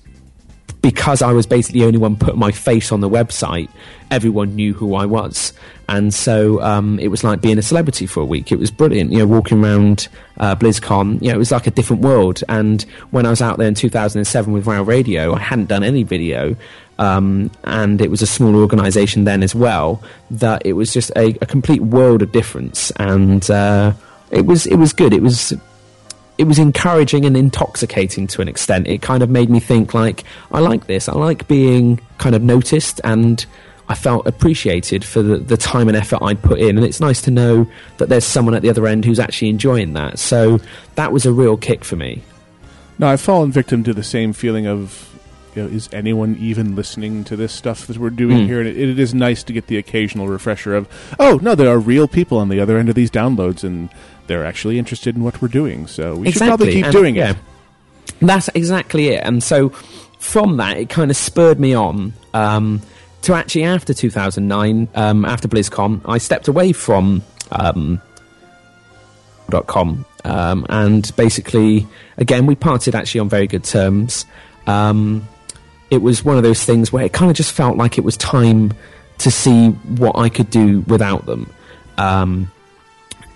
because 0.83 1.21
I 1.21 1.31
was 1.31 1.47
basically 1.47 1.79
the 1.79 1.87
only 1.87 1.97
one 1.97 2.17
putting 2.17 2.39
my 2.39 2.51
face 2.51 2.91
on 2.91 2.99
the 2.99 3.09
website, 3.09 3.69
everyone 4.11 4.53
knew 4.53 4.73
who 4.73 4.95
I 4.95 5.05
was. 5.05 5.53
And 5.87 6.13
so 6.13 6.61
um, 6.61 6.99
it 6.99 7.07
was 7.07 7.23
like 7.23 7.39
being 7.39 7.57
a 7.57 7.61
celebrity 7.61 8.05
for 8.05 8.19
a 8.19 8.25
week. 8.25 8.51
It 8.51 8.59
was 8.59 8.69
brilliant, 8.69 9.13
you 9.13 9.19
know, 9.19 9.25
walking 9.25 9.63
around 9.63 10.09
uh, 10.37 10.55
BlizzCon. 10.55 11.21
You 11.21 11.29
know, 11.29 11.35
it 11.35 11.37
was 11.37 11.51
like 11.51 11.67
a 11.67 11.71
different 11.71 12.01
world. 12.01 12.43
And 12.49 12.83
when 13.11 13.25
I 13.25 13.29
was 13.29 13.41
out 13.41 13.59
there 13.59 13.67
in 13.67 13.75
2007 13.75 14.53
with 14.53 14.67
WoW 14.67 14.83
Radio, 14.83 15.33
I 15.33 15.39
hadn't 15.39 15.69
done 15.69 15.83
any 15.83 16.03
video. 16.03 16.53
Um, 16.99 17.49
and 17.63 18.01
it 18.01 18.11
was 18.11 18.21
a 18.21 18.27
small 18.27 18.53
organization 18.57 19.23
then 19.23 19.41
as 19.41 19.55
well, 19.55 20.03
that 20.31 20.65
it 20.65 20.73
was 20.73 20.91
just 20.91 21.11
a, 21.15 21.37
a 21.41 21.45
complete 21.45 21.81
world 21.81 22.21
of 22.21 22.33
difference. 22.33 22.91
And 22.97 23.49
uh, 23.49 23.93
it 24.31 24.45
was 24.45 24.65
it 24.65 24.75
was 24.75 24.91
good. 24.91 25.13
It 25.13 25.21
was 25.21 25.53
it 26.37 26.45
was 26.45 26.57
encouraging 26.59 27.25
and 27.25 27.37
intoxicating 27.37 28.27
to 28.27 28.41
an 28.41 28.47
extent. 28.47 28.87
It 28.87 29.01
kind 29.01 29.21
of 29.23 29.29
made 29.29 29.49
me 29.49 29.59
think 29.59 29.93
like 29.93 30.23
I 30.51 30.59
like 30.59 30.87
this. 30.87 31.07
I 31.07 31.13
like 31.13 31.47
being 31.47 31.99
kind 32.17 32.35
of 32.35 32.41
noticed 32.41 32.99
and 33.03 33.45
I 33.89 33.95
felt 33.95 34.25
appreciated 34.25 35.03
for 35.03 35.21
the, 35.21 35.37
the 35.37 35.57
time 35.57 35.87
and 35.89 35.97
effort 35.97 36.19
I'd 36.21 36.41
put 36.41 36.59
in. 36.59 36.77
And 36.77 36.85
it's 36.85 36.99
nice 36.99 37.21
to 37.23 37.31
know 37.31 37.67
that 37.97 38.09
there's 38.09 38.23
someone 38.25 38.55
at 38.55 38.61
the 38.61 38.69
other 38.69 38.87
end 38.87 39.05
who's 39.05 39.19
actually 39.19 39.49
enjoying 39.49 39.93
that. 39.93 40.17
So 40.19 40.59
that 40.95 41.11
was 41.11 41.25
a 41.25 41.33
real 41.33 41.57
kick 41.57 41.83
for 41.83 41.97
me. 41.97 42.23
No, 42.97 43.07
I've 43.07 43.21
fallen 43.21 43.51
victim 43.51 43.83
to 43.83 43.93
the 43.93 44.03
same 44.03 44.33
feeling 44.33 44.65
of, 44.67 45.09
you 45.55 45.63
know, 45.63 45.67
is 45.69 45.89
anyone 45.91 46.37
even 46.39 46.75
listening 46.75 47.23
to 47.25 47.35
this 47.35 47.51
stuff 47.51 47.85
that 47.87 47.97
we're 47.97 48.09
doing 48.09 48.37
Mm. 48.39 48.45
here? 48.47 48.59
And 48.59 48.69
it, 48.69 48.77
it 48.77 48.97
is 48.99 49.13
nice 49.13 49.43
to 49.43 49.53
get 49.53 49.67
the 49.67 49.77
occasional 49.77 50.27
refresher 50.27 50.73
of, 50.75 50.87
oh 51.19 51.39
no, 51.41 51.53
there 51.53 51.69
are 51.69 51.77
real 51.77 52.07
people 52.07 52.37
on 52.37 52.49
the 52.49 52.59
other 52.59 52.77
end 52.77 52.89
of 52.89 52.95
these 52.95 53.11
downloads, 53.11 53.63
and 53.63 53.89
they're 54.27 54.45
actually 54.45 54.79
interested 54.79 55.15
in 55.15 55.23
what 55.23 55.41
we're 55.41 55.47
doing. 55.47 55.87
So 55.87 56.15
we 56.15 56.31
should 56.31 56.41
probably 56.41 56.73
keep 56.73 56.85
And, 56.85 56.93
doing 56.93 57.15
yeah, 57.15 57.31
it. 57.31 57.37
That's 58.19 58.49
exactly 58.49 59.09
it. 59.09 59.23
And 59.23 59.43
so 59.43 59.69
from 60.19 60.57
that, 60.57 60.77
it 60.77 60.89
kind 60.89 61.11
of 61.11 61.17
spurred 61.17 61.59
me 61.59 61.73
on 61.73 62.13
um, 62.33 62.81
to 63.23 63.33
actually 63.33 63.63
after 63.63 63.93
2009, 63.93 64.87
um, 64.95 65.25
after 65.25 65.47
BlizzCon, 65.47 66.01
I 66.05 66.17
stepped 66.17 66.47
away 66.47 66.71
from 66.71 67.21
um, 67.51 68.01
.com 69.67 70.05
um, 70.25 70.65
and 70.69 71.11
basically, 71.15 71.87
again, 72.17 72.45
we 72.45 72.55
parted 72.55 72.95
actually 72.95 73.21
on 73.21 73.29
very 73.29 73.47
good 73.47 73.63
terms. 73.63 74.25
Um, 74.67 75.27
it 75.91 76.01
was 76.01 76.23
one 76.23 76.37
of 76.37 76.43
those 76.43 76.63
things 76.63 76.91
where 76.91 77.05
it 77.05 77.13
kind 77.13 77.29
of 77.29 77.37
just 77.37 77.51
felt 77.51 77.77
like 77.77 77.97
it 77.97 78.03
was 78.03 78.17
time 78.17 78.73
to 79.19 79.29
see 79.29 79.69
what 79.69 80.17
I 80.17 80.29
could 80.29 80.49
do 80.49 80.79
without 80.81 81.25
them. 81.25 81.51
Um, 81.97 82.51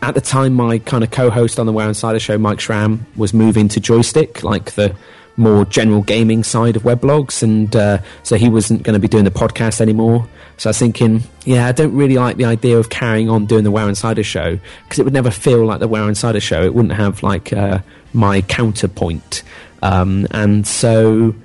at 0.07 0.15
the 0.15 0.21
time, 0.21 0.53
my 0.53 0.79
kind 0.79 1.03
of 1.03 1.11
co-host 1.11 1.59
on 1.59 1.65
the 1.65 1.73
WoW 1.73 1.89
Insider 1.89 2.19
show, 2.19 2.37
Mike 2.37 2.61
Schramm, 2.61 3.05
was 3.17 3.33
moving 3.33 3.67
to 3.69 3.81
Joystiq, 3.81 4.41
like 4.41 4.71
the 4.71 4.95
more 5.35 5.65
general 5.65 6.01
gaming 6.01 6.43
side 6.43 6.77
of 6.77 6.83
weblogs, 6.83 7.43
and 7.43 7.75
uh, 7.75 7.99
so 8.23 8.37
he 8.37 8.47
wasn't 8.47 8.83
going 8.83 8.93
to 8.93 8.99
be 8.99 9.09
doing 9.09 9.25
the 9.25 9.31
podcast 9.31 9.81
anymore. 9.81 10.27
So 10.55 10.69
I 10.69 10.71
was 10.71 10.79
thinking, 10.79 11.23
yeah, 11.43 11.67
I 11.67 11.73
don't 11.73 11.93
really 11.93 12.15
like 12.15 12.37
the 12.37 12.45
idea 12.45 12.77
of 12.79 12.89
carrying 12.89 13.29
on 13.29 13.45
doing 13.45 13.65
the 13.65 13.69
WoW 13.69 13.87
Insider 13.89 14.23
show 14.23 14.57
because 14.83 14.97
it 14.97 15.03
would 15.03 15.13
never 15.13 15.29
feel 15.29 15.65
like 15.65 15.79
the 15.79 15.89
WoW 15.89 16.07
Insider 16.07 16.39
show. 16.39 16.63
It 16.63 16.73
wouldn't 16.73 16.95
have 16.95 17.21
like 17.21 17.51
uh, 17.51 17.79
my 18.13 18.41
counterpoint, 18.41 19.43
um, 19.81 20.25
and 20.31 20.65
so 20.65 21.35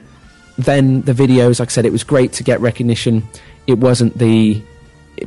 then 0.57 1.03
the 1.03 1.15
videos, 1.15 1.59
like 1.59 1.69
I 1.69 1.73
said, 1.73 1.85
it 1.85 1.93
was 1.93 2.05
great 2.05 2.33
to 2.35 2.45
get 2.45 2.61
recognition. 2.61 3.27
It 3.67 3.79
wasn't 3.79 4.19
the 4.19 4.63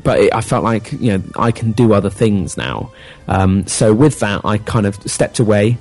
but 0.03 0.19
it, 0.19 0.33
I 0.33 0.41
felt 0.41 0.63
like 0.63 0.91
you 0.93 1.17
know 1.17 1.23
I 1.35 1.51
can 1.51 1.71
do 1.71 1.93
other 1.93 2.09
things 2.09 2.57
now. 2.57 2.91
Um, 3.27 3.65
so 3.67 3.93
with 3.93 4.19
that, 4.19 4.41
I 4.45 4.57
kind 4.57 4.85
of 4.85 4.95
stepped 5.09 5.39
away, 5.39 5.77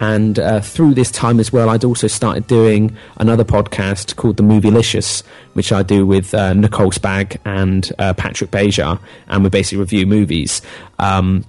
and 0.00 0.38
uh, 0.38 0.60
through 0.60 0.94
this 0.94 1.10
time 1.10 1.38
as 1.40 1.52
well, 1.52 1.68
I'd 1.68 1.84
also 1.84 2.06
started 2.06 2.46
doing 2.46 2.96
another 3.18 3.44
podcast 3.44 4.16
called 4.16 4.36
The 4.36 4.42
Movielicious, 4.42 5.22
which 5.52 5.72
I 5.72 5.82
do 5.82 6.06
with 6.06 6.32
uh, 6.32 6.54
Nicole 6.54 6.90
Spag 6.90 7.36
and 7.44 7.90
uh, 7.98 8.14
Patrick 8.14 8.50
Beja, 8.50 8.98
and 9.28 9.44
we 9.44 9.50
basically 9.50 9.78
review 9.78 10.06
movies. 10.06 10.62
Um, 10.98 11.44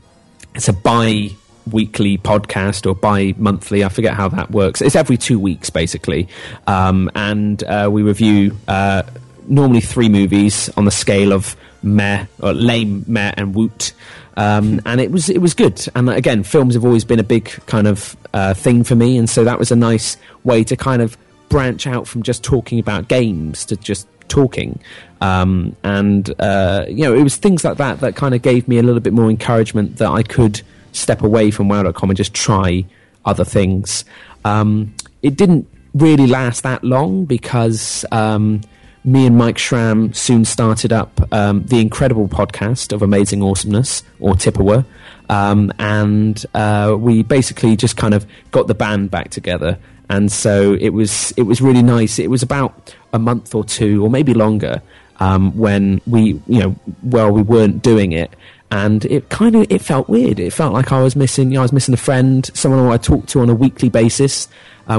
it's 0.54 0.68
a 0.68 0.74
bi 0.74 1.30
weekly 1.72 2.18
podcast 2.18 2.88
or 2.90 2.96
bi 2.96 3.36
monthly 3.38 3.84
i 3.84 3.88
forget 3.88 4.16
how 4.16 4.28
that 4.28 4.50
works 4.50 4.82
it's 4.82 4.96
every 4.96 5.16
two 5.16 5.40
weeks 5.40 5.70
basically 5.70 6.28
um, 6.66 7.10
and 7.14 7.64
uh, 7.66 7.88
we 7.90 8.02
review 8.02 8.58
uh, 8.68 9.04
normally 9.48 9.80
three 9.80 10.10
movies 10.10 10.70
on 10.76 10.86
the 10.86 10.92
scale 10.92 11.32
of 11.32 11.56
meh 11.84 12.26
or 12.40 12.54
lame 12.54 13.04
meh 13.08 13.34
and 13.38 13.56
woot. 13.56 13.94
Um, 14.38 14.82
and 14.86 15.02
it 15.02 15.12
was 15.12 15.30
it 15.30 15.40
was 15.40 15.54
good. 15.54 15.86
And 15.96 16.10
again 16.10 16.44
films 16.44 16.74
have 16.74 16.86
always 16.86 17.04
been 17.04 17.20
a 17.20 17.24
big 17.24 17.50
kind 17.66 17.88
of 17.88 18.16
uh, 18.34 18.54
thing 18.54 18.84
for 18.84 18.96
me. 18.96 19.18
And 19.18 19.30
so 19.30 19.44
that 19.44 19.60
was 19.60 19.72
a 19.72 19.76
nice 19.76 20.18
way 20.44 20.64
to 20.64 20.76
kind 20.76 21.02
of 21.02 21.18
branch 21.50 21.86
out 21.86 22.08
from 22.08 22.24
just 22.24 22.44
talking 22.44 22.80
about 22.80 23.08
games 23.08 23.66
to 23.66 23.76
just 23.76 24.08
talking. 24.28 24.80
Um, 25.20 25.76
and 25.84 26.34
uh, 26.40 26.86
you 26.88 27.04
know 27.04 27.14
it 27.14 27.24
was 27.24 27.36
things 27.36 27.64
like 27.64 27.78
that 27.78 28.00
that 28.00 28.16
kind 28.16 28.34
of 28.34 28.42
gave 28.42 28.68
me 28.68 28.78
a 28.78 28.84
little 28.84 29.02
bit 29.02 29.14
more 29.14 29.30
encouragement 29.30 29.98
that 29.98 30.10
I 30.10 30.24
could 30.24 30.62
step 30.94 31.22
away 31.22 31.52
from 31.52 31.68
wow.com 31.68 32.10
and 32.10 32.18
just 32.18 32.34
try 32.34 32.86
other 33.26 33.46
things. 33.46 34.06
Um, 34.44 34.96
it 35.22 35.36
didn't 35.36 35.68
really 35.94 36.28
last 36.28 36.64
that 36.64 36.84
long 36.84 37.26
because 37.26 38.06
um, 38.12 38.62
me 39.04 39.26
and 39.26 39.38
Mike 39.38 39.58
Schramm 39.58 40.14
soon 40.14 40.46
started 40.46 40.94
up 40.94 41.22
um, 41.34 41.64
the 41.64 41.80
incredible 41.80 42.28
podcast 42.28 42.94
of 42.94 43.02
Amazing 43.02 43.42
Awesomeness 43.42 44.04
or 44.20 44.34
Tipperwer 44.34 44.86
um, 45.32 45.72
and 45.80 46.46
uh, 46.54 46.96
we 47.00 47.24
basically 47.24 47.78
just 47.78 47.96
kind 47.96 48.14
of 48.14 48.28
got 48.52 48.68
the 48.68 48.76
band 48.76 49.10
back 49.10 49.30
together. 49.30 49.80
And 50.10 50.30
so 50.30 50.74
it 50.74 50.90
was 50.90 51.32
it 51.38 51.44
was 51.44 51.62
really 51.62 51.82
nice. 51.82 52.20
It 52.20 52.30
was 52.30 52.44
about 52.44 52.94
a 53.14 53.18
month 53.18 53.56
or 53.56 53.64
two 53.64 54.04
or 54.04 54.10
maybe 54.10 54.34
longer 54.34 54.82
um, 55.22 55.58
when 55.58 56.02
we 56.06 56.42
you 56.48 56.60
know 56.60 56.76
well 57.02 57.32
we 57.32 57.42
weren't 57.42 57.82
doing 57.82 58.12
it. 58.12 58.36
And 58.72 59.06
it 59.06 59.30
kind 59.30 59.56
of 59.56 59.68
it 59.70 59.82
felt 59.82 60.10
weird. 60.10 60.38
It 60.38 60.52
felt 60.52 60.74
like 60.74 60.92
i 60.92 61.02
was 61.02 61.16
missing 61.16 61.50
you 61.50 61.56
know, 61.56 61.62
i 61.62 61.64
was 61.64 61.74
missing 61.74 61.94
a 61.94 61.98
friend 61.98 62.50
someone 62.54 62.92
i 62.92 62.98
talked 62.98 63.30
to 63.30 63.40
on 63.40 63.50
a 63.50 63.56
weekly 63.56 63.90
basis 63.90 64.50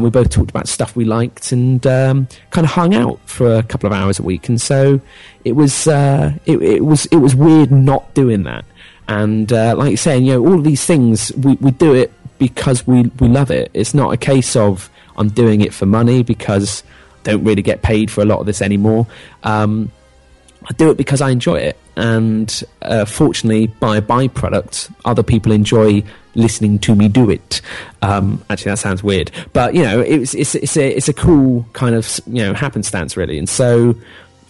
we 0.00 0.10
both 0.10 0.30
talked 0.30 0.50
about 0.50 0.68
stuff 0.68 0.94
we 0.94 1.04
liked 1.04 1.52
and 1.52 1.86
um, 1.86 2.28
kind 2.50 2.64
of 2.64 2.70
hung 2.72 2.94
out 2.94 3.20
for 3.26 3.54
a 3.56 3.62
couple 3.62 3.86
of 3.86 3.92
hours 3.92 4.18
a 4.18 4.22
week. 4.22 4.48
And 4.48 4.60
so 4.60 5.00
it 5.44 5.52
was 5.52 5.88
uh, 5.88 6.32
it, 6.46 6.62
it 6.62 6.84
was 6.84 7.06
it 7.06 7.16
was 7.16 7.34
weird 7.34 7.70
not 7.70 8.14
doing 8.14 8.44
that. 8.44 8.64
And 9.08 9.52
uh, 9.52 9.74
like 9.76 9.90
you're 9.90 9.96
saying 9.96 10.24
you 10.24 10.34
know 10.34 10.46
all 10.46 10.60
these 10.60 10.84
things 10.84 11.32
we, 11.36 11.54
we 11.54 11.70
do 11.72 11.94
it 11.94 12.12
because 12.38 12.86
we, 12.86 13.02
we 13.20 13.28
love 13.28 13.50
it. 13.50 13.70
It's 13.74 13.94
not 13.94 14.12
a 14.12 14.16
case 14.16 14.56
of 14.56 14.90
i'm 15.16 15.28
doing 15.28 15.60
it 15.60 15.74
for 15.74 15.86
money 15.86 16.22
because 16.22 16.82
I 17.20 17.30
don't 17.30 17.44
really 17.44 17.62
get 17.62 17.82
paid 17.82 18.10
for 18.10 18.22
a 18.22 18.24
lot 18.24 18.40
of 18.40 18.46
this 18.46 18.62
anymore. 18.62 19.06
Um, 19.42 19.92
I 20.68 20.72
do 20.74 20.90
it 20.90 20.96
because 20.96 21.20
I 21.20 21.30
enjoy 21.30 21.56
it, 21.56 21.76
and 21.96 22.62
uh, 22.82 23.04
fortunately, 23.04 23.66
by 23.66 24.00
byproduct, 24.00 24.92
other 25.04 25.22
people 25.22 25.52
enjoy 25.52 26.04
listening 26.34 26.78
to 26.80 26.94
me 26.94 27.08
do 27.08 27.30
it. 27.30 27.60
Um, 28.00 28.44
actually, 28.50 28.70
that 28.72 28.78
sounds 28.78 29.02
weird, 29.02 29.30
but 29.52 29.74
you 29.74 29.82
know, 29.82 30.00
it's 30.00 30.34
it's 30.34 30.54
it's 30.54 30.76
a 30.76 30.96
it's 30.96 31.08
a 31.08 31.12
cool 31.12 31.66
kind 31.72 31.94
of 31.94 32.20
you 32.26 32.42
know 32.42 32.54
happenstance, 32.54 33.16
really. 33.16 33.38
And 33.38 33.48
so 33.48 33.94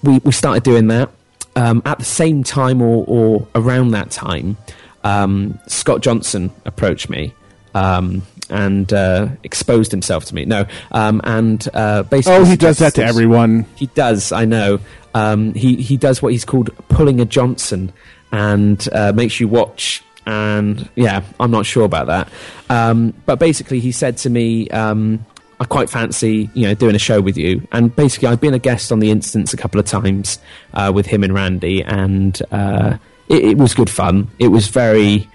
we 0.03 0.19
we 0.19 0.33
started 0.33 0.63
doing 0.63 0.89
that 0.89 1.11
um, 1.57 1.83
at 1.85 1.99
the 1.99 2.05
same 2.05 2.43
time, 2.45 2.81
or 2.83 3.05
or 3.07 3.47
around 3.55 3.91
that 3.93 4.11
time. 4.11 4.57
Um, 5.05 5.59
Scott 5.67 6.01
Johnson 6.01 6.51
approached 6.65 7.09
me. 7.11 7.35
Um, 7.75 8.23
and 8.51 8.93
uh, 8.93 9.29
exposed 9.45 9.91
himself 9.93 10.27
to 10.27 10.35
me. 10.35 10.45
No, 10.45 10.67
um, 10.91 11.23
and 11.25 11.67
uh, 11.73 12.03
basically, 12.03 12.37
Oh, 12.37 12.45
he 12.45 12.57
does 12.57 12.77
that 12.79 12.95
to 12.97 13.05
everyone. 13.05 13.65
he 13.77 13.87
does, 13.87 14.31
I 14.31 14.45
know. 14.45 14.79
Um, 15.15 15.55
he 15.55 15.77
he 15.77 15.97
does 15.97 16.21
what 16.21 16.33
he's 16.33 16.45
called 16.45 16.69
pulling 16.89 17.19
a 17.19 17.25
Johnson, 17.25 17.91
and 18.31 18.87
uh, 18.93 19.13
makes 19.15 19.41
you 19.41 19.49
watch. 19.49 20.03
And 20.27 20.89
yeah, 20.95 21.23
I'm 21.41 21.51
not 21.51 21.67
sure 21.67 21.85
about 21.85 22.07
that. 22.07 22.29
Um, 22.71 23.13
but 23.27 23.39
basically, 23.39 23.81
he 23.81 23.93
said 23.93 24.17
to 24.19 24.31
me, 24.31 24.69
um, 24.71 25.25
"I 25.61 25.65
quite 25.65 25.91
fancy 25.91 26.49
you 26.55 26.67
know 26.67 26.75
doing 26.75 26.95
a 26.95 26.99
show 26.99 27.21
with 27.21 27.37
you." 27.37 27.67
And 27.73 27.95
basically, 27.95 28.29
I've 28.29 28.41
been 28.41 28.55
a 28.55 28.59
guest 28.59 28.93
on 28.93 29.01
the 29.01 29.11
Instance 29.11 29.53
a 29.53 29.57
couple 29.57 29.81
of 29.81 29.87
times 29.87 30.39
uh, 30.75 30.93
with 30.95 31.07
him 31.07 31.25
and 31.25 31.35
Randy, 31.35 31.83
and 31.83 32.41
uh, 32.53 32.99
it, 33.29 33.45
it 33.45 33.59
was 33.59 33.75
good 33.75 33.91
fun. 33.91 34.29
It 34.39 34.49
was 34.49 34.69
very 34.69 35.29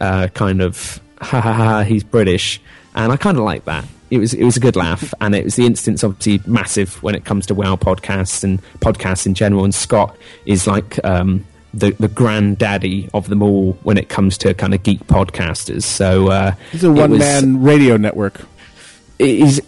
uh, 0.00 0.28
kind 0.28 0.60
of 0.62 1.00
ha 1.20 1.40
ha 1.40 1.52
ha. 1.52 1.82
He's 1.82 2.04
British, 2.04 2.60
and 2.94 3.10
I 3.12 3.16
kind 3.16 3.36
of 3.36 3.44
like 3.44 3.64
that. 3.64 3.84
it 4.10 4.18
was 4.18 4.34
it 4.34 4.44
was 4.44 4.56
a 4.56 4.60
good 4.60 4.76
laugh, 4.76 5.12
and 5.20 5.34
it 5.34 5.44
was 5.44 5.56
the 5.56 5.66
instance 5.66 6.04
obviously 6.04 6.40
massive 6.50 7.02
when 7.02 7.14
it 7.14 7.24
comes 7.24 7.46
to 7.46 7.54
WoW 7.54 7.76
podcasts 7.76 8.44
and 8.44 8.62
podcasts 8.80 9.26
in 9.26 9.34
general. 9.34 9.64
And 9.64 9.74
Scott 9.74 10.16
is 10.46 10.66
like 10.66 11.02
um, 11.04 11.44
the 11.74 11.90
the 11.92 12.08
granddaddy 12.08 13.08
of 13.12 13.28
them 13.28 13.42
all 13.42 13.72
when 13.82 13.98
it 13.98 14.08
comes 14.08 14.38
to 14.38 14.54
kind 14.54 14.74
of 14.74 14.82
geek 14.82 15.00
podcasters. 15.06 15.82
So 15.84 16.28
uh, 16.30 16.54
It's 16.72 16.82
a 16.84 16.90
one 16.90 17.18
man 17.18 17.62
radio 17.62 17.96
network. 17.96 18.40
it 19.18 19.28
is 19.40 19.62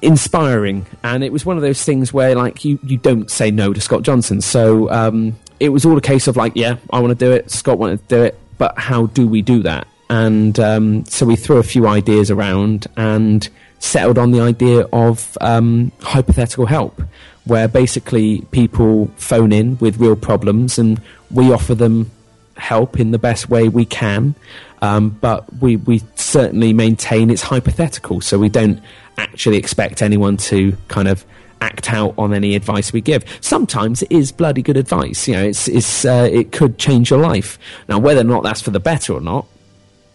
inspiring 0.00 0.84
and 1.04 1.22
it 1.22 1.32
was 1.32 1.46
one 1.46 1.56
of 1.56 1.62
those 1.62 1.84
things 1.84 2.12
where 2.12 2.34
like 2.34 2.64
you 2.64 2.78
you 2.82 2.96
don't 2.98 3.30
say 3.30 3.50
no 3.52 3.72
to 3.72 3.80
Scott 3.80 4.02
Johnson 4.02 4.40
so 4.40 4.90
um 4.90 5.36
it 5.60 5.68
was 5.68 5.84
all 5.84 5.96
a 5.96 6.00
case 6.00 6.26
of 6.26 6.36
like 6.36 6.52
yeah 6.56 6.76
I 6.90 6.98
want 6.98 7.16
to 7.16 7.24
do 7.24 7.30
it 7.30 7.50
Scott 7.52 7.78
wanted 7.78 8.08
to 8.08 8.16
do 8.16 8.22
it 8.24 8.38
but 8.58 8.76
how 8.78 9.06
do 9.06 9.28
we 9.28 9.42
do 9.42 9.62
that 9.62 9.86
and 10.10 10.58
um 10.58 11.04
so 11.04 11.24
we 11.24 11.36
threw 11.36 11.58
a 11.58 11.62
few 11.62 11.86
ideas 11.86 12.32
around 12.32 12.88
and 12.96 13.48
settled 13.78 14.18
on 14.18 14.32
the 14.32 14.40
idea 14.40 14.80
of 14.92 15.38
um 15.40 15.92
hypothetical 16.00 16.66
help 16.66 17.00
where 17.44 17.68
basically 17.68 18.42
people 18.50 19.06
phone 19.16 19.52
in 19.52 19.76
with 19.78 19.98
real 19.98 20.16
problems 20.16 20.78
and 20.78 21.00
we 21.30 21.52
offer 21.52 21.74
them 21.74 22.10
help 22.56 23.00
in 23.00 23.10
the 23.10 23.18
best 23.18 23.48
way 23.48 23.68
we 23.68 23.84
can, 23.84 24.34
um, 24.80 25.10
but 25.20 25.52
we, 25.60 25.76
we 25.76 26.02
certainly 26.14 26.72
maintain 26.72 27.30
it's 27.30 27.42
hypothetical, 27.42 28.20
so 28.20 28.38
we 28.38 28.48
don't 28.48 28.80
actually 29.18 29.56
expect 29.56 30.02
anyone 30.02 30.36
to 30.36 30.76
kind 30.88 31.08
of 31.08 31.24
act 31.60 31.92
out 31.92 32.14
on 32.18 32.34
any 32.34 32.54
advice 32.56 32.92
we 32.92 33.00
give. 33.00 33.24
Sometimes 33.40 34.02
it 34.02 34.12
is 34.12 34.32
bloody 34.32 34.62
good 34.62 34.76
advice, 34.76 35.26
you 35.26 35.34
know, 35.34 35.42
it's, 35.44 35.68
it's, 35.68 36.04
uh, 36.04 36.28
it 36.30 36.52
could 36.52 36.78
change 36.78 37.10
your 37.10 37.20
life. 37.20 37.58
Now, 37.88 37.98
whether 37.98 38.20
or 38.20 38.24
not 38.24 38.42
that's 38.42 38.60
for 38.60 38.70
the 38.70 38.80
better 38.80 39.14
or 39.14 39.20
not, 39.20 39.46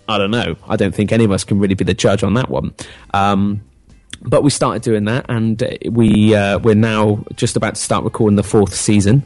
I 0.10 0.18
don't 0.18 0.32
know. 0.32 0.56
I 0.68 0.78
don't 0.78 0.96
think 0.96 1.12
any 1.12 1.26
of 1.26 1.32
us 1.32 1.44
can 1.44 1.60
really 1.60 1.76
be 1.76 1.84
the 1.84 1.94
judge 1.94 2.24
on 2.24 2.34
that 2.36 2.50
one. 2.50 2.74
Um, 3.14 3.62
but 4.22 4.44
we 4.44 4.50
started 4.50 4.82
doing 4.82 5.06
that, 5.06 5.26
and 5.30 5.62
uh, 5.62 5.70
we 5.90 6.36
uh, 6.36 6.60
we're 6.60 6.76
now 6.76 7.24
just 7.36 7.56
about 7.56 7.76
to 7.76 7.82
start 7.82 8.04
recording 8.04 8.36
the 8.36 8.44
fourth 8.44 8.74
season. 8.74 9.24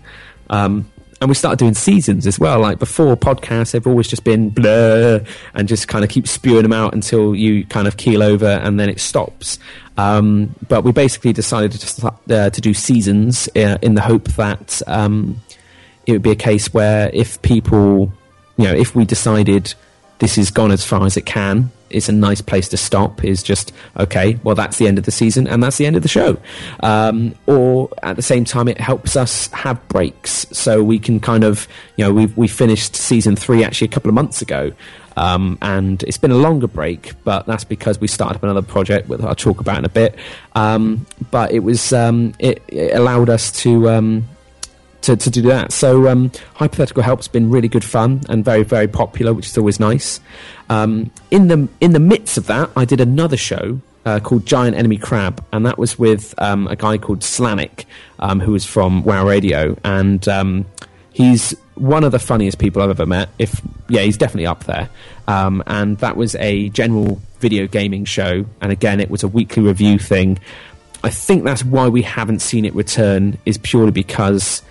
Um, 0.49 0.91
and 1.21 1.29
we 1.29 1.35
started 1.35 1.59
doing 1.59 1.75
seasons 1.75 2.25
as 2.25 2.39
well. 2.39 2.59
Like 2.59 2.79
before 2.79 3.15
podcasts, 3.15 3.71
they've 3.71 3.85
always 3.85 4.07
just 4.07 4.23
been 4.23 4.49
blur 4.49 5.23
and 5.53 5.67
just 5.67 5.87
kind 5.87 6.03
of 6.03 6.09
keep 6.09 6.27
spewing 6.27 6.63
them 6.63 6.73
out 6.73 6.95
until 6.95 7.35
you 7.35 7.63
kind 7.67 7.87
of 7.87 7.95
keel 7.97 8.23
over 8.23 8.47
and 8.47 8.79
then 8.79 8.89
it 8.89 8.99
stops. 8.99 9.59
Um, 9.97 10.55
but 10.67 10.83
we 10.83 10.91
basically 10.91 11.31
decided 11.31 11.73
to 11.73 11.87
start, 11.87 12.15
uh, 12.31 12.49
to 12.49 12.59
do 12.59 12.73
seasons 12.73 13.47
uh, 13.55 13.77
in 13.83 13.93
the 13.93 14.01
hope 14.01 14.29
that 14.29 14.81
um, 14.87 15.39
it 16.07 16.13
would 16.13 16.23
be 16.23 16.31
a 16.31 16.35
case 16.35 16.73
where 16.73 17.11
if 17.13 17.39
people, 17.43 18.11
you 18.57 18.65
know, 18.65 18.73
if 18.73 18.95
we 18.95 19.05
decided 19.05 19.75
this 20.17 20.37
has 20.37 20.49
gone 20.49 20.71
as 20.71 20.83
far 20.83 21.05
as 21.05 21.17
it 21.17 21.27
can, 21.27 21.71
it's 21.91 22.09
a 22.09 22.13
nice 22.13 22.41
place 22.41 22.67
to 22.69 22.77
stop. 22.77 23.23
Is 23.23 23.43
just 23.43 23.71
okay. 23.97 24.39
Well, 24.43 24.55
that's 24.55 24.77
the 24.77 24.87
end 24.87 24.97
of 24.97 25.05
the 25.05 25.11
season, 25.11 25.47
and 25.47 25.61
that's 25.61 25.77
the 25.77 25.85
end 25.85 25.95
of 25.95 26.01
the 26.01 26.09
show. 26.09 26.37
Um, 26.81 27.35
or 27.47 27.89
at 28.03 28.15
the 28.15 28.21
same 28.21 28.45
time, 28.45 28.67
it 28.67 28.79
helps 28.79 29.15
us 29.15 29.47
have 29.47 29.85
breaks, 29.87 30.45
so 30.51 30.83
we 30.83 30.99
can 30.99 31.19
kind 31.19 31.43
of, 31.43 31.67
you 31.97 32.05
know, 32.05 32.13
we 32.13 32.27
we 32.27 32.47
finished 32.47 32.95
season 32.95 33.35
three 33.35 33.63
actually 33.63 33.85
a 33.85 33.91
couple 33.91 34.09
of 34.09 34.15
months 34.15 34.41
ago. 34.41 34.71
Um, 35.17 35.57
and 35.61 36.01
it's 36.03 36.17
been 36.17 36.31
a 36.31 36.37
longer 36.37 36.67
break, 36.67 37.13
but 37.23 37.45
that's 37.45 37.63
because 37.63 37.99
we 37.99 38.07
started 38.07 38.37
up 38.37 38.43
another 38.43 38.61
project, 38.61 39.09
which 39.09 39.21
I'll 39.21 39.35
talk 39.35 39.59
about 39.59 39.77
in 39.77 39.85
a 39.85 39.89
bit. 39.89 40.15
Um, 40.55 41.05
but 41.31 41.51
it 41.51 41.59
was 41.59 41.91
um, 41.93 42.33
it, 42.39 42.63
it 42.67 42.95
allowed 42.95 43.29
us 43.29 43.51
to 43.63 43.89
um, 43.89 44.27
to, 45.01 45.15
to 45.15 45.29
do 45.29 45.41
that. 45.43 45.71
So 45.71 46.07
um, 46.07 46.31
hypothetical 46.53 47.03
help's 47.03 47.27
been 47.27 47.49
really 47.49 47.67
good 47.67 47.83
fun 47.83 48.21
and 48.29 48.45
very 48.45 48.63
very 48.63 48.87
popular, 48.87 49.33
which 49.33 49.47
is 49.47 49.57
always 49.57 49.79
nice. 49.79 50.19
Um, 50.69 51.11
in 51.29 51.47
the 51.47 51.67
in 51.79 51.91
the 51.91 51.99
midst 51.99 52.37
of 52.37 52.47
that, 52.47 52.69
I 52.75 52.85
did 52.85 53.01
another 53.01 53.37
show. 53.37 53.81
Uh, 54.03 54.19
called 54.19 54.47
Giant 54.47 54.75
Enemy 54.75 54.97
Crab, 54.97 55.45
and 55.53 55.63
that 55.67 55.77
was 55.77 55.99
with 55.99 56.33
um, 56.39 56.65
a 56.65 56.75
guy 56.75 56.97
called 56.97 57.19
Slanik, 57.19 57.85
um, 58.17 58.39
who 58.39 58.51
was 58.51 58.65
from 58.65 59.03
Wow 59.03 59.27
Radio, 59.27 59.77
and 59.83 60.27
um, 60.27 60.65
he's 61.13 61.55
one 61.75 62.03
of 62.03 62.11
the 62.11 62.17
funniest 62.17 62.57
people 62.57 62.81
I've 62.81 62.89
ever 62.89 63.05
met. 63.05 63.29
If 63.37 63.61
yeah, 63.89 64.01
he's 64.01 64.17
definitely 64.17 64.47
up 64.47 64.63
there. 64.63 64.89
Um, 65.27 65.61
and 65.67 65.99
that 65.99 66.17
was 66.17 66.33
a 66.35 66.69
general 66.69 67.21
video 67.39 67.67
gaming 67.67 68.05
show, 68.05 68.43
and 68.59 68.71
again, 68.71 68.99
it 68.99 69.11
was 69.11 69.21
a 69.21 69.27
weekly 69.27 69.61
review 69.61 69.99
thing. 69.99 70.39
I 71.03 71.11
think 71.11 71.43
that's 71.43 71.63
why 71.63 71.87
we 71.87 72.01
haven't 72.01 72.39
seen 72.39 72.65
it 72.65 72.73
return 72.73 73.37
is 73.45 73.59
purely 73.59 73.91
because 73.91 74.63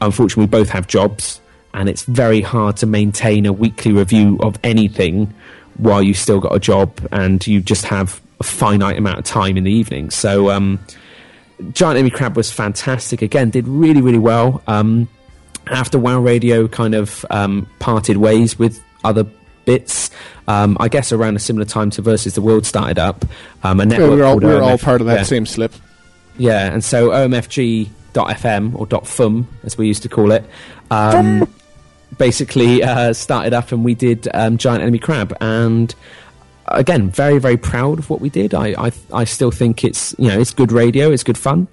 unfortunately 0.00 0.44
we 0.44 0.50
both 0.50 0.68
have 0.70 0.86
jobs 0.86 1.40
and 1.74 1.88
it's 1.88 2.04
very 2.04 2.40
hard 2.40 2.76
to 2.78 2.86
maintain 2.86 3.46
a 3.46 3.52
weekly 3.52 3.92
review 3.92 4.38
of 4.40 4.58
anything 4.64 5.32
while 5.76 6.02
you've 6.02 6.16
still 6.16 6.40
got 6.40 6.54
a 6.54 6.58
job 6.58 7.06
and 7.12 7.46
you 7.46 7.60
just 7.60 7.84
have 7.84 8.20
a 8.40 8.44
finite 8.44 8.96
amount 8.96 9.18
of 9.18 9.24
time 9.24 9.56
in 9.56 9.64
the 9.64 9.72
evening. 9.72 10.10
So 10.10 10.50
um, 10.50 10.78
Giant 11.72 11.98
Enemy 11.98 12.10
Crab 12.10 12.36
was 12.36 12.50
fantastic. 12.50 13.22
Again, 13.22 13.50
did 13.50 13.68
really 13.68 14.00
really 14.00 14.18
well. 14.18 14.62
Um, 14.66 15.08
after 15.68 15.98
Wow 15.98 16.20
Radio 16.20 16.68
kind 16.68 16.94
of 16.94 17.24
um, 17.30 17.68
parted 17.78 18.18
ways 18.18 18.58
with 18.58 18.82
other 19.04 19.26
bits, 19.64 20.10
um, 20.48 20.76
I 20.80 20.88
guess 20.88 21.12
around 21.12 21.36
a 21.36 21.40
similar 21.40 21.64
time 21.64 21.90
to 21.90 22.02
Versus 22.02 22.34
the 22.34 22.40
World 22.40 22.64
started 22.66 22.98
up. 22.98 23.24
Um, 23.64 23.80
a 23.80 23.82
Yeah, 23.84 23.88
network 23.88 24.10
we 24.10 24.16
were 24.16 24.24
all, 24.24 24.38
we 24.38 24.46
were 24.46 24.62
all 24.62 24.78
part 24.78 25.00
of 25.00 25.08
that 25.08 25.18
yeah. 25.18 25.22
same 25.24 25.44
slip. 25.46 25.72
Yeah, 26.38 26.72
and 26.72 26.84
so 26.84 27.12
OMFG.fm 28.16 28.74
or 28.74 29.04
.fum 29.04 29.48
as 29.64 29.78
we 29.78 29.86
used 29.86 30.02
to 30.02 30.08
call 30.08 30.32
it, 30.32 30.44
um, 30.90 31.50
basically 32.18 32.82
uh, 32.82 33.12
started 33.12 33.52
up, 33.52 33.72
and 33.72 33.84
we 33.84 33.94
did 33.94 34.28
um, 34.34 34.58
Giant 34.58 34.82
Enemy 34.82 34.98
Crab, 34.98 35.36
and 35.40 35.94
again, 36.68 37.10
very 37.10 37.38
very 37.38 37.56
proud 37.56 37.98
of 37.98 38.10
what 38.10 38.20
we 38.20 38.28
did. 38.28 38.54
I 38.54 38.74
I, 38.86 38.92
I 39.12 39.24
still 39.24 39.50
think 39.50 39.84
it's 39.84 40.14
you 40.18 40.28
know 40.28 40.38
it's 40.38 40.52
good 40.52 40.72
radio, 40.72 41.10
it's 41.10 41.24
good 41.24 41.38
fun, 41.38 41.68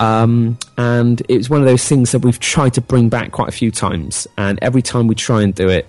um, 0.00 0.58
and 0.76 1.22
it's 1.28 1.50
one 1.50 1.60
of 1.60 1.66
those 1.66 1.86
things 1.86 2.12
that 2.12 2.20
we've 2.20 2.40
tried 2.40 2.74
to 2.74 2.80
bring 2.80 3.08
back 3.08 3.32
quite 3.32 3.48
a 3.48 3.52
few 3.52 3.70
times, 3.70 4.26
and 4.36 4.58
every 4.62 4.82
time 4.82 5.06
we 5.06 5.14
try 5.14 5.42
and 5.42 5.54
do 5.54 5.68
it, 5.68 5.88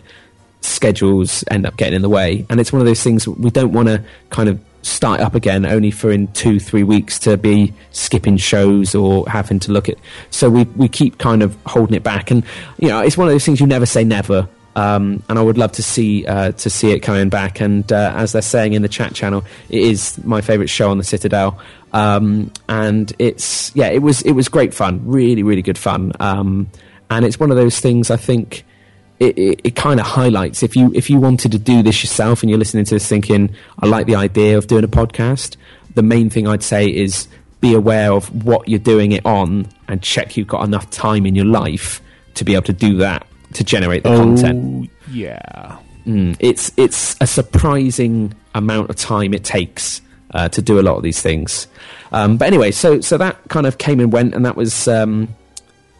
schedules 0.61 1.43
end 1.51 1.65
up 1.65 1.77
getting 1.77 1.95
in 1.95 2.01
the 2.01 2.09
way, 2.09 2.45
and 2.49 2.59
it's 2.59 2.71
one 2.71 2.81
of 2.81 2.85
those 2.87 3.03
things 3.03 3.27
we 3.27 3.49
don't 3.49 3.71
want 3.73 3.87
to 3.87 4.03
kind 4.29 4.49
of 4.49 4.59
start 4.87 5.19
up 5.19 5.35
again 5.35 5.65
only 5.65 5.91
for 5.91 6.11
in 6.11 6.27
two 6.29 6.59
three 6.59 6.83
weeks 6.83 7.19
to 7.19 7.37
be 7.37 7.73
skipping 7.91 8.37
shows 8.37 8.95
or 8.95 9.27
having 9.29 9.59
to 9.59 9.71
look 9.71 9.89
at 9.89 9.97
so 10.29 10.49
we 10.49 10.63
we 10.75 10.87
keep 10.87 11.17
kind 11.17 11.43
of 11.43 11.57
holding 11.65 11.95
it 11.95 12.03
back 12.03 12.31
and 12.31 12.43
you 12.79 12.87
know 12.87 13.01
it's 13.01 13.17
one 13.17 13.27
of 13.27 13.33
those 13.33 13.45
things 13.45 13.59
you 13.59 13.67
never 13.67 13.85
say 13.85 14.03
never 14.03 14.47
um, 14.77 15.23
and 15.27 15.39
I 15.39 15.41
would 15.41 15.57
love 15.57 15.71
to 15.73 15.83
see 15.83 16.23
uh, 16.27 16.51
to 16.51 16.69
see 16.69 16.91
it 16.91 16.99
coming 16.99 17.29
back. 17.29 17.59
And 17.59 17.91
uh, 17.91 18.13
as 18.15 18.33
they're 18.33 18.43
saying 18.43 18.73
in 18.73 18.83
the 18.83 18.87
chat 18.87 19.15
channel, 19.15 19.43
it 19.69 19.81
is 19.81 20.23
my 20.23 20.41
favourite 20.41 20.69
show 20.69 20.91
on 20.91 20.99
the 20.99 21.03
Citadel. 21.03 21.59
Um, 21.93 22.51
and 22.69 23.11
it's 23.17 23.75
yeah, 23.75 23.87
it 23.87 24.03
was 24.03 24.21
it 24.21 24.33
was 24.33 24.47
great 24.47 24.75
fun, 24.75 25.01
really 25.03 25.41
really 25.41 25.63
good 25.63 25.79
fun. 25.79 26.11
Um, 26.19 26.69
and 27.09 27.25
it's 27.25 27.39
one 27.39 27.49
of 27.49 27.57
those 27.57 27.79
things 27.79 28.11
I 28.11 28.17
think 28.17 28.65
it, 29.19 29.37
it, 29.37 29.61
it 29.63 29.75
kind 29.75 29.99
of 29.99 30.05
highlights 30.05 30.63
if 30.63 30.75
you 30.75 30.91
if 30.93 31.09
you 31.09 31.19
wanted 31.19 31.51
to 31.51 31.59
do 31.59 31.81
this 31.81 32.03
yourself 32.03 32.43
and 32.43 32.49
you're 32.49 32.59
listening 32.59 32.85
to 32.85 32.95
this 32.95 33.07
thinking 33.07 33.53
I 33.79 33.87
like 33.87 34.05
the 34.05 34.15
idea 34.15 34.57
of 34.57 34.67
doing 34.67 34.83
a 34.83 34.87
podcast. 34.87 35.57
The 35.95 36.03
main 36.03 36.29
thing 36.29 36.47
I'd 36.47 36.63
say 36.63 36.87
is 36.87 37.27
be 37.59 37.73
aware 37.73 38.13
of 38.13 38.45
what 38.45 38.67
you're 38.67 38.77
doing 38.79 39.13
it 39.13 39.25
on 39.25 39.67
and 39.87 40.01
check 40.01 40.37
you've 40.37 40.47
got 40.47 40.63
enough 40.63 40.89
time 40.91 41.25
in 41.25 41.33
your 41.33 41.45
life 41.45 42.01
to 42.35 42.45
be 42.45 42.53
able 42.53 42.63
to 42.63 42.73
do 42.73 42.97
that 42.97 43.25
to 43.53 43.63
generate 43.63 44.03
the 44.03 44.09
content. 44.09 44.89
Oh, 44.89 45.11
yeah. 45.11 45.79
Mm, 46.05 46.37
it's 46.39 46.71
it's 46.77 47.15
a 47.19 47.27
surprising 47.27 48.33
amount 48.53 48.89
of 48.89 48.95
time 48.95 49.33
it 49.33 49.43
takes 49.43 50.01
uh, 50.31 50.47
to 50.49 50.61
do 50.61 50.79
a 50.79 50.81
lot 50.81 50.97
of 50.97 51.03
these 51.03 51.21
things. 51.21 51.67
Um, 52.11 52.37
but 52.37 52.47
anyway, 52.47 52.71
so 52.71 53.01
so 53.01 53.17
that 53.17 53.37
kind 53.49 53.65
of 53.65 53.77
came 53.77 53.99
and 53.99 54.13
went, 54.13 54.33
and 54.33 54.45
that 54.45 54.55
was 54.55 54.87
um, 54.87 55.35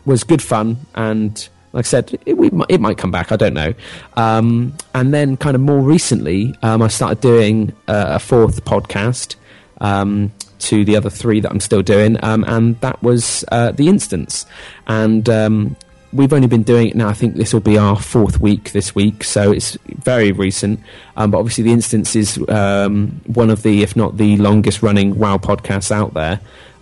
was 0.06 0.24
good 0.24 0.42
fun. 0.42 0.78
And 0.96 1.48
like 1.78 1.86
I 1.86 1.88
said, 1.88 2.20
it, 2.26 2.38
we, 2.38 2.50
might- 2.50 2.70
it 2.70 2.82
might 2.82 2.98
come 2.98 3.12
back. 3.12 3.32
I 3.32 3.36
don't 3.38 3.54
know. 3.54 3.74
Um, 4.16 4.74
and 4.94 5.14
then, 5.14 5.38
kind 5.38 5.56
of 5.56 5.62
more 5.62 5.80
recently, 5.80 6.56
um, 6.64 6.82
I 6.82 6.88
started 6.90 7.22
doing 7.22 7.72
uh, 7.88 8.18
a 8.18 8.20
fourth 8.20 8.66
podcast. 8.66 9.36
Um, 9.80 10.32
to 10.60 10.84
the 10.84 10.96
other 10.98 11.12
three 11.12 11.40
that 11.40 11.52
I'm 11.52 11.60
still 11.60 11.84
doing, 11.84 12.18
um, 12.24 12.44
and 12.48 12.82
that 12.82 13.04
was 13.04 13.46
uh, 13.52 13.72
the 13.74 13.88
instance. 13.90 14.48
And 14.88 15.30
um, 15.30 15.76
we've 16.12 16.34
only 16.34 16.48
been 16.48 16.64
doing 16.64 16.88
it 16.90 16.96
now. 16.96 17.10
I 17.10 17.14
think 17.14 17.36
this 17.36 17.54
will 17.54 17.60
be 17.62 17.78
our 17.78 17.96
fourth 17.96 18.40
week 18.42 18.72
this 18.72 18.96
week, 18.96 19.24
so 19.24 19.52
it's 19.52 19.78
very 19.86 20.32
recent. 20.32 20.80
Um, 21.16 21.30
but 21.30 21.38
obviously, 21.38 21.64
the 21.66 21.74
instance 21.74 22.16
is 22.16 22.40
um, 22.50 23.22
one 23.28 23.52
of 23.52 23.62
the, 23.62 23.84
if 23.84 23.96
not 23.96 24.18
the 24.18 24.36
longest 24.38 24.82
running 24.82 25.20
WoW 25.20 25.38
podcasts 25.38 25.92
out 25.92 26.16
there. 26.16 26.40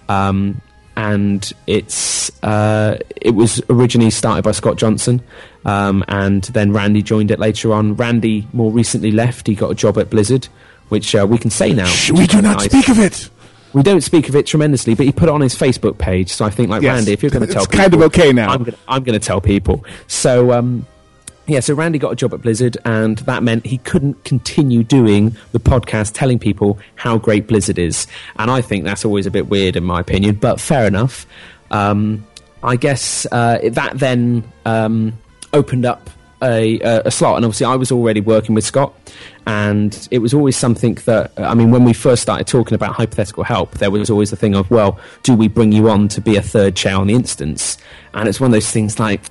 Um, 0.07 0.61
and 0.97 1.51
it's 1.67 2.31
uh, 2.43 2.97
it 3.15 3.31
was 3.31 3.61
originally 3.69 4.11
started 4.11 4.43
by 4.43 4.51
Scott 4.51 4.77
Johnson, 4.77 5.21
um, 5.65 6.03
and 6.07 6.43
then 6.45 6.71
Randy 6.71 7.01
joined 7.01 7.31
it 7.31 7.39
later 7.39 7.73
on. 7.73 7.95
Randy 7.95 8.47
more 8.53 8.71
recently 8.71 9.11
left; 9.11 9.47
he 9.47 9.55
got 9.55 9.71
a 9.71 9.75
job 9.75 9.97
at 9.97 10.09
Blizzard, 10.09 10.47
which 10.89 11.15
uh, 11.15 11.25
we 11.29 11.37
can 11.37 11.49
say 11.49 11.73
now. 11.73 11.85
Shh, 11.87 12.11
we 12.11 12.27
do 12.27 12.41
not 12.41 12.57
nice. 12.57 12.65
speak 12.65 12.89
of 12.89 12.99
it. 12.99 13.29
We 13.73 13.83
don't 13.83 14.01
speak 14.01 14.29
of 14.29 14.35
it 14.37 14.45
tremendously, 14.47 14.95
but 14.95 15.05
he 15.05 15.11
put 15.11 15.27
it 15.27 15.33
on 15.33 15.41
his 15.41 15.53
Facebook 15.53 15.97
page. 15.97 16.31
So 16.31 16.45
I 16.45 16.49
think, 16.49 16.69
like 16.69 16.81
Yes. 16.81 16.95
Randy, 16.95 17.11
if 17.11 17.21
you're 17.21 17.29
going 17.29 17.45
to 17.45 17.51
tell, 17.51 17.63
It's 17.63 17.71
tell 17.71 17.81
kind 17.81 17.93
of 17.93 18.01
okay 18.03 18.31
now. 18.31 18.49
I'm 18.51 18.63
going 18.63 18.77
I'm 18.87 19.03
going 19.03 19.19
to 19.19 19.25
tell 19.25 19.41
people. 19.41 19.83
So 20.07 20.53
um, 20.53 20.87
yeah, 21.47 21.59
so 21.59 21.73
Randy 21.73 21.99
got 21.99 22.11
a 22.11 22.15
job 22.15 22.33
at 22.33 22.41
Blizzard, 22.41 22.77
and 22.85 23.17
that 23.19 23.43
meant 23.43 23.65
he 23.65 23.77
couldn't 23.79 24.23
continue 24.23 24.83
doing 24.83 25.35
the 25.51 25.59
podcast 25.59 26.13
telling 26.13 26.39
people 26.39 26.79
how 26.95 27.17
great 27.17 27.47
Blizzard 27.47 27.77
is. 27.77 28.07
And 28.37 28.49
I 28.49 28.61
think 28.61 28.83
that's 28.83 29.05
always 29.05 29.25
a 29.25 29.31
bit 29.31 29.47
weird, 29.47 29.75
in 29.75 29.83
my 29.83 29.99
opinion, 29.99 30.35
but 30.35 30.59
fair 30.59 30.87
enough. 30.87 31.27
Um, 31.69 32.25
I 32.63 32.77
guess 32.77 33.27
uh, 33.31 33.59
that 33.73 33.99
then 33.99 34.43
um, 34.65 35.13
opened 35.53 35.85
up 35.85 36.09
a, 36.41 36.79
a, 36.79 37.11
slot, 37.11 37.37
and 37.37 37.45
obviously 37.45 37.65
I 37.65 37.75
was 37.75 37.91
already 37.91 38.21
working 38.21 38.55
with 38.55 38.65
Scott, 38.65 38.93
and 39.45 40.07
it 40.11 40.19
was 40.19 40.33
always 40.33 40.57
something 40.57 40.95
that 41.05 41.31
I 41.37 41.53
mean, 41.53 41.71
when 41.71 41.83
we 41.83 41.93
first 41.93 42.21
started 42.21 42.47
talking 42.47 42.73
about 42.75 42.93
hypothetical 42.93 43.43
help, 43.43 43.77
there 43.77 43.91
was 43.91 44.09
always 44.09 44.31
the 44.31 44.35
thing 44.35 44.55
of, 44.55 44.69
well, 44.69 44.99
do 45.23 45.35
we 45.35 45.47
bring 45.47 45.71
you 45.71 45.89
on 45.89 46.07
to 46.09 46.21
be 46.21 46.35
a 46.35 46.41
third 46.41 46.75
chair 46.75 46.95
on 46.95 47.07
the 47.07 47.13
instance? 47.13 47.77
And 48.13 48.27
it's 48.27 48.39
one 48.39 48.47
of 48.47 48.53
those 48.53 48.71
things 48.71 48.99
like 48.99 49.21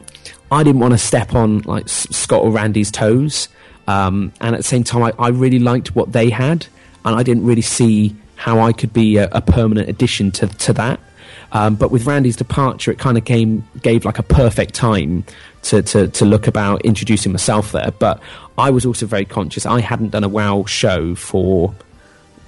I 0.54 0.62
didn't 0.62 0.80
want 0.80 0.92
to 0.92 0.98
step 0.98 1.34
on 1.34 1.60
like 1.60 1.88
Scott 1.88 2.42
or 2.42 2.50
Randy's 2.50 2.90
toes, 2.90 3.48
um, 3.88 4.32
and 4.40 4.54
at 4.54 4.58
the 4.58 4.64
same 4.64 4.84
time, 4.84 5.02
I, 5.02 5.12
I, 5.18 5.28
really 5.28 5.58
liked 5.58 5.94
what 5.94 6.12
they 6.12 6.30
had, 6.30 6.66
and 7.04 7.16
I 7.16 7.22
didn't 7.22 7.44
really 7.44 7.62
see 7.62 8.14
how 8.36 8.60
I 8.60 8.72
could 8.72 8.92
be 8.92 9.16
a, 9.16 9.28
a 9.32 9.40
permanent 9.40 9.88
addition 9.88 10.30
to 10.32 10.46
to 10.46 10.72
that. 10.74 11.00
Um, 11.52 11.74
but 11.74 11.90
with 11.90 12.06
Randy's 12.06 12.36
departure, 12.36 12.90
it 12.90 12.98
kind 12.98 13.18
of 13.18 13.24
came 13.24 13.66
gave 13.82 14.04
like 14.04 14.18
a 14.18 14.22
perfect 14.22 14.74
time 14.74 15.24
to, 15.62 15.82
to, 15.82 16.08
to 16.08 16.24
look 16.24 16.46
about 16.46 16.84
introducing 16.84 17.32
myself 17.32 17.72
there. 17.72 17.92
But 17.98 18.20
I 18.58 18.70
was 18.70 18.84
also 18.84 19.06
very 19.06 19.24
conscious. 19.24 19.64
I 19.64 19.80
hadn't 19.80 20.10
done 20.10 20.24
a 20.24 20.28
WoW 20.28 20.64
show 20.64 21.14
for 21.14 21.74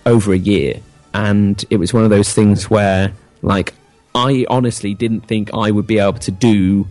over 0.05 0.33
a 0.33 0.39
year, 0.39 0.81
and 1.13 1.65
it 1.71 1.79
was 1.79 1.93
one 1.93 2.05
of 2.05 2.11
those 2.11 2.33
things 2.33 2.71
where, 2.71 3.13
like, 3.43 3.75
I 4.15 4.47
honestly 4.49 4.95
didn't 4.95 5.23
think 5.23 5.53
I 5.55 5.71
would 5.71 5.87
be 5.87 5.99
able 5.99 6.19
to 6.21 6.31
do 6.31 6.87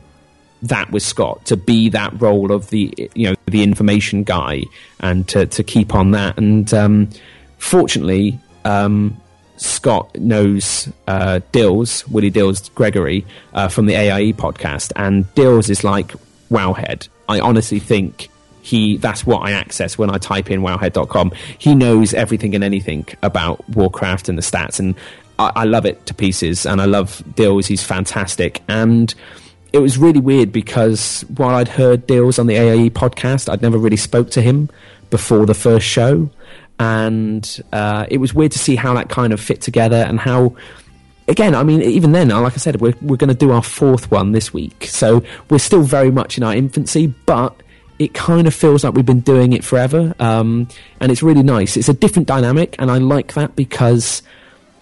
that 0.67 0.91
with 0.91 1.03
Scott 1.03 1.45
to 1.45 1.57
be 1.57 1.89
that 1.89 2.19
role 2.21 2.51
of 2.51 2.69
the 2.69 2.93
you 3.13 3.29
know 3.29 3.35
the 3.45 3.63
information 3.63 4.23
guy 4.23 4.63
and 4.99 5.27
to 5.29 5.45
to 5.45 5.63
keep 5.63 5.93
on 5.93 6.11
that. 6.11 6.37
And 6.37 6.73
um, 6.73 7.09
fortunately, 7.57 8.39
um, 8.63 9.19
Scott 9.57 10.15
knows 10.15 10.89
uh, 11.07 11.39
Dills, 11.51 12.07
Willie 12.07 12.29
Dills 12.29 12.69
Gregory 12.69 13.25
uh, 13.53 13.67
from 13.67 13.85
the 13.85 13.95
AIE 13.95 14.33
podcast, 14.33 14.91
and 14.95 15.33
Dills 15.35 15.69
is 15.69 15.83
like 15.83 16.13
Wowhead. 16.49 17.07
I 17.27 17.39
honestly 17.39 17.79
think 17.79 18.29
he 18.61 18.97
that's 18.97 19.25
what 19.25 19.43
I 19.43 19.51
access 19.51 19.97
when 19.97 20.09
I 20.09 20.17
type 20.17 20.49
in 20.49 20.61
wowhead.com. 20.61 21.31
He 21.57 21.75
knows 21.75 22.13
everything 22.13 22.55
and 22.55 22.63
anything 22.63 23.07
about 23.21 23.67
Warcraft 23.69 24.29
and 24.29 24.37
the 24.37 24.41
stats, 24.41 24.79
and 24.79 24.95
I, 25.39 25.51
I 25.55 25.63
love 25.65 25.85
it 25.85 26.05
to 26.07 26.13
pieces. 26.13 26.65
And 26.65 26.81
I 26.81 26.85
love 26.85 27.23
Dills; 27.35 27.67
he's 27.67 27.83
fantastic. 27.83 28.61
And 28.67 29.13
it 29.75 29.81
was 29.81 29.97
really 29.97 30.21
weird 30.21 30.51
because 30.51 31.21
while 31.35 31.55
I'd 31.55 31.67
heard 31.67 32.07
Dills 32.07 32.39
on 32.39 32.47
the 32.47 32.55
AIE 32.55 32.89
podcast, 32.89 33.51
I'd 33.51 33.61
never 33.61 33.77
really 33.77 33.97
spoke 33.97 34.31
to 34.31 34.41
him 34.41 34.69
before 35.09 35.45
the 35.45 35.53
first 35.53 35.85
show 35.85 36.29
and 36.79 37.61
uh, 37.73 38.05
it 38.09 38.17
was 38.17 38.33
weird 38.33 38.53
to 38.53 38.59
see 38.59 38.75
how 38.75 38.93
that 38.93 39.09
kind 39.09 39.33
of 39.33 39.39
fit 39.39 39.61
together 39.61 39.97
and 39.97 40.19
how 40.19 40.55
again, 41.27 41.55
I 41.55 41.63
mean, 41.63 41.81
even 41.81 42.13
then, 42.13 42.29
like 42.29 42.53
I 42.53 42.57
said, 42.57 42.79
we're, 42.79 42.93
we're 43.01 43.17
going 43.17 43.29
to 43.29 43.33
do 43.33 43.51
our 43.51 43.63
fourth 43.63 44.11
one 44.11 44.31
this 44.31 44.53
week. 44.53 44.85
So 44.85 45.23
we're 45.49 45.57
still 45.57 45.81
very 45.81 46.11
much 46.11 46.37
in 46.37 46.43
our 46.43 46.55
infancy, 46.55 47.07
but 47.25 47.55
it 47.97 48.13
kind 48.13 48.47
of 48.47 48.53
feels 48.53 48.83
like 48.83 48.93
we've 48.93 49.05
been 49.05 49.21
doing 49.21 49.53
it 49.53 49.63
forever. 49.63 50.13
Um, 50.19 50.67
and 50.99 51.11
it's 51.11 51.23
really 51.23 51.43
nice. 51.43 51.77
It's 51.77 51.89
a 51.89 51.93
different 51.93 52.27
dynamic, 52.27 52.75
and 52.79 52.91
I 52.91 52.99
like 52.99 53.33
that 53.33 53.55
because 53.55 54.21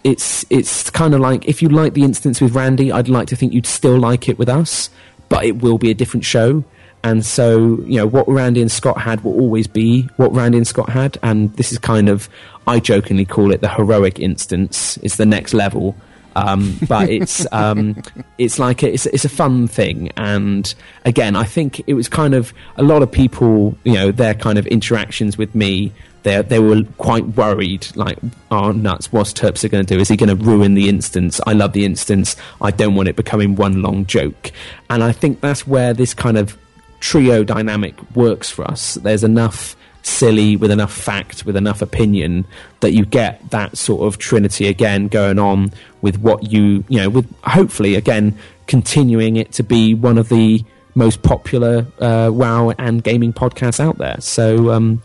it's, 0.04 0.46
it's 0.50 0.90
kind 0.90 1.14
of 1.14 1.22
like 1.22 1.48
if 1.48 1.62
you 1.62 1.70
like 1.70 1.94
the 1.94 2.04
instance 2.04 2.42
with 2.42 2.56
Randy, 2.56 2.92
I'd 2.92 3.10
like 3.10 3.28
to 3.30 3.36
think 3.36 3.54
you'd 3.54 3.66
still 3.66 3.98
like 3.98 4.30
it 4.30 4.38
with 4.38 4.50
us, 4.50 4.90
but 5.30 5.46
it 5.46 5.62
will 5.62 5.78
be 5.78 5.90
a 5.92 5.94
different 5.94 6.26
show. 6.26 6.64
And 7.06 7.26
so, 7.26 7.82
you 7.82 7.98
know, 7.98 8.08
what 8.08 8.28
Randy 8.30 8.62
and 8.62 8.72
Scott 8.72 8.98
had 8.98 9.24
will 9.24 9.34
always 9.34 9.68
be 9.68 10.04
what 10.16 10.34
Randy 10.34 10.58
and 10.58 10.68
Scott 10.68 10.90
had. 10.90 11.18
And 11.22 11.54
this 11.58 11.72
is 11.74 11.78
kind 11.78 12.08
of, 12.08 12.30
I 12.66 12.80
jokingly 12.80 13.26
call 13.26 13.52
it 13.52 13.60
the 13.60 13.68
heroic 13.68 14.20
instance. 14.20 14.98
It's 15.04 15.18
the 15.18 15.26
next 15.26 15.54
level. 15.54 15.98
Um, 16.36 16.78
but 16.88 17.10
it's 17.10 17.46
um, 17.52 18.02
it's 18.38 18.60
like 18.60 18.84
a, 18.84 18.94
it's 18.94 19.06
it's 19.08 19.26
a 19.26 19.30
fun 19.30 19.68
thing, 19.68 20.12
and 20.18 20.74
again, 21.06 21.36
I 21.36 21.44
think 21.44 21.82
it 21.88 21.94
was 21.94 22.08
kind 22.08 22.34
of 22.34 22.54
a 22.78 22.84
lot 22.84 23.04
of 23.04 23.12
people, 23.12 23.78
you 23.84 23.94
know, 23.94 24.12
their 24.12 24.34
kind 24.34 24.58
of 24.58 24.66
interactions 24.68 25.38
with 25.38 25.54
me. 25.54 25.92
They 26.24 26.42
they 26.42 26.60
were 26.60 26.84
quite 26.98 27.26
worried, 27.28 27.88
like, 27.96 28.18
oh 28.50 28.72
nuts, 28.72 29.12
what's 29.12 29.34
Terpster 29.34 29.70
going 29.70 29.86
to 29.86 29.94
do? 29.96 30.00
Is 30.00 30.08
he 30.08 30.18
going 30.18 30.36
to 30.36 30.44
ruin 30.44 30.74
the 30.74 30.90
instance? 30.90 31.40
I 31.46 31.54
love 31.54 31.74
the 31.74 31.86
instance. 31.86 32.36
I 32.62 32.72
don't 32.72 32.96
want 32.96 33.10
it 33.10 33.16
becoming 33.16 33.56
one 33.56 33.82
long 33.82 34.06
joke, 34.06 34.52
and 34.90 35.04
I 35.04 35.12
think 35.12 35.42
that's 35.42 35.68
where 35.68 35.94
this 35.94 36.14
kind 36.14 36.38
of 36.38 36.58
trio 37.00 37.44
dynamic 37.44 37.96
works 38.16 38.50
for 38.50 38.66
us. 38.66 38.96
There's 38.96 39.24
enough 39.24 39.76
silly 40.04 40.56
with 40.56 40.70
enough 40.70 40.94
fact, 40.94 41.46
with 41.46 41.56
enough 41.56 41.82
opinion 41.82 42.46
that 42.82 42.92
you 42.92 43.06
get 43.06 43.50
that 43.50 43.78
sort 43.78 44.06
of 44.06 44.18
trinity 44.18 44.68
again 44.68 45.08
going 45.08 45.40
on 45.40 45.72
with 46.02 46.20
what 46.20 46.52
you, 46.52 46.84
you 46.90 47.00
know, 47.00 47.10
with 47.10 47.34
hopefully 47.44 47.96
again 47.96 48.38
continuing 48.68 49.38
it 49.38 49.52
to 49.54 49.64
be 49.64 49.94
one 49.94 50.18
of 50.18 50.30
the 50.30 50.64
most 50.96 51.24
popular 51.24 51.88
uh, 52.00 52.30
WoW 52.32 52.70
and 52.78 53.04
gaming 53.04 53.34
podcasts 53.34 53.80
out 53.80 53.98
there. 53.98 54.20
So, 54.20 54.72
um, 54.72 55.02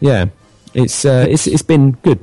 yeah, 0.00 0.26
it's, 0.74 1.04
uh, 1.04 1.26
it's, 1.28 1.46
it's 1.46 1.62
been 1.62 1.92
good. 1.92 2.22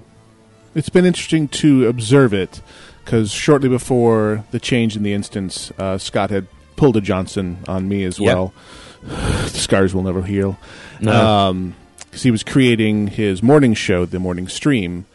It's 0.76 0.90
been 0.90 1.06
interesting 1.06 1.48
to 1.50 1.88
observe 1.88 2.34
it 2.34 2.62
because 3.04 3.32
shortly 3.32 3.70
before 3.70 4.44
the 4.52 4.60
change 4.60 4.96
in 4.96 5.04
the 5.04 5.14
instance, 5.14 5.72
uh, 5.80 5.98
Scott 5.98 6.30
had 6.30 6.48
pulled 6.76 6.98
a 6.98 7.02
Johnson 7.02 7.58
on 7.68 7.88
me 7.88 8.04
as 8.04 8.20
well. 8.20 8.54
The 9.08 9.50
scars 9.50 9.96
will 9.96 10.02
never 10.02 10.24
heal. 10.24 10.58
No. 11.00 11.14
Um, 11.14 11.76
because 12.18 12.24
he 12.24 12.32
was 12.32 12.42
creating 12.42 13.06
his 13.06 13.44
morning 13.44 13.76
show, 13.76 14.04
the 14.04 14.18
morning 14.18 14.48
stream, 14.48 15.06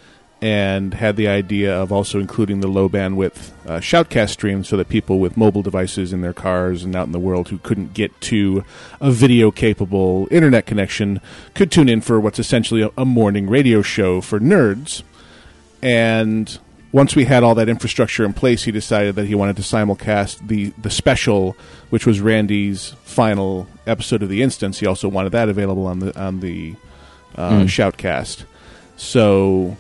and 0.41 0.95
had 0.95 1.17
the 1.17 1.27
idea 1.27 1.75
of 1.75 1.91
also 1.91 2.21
including 2.21 2.61
the 2.61 2.69
low 2.69 2.89
bandwidth 2.89 3.51
uh, 3.67 3.81
shoutcast 3.81 4.29
stream 4.31 4.63
so 4.63 4.77
that 4.77 4.89
people 4.89 5.19
with 5.19 5.37
mobile 5.37 5.63
devices 5.63 6.13
in 6.13 6.21
their 6.21 6.33
cars 6.33 6.85
and 6.85 6.95
out 6.95 7.07
in 7.07 7.11
the 7.11 7.19
world 7.19 7.49
who 7.49 7.59
couldn't 7.59 7.93
get 7.93 8.21
to 8.21 8.65
a 9.01 9.11
video 9.11 9.51
capable 9.51 10.29
internet 10.31 10.65
connection 10.65 11.21
could 11.57 11.73
tune 11.73 11.89
in 11.89 12.01
for 12.01 12.21
what's 12.21 12.39
essentially 12.39 12.83
a, 12.83 12.91
a 12.97 13.05
morning 13.05 13.51
radio 13.51 13.83
show 13.83 14.21
for 14.21 14.39
nerds. 14.39 15.03
And 15.83 16.57
once 16.93 17.17
we 17.17 17.25
had 17.25 17.43
all 17.43 17.57
that 17.57 17.69
infrastructure 17.69 18.25
in 18.25 18.33
place, 18.33 18.63
he 18.63 18.71
decided 18.71 19.17
that 19.17 19.27
he 19.27 19.35
wanted 19.35 19.57
to 19.57 19.63
simulcast 19.63 20.47
the 20.47 20.67
the 20.81 20.91
special, 20.91 21.57
which 21.91 22.07
was 22.07 22.21
Randy's 22.21 22.91
final 23.03 23.67
episode 23.89 24.23
of 24.23 24.29
the 24.29 24.41
instance. 24.41 24.79
He 24.79 24.87
also 24.87 25.09
wanted 25.09 25.33
that 25.33 25.49
available 25.49 25.89
on 25.89 25.99
the 25.99 26.17
on 26.17 26.39
the 26.39 26.77
uh, 27.37 27.51
mm. 27.51 27.65
shoutcast. 27.65 28.45
So 28.97 29.77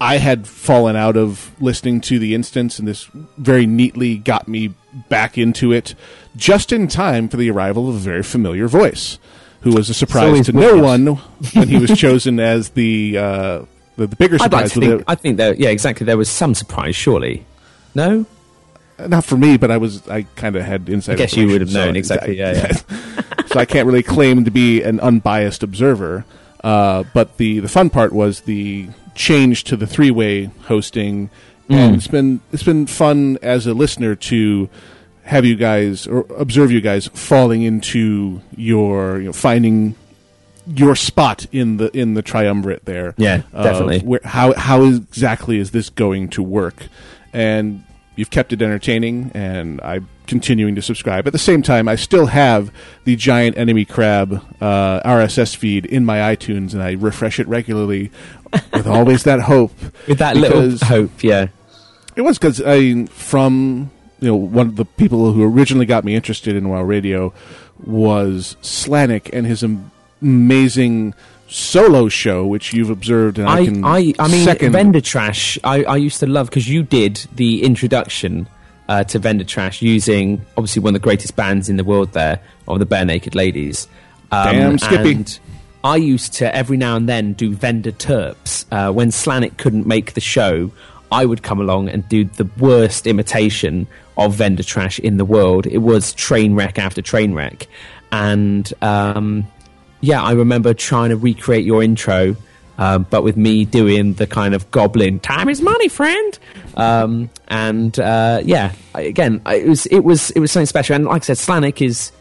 I 0.00 0.18
had 0.18 0.46
fallen 0.46 0.96
out 0.96 1.16
of 1.16 1.50
listening 1.60 2.00
to 2.02 2.18
the 2.18 2.34
instance, 2.34 2.78
and 2.78 2.86
this 2.86 3.04
very 3.38 3.66
neatly 3.66 4.16
got 4.16 4.46
me 4.46 4.74
back 5.08 5.38
into 5.38 5.72
it 5.72 5.94
just 6.36 6.72
in 6.72 6.88
time 6.88 7.28
for 7.28 7.36
the 7.36 7.50
arrival 7.50 7.88
of 7.88 7.96
a 7.96 7.98
very 7.98 8.22
familiar 8.22 8.68
voice, 8.68 9.18
who 9.60 9.72
was 9.72 9.88
a 9.88 9.94
surprise 9.94 10.46
to 10.46 10.52
no 10.52 10.76
one 10.78 11.06
when 11.54 11.68
he 11.68 11.78
was 11.78 11.98
chosen 11.98 12.38
as 12.38 12.70
the 12.70 13.16
uh, 13.16 13.64
the, 13.96 14.06
the 14.06 14.16
bigger 14.16 14.38
surprise. 14.38 14.76
Like 14.76 14.88
think, 14.88 15.04
I 15.06 15.14
think 15.14 15.36
that 15.38 15.58
yeah, 15.58 15.70
exactly. 15.70 16.04
There 16.04 16.18
was 16.18 16.28
some 16.28 16.54
surprise, 16.54 16.94
surely. 16.94 17.46
No, 17.94 18.26
not 18.98 19.24
for 19.24 19.38
me, 19.38 19.56
but 19.56 19.70
I 19.70 19.78
was 19.78 20.06
I 20.08 20.22
kind 20.36 20.56
of 20.56 20.62
had 20.62 20.88
insight. 20.88 21.14
I 21.14 21.18
guess 21.18 21.36
you 21.36 21.48
would 21.48 21.62
have 21.62 21.72
known 21.72 21.94
so 21.94 21.98
exactly. 21.98 22.38
Yeah, 22.38 22.52
yeah. 22.86 23.22
So 23.46 23.60
I 23.60 23.64
can't 23.64 23.86
really 23.86 24.02
claim 24.02 24.44
to 24.44 24.50
be 24.50 24.82
an 24.82 25.00
unbiased 25.00 25.62
observer. 25.62 26.24
Uh, 26.62 27.04
but 27.14 27.36
the 27.36 27.60
the 27.60 27.68
fun 27.68 27.90
part 27.90 28.12
was 28.12 28.40
the 28.42 28.88
change 29.14 29.64
to 29.64 29.76
the 29.76 29.86
three 29.86 30.10
way 30.10 30.46
hosting, 30.64 31.28
mm. 31.68 31.76
and 31.76 31.94
it's 31.94 32.08
been 32.08 32.40
it's 32.52 32.62
been 32.62 32.86
fun 32.86 33.38
as 33.42 33.66
a 33.66 33.74
listener 33.74 34.14
to 34.14 34.68
have 35.22 35.44
you 35.44 35.56
guys 35.56 36.06
or 36.06 36.26
observe 36.36 36.70
you 36.70 36.80
guys 36.80 37.08
falling 37.08 37.62
into 37.62 38.40
your 38.56 39.18
you 39.18 39.26
know, 39.26 39.32
finding 39.32 39.94
your 40.66 40.96
spot 40.96 41.46
in 41.52 41.76
the 41.76 41.96
in 41.96 42.14
the 42.14 42.22
triumvirate 42.22 42.84
there. 42.84 43.14
Yeah, 43.16 43.42
definitely. 43.52 44.00
Where, 44.00 44.20
how 44.24 44.54
how 44.54 44.84
exactly 44.84 45.58
is 45.58 45.70
this 45.70 45.90
going 45.90 46.28
to 46.30 46.42
work? 46.42 46.86
And 47.32 47.84
you've 48.16 48.30
kept 48.30 48.52
it 48.52 48.60
entertaining, 48.60 49.30
and 49.34 49.80
I'm 49.82 50.08
continuing 50.26 50.74
to 50.74 50.82
subscribe. 50.82 51.26
At 51.26 51.32
the 51.32 51.38
same 51.38 51.62
time, 51.62 51.86
I 51.86 51.94
still 51.96 52.26
have 52.26 52.72
the 53.04 53.14
giant 53.14 53.56
enemy 53.56 53.84
crab 53.84 54.42
uh, 54.60 55.00
RSS 55.00 55.54
feed 55.54 55.86
in 55.86 56.04
my 56.04 56.34
iTunes, 56.34 56.72
and 56.72 56.82
I 56.82 56.92
refresh 56.92 57.38
it 57.38 57.46
regularly 57.46 58.10
with 58.72 58.86
always 58.86 59.22
that 59.24 59.40
hope. 59.42 59.72
With 60.08 60.18
that 60.18 60.36
little 60.36 60.76
hope, 60.88 61.22
yeah. 61.22 61.48
It 62.16 62.22
was 62.22 62.38
because 62.38 62.62
I 62.64 63.04
from 63.06 63.90
you 64.20 64.28
know 64.28 64.36
one 64.36 64.68
of 64.68 64.76
the 64.76 64.84
people 64.84 65.32
who 65.32 65.44
originally 65.44 65.86
got 65.86 66.04
me 66.04 66.14
interested 66.14 66.56
in 66.56 66.68
WoW 66.68 66.82
Radio 66.82 67.34
was 67.84 68.56
Slanik 68.62 69.28
and 69.32 69.46
his 69.46 69.62
amazing 70.22 71.14
solo 71.48 72.08
show, 72.08 72.46
which 72.46 72.72
you've 72.72 72.90
observed, 72.90 73.38
and 73.38 73.48
I, 73.48 73.54
I 73.54 73.64
can 73.64 73.84
I, 73.84 74.14
I 74.18 74.28
mean, 74.28 74.44
second. 74.44 74.72
Vendor 74.72 75.00
Trash. 75.00 75.58
I, 75.64 75.84
I 75.84 75.96
used 75.96 76.20
to 76.20 76.26
love 76.26 76.48
because 76.48 76.68
you 76.68 76.82
did 76.82 77.26
the 77.34 77.62
introduction 77.62 78.48
uh, 78.88 79.04
to 79.04 79.18
Vendor 79.18 79.44
Trash 79.44 79.82
using 79.82 80.44
obviously 80.56 80.82
one 80.82 80.94
of 80.94 81.00
the 81.00 81.04
greatest 81.04 81.36
bands 81.36 81.68
in 81.68 81.76
the 81.76 81.84
world 81.84 82.12
there, 82.12 82.40
of 82.68 82.78
the 82.78 82.86
Barenaked 82.86 83.34
Ladies. 83.34 83.88
Um, 84.32 84.52
Damn, 84.52 84.78
Skippy. 84.78 85.12
and 85.12 85.38
I 85.84 85.96
used 85.96 86.34
to 86.34 86.54
every 86.54 86.76
now 86.76 86.96
and 86.96 87.08
then 87.08 87.34
do 87.34 87.54
vendor 87.54 87.92
terps. 87.92 88.64
Uh, 88.72 88.92
when 88.92 89.10
Slanik 89.10 89.56
couldn't 89.56 89.86
make 89.86 90.14
the 90.14 90.20
show, 90.20 90.72
I 91.12 91.24
would 91.24 91.42
come 91.44 91.60
along 91.60 91.88
and 91.88 92.08
do 92.08 92.24
the 92.24 92.48
worst 92.58 93.06
imitation 93.06 93.86
of 94.16 94.34
vendor 94.34 94.64
trash 94.64 94.98
in 94.98 95.16
the 95.16 95.24
world. 95.24 95.66
It 95.66 95.78
was 95.78 96.12
train 96.14 96.54
wreck 96.54 96.78
after 96.78 97.02
train 97.02 97.34
wreck. 97.34 97.68
And 98.10 98.72
um, 98.82 99.46
yeah, 100.06 100.22
I 100.22 100.32
remember 100.32 100.72
trying 100.74 101.10
to 101.10 101.16
recreate 101.16 101.64
your 101.64 101.82
intro, 101.82 102.36
uh, 102.78 102.98
but 102.98 103.22
with 103.22 103.36
me 103.36 103.64
doing 103.64 104.14
the 104.14 104.26
kind 104.26 104.54
of 104.54 104.70
goblin 104.70 105.18
"time 105.20 105.48
is 105.48 105.60
money, 105.60 105.88
friend," 105.88 106.38
um, 106.76 107.30
and 107.48 107.98
uh, 107.98 108.40
yeah, 108.44 108.72
again, 108.94 109.40
it 109.46 109.66
was 109.68 109.86
it 109.86 110.00
was 110.00 110.30
it 110.32 110.40
was 110.40 110.50
something 110.52 110.66
special. 110.66 110.94
And 110.96 111.04
like 111.06 111.22
I 111.22 111.34
said, 111.34 111.36
Slanik 111.38 111.80
is 111.84 112.12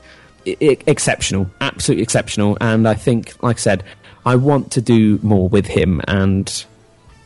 i- 0.47 0.57
i- 0.61 0.77
exceptional, 0.87 1.49
absolutely 1.61 2.03
exceptional. 2.03 2.57
And 2.61 2.87
I 2.87 2.93
think, 2.95 3.33
like 3.43 3.57
I 3.57 3.59
said, 3.59 3.83
I 4.25 4.35
want 4.35 4.71
to 4.71 4.81
do 4.81 5.19
more 5.21 5.47
with 5.49 5.67
him, 5.67 6.01
and 6.07 6.47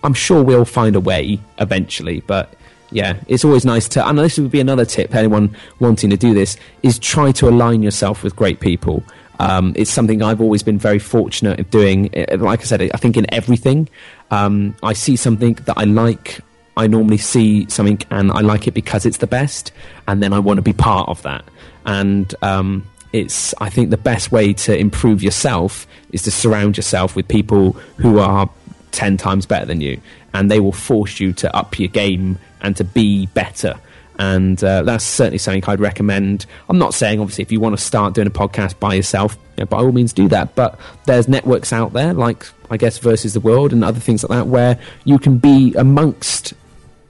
I'm 0.04 0.14
sure 0.14 0.44
we'll 0.44 0.66
find 0.66 0.96
a 0.96 1.00
way 1.00 1.40
eventually. 1.60 2.22
But 2.28 2.54
yeah, 2.92 3.18
it's 3.28 3.46
always 3.46 3.64
nice 3.66 3.88
to. 3.90 4.08
And 4.08 4.18
this 4.18 4.38
would 4.40 4.52
be 4.52 4.60
another 4.60 4.86
tip. 4.86 5.14
Anyone 5.14 5.56
wanting 5.80 6.10
to 6.10 6.18
do 6.18 6.34
this 6.34 6.58
is 6.82 6.98
try 7.00 7.32
to 7.34 7.48
align 7.48 7.84
yourself 7.84 8.24
with 8.24 8.36
great 8.36 8.60
people. 8.60 9.04
Um, 9.40 9.74
it's 9.76 9.90
something 9.90 10.22
I've 10.22 10.42
always 10.42 10.64
been 10.64 10.78
very 10.78 11.00
fortunate 11.00 11.60
at 11.60 11.72
doing. 11.72 12.10
Uh, 12.16 12.38
Like 12.38 12.62
I 12.62 12.64
said, 12.64 12.82
I 12.82 12.98
think 12.98 13.18
in 13.18 13.26
everything, 13.34 13.90
um, 14.32 14.76
I 14.84 14.94
see 14.94 15.16
something 15.16 15.54
that 15.66 15.78
I 15.78 15.86
like. 15.86 16.40
I 16.78 16.88
normally 16.88 17.18
see 17.18 17.68
something 17.70 18.02
and 18.10 18.32
I 18.32 18.40
like 18.40 18.68
it 18.68 18.74
because 18.74 19.06
it's 19.06 19.18
the 19.18 19.28
best, 19.28 19.72
and 20.08 20.22
then 20.24 20.34
I 20.34 20.40
want 20.40 20.58
to 20.58 20.62
be 20.62 20.74
part 20.74 21.10
of 21.10 21.22
that. 21.24 21.44
And 21.86 22.34
um, 22.42 22.86
it's, 23.12 23.54
I 23.60 23.70
think, 23.70 23.90
the 23.90 23.98
best 23.98 24.32
way 24.32 24.54
to 24.54 24.78
improve 24.78 25.24
yourself 25.24 25.88
is 26.12 26.22
to 26.24 26.32
surround 26.32 26.78
yourself 26.78 27.16
with 27.16 27.28
people 27.28 27.74
who 27.98 28.20
are 28.20 28.50
10 28.92 29.18
times 29.18 29.46
better 29.46 29.66
than 29.66 29.82
you 29.82 30.00
and 30.34 30.50
they 30.50 30.60
will 30.60 30.72
force 30.72 31.20
you 31.20 31.34
to 31.34 31.56
up 31.56 31.80
your 31.80 31.90
game 31.90 32.38
and 32.62 32.76
to 32.78 32.84
be 32.84 33.28
better 33.28 33.80
and 34.20 34.62
uh, 34.62 34.84
that's 34.84 35.06
certainly 35.06 35.38
something 35.38 35.64
I'd 35.66 35.80
recommend. 35.80 36.46
I'm 36.68 36.78
not 36.78 36.94
saying, 36.94 37.22
obviously, 37.22 37.42
if 37.42 37.54
you 37.54 37.62
want 37.62 37.78
to 37.78 37.84
start 37.84 38.14
doing 38.14 38.28
a 38.28 38.32
podcast 38.32 38.78
by 38.78 38.94
yourself, 38.94 39.38
you 39.56 39.62
know, 39.62 39.66
by 39.66 39.78
all 39.78 39.94
means 39.94 40.12
do 40.12 40.28
that. 40.28 40.56
But 40.56 40.78
there's 41.06 41.30
networks 41.30 41.72
out 41.72 41.94
there, 41.94 42.14
like 42.14 42.46
I 42.70 42.76
guess 42.76 42.98
Versus 42.98 43.34
the 43.34 43.40
World 43.40 43.72
and 43.72 43.82
other 43.82 44.02
things 44.02 44.24
like 44.24 44.38
that, 44.38 44.48
where 44.48 44.78
you 45.06 45.20
can 45.20 45.38
be 45.38 45.74
amongst 45.76 46.54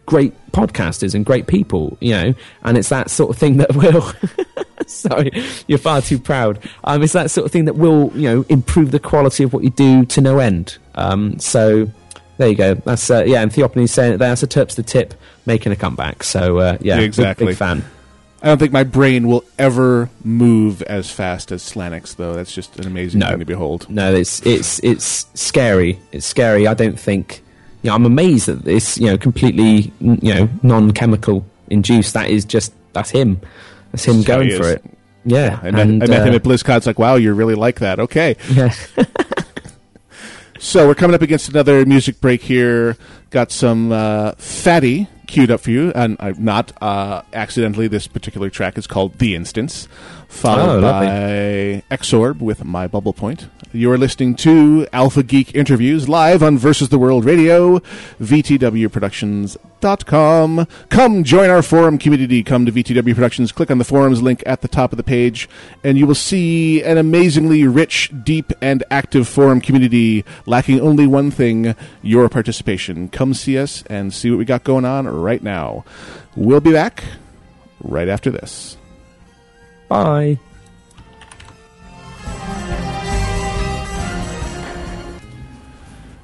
great 0.05 0.34
podcasters 0.51 1.16
and 1.16 1.26
great 1.26 1.47
people, 1.47 1.97
you 1.99 2.12
know, 2.12 2.34
and 2.64 2.78
it's 2.78 2.89
that 2.89 3.10
sort 3.10 3.32
of 3.32 3.38
thing 3.38 3.57
that 3.57 3.76
will. 3.76 4.05
Sorry, 4.86 5.32
you're 5.68 5.78
far 5.80 6.01
too 6.01 6.20
proud. 6.20 6.60
Um, 6.84 7.01
it's 7.01 7.14
that 7.14 7.32
sort 7.32 7.45
of 7.45 7.51
thing 7.51 7.66
that 7.66 7.76
will, 7.76 8.12
you 8.16 8.30
know, 8.30 8.45
improve 8.49 8.91
the 8.91 8.99
quality 8.99 9.43
of 9.43 9.51
what 9.51 9.64
you 9.64 9.70
do 9.72 10.05
to 10.05 10.22
no 10.22 10.39
end. 10.39 10.78
Um, 10.95 11.39
so 11.39 11.89
there 12.40 12.48
you 12.50 12.56
go. 12.56 12.74
That's 12.74 13.10
uh, 13.12 13.24
yeah, 13.28 13.42
and 13.42 13.52
Theophanes 13.52 13.90
saying 13.90 14.14
it 14.14 14.18
there. 14.18 14.30
That's 14.30 14.42
a 14.44 14.48
terps 14.48 14.76
the 14.76 14.82
tip 14.84 15.14
making 15.46 15.72
a 15.74 15.76
comeback. 15.76 16.24
So 16.24 16.58
uh, 16.58 16.78
yeah, 16.82 16.96
big- 16.96 17.06
Exactly. 17.06 17.46
big, 17.48 17.58
fan. 17.58 17.84
I 18.42 18.46
don't 18.48 18.58
think 18.58 18.72
my 18.72 18.86
brain 18.86 19.28
will 19.28 19.44
ever 19.58 20.10
move 20.24 20.82
as 20.84 21.12
fast 21.12 21.52
as 21.52 21.62
Slanik's, 21.62 22.14
though. 22.14 22.34
That's 22.34 22.54
just 22.54 22.80
an 22.80 22.88
amazing 22.88 23.20
No. 23.20 23.28
thing 23.32 23.40
to 23.40 23.46
behold. 23.46 23.90
No, 23.90 24.14
it's 24.16 24.42
it's 24.46 24.80
it's 24.82 25.28
scary. 25.34 26.00
It's 26.14 26.26
scary. 26.26 26.66
I 26.66 26.74
don't 26.74 26.98
think. 26.98 27.42
You 27.82 27.90
know, 27.90 27.96
I'm 27.96 28.06
amazed 28.06 28.48
that 28.48 28.64
this. 28.64 28.98
You 28.98 29.08
know, 29.08 29.18
completely. 29.18 29.92
You 30.00 30.34
know, 30.34 30.50
non-chemical 30.64 31.46
induced. 31.70 32.14
That 32.14 32.30
is 32.30 32.46
just 32.46 32.72
that's 32.94 33.10
him. 33.10 33.42
That's 33.92 34.06
him 34.06 34.22
going 34.24 34.56
for 34.56 34.70
it. 34.70 34.84
Yeah, 35.26 35.60
I 35.62 35.72
met, 35.72 35.82
I 35.82 35.86
met 36.08 36.10
uh, 36.22 36.24
him 36.24 36.34
at 36.36 36.44
BlizzCon. 36.44 36.78
It's 36.78 36.88
like, 36.88 36.98
wow, 36.98 37.16
you're 37.16 37.34
really 37.34 37.56
like 37.56 37.80
that. 37.80 38.00
Okay. 38.00 38.38
Yeah. 38.50 38.74
So 40.62 40.89
we're 40.89 40.95
coming 40.95 41.16
up 41.16 41.22
against 41.22 41.47
another 41.47 41.86
music 41.86 42.20
break 42.20 42.41
here. 42.41 42.97
Got 43.30 43.49
some 43.53 43.93
uh, 43.93 44.34
Fatty 44.34 45.07
queued 45.26 45.51
up 45.51 45.62
for 45.62 45.72
you, 45.72 45.93
and 45.95 46.18
uh, 46.20 46.34
not 46.38 46.74
uh, 46.82 47.22
accidentally. 47.32 47.88
This 47.88 48.07
particular 48.07 48.49
track 48.49 48.78
is 48.78 48.86
called 48.86 49.20
"The 49.20 49.36
Instance," 49.36 49.88
followed 50.30 50.78
Oh, 50.78 50.82
by 50.82 51.84
Exorb 51.92 52.40
with 52.40 52.64
"My 52.64 52.88
Bubble 52.88 53.12
Point." 53.14 53.48
You 53.72 53.92
are 53.92 54.00
listening 54.00 54.34
to 54.38 54.88
Alpha 54.94 55.22
Geek 55.22 55.54
interviews 55.54 56.10
live 56.10 56.42
on 56.42 56.58
Versus 56.58 56.90
the 56.90 56.98
World 56.98 57.24
Radio, 57.26 57.78
VTWProductions.com. 58.20 60.68
Come 60.90 61.24
join 61.24 61.52
our 61.52 61.62
forum 61.62 62.00
community. 62.00 62.42
Come 62.44 62.66
to 62.66 62.72
VTW 62.72 63.14
Productions. 63.14 63.52
Click 63.52 63.70
on 63.70 63.78
the 63.78 63.84
forums 63.84 64.24
link 64.24 64.42
at 64.48 64.62
the 64.62 64.68
top 64.68 64.92
of 64.92 64.98
the 64.98 65.04
page, 65.04 65.48
and 65.84 66.00
you 66.00 66.08
will 66.08 66.16
see 66.16 66.82
an 66.82 66.98
amazingly 66.98 67.68
rich, 67.68 68.12
deep, 68.24 68.52
and 68.60 68.84
active 68.90 69.28
forum 69.28 69.62
community 69.62 70.26
lacking 70.48 70.82
only 70.82 71.06
one 71.06 71.30
thing 71.30 71.76
your 72.02 72.28
participation. 72.28 73.08
Come 73.08 73.36
see 73.36 73.60
us 73.60 73.84
and 73.88 74.12
see 74.12 74.32
what 74.32 74.40
we 74.40 74.46
got 74.46 74.64
going 74.64 74.86
on 74.86 75.08
right 75.08 75.44
now. 75.44 75.86
We'll 76.36 76.60
be 76.60 76.72
back 76.72 77.04
right 77.84 78.08
after 78.08 78.32
this. 78.32 78.78
Bye. 79.90 80.38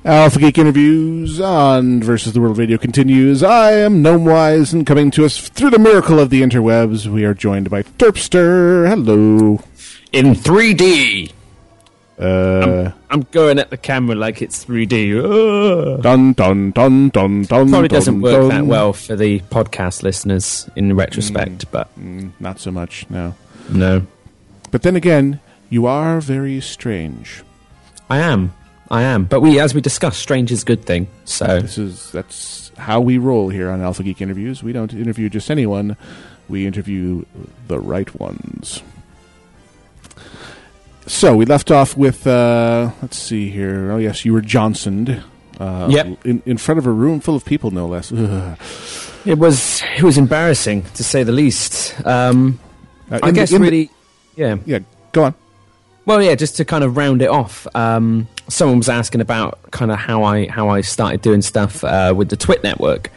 Alpha 0.04 0.38
Geek 0.38 0.60
interviews 0.60 1.42
on 1.42 2.04
Versus 2.04 2.34
the 2.34 2.42
World 2.42 2.60
Radio 2.60 2.78
continues. 2.78 3.42
I 3.42 3.72
am 3.72 4.04
Gnomewise, 4.04 4.72
and 4.72 4.86
coming 4.86 5.10
to 5.12 5.26
us 5.26 5.50
through 5.50 5.72
the 5.72 5.80
miracle 5.80 6.20
of 6.20 6.30
the 6.30 6.44
interwebs, 6.44 7.08
we 7.08 7.26
are 7.26 7.34
joined 7.34 7.72
by 7.72 7.82
Terpster. 7.82 8.88
Hello. 8.88 9.64
In 10.12 10.36
3D. 10.36 11.32
Uh, 12.20 12.92
I'm 13.10 13.22
going 13.32 13.58
at 13.58 13.72
the 13.72 13.78
camera 13.78 14.16
like 14.16 14.44
it's 14.44 14.64
3D. 14.64 15.18
Ugh. 15.98 16.02
dun 16.04 16.34
dun 16.34 16.70
dun 16.72 17.10
dun 17.10 17.42
dun. 17.42 17.70
Probably 17.70 17.88
dun, 17.88 17.98
doesn't 17.98 18.22
work 18.22 18.34
dun. 18.34 18.50
that 18.50 18.66
well 18.68 18.94
for 18.94 19.16
the 19.16 19.40
podcast 19.50 20.04
listeners 20.04 20.70
in 20.76 20.96
retrospect, 20.96 21.70
but 21.72 21.90
Mm, 22.00 22.32
not 22.40 22.60
so 22.60 22.70
much, 22.72 23.08
no. 23.10 23.34
No. 23.70 24.06
But 24.72 24.82
then 24.84 24.96
again, 24.96 25.40
you 25.70 25.86
are 25.86 26.20
very 26.20 26.60
strange. 26.62 27.44
I 28.10 28.20
am. 28.20 28.54
I 28.92 29.02
am. 29.04 29.26
But 29.26 29.42
we, 29.42 29.60
as 29.60 29.74
we 29.74 29.82
discussed, 29.82 30.20
strange 30.20 30.52
is 30.52 30.62
a 30.62 30.66
good 30.66 30.86
thing. 30.86 31.08
So 31.26 31.60
This 31.62 31.78
is 31.78 32.12
that's 32.12 32.72
how 32.78 33.02
we 33.02 33.18
roll 33.18 33.50
here 33.50 33.70
on 33.70 33.82
Alpha 33.82 34.04
Geek 34.04 34.22
interviews. 34.22 34.62
We 34.62 34.74
don't 34.74 34.94
interview 34.94 35.28
just 35.30 35.50
anyone; 35.50 35.98
we 36.50 36.68
interview 36.68 37.26
the 37.68 37.80
right 37.80 38.14
ones. 38.20 38.84
So 41.08 41.36
we 41.36 41.46
left 41.46 41.70
off 41.72 41.96
with 41.96 42.26
uh, 42.28 42.92
let's 43.02 43.18
see 43.18 43.50
here. 43.50 43.92
Oh 43.92 43.98
yes, 43.98 44.26
you 44.26 44.34
were 44.34 44.42
Johnsoned. 44.42 45.24
Uh, 45.60 45.88
Yep. 45.90 46.26
in, 46.26 46.44
in 46.46 46.58
front 46.58 46.80
of 46.80 46.86
a 46.86 46.92
room 46.92 47.22
full 47.22 47.36
of 47.36 47.46
people, 47.46 47.72
no 47.72 47.88
less. 47.88 48.12
Ugh. 48.12 48.58
it 49.26 49.38
was 49.38 49.82
it 49.98 50.04
was 50.04 50.18
embarrassing 50.18 50.84
to 50.96 51.04
say 51.04 51.24
the 51.24 51.32
least. 51.32 51.96
Um, 52.06 52.60
Uh, 53.12 53.20
I 53.24 53.28
the- 53.32 53.36
guess 53.36 53.52
the- 53.52 53.60
really, 53.60 53.90
yeah. 54.36 54.58
yeah. 54.66 54.80
Go 55.12 55.26
on. 55.26 55.34
Well, 56.06 56.22
yeah, 56.22 56.36
just 56.36 56.58
to 56.58 56.66
kind 56.66 56.84
of 56.84 56.98
round 56.98 57.22
it 57.24 57.30
off, 57.30 57.66
um, 57.76 58.28
someone 58.48 58.78
was 58.78 58.90
asking 58.90 59.22
about 59.22 59.60
kind 59.72 59.92
of 59.92 59.98
how 59.98 60.24
I 60.24 60.48
how 60.48 60.70
I 60.70 60.82
started 60.82 61.22
doing 61.22 61.42
stuff 61.42 61.84
uh, 61.84 62.14
with 62.16 62.30
the 62.30 62.38
Twit 62.38 62.64
network, 62.64 63.10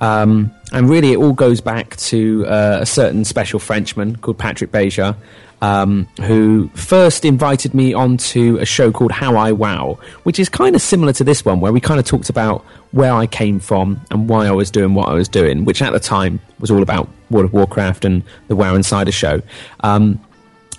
um, 0.00 0.52
and 0.72 0.88
really 0.88 1.10
it 1.12 1.16
all 1.16 1.32
goes 1.32 1.60
back 1.60 1.96
to 1.96 2.46
uh, 2.46 2.78
a 2.82 2.86
certain 2.86 3.24
special 3.24 3.58
Frenchman 3.58 4.14
called 4.16 4.38
Patrick 4.38 4.70
Beja, 4.70 5.16
um, 5.62 6.06
who 6.22 6.68
first 6.74 7.24
invited 7.24 7.74
me 7.74 7.94
onto 7.94 8.58
a 8.60 8.66
show 8.66 8.92
called 8.92 9.12
How 9.12 9.36
I 9.36 9.52
Wow, 9.52 9.98
which 10.24 10.38
is 10.38 10.48
kind 10.48 10.76
of 10.76 10.82
similar 10.82 11.12
to 11.14 11.24
this 11.24 11.44
one, 11.44 11.60
where 11.60 11.72
we 11.72 11.80
kind 11.80 11.98
of 11.98 12.06
talked 12.06 12.28
about 12.28 12.64
where 12.92 13.12
I 13.12 13.26
came 13.26 13.60
from 13.60 14.00
and 14.10 14.28
why 14.28 14.46
I 14.46 14.52
was 14.52 14.70
doing 14.70 14.94
what 14.94 15.08
I 15.08 15.14
was 15.14 15.28
doing, 15.28 15.64
which 15.64 15.82
at 15.82 15.92
the 15.92 16.00
time 16.00 16.40
was 16.58 16.70
all 16.70 16.82
about 16.82 17.08
World 17.30 17.46
of 17.46 17.52
Warcraft 17.52 18.04
and 18.04 18.22
the 18.48 18.56
WoW 18.56 18.74
Insider 18.74 19.12
show. 19.12 19.42
Um, 19.80 20.20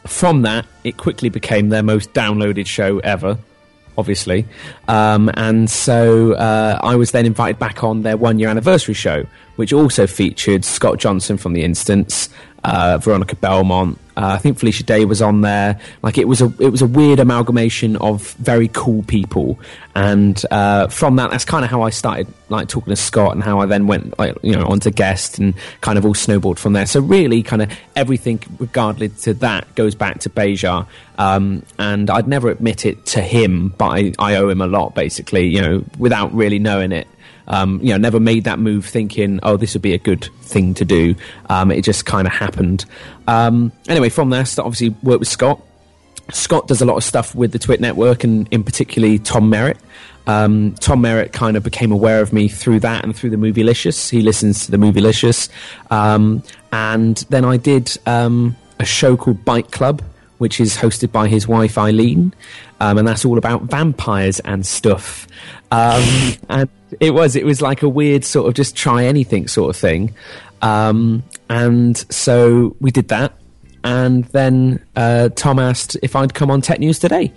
from 0.05 0.43
that, 0.43 0.65
it 0.84 0.97
quickly 0.97 1.30
became 1.30 1.69
their 1.69 1.84
most 1.84 2.13
downloaded 2.13 2.65
show 2.65 2.99
ever, 2.99 3.38
obviously. 3.97 4.45
Um, 4.88 5.30
and 5.34 5.69
so 5.69 6.34
uh, 6.34 6.80
I 6.82 6.95
was 6.95 7.11
then 7.11 7.25
invited 7.25 7.59
back 7.59 7.84
on 7.84 8.03
their 8.03 8.15
one 8.15 8.39
year 8.39 8.49
anniversary 8.49 8.93
show, 8.93 9.25
which 9.57 9.73
also 9.73 10.07
featured 10.07 10.63
Scott 10.63 10.97
Johnson 10.97 11.38
from 11.38 11.53
The 11.53 11.63
Instance, 11.63 12.30
uh, 12.64 12.97
Veronica 12.97 13.36
Belmont. 13.36 13.99
Uh, 14.16 14.34
I 14.34 14.38
think 14.39 14.58
Felicia 14.58 14.84
Day 14.84 15.05
was 15.05 15.22
on 15.22 15.41
there. 15.41 15.80
Like 16.01 16.18
it 16.18 16.28
was 16.28 16.41
a 16.41 16.51
it 16.60 16.70
was 16.70 16.82
a 16.82 16.88
weird 16.88 17.20
amalgamation 17.20 17.95
of 17.97 18.32
very 18.34 18.68
cool 18.68 19.03
people, 19.03 19.60
and 19.93 20.41
uh, 20.49 20.88
from 20.88 21.18
that, 21.18 21.30
that's 21.30 21.45
kind 21.45 21.64
of 21.64 21.70
how 21.70 21.84
I 21.84 21.91
started 21.91 22.28
like 22.49 22.68
talking 22.68 22.91
to 22.91 22.95
Scott, 22.95 23.34
and 23.34 23.43
how 23.43 23.60
I 23.60 23.68
then 23.68 23.86
went 23.86 24.18
like 24.18 24.36
you 24.41 24.53
know 24.53 24.66
onto 24.66 24.89
guest 24.89 25.38
and 25.38 25.53
kind 25.82 25.99
of 25.99 26.05
all 26.05 26.16
snowballed 26.16 26.58
from 26.58 26.74
there. 26.74 26.88
So 26.88 26.99
really, 26.99 27.43
kind 27.43 27.62
of 27.62 27.72
everything 27.95 28.41
regardless 28.58 29.22
to 29.24 29.36
that 29.36 29.76
goes 29.76 29.93
back 29.93 30.22
to 30.22 30.32
Beja, 30.32 30.88
um, 31.20 31.64
and 31.78 32.10
I'd 32.10 32.28
never 32.28 32.49
admit 32.49 32.88
it 32.88 33.05
to 33.08 33.22
him, 33.22 33.70
but 33.70 33.88
I, 33.88 34.14
I 34.18 34.36
owe 34.38 34.49
him 34.49 34.62
a 34.62 34.68
lot, 34.68 34.95
basically, 34.95 35.47
you 35.47 35.62
know, 35.62 35.84
without 35.99 36.34
really 36.34 36.58
knowing 36.58 36.91
it. 36.91 37.08
Um, 37.47 37.79
you 37.81 37.89
know, 37.89 37.97
never 37.97 38.19
made 38.19 38.43
that 38.43 38.59
move 38.59 38.85
thinking, 38.85 39.39
oh, 39.43 39.57
this 39.57 39.73
would 39.73 39.81
be 39.81 39.93
a 39.93 39.97
good 39.97 40.29
thing 40.41 40.73
to 40.75 40.85
do. 40.85 41.15
Um, 41.49 41.71
it 41.71 41.83
just 41.83 42.05
kind 42.05 42.27
of 42.27 42.33
happened. 42.33 42.85
Um, 43.27 43.71
anyway, 43.87 44.09
from 44.09 44.29
there, 44.29 44.45
st- 44.45 44.65
obviously 44.65 44.89
worked 45.01 45.19
with 45.19 45.29
Scott. 45.29 45.61
Scott 46.31 46.67
does 46.67 46.81
a 46.81 46.85
lot 46.85 46.97
of 46.97 47.03
stuff 47.03 47.33
with 47.33 47.53
the 47.53 47.59
Twit 47.59 47.79
Network, 47.79 48.23
and 48.23 48.47
in 48.51 48.63
particularly 48.63 49.17
Tom 49.17 49.49
Merritt. 49.49 49.77
Um, 50.27 50.75
Tom 50.75 51.01
Merritt 51.01 51.31
kind 51.31 51.55
of 51.55 51.63
became 51.63 51.91
aware 51.91 52.21
of 52.21 52.33
me 52.33 52.49
through 52.49 52.81
that 52.81 53.05
and 53.05 53.15
through 53.15 53.29
the 53.29 53.37
Movielicious. 53.37 54.09
He 54.09 54.21
listens 54.21 54.65
to 54.65 54.71
the 54.71 54.77
Movielicious. 54.77 55.49
Um, 55.89 56.43
and 56.73 57.17
then 57.29 57.45
I 57.45 57.55
did 57.55 57.97
um, 58.05 58.55
a 58.79 58.85
show 58.85 59.15
called 59.15 59.45
Bike 59.45 59.71
Club, 59.71 60.03
which 60.37 60.59
is 60.59 60.75
hosted 60.75 61.13
by 61.13 61.29
his 61.29 61.47
wife 61.47 61.77
Eileen. 61.77 62.33
Um, 62.80 62.97
and 62.97 63.07
that's 63.07 63.25
all 63.25 63.38
about 63.38 63.63
vampires 63.63 64.39
and 64.41 64.65
stuff. 64.65 65.28
Um, 65.71 66.03
and 66.49 66.69
it 66.99 67.11
was, 67.11 67.36
it 67.36 67.45
was 67.45 67.61
like 67.61 67.82
a 67.82 67.89
weird 67.89 68.23
sort 68.23 68.47
of 68.47 68.53
just 68.53 68.75
try 68.75 69.05
anything 69.05 69.47
sort 69.47 69.69
of 69.69 69.75
thing. 69.75 70.13
Um, 70.61 71.23
and 71.49 71.97
so 72.11 72.75
we 72.80 72.91
did 72.91 73.07
that 73.09 73.34
and 73.88 74.25
then 74.25 74.86
uh, 74.97 75.30
Tom 75.30 75.59
asked 75.59 75.95
if 76.03 76.13
I'd 76.15 76.34
come 76.34 76.51
on 76.51 76.59
Tech 76.59 76.80
News 76.80 76.99
today, 76.99 77.32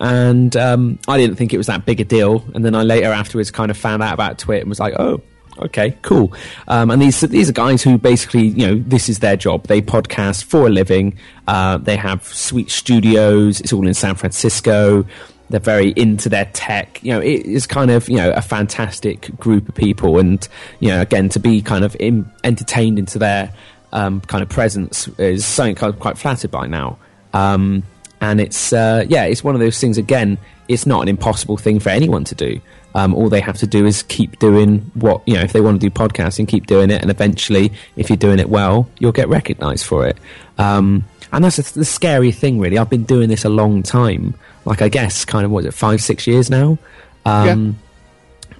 and 0.00 0.54
um, 0.54 0.98
I 1.08 1.16
didn't 1.16 1.36
think 1.36 1.54
it 1.54 1.56
was 1.56 1.68
that 1.68 1.86
big 1.86 1.98
a 1.98 2.04
deal. 2.04 2.44
And 2.54 2.62
then 2.62 2.74
I 2.74 2.82
later 2.82 3.10
afterwards 3.10 3.50
kind 3.50 3.70
of 3.70 3.78
found 3.78 4.02
out 4.02 4.12
about 4.12 4.38
Twitter 4.38 4.60
and 4.60 4.68
was 4.68 4.80
like, 4.80 4.94
oh. 4.98 5.22
Okay, 5.58 5.96
cool. 6.02 6.32
Um, 6.66 6.90
and 6.90 7.00
these 7.00 7.20
these 7.20 7.48
are 7.48 7.52
guys 7.52 7.82
who 7.82 7.96
basically, 7.96 8.48
you 8.48 8.66
know, 8.66 8.74
this 8.86 9.08
is 9.08 9.20
their 9.20 9.36
job. 9.36 9.66
They 9.66 9.80
podcast 9.80 10.44
for 10.44 10.66
a 10.66 10.70
living. 10.70 11.16
Uh, 11.46 11.78
they 11.78 11.96
have 11.96 12.24
sweet 12.26 12.70
studios. 12.70 13.60
It's 13.60 13.72
all 13.72 13.86
in 13.86 13.94
San 13.94 14.16
Francisco. 14.16 15.06
They're 15.50 15.60
very 15.60 15.90
into 15.90 16.28
their 16.28 16.46
tech. 16.46 17.02
You 17.04 17.12
know, 17.12 17.20
it 17.20 17.46
is 17.46 17.66
kind 17.66 17.90
of 17.90 18.08
you 18.08 18.16
know 18.16 18.32
a 18.32 18.42
fantastic 18.42 19.30
group 19.38 19.68
of 19.68 19.74
people, 19.74 20.18
and 20.18 20.46
you 20.80 20.88
know, 20.88 21.00
again 21.00 21.28
to 21.30 21.38
be 21.38 21.62
kind 21.62 21.84
of 21.84 21.96
in, 22.00 22.28
entertained 22.42 22.98
into 22.98 23.18
their 23.18 23.52
um, 23.92 24.20
kind 24.22 24.42
of 24.42 24.48
presence 24.48 25.08
is 25.18 25.46
something 25.46 25.82
I'm 25.82 25.92
quite 25.94 26.18
flattered 26.18 26.50
by 26.50 26.66
now. 26.66 26.98
Um, 27.32 27.84
and 28.24 28.40
it's 28.40 28.72
uh, 28.72 29.04
yeah, 29.08 29.24
it's 29.24 29.44
one 29.44 29.54
of 29.54 29.60
those 29.60 29.78
things. 29.78 29.98
Again, 29.98 30.38
it's 30.66 30.86
not 30.86 31.02
an 31.02 31.08
impossible 31.08 31.58
thing 31.58 31.78
for 31.78 31.90
anyone 31.90 32.24
to 32.24 32.34
do. 32.34 32.60
Um, 32.94 33.14
all 33.14 33.28
they 33.28 33.40
have 33.40 33.58
to 33.58 33.66
do 33.66 33.84
is 33.86 34.02
keep 34.04 34.38
doing 34.38 34.90
what 34.94 35.20
you 35.26 35.34
know. 35.34 35.42
If 35.42 35.52
they 35.52 35.60
want 35.60 35.80
to 35.80 35.86
do 35.86 35.94
podcasting, 35.94 36.48
keep 36.48 36.66
doing 36.66 36.90
it, 36.90 37.02
and 37.02 37.10
eventually, 37.10 37.72
if 37.96 38.08
you're 38.08 38.16
doing 38.16 38.38
it 38.38 38.48
well, 38.48 38.88
you'll 38.98 39.12
get 39.12 39.28
recognised 39.28 39.84
for 39.84 40.06
it. 40.06 40.16
Um, 40.56 41.04
and 41.32 41.44
that's 41.44 41.58
a, 41.58 41.74
the 41.74 41.84
scary 41.84 42.32
thing, 42.32 42.60
really. 42.60 42.78
I've 42.78 42.88
been 42.88 43.04
doing 43.04 43.28
this 43.28 43.44
a 43.44 43.48
long 43.50 43.82
time. 43.82 44.34
Like 44.64 44.80
I 44.80 44.88
guess, 44.88 45.26
kind 45.26 45.44
of, 45.44 45.50
was 45.50 45.66
it 45.66 45.74
five, 45.74 46.00
six 46.00 46.26
years 46.26 46.48
now? 46.48 46.78
Um, 47.26 47.76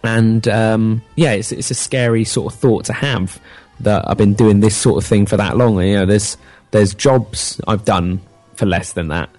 yeah. 0.03 0.17
And 0.17 0.49
um, 0.49 1.03
yeah, 1.17 1.33
it's 1.33 1.53
it's 1.53 1.71
a 1.71 1.75
scary 1.75 2.25
sort 2.25 2.53
of 2.53 2.59
thought 2.59 2.85
to 2.87 2.93
have 2.93 3.41
that 3.81 4.05
I've 4.11 4.19
been 4.19 4.35
doing 4.35 4.61
this 4.61 4.77
sort 4.77 5.03
of 5.03 5.09
thing 5.09 5.25
for 5.25 5.39
that 5.39 5.57
long. 5.57 5.81
You 5.81 6.01
know, 6.01 6.07
there's 6.07 6.37
there's 6.73 6.93
jobs 6.95 7.61
I've 7.67 7.87
done 7.87 8.21
for 8.57 8.67
less 8.67 8.93
than 8.93 9.09
that, 9.09 9.31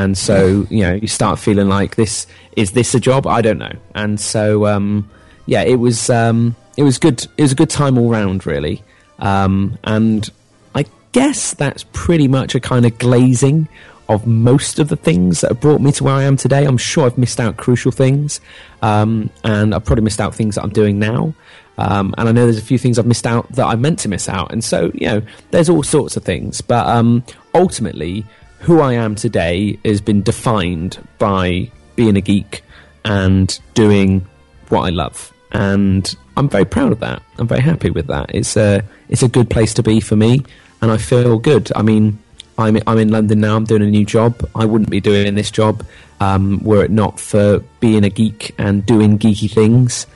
and 0.00 0.16
so 0.16 0.66
you 0.70 0.80
know 0.80 0.94
you 0.94 1.08
start 1.08 1.38
feeling 1.38 1.68
like 1.68 1.96
this 1.96 2.26
is 2.56 2.72
this 2.72 2.94
a 2.94 3.00
job? 3.00 3.26
I 3.26 3.42
don't 3.42 3.58
know. 3.58 3.76
And 3.94 4.18
so 4.18 4.66
um, 4.66 5.10
yeah, 5.46 5.62
it 5.62 5.76
was 5.76 6.08
um, 6.08 6.56
it 6.76 6.82
was 6.82 6.98
good. 6.98 7.26
It 7.36 7.42
was 7.42 7.52
a 7.52 7.54
good 7.54 7.70
time 7.70 7.98
all 7.98 8.08
round, 8.08 8.46
really. 8.46 8.82
Um, 9.18 9.78
and 9.84 10.28
I 10.74 10.86
guess 11.12 11.52
that's 11.54 11.84
pretty 11.92 12.28
much 12.28 12.54
a 12.54 12.60
kind 12.60 12.86
of 12.86 12.96
glazing 12.98 13.68
of 14.08 14.26
most 14.26 14.78
of 14.78 14.88
the 14.88 14.96
things 14.96 15.42
that 15.42 15.50
have 15.50 15.60
brought 15.60 15.80
me 15.80 15.92
to 15.92 16.04
where 16.04 16.14
I 16.14 16.22
am 16.22 16.36
today. 16.36 16.64
I'm 16.64 16.78
sure 16.78 17.04
I've 17.04 17.18
missed 17.18 17.38
out 17.38 17.58
crucial 17.58 17.92
things, 17.92 18.40
um, 18.80 19.28
and 19.44 19.74
I've 19.74 19.84
probably 19.84 20.04
missed 20.04 20.20
out 20.20 20.34
things 20.34 20.54
that 20.54 20.64
I'm 20.64 20.70
doing 20.70 20.98
now. 20.98 21.34
Um, 21.76 22.14
and 22.18 22.28
I 22.28 22.32
know 22.32 22.44
there's 22.44 22.58
a 22.58 22.62
few 22.62 22.78
things 22.78 22.98
I've 22.98 23.06
missed 23.06 23.26
out 23.26 23.50
that 23.52 23.66
I 23.66 23.74
meant 23.74 24.00
to 24.00 24.08
miss 24.08 24.28
out. 24.28 24.52
And 24.52 24.62
so, 24.62 24.90
you 24.92 25.06
know, 25.06 25.22
there's 25.50 25.70
all 25.70 25.82
sorts 25.82 26.14
of 26.14 26.24
things. 26.24 26.60
But 26.60 26.86
um, 26.86 27.24
ultimately, 27.54 28.26
who 28.60 28.80
I 28.80 28.94
am 28.94 29.14
today 29.14 29.78
has 29.84 30.00
been 30.00 30.22
defined 30.22 31.06
by 31.18 31.70
being 31.96 32.16
a 32.16 32.20
geek 32.20 32.62
and 33.04 33.58
doing 33.74 34.26
what 34.68 34.82
I 34.82 34.90
love. 34.90 35.32
And 35.52 36.14
I'm 36.36 36.48
very 36.48 36.64
proud 36.64 36.92
of 36.92 37.00
that. 37.00 37.22
I'm 37.38 37.48
very 37.48 37.62
happy 37.62 37.90
with 37.90 38.06
that. 38.06 38.34
It's 38.34 38.56
a, 38.56 38.82
it's 39.08 39.22
a 39.22 39.28
good 39.28 39.50
place 39.50 39.74
to 39.74 39.82
be 39.82 40.00
for 40.00 40.16
me. 40.16 40.44
And 40.82 40.90
I 40.90 40.96
feel 40.96 41.38
good. 41.38 41.70
I 41.74 41.82
mean, 41.82 42.18
I'm, 42.56 42.78
I'm 42.86 42.98
in 42.98 43.10
London 43.10 43.40
now. 43.40 43.56
I'm 43.56 43.64
doing 43.64 43.82
a 43.82 43.90
new 43.90 44.04
job. 44.04 44.48
I 44.54 44.64
wouldn't 44.64 44.90
be 44.90 45.00
doing 45.00 45.34
this 45.34 45.50
job 45.50 45.84
um, 46.20 46.62
were 46.62 46.84
it 46.84 46.90
not 46.90 47.18
for 47.18 47.60
being 47.80 48.04
a 48.04 48.10
geek 48.10 48.54
and 48.58 48.84
doing 48.84 49.18
geeky 49.18 49.50
things. 49.50 50.06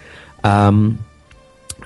Um, 0.44 1.04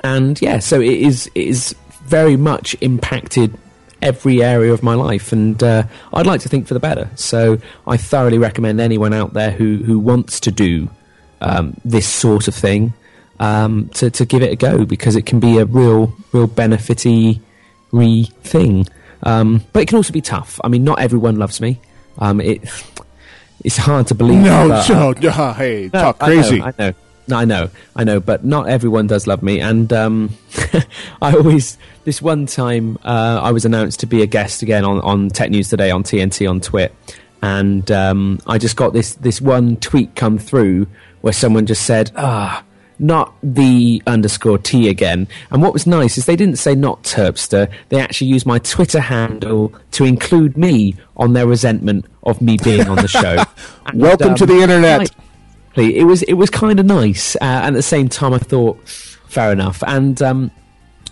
and 0.03 0.41
yeah, 0.43 0.59
so 0.59 0.81
it 0.81 0.93
is 0.93 1.29
it 1.35 1.47
is 1.49 1.75
very 2.05 2.37
much 2.37 2.77
impacted 2.81 3.57
every 4.03 4.43
area 4.43 4.73
of 4.73 4.83
my 4.83 4.95
life, 4.95 5.33
and 5.33 5.63
uh, 5.63 5.85
I'd 6.13 6.27
like 6.27 6.41
to 6.43 6.49
think 6.49 6.67
for 6.67 6.75
the 6.75 6.81
better. 6.81 7.11
So 7.15 7.59
I 7.87 7.97
thoroughly 7.97 8.39
recommend 8.39 8.81
anyone 8.81 9.15
out 9.15 9.35
there 9.35 9.51
who 9.51 9.79
who 9.79 9.99
wants 9.99 10.41
to 10.41 10.51
do 10.51 10.89
um, 11.41 11.77
this 11.85 12.09
sort 12.09 12.49
of 12.49 12.55
thing 12.55 12.93
um, 13.41 13.89
to 13.95 14.11
to 14.11 14.25
give 14.25 14.43
it 14.43 14.53
a 14.53 14.57
go 14.57 14.85
because 14.85 15.17
it 15.17 15.27
can 15.27 15.41
be 15.41 15.59
a 15.59 15.65
real 15.65 16.13
real 16.33 16.49
benefity 16.49 17.41
re 17.93 18.25
thing. 18.43 18.87
Um, 19.23 19.65
but 19.73 19.83
it 19.83 19.89
can 19.89 19.97
also 19.97 20.13
be 20.13 20.21
tough. 20.21 20.61
I 20.63 20.69
mean, 20.69 20.85
not 20.85 21.01
everyone 21.01 21.37
loves 21.37 21.61
me. 21.61 21.81
Um, 22.19 22.41
it 22.41 22.63
it's 23.65 23.77
hard 23.77 24.07
to 24.09 24.15
believe. 24.15 24.43
No, 24.43 24.69
but, 24.69 24.89
no, 24.89 25.13
no, 25.13 25.53
hey, 25.57 25.91
no, 25.93 26.01
talk 26.01 26.19
crazy. 26.21 26.61
I 26.61 26.67
know, 26.67 26.73
I 26.79 26.91
know. 26.91 26.95
I 27.31 27.45
know, 27.45 27.71
I 27.95 28.05
know, 28.05 28.21
but 28.21 28.45
not 28.45 28.69
everyone 28.69 29.07
does 29.07 29.27
love 29.27 29.43
me. 29.43 29.61
And 29.61 29.93
um, 29.93 30.37
I 31.23 31.35
always, 31.35 31.79
this 32.05 32.23
one 32.23 32.47
time, 32.47 32.99
uh, 33.05 33.41
I 33.43 33.53
was 33.53 33.65
announced 33.65 34.01
to 34.01 34.07
be 34.07 34.23
a 34.23 34.27
guest 34.27 34.63
again 34.63 34.85
on, 34.85 35.01
on 35.01 35.29
Tech 35.29 35.51
News 35.51 35.69
Today 35.69 35.91
on 35.91 36.03
TNT 36.03 36.49
on 36.49 36.61
Twit. 36.61 36.95
And 37.43 37.91
um, 37.91 38.41
I 38.47 38.59
just 38.59 38.77
got 38.77 38.93
this, 38.93 39.15
this 39.17 39.41
one 39.41 39.77
tweet 39.77 40.15
come 40.17 40.39
through 40.39 40.87
where 41.21 41.33
someone 41.33 41.67
just 41.67 41.85
said, 41.85 42.11
ah, 42.17 42.65
not 42.99 43.35
the 43.43 44.03
underscore 44.07 44.59
T 44.59 44.89
again. 44.89 45.29
And 45.51 45.63
what 45.63 45.73
was 45.73 45.87
nice 45.87 46.19
is 46.19 46.27
they 46.27 46.37
didn't 46.37 46.57
say 46.57 46.75
not 46.75 47.03
Terpster. 47.05 47.71
They 47.91 48.01
actually 48.01 48.29
used 48.29 48.47
my 48.47 48.59
Twitter 48.59 49.01
handle 49.01 49.73
to 49.93 50.05
include 50.05 50.57
me 50.57 50.97
on 51.17 51.33
their 51.33 51.47
resentment 51.47 52.07
of 52.25 52.43
me 52.43 52.57
being 52.63 52.89
on 52.89 52.97
the 52.97 53.09
show. 53.09 53.45
and, 53.87 54.01
Welcome 54.01 54.31
um, 54.31 54.35
to 54.37 54.47
the 54.47 54.61
internet. 54.61 55.11
It 55.79 56.05
was 56.05 56.23
it 56.23 56.35
was 56.35 56.51
kind 56.51 56.81
of 56.81 56.87
nice, 56.87 57.37
uh, 57.37 57.39
and 57.43 57.75
at 57.75 57.79
the 57.79 57.83
same 57.83 58.09
time, 58.09 58.35
I 58.35 58.39
thought 58.39 58.87
fair 58.89 59.53
enough. 59.53 59.83
And 59.87 60.21
um, 60.23 60.51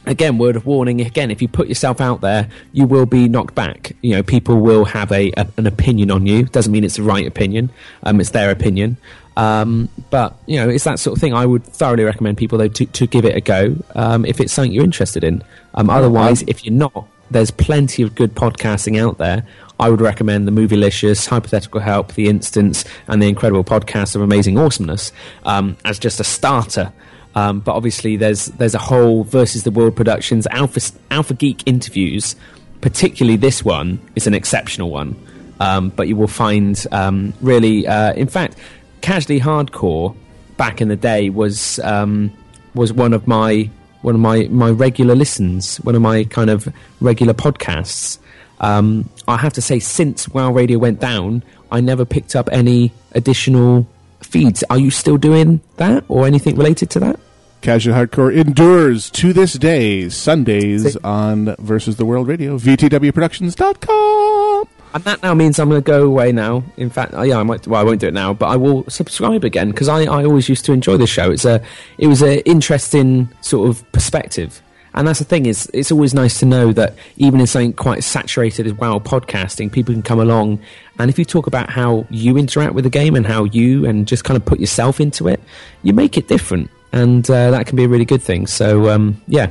again, 0.07 0.39
word 0.39 0.57
of 0.57 0.67
warning: 0.67 1.01
again, 1.01 1.31
if 1.31 1.41
you 1.41 1.49
put 1.49 1.69
yourself 1.69 2.01
out 2.01 2.21
there, 2.21 2.49
you 2.73 2.87
will 2.87 3.07
be 3.07 3.29
knocked 3.29 3.55
back. 3.55 3.93
You 4.03 4.17
know, 4.17 4.23
people 4.23 4.57
will 4.57 4.85
have 4.85 5.13
a, 5.13 5.33
a 5.37 5.47
an 5.57 5.67
opinion 5.67 6.11
on 6.11 6.27
you. 6.27 6.45
Doesn't 6.45 6.73
mean 6.73 6.85
it's 6.85 6.97
the 6.97 7.03
right 7.03 7.27
opinion. 7.27 7.71
Um, 8.03 8.21
it's 8.21 8.31
their 8.31 8.51
opinion. 8.51 8.97
Um, 9.37 9.91
but 10.11 10.37
you 10.47 10.57
know, 10.57 10.69
it's 10.69 10.85
that 10.85 10.99
sort 10.99 11.17
of 11.17 11.21
thing. 11.21 11.35
I 11.35 11.45
would 11.45 11.65
thoroughly 11.65 12.05
recommend 12.05 12.39
people 12.39 12.59
though 12.59 12.69
to, 12.69 12.87
to 12.87 13.07
give 13.07 13.25
it 13.25 13.37
a 13.37 13.41
go 13.41 13.77
um, 13.95 14.25
if 14.25 14.41
it's 14.41 14.53
something 14.53 14.73
you're 14.73 14.85
interested 14.85 15.25
in. 15.25 15.43
Um, 15.75 15.91
otherwise, 15.91 16.43
if 16.43 16.65
you're 16.65 16.75
not, 16.75 17.07
there's 17.31 17.51
plenty 17.51 18.03
of 18.03 18.15
good 18.15 18.35
podcasting 18.35 19.01
out 19.01 19.19
there. 19.19 19.47
I 19.79 19.91
would 19.91 20.01
recommend 20.01 20.49
the 20.49 20.53
Movielicious, 20.53 21.27
Hypothetical 21.27 21.81
Help, 21.81 22.15
The 22.15 22.29
Instance, 22.29 22.85
and 23.09 23.23
the 23.23 23.29
incredible 23.29 23.65
podcast 23.65 24.17
of 24.17 24.23
Amazing 24.23 24.59
Awesomeness 24.59 25.13
um, 25.45 25.77
as 25.85 25.99
just 25.99 26.19
a 26.21 26.25
starter. 26.25 26.93
Um, 27.35 27.61
but 27.61 27.75
obviously, 27.75 28.17
there's 28.17 28.47
there's 28.47 28.75
a 28.75 28.79
whole 28.79 29.25
versus 29.25 29.65
the 29.65 29.71
world 29.71 29.95
productions 29.95 30.47
Alpha 30.49 30.81
Alpha 31.11 31.35
Geek 31.35 31.63
interviews. 31.67 32.35
Particularly, 32.81 33.37
this 33.37 33.65
one 33.65 34.01
is 34.15 34.27
an 34.27 34.35
exceptional 34.35 34.91
one. 34.91 35.17
Um, 35.61 35.91
but 35.91 36.07
you 36.09 36.17
will 36.17 36.29
find 36.29 36.87
um, 36.93 37.33
really, 37.41 37.87
uh, 37.87 38.13
in 38.13 38.29
fact, 38.29 38.57
casually 39.01 39.41
hardcore 39.41 40.15
back 40.57 40.81
in 40.81 40.89
the 40.89 40.97
day 40.97 41.31
was 41.31 41.79
um, 41.81 42.33
was 42.75 42.93
one 42.93 43.13
of 43.13 43.27
my 43.27 43.71
one 44.03 44.15
of 44.15 44.21
my, 44.21 44.45
my 44.51 44.71
regular 44.71 45.17
listens, 45.17 45.79
one 45.79 45.97
of 45.97 46.03
my 46.03 46.25
kind 46.25 46.49
of 46.49 46.73
regular 47.01 47.35
podcasts. 47.35 48.19
Um, 48.61 49.09
I 49.29 49.37
have 49.37 49.53
to 49.55 49.63
say, 49.63 49.79
since 49.79 50.29
WoW 50.29 50.53
Radio 50.53 50.79
went 50.79 51.01
down, 51.01 51.43
I 51.71 51.81
never 51.81 52.05
picked 52.05 52.37
up 52.37 52.49
any 52.53 52.93
additional 53.13 53.87
feeds. 54.21 54.63
Are 54.71 54.79
you 54.79 54.91
still 54.91 55.17
doing 55.17 55.61
that 55.77 56.05
or 56.09 56.27
anything 56.27 56.57
related 56.57 56.91
to 56.91 57.01
that? 57.01 57.19
Casual 57.63 57.95
Hardcore 57.95 58.37
endures 58.37 59.11
to 59.11 59.33
this 59.33 59.55
day, 59.55 60.09
Sundays 60.09 60.97
on 60.99 61.57
Versus 61.59 61.97
the 61.97 62.05
World 62.05 62.29
Radio, 62.29 62.59
VTWProductions.com. 62.59 64.69
And 64.95 65.05
that 65.05 65.23
now 65.23 65.35
means 65.35 65.59
I'm 65.59 65.69
going 65.69 65.83
to 65.83 65.85
go 65.85 66.05
away 66.05 66.33
now. 66.33 66.63
In 66.77 66.91
fact, 66.91 67.13
uh, 67.13 67.23
yeah, 67.23 67.39
I 67.39 67.43
might. 67.43 67.67
Well, 67.67 67.81
I 67.81 67.85
won't 67.85 68.01
do 68.01 68.07
it 68.07 68.15
now, 68.15 68.33
but 68.33 68.47
I 68.47 68.57
will 68.57 68.89
subscribe 68.89 69.45
again 69.45 69.71
because 69.71 69.89
I, 69.89 70.05
I 70.05 70.25
always 70.25 70.49
used 70.49 70.65
to 70.67 70.73
enjoy 70.73 70.97
the 70.97 71.07
show. 71.07 71.31
It's 71.31 71.45
a, 71.45 71.63
it 71.99 72.07
was 72.07 72.23
an 72.23 72.39
interesting 72.41 73.29
sort 73.43 73.69
of 73.69 73.93
perspective 73.93 74.63
and 74.97 75.07
that's 75.07 75.19
the 75.19 75.25
thing 75.25 75.47
is, 75.47 75.71
it's 75.75 75.93
always 75.93 76.15
nice 76.15 76.41
to 76.41 76.47
know 76.47 76.73
that 76.73 76.95
even 77.19 77.39
in 77.39 77.47
something 77.47 77.75
quite 77.75 78.03
saturated 78.03 78.67
as 78.67 78.73
well, 78.73 78.99
podcasting, 78.99 79.71
people 79.71 79.93
can 79.93 80.03
come 80.03 80.19
along. 80.19 80.59
And 80.99 81.11
if 81.11 81.19
you 81.19 81.25
talk 81.25 81.47
about 81.47 81.69
how 81.69 82.07
you 82.09 82.39
interact 82.39 82.73
with 82.75 82.85
the 82.85 82.91
game 82.91 83.15
and 83.15 83.27
how 83.27 83.45
you 83.45 83.85
and 83.85 84.09
just 84.09 84.25
kind 84.25 84.37
of 84.37 84.45
put 84.47 84.59
yourself 84.59 84.99
into 84.99 85.29
it, 85.29 85.41
you 85.83 85.93
make 85.93 86.17
it 86.17 86.29
different, 86.29 86.71
and 86.93 87.29
uh, 87.31 87.51
that 87.51 87.67
can 87.67 87.77
be 87.77 87.85
a 87.85 87.89
really 87.89 88.07
good 88.07 88.23
thing. 88.23 88.47
So 88.47 88.89
um, 88.89 89.21
yeah, 89.29 89.51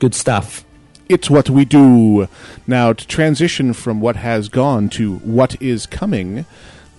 good 0.00 0.14
stuff. 0.14 0.64
It's 1.08 1.30
What 1.30 1.50
We 1.50 1.64
Do. 1.64 2.28
Now, 2.66 2.92
to 2.92 3.06
transition 3.06 3.72
from 3.72 4.00
what 4.00 4.16
has 4.16 4.48
gone 4.48 4.88
to 4.90 5.16
what 5.18 5.60
is 5.60 5.86
coming, 5.86 6.46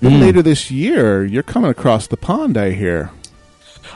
then 0.02 0.20
later 0.20 0.42
this 0.42 0.70
year, 0.70 1.24
you're 1.24 1.44
coming 1.44 1.72
across 1.72 2.08
the 2.08 2.18
pond, 2.18 2.58
I 2.58 2.72
hear. 2.72 3.12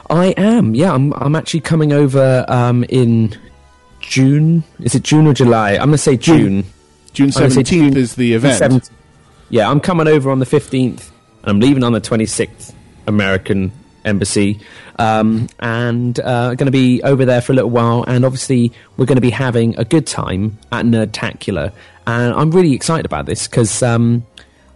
I 0.09 0.27
am. 0.37 0.73
Yeah, 0.73 0.93
I'm. 0.93 1.13
I'm 1.13 1.35
actually 1.35 1.61
coming 1.61 1.91
over 1.91 2.45
um, 2.47 2.85
in 2.87 3.37
June. 4.07 4.63
Is 4.79 4.95
it 4.95 5.03
June 5.03 5.27
or 5.27 5.33
July? 5.33 5.73
I'm 5.73 5.89
gonna 5.89 5.97
say 5.97 6.17
June. 6.17 6.63
June 7.13 7.27
I'm 7.35 7.49
gonna 7.49 7.51
say 7.51 7.63
17th 7.63 7.95
is 7.95 8.15
the 8.15 8.33
event. 8.33 8.61
17th. 8.61 8.89
Yeah, 9.49 9.69
I'm 9.69 9.79
coming 9.79 10.07
over 10.07 10.31
on 10.31 10.39
the 10.39 10.45
15th, 10.45 11.09
and 11.41 11.45
I'm 11.45 11.59
leaving 11.59 11.83
on 11.83 11.93
the 11.93 12.01
26th. 12.01 12.73
American 13.07 13.71
Embassy, 14.05 14.59
um, 14.99 15.47
and 15.59 16.19
uh, 16.19 16.55
going 16.55 16.65
to 16.67 16.71
be 16.71 17.01
over 17.03 17.25
there 17.25 17.41
for 17.41 17.53
a 17.53 17.55
little 17.55 17.69
while. 17.69 18.03
And 18.07 18.25
obviously, 18.25 18.71
we're 18.97 19.05
going 19.05 19.15
to 19.17 19.21
be 19.21 19.29
having 19.29 19.77
a 19.79 19.85
good 19.85 20.05
time 20.05 20.57
at 20.71 20.85
Nerdtacular, 20.85 21.71
and 22.05 22.33
I'm 22.33 22.51
really 22.51 22.73
excited 22.73 23.05
about 23.05 23.25
this 23.25 23.47
because. 23.47 23.81
Um, 23.81 24.25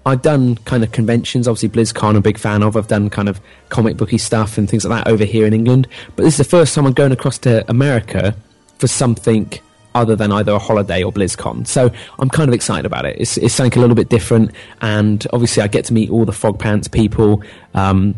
I've 0.03 0.23
done 0.23 0.55
kind 0.55 0.84
of 0.84 0.91
conventions, 0.91 1.47
obviously 1.47 1.69
BlizzCon 1.69 2.09
I'm 2.09 2.15
a 2.15 2.21
big 2.21 2.39
fan 2.39 2.63
of. 2.63 2.75
I've 2.75 2.88
done 2.88 3.11
kind 3.11 3.29
of 3.29 3.39
comic 3.69 3.97
booky 3.97 4.17
stuff 4.17 4.57
and 4.57 4.67
things 4.67 4.84
like 4.84 5.05
that 5.05 5.11
over 5.11 5.25
here 5.25 5.45
in 5.45 5.53
England. 5.53 5.88
But 6.15 6.23
this 6.23 6.34
is 6.34 6.38
the 6.39 6.43
first 6.43 6.73
time 6.73 6.88
I'm 6.88 6.93
going 6.93 7.11
across 7.11 7.38
to 7.38 7.63
America 7.69 8.36
for 8.82 8.88
something 8.88 9.53
other 9.93 10.15
than 10.15 10.32
either 10.32 10.53
a 10.53 10.59
holiday 10.59 11.03
or 11.03 11.13
BlizzCon. 11.13 11.67
So 11.67 11.91
I'm 12.17 12.29
kind 12.29 12.49
of 12.49 12.55
excited 12.55 12.86
about 12.86 13.05
it. 13.05 13.15
It's, 13.19 13.38
it's 13.38 13.53
something 13.53 13.77
a 13.77 13.82
little 13.82 13.95
bit 13.95 14.09
different, 14.09 14.51
and 14.82 15.25
obviously 15.32 15.61
I 15.61 15.67
get 15.67 15.86
to 15.86 15.93
meet 15.93 16.09
all 16.09 16.25
the 16.25 16.34
Frog 16.34 16.57
Pants 16.59 16.88
people. 16.88 17.43
Um, 17.75 18.15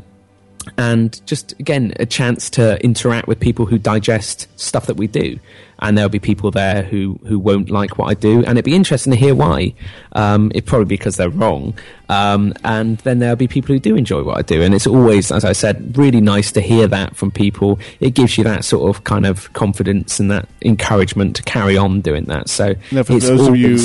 and 0.77 1.25
just 1.25 1.51
again 1.59 1.93
a 1.99 2.05
chance 2.05 2.49
to 2.51 2.83
interact 2.83 3.27
with 3.27 3.39
people 3.39 3.65
who 3.65 3.77
digest 3.77 4.47
stuff 4.59 4.85
that 4.87 4.95
we 4.95 5.07
do. 5.07 5.39
And 5.79 5.97
there'll 5.97 6.09
be 6.09 6.19
people 6.19 6.49
there 6.49 6.83
who 6.83 7.19
who 7.25 7.37
won't 7.37 7.69
like 7.69 7.97
what 7.97 8.05
I 8.09 8.13
do. 8.13 8.39
And 8.39 8.51
it'd 8.51 8.65
be 8.65 8.75
interesting 8.75 9.11
to 9.11 9.19
hear 9.19 9.35
why. 9.35 9.73
Um, 10.13 10.51
it 10.55 10.65
probably 10.65 10.85
because 10.85 11.17
they're 11.17 11.29
wrong. 11.29 11.73
Um, 12.07 12.53
and 12.63 12.99
then 12.99 13.19
there'll 13.19 13.35
be 13.35 13.47
people 13.47 13.73
who 13.73 13.79
do 13.79 13.95
enjoy 13.95 14.23
what 14.23 14.37
I 14.37 14.43
do. 14.43 14.61
And 14.61 14.73
it's 14.73 14.87
always 14.87 15.31
as 15.31 15.43
I 15.43 15.51
said 15.51 15.97
really 15.97 16.21
nice 16.21 16.51
to 16.53 16.61
hear 16.61 16.87
that 16.87 17.15
from 17.15 17.31
people. 17.31 17.79
It 17.99 18.11
gives 18.11 18.37
you 18.37 18.43
that 18.45 18.63
sort 18.63 18.95
of 18.95 19.03
kind 19.03 19.25
of 19.25 19.51
confidence 19.53 20.19
and 20.19 20.31
that 20.31 20.47
encouragement 20.61 21.35
to 21.37 21.43
carry 21.43 21.75
on 21.75 22.01
doing 22.01 22.25
that. 22.25 22.49
So 22.49 22.75
Now, 22.91 23.03
for 23.03 23.19
those 23.19 23.47
of 23.47 23.57
you 23.57 23.77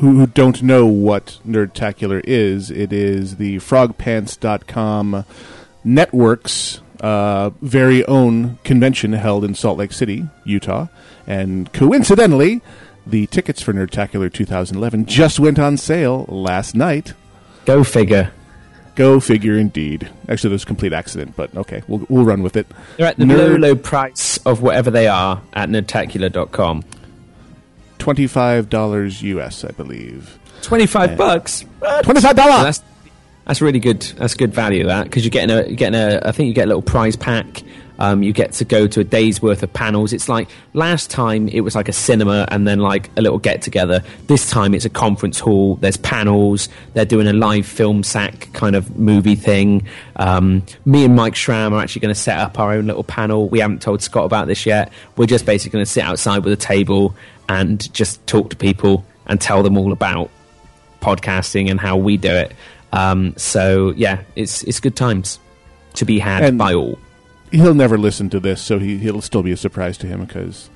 who, 0.00 0.18
who 0.18 0.26
don't 0.26 0.62
know 0.62 0.86
what 0.86 1.38
Nerdtacular 1.46 2.22
is, 2.24 2.70
it 2.70 2.92
is 2.92 3.36
the 3.36 3.56
frogpants.com 3.56 5.24
network's 5.86 6.80
uh, 7.00 7.50
very 7.62 8.04
own 8.06 8.58
convention 8.64 9.12
held 9.12 9.44
in 9.44 9.54
Salt 9.54 9.78
Lake 9.78 9.92
City, 9.92 10.26
Utah. 10.44 10.88
And 11.26 11.72
coincidentally, 11.72 12.60
the 13.06 13.26
tickets 13.28 13.62
for 13.62 13.72
Nerdtacular 13.72 14.32
2011 14.32 15.06
just 15.06 15.38
went 15.40 15.58
on 15.58 15.76
sale 15.76 16.26
last 16.28 16.74
night. 16.74 17.14
go 17.64 17.84
figure 17.84 18.32
Go 18.96 19.20
figure, 19.20 19.58
indeed. 19.58 20.08
Actually, 20.26 20.48
there's 20.50 20.62
a 20.62 20.66
complete 20.66 20.94
accident, 20.94 21.36
but 21.36 21.54
okay, 21.54 21.82
we'll, 21.86 22.06
we'll 22.08 22.24
run 22.24 22.42
with 22.42 22.56
it. 22.56 22.66
they're 22.96 23.08
at 23.08 23.18
the 23.18 23.26
Nerd- 23.26 23.36
low 23.36 23.56
low 23.56 23.74
price 23.76 24.38
of 24.46 24.62
whatever 24.62 24.90
they 24.90 25.06
are 25.06 25.42
at 25.52 25.68
nerdtacular.com 25.68 26.82
$25 27.98 29.22
US, 29.22 29.64
I 29.64 29.70
believe. 29.72 30.38
25 30.62 31.16
bucks 31.18 31.62
What? 31.78 32.04
$25! 32.06 32.82
That's 33.46 33.60
really 33.60 33.78
good 33.78 34.02
that's 34.02 34.34
good 34.34 34.52
value 34.52 34.84
that 34.84 35.04
because 35.04 35.24
you're 35.24 35.30
getting 35.30 35.50
a 35.50 35.66
you're 35.66 35.76
getting 35.76 35.98
a 35.98 36.20
i 36.24 36.32
think 36.32 36.48
you 36.48 36.54
get 36.54 36.64
a 36.64 36.68
little 36.68 36.82
prize 36.82 37.16
pack. 37.16 37.62
Um, 37.98 38.22
you 38.22 38.32
get 38.32 38.52
to 38.52 38.64
go 38.64 38.86
to 38.86 39.00
a 39.00 39.04
day's 39.04 39.40
worth 39.40 39.62
of 39.62 39.72
panels. 39.72 40.12
It's 40.12 40.28
like 40.28 40.48
last 40.74 41.10
time 41.10 41.48
it 41.48 41.62
was 41.62 41.74
like 41.74 41.88
a 41.88 41.92
cinema 41.92 42.46
and 42.50 42.66
then 42.68 42.78
like 42.78 43.10
a 43.16 43.22
little 43.22 43.38
get 43.38 43.62
together. 43.62 44.02
This 44.26 44.50
time 44.50 44.74
it's 44.74 44.84
a 44.84 44.90
conference 44.90 45.38
hall. 45.40 45.76
There's 45.76 45.96
panels. 45.96 46.68
They're 46.92 47.06
doing 47.06 47.26
a 47.26 47.32
live 47.32 47.66
film 47.66 48.02
sack 48.02 48.48
kind 48.52 48.76
of 48.76 48.98
movie 48.98 49.34
thing. 49.34 49.86
Um, 50.16 50.62
me 50.84 51.04
and 51.04 51.16
mike 51.16 51.36
schramm 51.36 51.72
are 51.72 51.82
actually 51.82 52.00
going 52.00 52.14
to 52.14 52.20
set 52.20 52.38
up 52.38 52.58
our 52.58 52.72
own 52.72 52.86
little 52.86 53.04
panel. 53.04 53.48
We 53.48 53.60
haven't 53.60 53.80
told 53.80 54.02
scott 54.02 54.26
about 54.26 54.46
this 54.46 54.66
yet. 54.66 54.92
We're 55.16 55.26
just 55.26 55.46
basically 55.46 55.78
going 55.78 55.84
to 55.86 55.90
sit 55.90 56.04
outside 56.04 56.44
with 56.44 56.52
a 56.52 56.56
table 56.56 57.14
and 57.48 57.92
just 57.94 58.26
talk 58.26 58.50
to 58.50 58.56
people 58.56 59.04
and 59.26 59.40
tell 59.40 59.62
them 59.62 59.78
all 59.78 59.92
about 59.92 60.30
podcasting 61.00 61.70
and 61.70 61.80
how 61.80 61.96
we 61.96 62.16
do 62.16 62.30
it. 62.30 62.52
Um, 62.92 63.34
so 63.36 63.92
yeah, 63.96 64.22
it's 64.36 64.62
it's 64.64 64.80
good 64.80 64.96
times 64.96 65.38
to 65.94 66.04
be 66.04 66.18
had 66.18 66.42
And- 66.44 66.58
by 66.58 66.74
all. 66.74 66.98
he'll 67.52 67.74
never 67.74 67.96
listen 67.98 68.28
to 68.30 68.40
this, 68.40 68.60
so 68.60 68.78
he, 68.78 69.06
it'll 69.06 69.22
still 69.22 69.42
be 69.42 69.52
a 69.52 69.56
surprise 69.56 69.96
to 69.98 70.06
him 70.06 70.24
because 70.24 70.68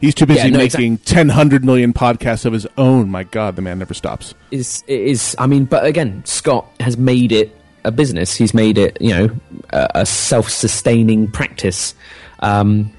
he's 0.00 0.14
too 0.14 0.26
busy 0.26 0.40
Yeah, 0.40 0.48
no, 0.48 0.58
making 0.58 0.98
ten 0.98 1.28
hundred 1.28 1.64
million 1.64 1.92
podcasts 1.92 2.44
of 2.44 2.52
his 2.52 2.66
own. 2.78 3.10
My 3.10 3.24
God, 3.24 3.56
the 3.56 3.62
man 3.62 3.78
never 3.78 3.94
stops. 3.94 4.34
Is 4.50 4.82
is 4.86 5.34
I 5.38 5.46
mean, 5.46 5.64
but 5.64 5.84
again, 5.84 6.22
Scott 6.24 6.66
has 6.80 6.96
made 6.96 7.32
it 7.32 7.56
a 7.84 7.90
business. 7.90 8.34
He's 8.36 8.52
made 8.54 8.76
it 8.78 8.96
you 9.00 9.10
know 9.10 9.30
a, 9.70 9.88
a 9.96 10.06
self-sustaining 10.06 11.28
practice. 11.30 11.94
Um, 12.40 12.92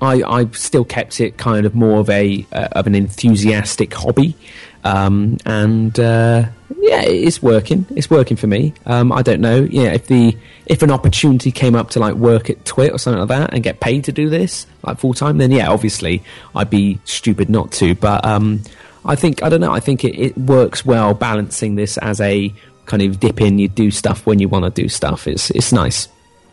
I 0.00 0.22
I 0.22 0.46
still 0.52 0.84
kept 0.84 1.20
it 1.20 1.36
kind 1.38 1.66
of 1.66 1.74
more 1.74 1.98
of 2.00 2.10
a 2.10 2.46
uh, 2.52 2.68
of 2.72 2.86
an 2.86 2.94
enthusiastic 2.94 3.92
hobby, 3.94 4.36
um, 4.84 5.38
and 5.44 5.98
uh, 5.98 6.44
yeah, 6.80 7.02
it's 7.02 7.42
working. 7.42 7.86
It's 7.96 8.08
working 8.08 8.36
for 8.36 8.46
me. 8.46 8.72
Um, 8.86 9.12
I 9.12 9.22
don't 9.22 9.40
know. 9.40 9.66
Yeah, 9.70 9.92
if 9.92 10.06
the 10.06 10.36
if 10.66 10.82
an 10.82 10.90
opportunity 10.90 11.50
came 11.50 11.74
up 11.74 11.90
to 11.90 12.00
like 12.00 12.14
work 12.14 12.50
at 12.50 12.64
Twit 12.64 12.92
or 12.92 12.98
something 12.98 13.20
like 13.20 13.28
that 13.28 13.52
and 13.54 13.62
get 13.62 13.80
paid 13.80 14.04
to 14.04 14.12
do 14.12 14.28
this 14.28 14.66
like 14.82 14.98
full 14.98 15.14
time, 15.14 15.38
then 15.38 15.50
yeah, 15.50 15.68
obviously 15.70 16.22
I'd 16.54 16.70
be 16.70 17.00
stupid 17.04 17.50
not 17.50 17.72
to. 17.72 17.94
But 17.94 18.24
um, 18.24 18.62
I 19.04 19.16
think 19.16 19.42
I 19.42 19.48
don't 19.48 19.60
know. 19.60 19.72
I 19.72 19.80
think 19.80 20.04
it, 20.04 20.18
it 20.18 20.38
works 20.38 20.84
well 20.84 21.14
balancing 21.14 21.74
this 21.74 21.98
as 21.98 22.20
a 22.20 22.52
kind 22.86 23.02
of 23.02 23.18
dip 23.20 23.40
in. 23.40 23.58
You 23.58 23.68
do 23.68 23.90
stuff 23.90 24.24
when 24.26 24.38
you 24.38 24.48
want 24.48 24.64
to 24.64 24.70
do 24.82 24.88
stuff. 24.88 25.26
It's 25.26 25.50
it's 25.50 25.72
nice. 25.72 26.08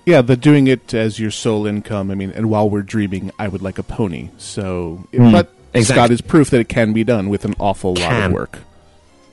Yeah, 0.05 0.21
the 0.21 0.35
doing 0.35 0.67
it 0.67 0.93
as 0.93 1.19
your 1.19 1.31
sole 1.31 1.65
income. 1.65 2.11
I 2.11 2.15
mean, 2.15 2.31
and 2.31 2.49
while 2.49 2.69
we're 2.69 2.83
dreaming, 2.83 3.31
I 3.39 3.47
would 3.47 3.61
like 3.61 3.79
a 3.79 3.83
pony. 3.83 4.29
So, 4.37 5.03
Hmm, 5.11 5.31
but 5.31 5.49
exactly. 5.73 6.01
Scott 6.01 6.11
is 6.11 6.21
proof 6.21 6.49
that 6.51 6.59
it 6.59 6.69
can 6.69 6.93
be 6.93 7.03
done 7.03 7.29
with 7.29 7.43
an 7.43 7.55
awful 7.59 7.95
lot 7.95 8.23
of 8.25 8.31
work. 8.31 8.59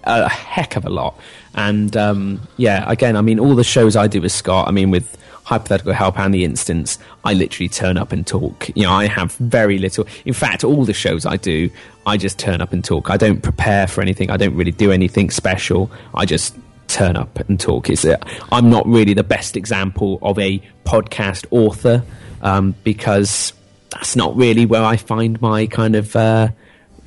A 0.05 0.29
heck 0.29 0.77
of 0.77 0.85
a 0.85 0.91
lot. 0.91 1.19
And 1.55 1.97
um, 1.97 2.41
yeah, 2.57 2.91
again, 2.91 3.17
I 3.17 3.21
mean, 3.21 3.39
all 3.39 3.55
the 3.55 3.65
shows 3.65 3.97
I 3.97 4.07
do 4.07 4.21
with 4.21 4.33
Scott, 4.33 4.69
I 4.69 4.71
mean, 4.71 4.91
with 4.91 5.19
Hypothetical 5.45 5.93
Help 5.93 6.19
and 6.19 6.33
The 6.33 6.45
Instance, 6.45 6.99
I 7.25 7.35
literally 7.35 7.69
turn 7.69 7.97
up 7.97 8.13
and 8.13 8.27
talk. 8.27 8.69
You 8.75 8.85
know, 8.85 8.93
I 8.93 9.07
have 9.07 9.33
very 9.35 9.79
little. 9.79 10.07
In 10.25 10.35
fact, 10.35 10.65
all 10.65 10.85
the 10.85 10.95
shows 10.95 11.27
I 11.27 11.37
do, 11.37 11.69
I 12.07 12.17
just 12.17 12.39
turn 12.39 12.61
up 12.61 12.73
and 12.73 12.85
talk. 12.85 13.11
I 13.11 13.17
don't 13.17 13.43
prepare 13.43 13.87
for 13.87 14.01
anything. 14.01 14.31
I 14.31 14.37
don't 14.37 14.55
really 14.55 14.71
do 14.71 14.93
anything 14.93 15.31
special. 15.31 15.91
I 16.15 16.25
just 16.25 16.57
turn 16.89 17.17
up 17.17 17.39
and 17.49 17.59
talk. 17.59 17.91
It's 17.91 18.05
a, 18.05 18.19
I'm 18.51 18.71
not 18.71 18.87
really 18.87 19.15
the 19.15 19.25
best 19.25 19.57
example 19.57 20.19
of 20.23 20.39
a 20.39 20.63
podcast 20.85 21.47
author 21.51 22.03
um, 22.41 22.75
because 22.85 23.53
that's 23.91 24.17
not 24.17 24.37
really 24.37 24.65
where 24.65 24.83
I 24.83 24.97
find 24.97 25.41
my 25.41 25.67
kind 25.67 25.97
of. 25.97 26.15
Uh, 26.17 26.49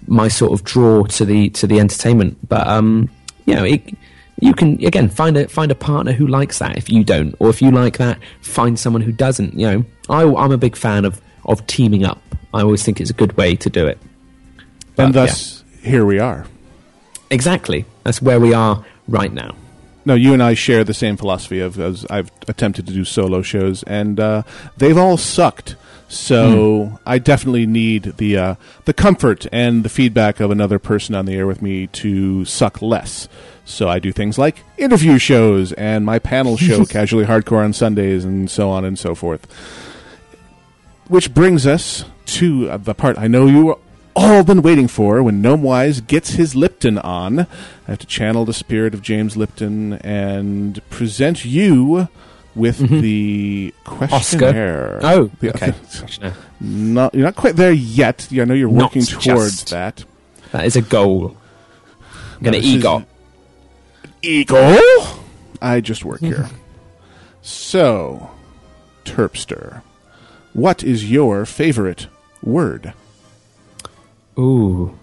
my 0.08 0.28
sort 0.28 0.52
of 0.54 0.64
draw 0.64 1.04
to 1.04 1.26
the 1.26 1.50
to 1.52 1.68
the 1.68 1.80
entertainment. 1.80 2.38
But 2.48 2.68
um, 2.68 3.10
you 3.46 3.56
know, 3.56 3.64
it, 3.64 3.96
you 4.40 4.54
can 4.54 4.84
again 4.84 5.10
find 5.10 5.38
a 5.38 5.48
find 5.48 5.72
a 5.72 5.76
partner 5.76 6.12
who 6.12 6.28
likes 6.28 6.60
that. 6.60 6.78
If 6.78 6.90
you 6.90 7.04
don't, 7.04 7.36
or 7.40 7.50
if 7.50 7.62
you 7.62 7.72
like 7.72 7.98
that, 7.98 8.20
find 8.42 8.80
someone 8.80 9.02
who 9.02 9.12
doesn't. 9.12 9.54
You 9.54 9.68
know, 9.72 9.86
I, 10.10 10.24
I'm 10.24 10.52
a 10.52 10.58
big 10.58 10.76
fan 10.76 11.06
of 11.06 11.22
of 11.46 11.66
teaming 11.68 12.06
up. 12.06 12.22
I 12.54 12.62
always 12.62 12.84
think 12.84 13.02
it's 13.02 13.10
a 13.10 13.14
good 13.14 13.36
way 13.38 13.56
to 13.58 13.70
do 13.70 13.86
it. 13.86 13.98
But, 14.96 15.06
and 15.08 15.14
thus, 15.14 15.64
here 15.82 16.06
we 16.06 16.20
are. 16.20 16.48
exactly, 17.30 17.86
that's 18.04 18.22
where 18.22 18.40
we 18.40 18.54
are 18.54 18.86
right 19.08 19.32
now. 19.32 19.56
No, 20.06 20.14
you 20.14 20.34
and 20.34 20.44
I 20.44 20.54
share 20.54 20.84
the 20.84 20.94
same 20.94 21.18
philosophy 21.18 21.60
of 21.60 21.80
as 21.80 22.06
I've 22.10 22.32
attempted 22.48 22.86
to 22.88 22.94
do 22.94 23.04
solo 23.04 23.42
shows, 23.42 23.84
and 23.84 24.20
uh, 24.20 24.44
they've 24.78 24.98
all 24.98 25.18
sucked. 25.18 25.76
So 26.08 27.00
I 27.06 27.18
definitely 27.18 27.66
need 27.66 28.18
the 28.18 28.38
uh, 28.38 28.56
the 28.86 28.94
comfort 28.94 29.48
and 29.52 29.84
the 29.84 29.90
feedback 29.90 30.40
of 30.40 30.52
another 30.52 30.80
person 30.80 31.16
on 31.16 31.26
the 31.26 31.36
air 31.36 31.48
with 31.48 31.62
me 31.62 31.88
to 31.88 32.46
suck 32.46 32.82
less. 32.82 33.28
So 33.66 33.90
I 33.90 33.98
do 33.98 34.12
things 34.12 34.38
like 34.38 34.64
interview 34.78 35.18
shows 35.18 35.74
and 35.74 36.06
my 36.06 36.20
panel 36.20 36.58
show, 36.58 36.86
Casually 36.90 37.26
Hardcore 37.26 37.64
on 37.64 37.74
Sundays, 37.74 38.24
and 38.24 38.50
so 38.50 38.70
on 38.70 38.86
and 38.86 38.98
so 38.98 39.16
forth. 39.16 39.52
Which 41.08 41.34
brings 41.34 41.66
us 41.66 42.06
to 42.26 42.70
uh, 42.70 42.78
the 42.78 42.94
part 42.94 43.18
I 43.18 43.28
know 43.28 43.48
you 43.48 43.80
all 44.16 44.44
been 44.44 44.62
waiting 44.62 44.88
for 44.88 45.22
when 45.22 45.42
Gnomewise 45.42 46.06
gets 46.06 46.32
his 46.32 46.56
Lipton 46.56 46.98
on. 47.00 47.40
I 47.40 47.48
have 47.88 48.00
to 48.00 48.08
channel 48.08 48.46
the 48.46 48.54
spirit 48.54 48.94
of 48.94 49.02
James 49.02 49.36
Lipton 49.36 49.94
and 49.94 50.88
present 50.90 51.44
you 51.44 52.08
with 52.56 52.78
the 52.78 53.74
questionnaire. 53.84 55.00
Oh, 55.04 55.30
The- 55.40 55.50
okay. 55.50 55.74
Not, 56.62 57.14
you're 57.14 57.26
not 57.26 57.36
quite 57.36 57.58
there 57.58 57.74
yet. 57.74 58.28
I 58.32 58.46
know 58.46 58.54
you're 58.54 58.70
Not 58.72 58.96
working 58.96 59.04
towards 59.04 59.58
just. 59.64 59.70
that. 59.72 60.06
That 60.54 60.66
is 60.66 60.76
a 60.78 60.82
goal. 60.82 61.36
I'm 62.38 62.44
gonna 62.44 62.58
this 62.58 62.66
is- 62.66 62.84
egot. 62.84 63.06
Eagle. 64.22 64.78
I 65.62 65.82
just 65.82 66.04
work 66.06 66.22
here. 66.22 66.50
So, 67.42 68.32
Terpster, 69.04 69.82
what 70.54 70.84
is 70.84 71.12
your 71.12 71.46
favorite 71.46 72.08
word? 72.42 72.94
Ooh. 74.40 74.98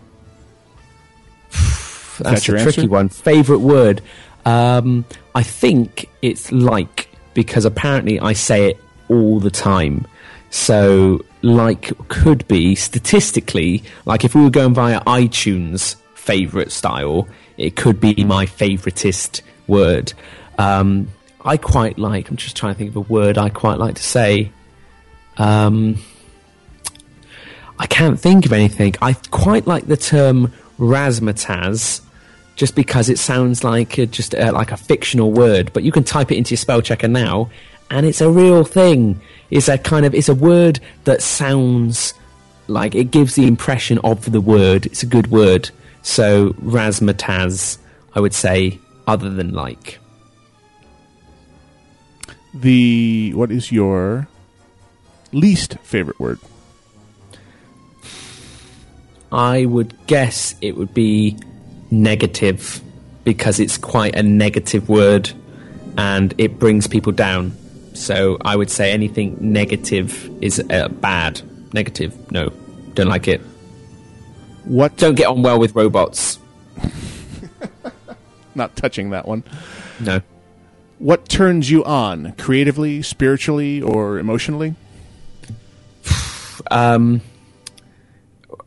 That's 2.19 2.47
that 2.47 2.49
a 2.49 2.63
tricky 2.63 2.89
one. 2.89 3.09
Favorite 3.09 3.61
word? 3.61 4.03
Um, 4.45 5.05
I 5.35 5.43
think 5.43 6.09
it's 6.21 6.51
like 6.51 7.09
because 7.35 7.65
apparently 7.65 8.21
I 8.21 8.33
say 8.33 8.71
it 8.71 8.81
all 9.09 9.41
the 9.41 9.51
time. 9.51 10.07
So 10.51 11.25
like 11.43 11.93
could 12.09 12.47
be 12.47 12.75
statistically 12.75 13.83
like 14.05 14.25
if 14.25 14.35
we 14.35 14.43
were 14.43 14.51
going 14.51 14.75
via 14.75 15.01
iTunes 15.05 15.97
favorite 16.15 16.71
style, 16.71 17.27
it 17.57 17.77
could 17.77 18.01
be 18.01 18.25
my 18.25 18.47
favoritist 18.47 19.43
word. 19.67 20.13
Um, 20.59 21.09
I 21.45 21.57
quite 21.57 21.99
like. 21.99 22.31
I'm 22.31 22.37
just 22.37 22.57
trying 22.57 22.75
to 22.75 22.79
think 22.79 22.91
of 22.91 22.97
a 22.97 23.01
word 23.01 23.39
I 23.39 23.49
quite 23.49 23.79
like 23.79 23.97
to 23.97 24.03
say. 24.03 24.53
Um, 25.39 25.99
I 27.79 27.87
can't 27.87 28.21
think 28.21 28.47
of 28.47 28.53
anything. 28.53 28.95
I 29.03 29.15
quite 29.31 29.67
like 29.67 29.87
the 29.87 29.97
term 29.97 30.53
razzmatazz, 30.79 32.03
just 32.57 32.75
because 32.75 33.09
it 33.09 33.19
sounds 33.19 33.65
like 33.65 33.99
a, 33.99 34.07
just 34.07 34.35
uh 34.35 34.53
like 34.53 34.73
a 34.73 34.77
fictional 34.77 35.33
word. 35.33 35.73
But 35.73 35.83
you 35.83 35.93
can 35.93 36.05
type 36.05 36.31
it 36.31 36.37
into 36.37 36.53
your 36.53 36.59
spell 36.59 36.83
checker 36.83 37.09
now, 37.09 37.51
and 37.91 38.07
it's 38.07 38.21
a 38.21 38.31
real 38.31 38.65
thing. 38.65 39.21
It's 39.51 39.69
a 39.69 39.79
kind 39.79 40.07
of 40.07 40.15
it's 40.15 40.29
a 40.29 40.35
word 40.35 40.81
that 41.05 41.23
sounds 41.23 42.15
like 42.69 42.95
it 42.95 43.11
gives 43.11 43.35
the 43.35 43.47
impression 43.47 43.99
of 43.99 44.31
the 44.31 44.41
word. 44.41 44.87
It's 44.87 45.03
a 45.03 45.07
good 45.07 45.31
word. 45.31 45.71
So 46.03 46.51
razzmatazz, 46.55 47.79
I 48.15 48.21
would 48.21 48.35
say, 48.35 48.79
other 49.07 49.31
than 49.31 49.53
like. 49.53 49.99
The 52.55 53.33
what 53.35 53.51
is 53.51 53.73
your 53.73 54.29
least 55.33 55.79
favorite 55.83 56.21
word? 56.21 56.39
I 59.31 59.65
would 59.65 59.95
guess 60.07 60.55
it 60.61 60.77
would 60.77 60.93
be 60.93 61.39
negative 61.93 62.81
because 63.23 63.61
it's 63.61 63.79
quite 63.79 64.17
a 64.17 64.23
negative 64.23 64.89
word 64.89 65.31
and 65.97 66.35
it 66.39 66.59
brings 66.59 66.89
people 66.89 67.13
down. 67.13 67.53
So 67.95 68.39
I 68.41 68.57
would 68.57 68.71
say 68.71 68.91
anything 68.91 69.37
negative 69.41 70.31
is 70.43 70.59
uh, 70.71 70.89
bad. 70.89 71.43
Negative, 71.75 72.33
no, 72.33 72.49
don't 72.95 73.09
like 73.09 73.29
it. 73.29 73.41
What? 74.65 74.97
Don't 74.97 75.15
get 75.15 75.27
on 75.27 75.43
well 75.43 75.59
with 75.59 75.75
robots. 75.75 76.39
Not 78.55 78.75
touching 78.77 79.11
that 79.11 79.29
one. 79.29 79.45
No. 80.01 80.23
What 80.99 81.29
turns 81.29 81.71
you 81.71 81.85
on 81.85 82.33
creatively, 82.33 83.03
spiritually, 83.03 83.83
or 83.83 84.19
emotionally? 84.19 84.75
Um, 86.71 87.23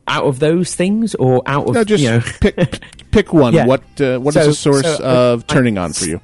out 0.08 0.26
of 0.26 0.40
those 0.40 0.76
things, 0.76 1.16
or 1.16 1.42
out 1.46 1.68
of 1.70 1.76
No, 1.76 1.84
just 1.86 2.04
you 2.04 2.10
know, 2.10 2.22
pick 2.42 2.82
pick 3.16 3.34
one. 3.34 3.54
Yeah. 3.54 3.66
What 3.72 3.84
uh, 4.02 4.20
what 4.20 4.36
is 4.36 4.44
So- 4.44 4.50
a 4.50 4.54
source 4.54 4.98
so, 4.98 5.04
uh, 5.06 5.34
of 5.34 5.46
I- 5.50 5.54
turning 5.54 5.78
on 5.78 5.94
for 5.94 6.06
you? 6.06 6.20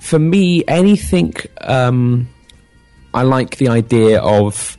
for 0.00 0.18
me, 0.18 0.64
anything. 0.68 1.34
Um, 1.60 2.28
I 3.14 3.22
like 3.22 3.56
the 3.56 3.68
idea 3.68 4.20
of 4.20 4.76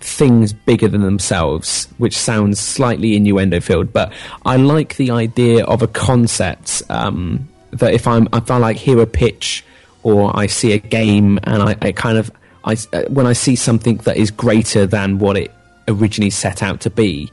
things 0.00 0.52
bigger 0.52 0.88
than 0.88 1.02
themselves, 1.02 1.88
which 1.98 2.16
sounds 2.16 2.58
slightly 2.58 3.16
innuendo 3.16 3.60
filled, 3.60 3.92
but 3.92 4.12
I 4.46 4.56
like 4.56 4.96
the 4.96 5.10
idea 5.10 5.64
of 5.64 5.82
a 5.82 5.86
concept 5.88 6.82
um, 6.88 7.48
that 7.72 7.92
if 7.92 8.06
I'm 8.06 8.26
if 8.32 8.50
I 8.50 8.56
like 8.56 8.76
hear 8.76 8.98
a 9.00 9.06
pitch 9.06 9.64
or 10.02 10.34
I 10.34 10.46
see 10.46 10.72
a 10.72 10.78
game 10.78 11.38
and 11.44 11.62
I, 11.62 11.76
I 11.82 11.92
kind 11.92 12.16
of 12.18 12.30
I 12.64 12.76
uh, 12.92 13.02
when 13.08 13.26
I 13.26 13.34
see 13.34 13.56
something 13.56 13.96
that 14.06 14.16
is 14.16 14.30
greater 14.30 14.86
than 14.86 15.18
what 15.18 15.36
it 15.36 15.50
originally 15.88 16.30
set 16.30 16.62
out 16.62 16.80
to 16.80 16.90
be. 16.90 17.30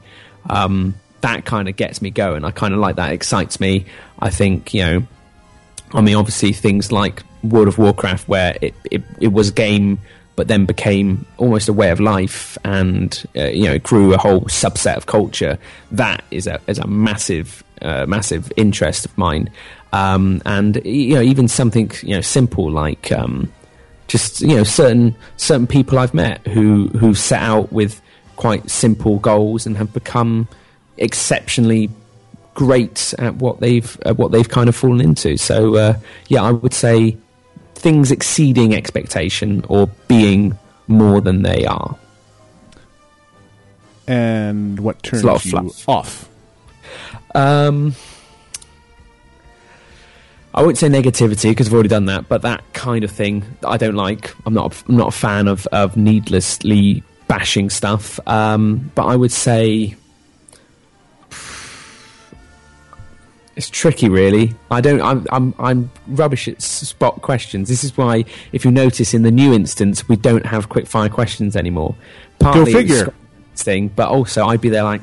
Um, 0.50 0.94
that 1.20 1.44
kind 1.44 1.68
of 1.68 1.76
gets 1.76 2.00
me 2.00 2.10
going. 2.10 2.44
I 2.44 2.50
kind 2.50 2.74
of 2.74 2.80
like 2.80 2.96
that. 2.96 3.12
Excites 3.12 3.60
me. 3.60 3.86
I 4.18 4.30
think 4.30 4.72
you 4.74 4.82
know 4.82 5.06
I 5.92 6.00
mean, 6.00 6.16
obviously, 6.16 6.52
things 6.52 6.92
like 6.92 7.22
World 7.42 7.68
of 7.68 7.78
Warcraft, 7.78 8.28
where 8.28 8.56
it, 8.60 8.74
it, 8.90 9.02
it 9.20 9.28
was 9.28 9.48
a 9.48 9.52
game, 9.52 9.98
but 10.36 10.48
then 10.48 10.66
became 10.66 11.26
almost 11.38 11.68
a 11.68 11.72
way 11.72 11.90
of 11.90 12.00
life, 12.00 12.58
and 12.64 13.24
uh, 13.36 13.44
you 13.44 13.64
know, 13.64 13.74
it 13.74 13.82
grew 13.82 14.14
a 14.14 14.18
whole 14.18 14.42
subset 14.42 14.96
of 14.96 15.06
culture. 15.06 15.58
That 15.90 16.24
is 16.30 16.46
a 16.46 16.60
is 16.66 16.78
a 16.78 16.86
massive, 16.86 17.64
uh, 17.80 18.06
massive 18.06 18.52
interest 18.56 19.06
of 19.06 19.16
mine. 19.16 19.50
Um, 19.92 20.42
and 20.44 20.84
you 20.84 21.14
know, 21.14 21.22
even 21.22 21.48
something 21.48 21.90
you 22.02 22.14
know 22.14 22.20
simple 22.20 22.70
like 22.70 23.10
um, 23.12 23.50
just 24.08 24.42
you 24.42 24.56
know 24.56 24.64
certain 24.64 25.16
certain 25.36 25.66
people 25.66 25.98
I've 25.98 26.14
met 26.14 26.46
who 26.46 26.88
who 26.88 27.14
set 27.14 27.42
out 27.42 27.72
with 27.72 28.02
quite 28.36 28.68
simple 28.70 29.18
goals 29.18 29.66
and 29.66 29.76
have 29.78 29.92
become 29.92 30.46
exceptionally 30.98 31.90
great 32.54 33.14
at 33.18 33.36
what 33.36 33.60
they've 33.60 33.98
at 34.04 34.16
what 34.16 34.32
they've 34.32 34.48
kind 34.48 34.68
of 34.68 34.74
fallen 34.74 35.00
into. 35.00 35.36
So 35.36 35.76
uh, 35.76 35.98
yeah, 36.28 36.42
I 36.42 36.50
would 36.50 36.74
say 36.74 37.16
things 37.74 38.10
exceeding 38.10 38.74
expectation 38.74 39.64
or 39.68 39.86
being 40.08 40.58
more 40.88 41.20
than 41.20 41.42
they 41.42 41.64
are. 41.66 41.96
And 44.08 44.80
what 44.80 45.02
turns 45.02 45.22
you 45.22 45.38
fluff. 45.38 45.88
off? 45.88 46.28
Um, 47.34 47.94
I 50.54 50.62
wouldn't 50.62 50.78
say 50.78 50.88
negativity 50.88 51.50
because 51.50 51.68
I've 51.68 51.74
already 51.74 51.90
done 51.90 52.06
that, 52.06 52.28
but 52.28 52.42
that 52.42 52.64
kind 52.72 53.04
of 53.04 53.10
thing 53.10 53.44
I 53.64 53.76
don't 53.76 53.94
like. 53.94 54.34
I'm 54.46 54.54
not. 54.54 54.74
A, 54.74 54.84
I'm 54.88 54.96
not 54.96 55.08
a 55.08 55.16
fan 55.16 55.46
of 55.46 55.66
of 55.68 55.96
needlessly 55.96 57.04
bashing 57.28 57.70
stuff. 57.70 58.18
Um, 58.26 58.90
but 58.94 59.06
I 59.06 59.14
would 59.14 59.30
say 59.30 59.94
it's 63.58 63.68
tricky, 63.68 64.08
really. 64.08 64.54
I 64.70 64.80
don't. 64.80 65.02
I'm. 65.02 65.26
I'm. 65.30 65.54
I'm 65.58 65.90
rubbish 66.06 66.46
at 66.46 66.62
spot 66.62 67.20
questions. 67.22 67.68
This 67.68 67.82
is 67.82 67.96
why, 67.96 68.24
if 68.52 68.64
you 68.64 68.70
notice, 68.70 69.12
in 69.12 69.22
the 69.22 69.32
new 69.32 69.52
instance, 69.52 70.08
we 70.08 70.14
don't 70.14 70.46
have 70.46 70.68
quick 70.68 70.86
fire 70.86 71.08
questions 71.08 71.56
anymore. 71.56 71.96
Partly 72.38 72.62
it's 72.62 72.72
figure. 72.72 73.14
Thing, 73.56 73.88
but 73.88 74.08
also 74.08 74.46
I'd 74.46 74.60
be 74.60 74.68
there 74.68 74.84
like, 74.84 75.02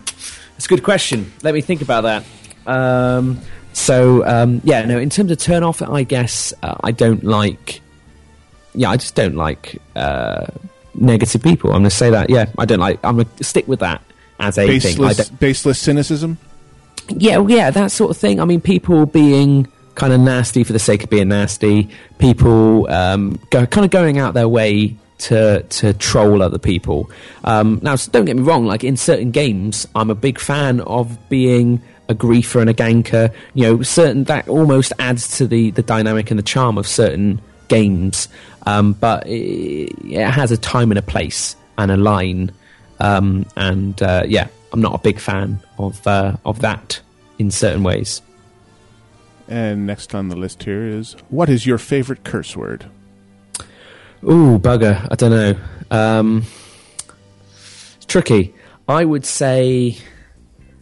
it's 0.55 0.65
a 0.65 0.69
good 0.69 0.81
question. 0.81 1.33
Let 1.43 1.53
me 1.53 1.59
think 1.59 1.81
about 1.81 2.03
that. 2.03 2.23
Um, 2.65 3.41
so 3.73 4.25
um, 4.25 4.61
yeah, 4.63 4.85
no. 4.85 4.97
In 4.97 5.09
terms 5.09 5.29
of 5.29 5.37
turn 5.37 5.61
off, 5.61 5.81
I 5.81 6.03
guess 6.03 6.53
uh, 6.63 6.75
I 6.81 6.91
don't 6.91 7.25
like. 7.25 7.81
Yeah, 8.73 8.91
I 8.91 8.95
just 8.95 9.15
don't 9.15 9.35
like 9.35 9.81
uh, 9.97 10.45
negative 10.93 11.43
people. 11.43 11.71
I'm 11.71 11.81
going 11.81 11.83
to 11.83 11.89
say 11.89 12.09
that. 12.09 12.29
Yeah, 12.29 12.45
I 12.57 12.63
don't 12.63 12.79
like. 12.79 12.99
I'm 13.03 13.15
going 13.15 13.27
to 13.35 13.43
stick 13.43 13.67
with 13.67 13.81
that 13.81 14.01
as 14.39 14.57
a 14.57 14.65
thing. 14.65 14.79
Baseless, 14.79 15.17
don't, 15.17 15.39
baseless 15.41 15.79
cynicism. 15.79 16.37
Yeah, 17.09 17.45
yeah, 17.47 17.71
that 17.71 17.91
sort 17.91 18.11
of 18.11 18.17
thing. 18.17 18.39
I 18.39 18.45
mean, 18.45 18.61
people 18.61 19.05
being 19.05 19.67
kind 19.95 20.13
of 20.13 20.19
nasty 20.19 20.63
for 20.63 20.73
the 20.73 20.79
sake 20.79 21.03
of 21.03 21.09
being 21.09 21.29
nasty. 21.29 21.89
People 22.17 22.89
um, 22.91 23.39
go, 23.49 23.65
kind 23.65 23.85
of 23.85 23.91
going 23.91 24.17
out 24.17 24.33
their 24.33 24.47
way 24.49 24.95
to 25.17 25.63
to 25.63 25.93
troll 25.93 26.41
other 26.41 26.59
people. 26.59 27.09
Um, 27.43 27.79
now, 27.81 27.95
don't 27.95 28.25
get 28.25 28.35
me 28.35 28.43
wrong. 28.43 28.65
Like 28.65 28.83
in 28.83 28.97
certain 28.97 29.31
games, 29.31 29.87
I'm 29.95 30.09
a 30.09 30.15
big 30.15 30.39
fan 30.39 30.81
of 30.81 31.29
being 31.29 31.81
a 32.07 32.13
griefer 32.13 32.61
and 32.61 32.69
a 32.69 32.73
ganker. 32.73 33.33
You 33.53 33.63
know, 33.63 33.81
certain 33.81 34.25
that 34.25 34.47
almost 34.47 34.93
adds 34.99 35.37
to 35.37 35.47
the 35.47 35.71
the 35.71 35.81
dynamic 35.81 36.31
and 36.31 36.37
the 36.37 36.43
charm 36.43 36.77
of 36.77 36.87
certain 36.87 37.41
games. 37.67 38.27
Um, 38.67 38.93
but 38.93 39.27
it, 39.27 39.91
it 40.05 40.25
has 40.25 40.51
a 40.51 40.57
time 40.57 40.91
and 40.91 40.97
a 40.97 41.03
place 41.03 41.55
and 41.77 41.91
a 41.91 41.97
line. 41.97 42.51
Um, 42.99 43.45
and 43.55 44.01
uh, 44.01 44.23
yeah, 44.25 44.47
I'm 44.75 44.81
not 44.81 44.93
a 44.93 44.97
big 44.97 45.21
fan 45.21 45.61
of 45.79 46.05
uh, 46.05 46.35
of 46.43 46.59
that 46.59 46.99
in 47.39 47.49
certain 47.49 47.81
ways. 47.81 48.21
And 49.47 49.87
next 49.87 50.13
on 50.13 50.27
the 50.27 50.35
list 50.35 50.63
here 50.63 50.85
is 50.85 51.15
what 51.29 51.47
is 51.47 51.65
your 51.65 51.77
favorite 51.77 52.25
curse 52.25 52.57
word? 52.57 52.85
Ooh, 54.21 54.59
bugger. 54.59 55.07
I 55.09 55.15
don't 55.15 55.31
know. 55.31 55.55
Um, 55.91 56.43
it's 57.95 58.05
tricky. 58.05 58.53
I 58.89 59.05
would 59.05 59.25
say, 59.25 59.97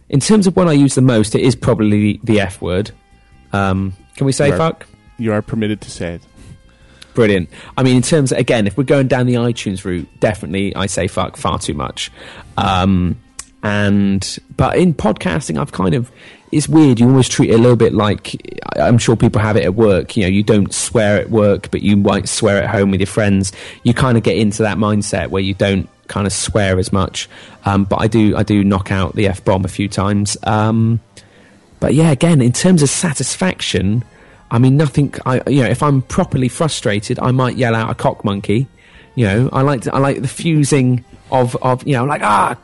in 0.08 0.18
terms 0.18 0.48
of 0.48 0.56
when 0.56 0.66
I 0.66 0.72
use 0.72 0.96
the 0.96 1.00
most, 1.02 1.36
it 1.36 1.42
is 1.42 1.54
probably 1.54 2.18
the 2.24 2.40
F 2.40 2.60
word. 2.60 2.90
Um, 3.52 3.92
can 4.16 4.26
we 4.26 4.32
say 4.32 4.48
You 4.48 4.54
are- 4.54 4.58
fuck? 4.58 4.86
You 5.18 5.32
are 5.34 5.40
permitted 5.42 5.80
to 5.82 5.90
say 5.92 6.14
it. 6.14 6.22
Brilliant. 7.14 7.48
I 7.76 7.84
mean, 7.84 7.94
in 7.94 8.02
terms 8.02 8.32
again, 8.32 8.66
if 8.66 8.76
we're 8.76 8.82
going 8.82 9.06
down 9.06 9.26
the 9.26 9.34
iTunes 9.34 9.84
route, 9.84 10.08
definitely 10.18 10.74
I 10.74 10.86
say 10.86 11.06
fuck 11.06 11.36
far 11.36 11.60
too 11.60 11.74
much. 11.74 12.10
Um, 12.56 13.20
and 13.64 14.38
but 14.56 14.76
in 14.76 14.94
podcasting, 14.94 15.58
I've 15.58 15.72
kind 15.72 15.94
of 15.94 16.12
it's 16.52 16.68
weird. 16.68 17.00
You 17.00 17.06
almost 17.06 17.32
treat 17.32 17.50
it 17.50 17.54
a 17.54 17.58
little 17.58 17.76
bit 17.76 17.94
like 17.94 18.36
I'm 18.76 18.98
sure 18.98 19.16
people 19.16 19.40
have 19.40 19.56
it 19.56 19.64
at 19.64 19.74
work. 19.74 20.16
You 20.16 20.24
know, 20.24 20.28
you 20.28 20.42
don't 20.42 20.72
swear 20.72 21.18
at 21.18 21.30
work, 21.30 21.70
but 21.70 21.82
you 21.82 21.96
might 21.96 22.28
swear 22.28 22.62
at 22.62 22.68
home 22.68 22.90
with 22.90 23.00
your 23.00 23.08
friends. 23.08 23.52
You 23.82 23.94
kind 23.94 24.18
of 24.18 24.22
get 24.22 24.36
into 24.36 24.62
that 24.62 24.76
mindset 24.76 25.28
where 25.28 25.42
you 25.42 25.54
don't 25.54 25.88
kind 26.06 26.26
of 26.26 26.32
swear 26.34 26.78
as 26.78 26.92
much. 26.92 27.28
Um, 27.64 27.84
but 27.84 28.00
I 28.00 28.06
do, 28.06 28.36
I 28.36 28.42
do 28.42 28.62
knock 28.62 28.92
out 28.92 29.14
the 29.16 29.28
f 29.28 29.42
bomb 29.42 29.64
a 29.64 29.68
few 29.68 29.88
times. 29.88 30.36
Um, 30.42 31.00
but 31.80 31.94
yeah, 31.94 32.10
again, 32.10 32.42
in 32.42 32.52
terms 32.52 32.82
of 32.82 32.90
satisfaction, 32.90 34.04
I 34.50 34.58
mean, 34.58 34.76
nothing. 34.76 35.14
I 35.24 35.40
you 35.48 35.62
know, 35.62 35.70
if 35.70 35.82
I'm 35.82 36.02
properly 36.02 36.48
frustrated, 36.48 37.18
I 37.18 37.30
might 37.30 37.56
yell 37.56 37.74
out 37.74 37.90
a 37.90 37.94
cock 37.94 38.24
monkey. 38.24 38.68
You 39.14 39.24
know, 39.26 39.50
I 39.52 39.62
like 39.62 39.82
to, 39.82 39.94
I 39.94 39.98
like 39.98 40.20
the 40.20 40.28
fusing 40.28 41.02
of 41.32 41.56
of 41.62 41.86
you 41.86 41.94
know, 41.94 42.04
like 42.04 42.22
ah, 42.22 42.56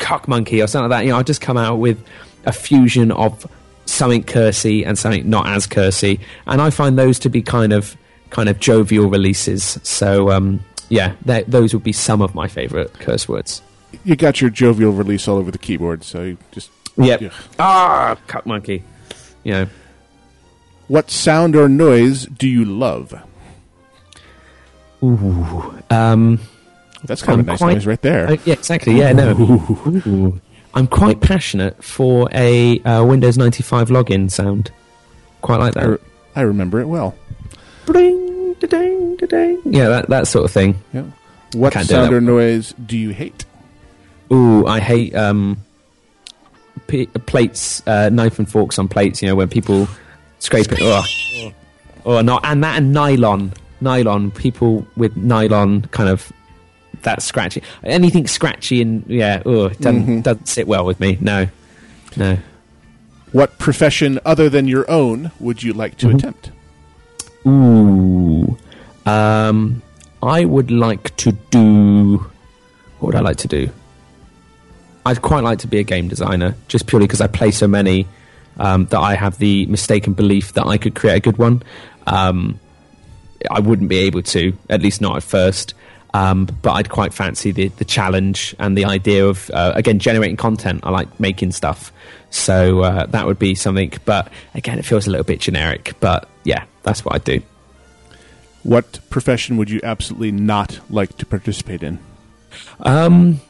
cock 0.00 0.28
monkey 0.28 0.62
or 0.62 0.66
something 0.66 0.90
like 0.90 1.00
that. 1.00 1.04
You 1.04 1.12
know, 1.12 1.18
I 1.18 1.22
just 1.22 1.40
come 1.40 1.56
out 1.56 1.76
with 1.76 2.02
a 2.44 2.52
fusion 2.52 3.10
of 3.12 3.46
something 3.86 4.22
cursey 4.22 4.86
and 4.86 4.98
something 4.98 5.28
not 5.28 5.48
as 5.48 5.66
cursey, 5.66 6.20
and 6.46 6.60
I 6.60 6.70
find 6.70 6.98
those 6.98 7.18
to 7.20 7.28
be 7.28 7.42
kind 7.42 7.72
of 7.72 7.96
kind 8.30 8.48
of 8.48 8.60
jovial 8.60 9.08
releases. 9.08 9.78
So 9.82 10.30
um, 10.30 10.64
yeah, 10.88 11.14
those 11.24 11.74
would 11.74 11.84
be 11.84 11.92
some 11.92 12.22
of 12.22 12.34
my 12.34 12.48
favourite 12.48 12.92
curse 12.94 13.28
words. 13.28 13.62
You 14.04 14.16
got 14.16 14.40
your 14.40 14.50
jovial 14.50 14.92
release 14.92 15.26
all 15.28 15.38
over 15.38 15.50
the 15.50 15.58
keyboard, 15.58 16.04
so 16.04 16.22
you 16.22 16.38
just 16.52 16.70
Yep. 16.98 17.20
Yeah. 17.20 17.30
Ah, 17.58 18.16
cock 18.26 18.44
monkey. 18.44 18.82
You 19.44 19.52
know. 19.52 19.66
What 20.88 21.10
sound 21.10 21.54
or 21.54 21.68
noise 21.68 22.26
do 22.26 22.48
you 22.48 22.64
love? 22.64 23.14
Ooh. 25.02 25.78
Um, 25.90 26.40
That's 27.04 27.22
kind 27.22 27.40
of 27.40 27.46
I'm 27.46 27.48
a 27.48 27.52
nice 27.52 27.58
quite- 27.58 27.72
noise 27.74 27.86
right 27.86 28.02
there. 28.02 28.26
Uh, 28.28 28.36
yeah, 28.44 28.54
exactly. 28.54 28.96
Yeah, 28.98 29.12
no. 29.12 29.32
Ooh. 29.32 30.40
I'm 30.74 30.86
quite 30.86 31.20
passionate 31.20 31.82
for 31.82 32.28
a 32.32 32.78
uh, 32.80 33.04
Windows 33.04 33.38
95 33.38 33.88
login 33.88 34.30
sound. 34.30 34.70
Quite 35.40 35.60
like 35.60 35.76
I, 35.76 35.80
that. 35.82 35.88
re- 35.90 35.98
I 36.36 36.40
remember 36.42 36.80
it 36.80 36.86
well. 36.86 37.14
Bring, 37.86 38.54
da-ding, 38.54 39.16
da-ding. 39.16 39.62
Yeah, 39.64 39.88
that, 39.88 40.08
that 40.10 40.26
sort 40.26 40.44
of 40.44 40.50
thing. 40.50 40.80
Yeah. 40.92 41.04
What 41.54 41.72
sound 41.72 42.12
or 42.12 42.20
noise 42.20 42.74
do 42.84 42.98
you 42.98 43.10
hate? 43.10 43.44
Ooh, 44.30 44.66
I 44.66 44.78
hate 44.80 45.14
um, 45.14 45.56
p- 46.86 47.06
plates, 47.06 47.82
uh, 47.86 48.10
knife 48.10 48.38
and 48.38 48.48
forks 48.50 48.78
on 48.78 48.88
plates. 48.88 49.22
You 49.22 49.28
know, 49.28 49.36
when 49.36 49.48
people 49.48 49.88
scrape 50.38 50.66
it. 50.70 50.78
Oh, 50.82 51.52
oh, 52.04 52.20
not 52.20 52.44
and 52.44 52.62
that 52.62 52.76
and 52.76 52.92
nylon, 52.92 53.54
nylon. 53.80 54.30
People 54.32 54.86
with 54.96 55.16
nylon 55.16 55.82
kind 55.92 56.10
of 56.10 56.30
that 57.02 57.22
scratchy. 57.22 57.62
Anything 57.84 58.26
scratchy 58.26 58.80
and 58.82 59.04
yeah, 59.08 59.42
oh, 59.46 59.68
doesn't 59.70 60.22
doesn't 60.22 60.46
sit 60.48 60.66
well 60.66 60.84
with 60.84 61.00
me. 61.00 61.18
No, 61.20 61.46
no. 62.16 62.38
What 63.32 63.58
profession 63.58 64.18
other 64.24 64.48
than 64.48 64.66
your 64.68 64.90
own 64.90 65.30
would 65.38 65.62
you 65.62 65.72
like 65.74 65.96
to 65.98 66.06
Mm-hmm. 66.06 66.16
attempt? 66.16 66.50
Ooh, 67.46 68.56
um, 69.06 69.82
I 70.22 70.44
would 70.44 70.70
like 70.70 71.14
to 71.18 71.32
do. 71.32 72.16
What 72.98 73.06
would 73.08 73.14
I 73.14 73.20
like 73.20 73.36
to 73.38 73.48
do? 73.48 73.70
I'd 75.06 75.22
quite 75.22 75.44
like 75.44 75.60
to 75.60 75.66
be 75.66 75.78
a 75.78 75.82
game 75.84 76.08
designer, 76.08 76.54
just 76.68 76.86
purely 76.86 77.06
because 77.06 77.20
I 77.20 77.26
play 77.28 77.50
so 77.50 77.66
many 77.68 78.06
um, 78.58 78.86
that 78.86 78.98
I 78.98 79.14
have 79.14 79.38
the 79.38 79.64
mistaken 79.66 80.12
belief 80.12 80.52
that 80.54 80.66
I 80.66 80.76
could 80.76 80.94
create 80.94 81.16
a 81.16 81.20
good 81.20 81.38
one. 81.38 81.62
Um, 82.06 82.58
I 83.50 83.60
wouldn't 83.60 83.88
be 83.88 83.98
able 83.98 84.22
to, 84.22 84.52
at 84.68 84.82
least 84.82 85.00
not 85.00 85.16
at 85.16 85.22
first. 85.22 85.74
Um, 86.14 86.48
but 86.62 86.72
I'd 86.72 86.88
quite 86.88 87.12
fancy 87.12 87.50
the, 87.50 87.68
the 87.68 87.84
challenge 87.84 88.54
and 88.58 88.76
the 88.76 88.86
idea 88.86 89.26
of, 89.26 89.50
uh, 89.50 89.72
again, 89.74 89.98
generating 89.98 90.36
content. 90.36 90.80
I 90.82 90.90
like 90.90 91.20
making 91.20 91.52
stuff. 91.52 91.92
So 92.30 92.80
uh, 92.80 93.06
that 93.06 93.26
would 93.26 93.38
be 93.38 93.54
something. 93.54 93.92
But 94.04 94.32
again, 94.54 94.78
it 94.78 94.84
feels 94.84 95.06
a 95.06 95.10
little 95.10 95.24
bit 95.24 95.40
generic. 95.40 95.94
But 96.00 96.28
yeah, 96.44 96.64
that's 96.82 97.04
what 97.04 97.14
I'd 97.14 97.24
do. 97.24 97.42
What 98.62 99.00
profession 99.10 99.56
would 99.58 99.70
you 99.70 99.80
absolutely 99.82 100.32
not 100.32 100.80
like 100.90 101.16
to 101.18 101.26
participate 101.26 101.82
in? 101.82 101.98
Um, 102.80 103.40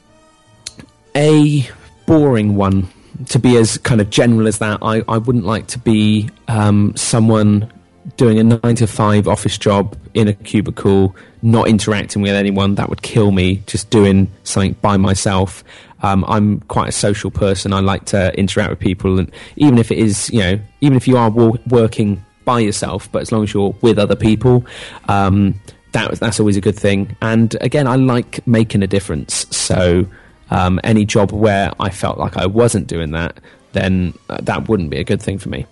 a 1.14 1.68
boring 2.06 2.56
one. 2.56 2.88
To 3.30 3.40
be 3.40 3.56
as 3.56 3.78
kind 3.78 4.00
of 4.00 4.10
general 4.10 4.46
as 4.46 4.58
that, 4.58 4.78
I, 4.80 5.02
I 5.08 5.18
wouldn't 5.18 5.44
like 5.44 5.66
to 5.68 5.78
be 5.80 6.30
um, 6.46 6.94
someone 6.94 7.72
doing 8.16 8.38
a 8.38 8.60
nine 8.62 8.76
to 8.76 8.86
five 8.86 9.28
office 9.28 9.58
job 9.58 9.96
in 10.14 10.28
a 10.28 10.32
cubicle, 10.32 11.14
not 11.42 11.68
interacting 11.68 12.22
with 12.22 12.32
anyone. 12.32 12.74
That 12.76 12.88
would 12.88 13.02
kill 13.02 13.30
me. 13.30 13.62
Just 13.66 13.90
doing 13.90 14.30
something 14.44 14.74
by 14.80 14.96
myself. 14.96 15.64
Um, 16.02 16.24
I'm 16.28 16.60
quite 16.60 16.88
a 16.88 16.92
social 16.92 17.30
person. 17.30 17.72
I 17.72 17.80
like 17.80 18.04
to 18.06 18.32
interact 18.38 18.70
with 18.70 18.78
people, 18.78 19.18
and 19.18 19.30
even 19.56 19.78
if 19.78 19.90
it 19.90 19.98
is, 19.98 20.30
you 20.30 20.40
know, 20.40 20.60
even 20.80 20.96
if 20.96 21.08
you 21.08 21.16
are 21.16 21.30
wo- 21.30 21.58
working 21.68 22.24
by 22.44 22.60
yourself, 22.60 23.10
but 23.10 23.20
as 23.22 23.32
long 23.32 23.42
as 23.42 23.52
you're 23.52 23.74
with 23.82 23.98
other 23.98 24.16
people, 24.16 24.64
um, 25.08 25.60
that 25.92 26.18
that's 26.20 26.38
always 26.38 26.56
a 26.56 26.60
good 26.60 26.76
thing. 26.76 27.16
And 27.20 27.56
again, 27.60 27.86
I 27.86 27.96
like 27.96 28.46
making 28.46 28.82
a 28.82 28.86
difference. 28.86 29.46
So 29.50 30.06
um, 30.50 30.80
any 30.84 31.04
job 31.04 31.32
where 31.32 31.72
I 31.80 31.90
felt 31.90 32.18
like 32.18 32.36
I 32.36 32.46
wasn't 32.46 32.86
doing 32.86 33.10
that, 33.12 33.38
then 33.72 34.14
uh, 34.28 34.38
that 34.42 34.68
wouldn't 34.68 34.90
be 34.90 34.98
a 34.98 35.04
good 35.04 35.20
thing 35.20 35.38
for 35.38 35.48
me. 35.48 35.66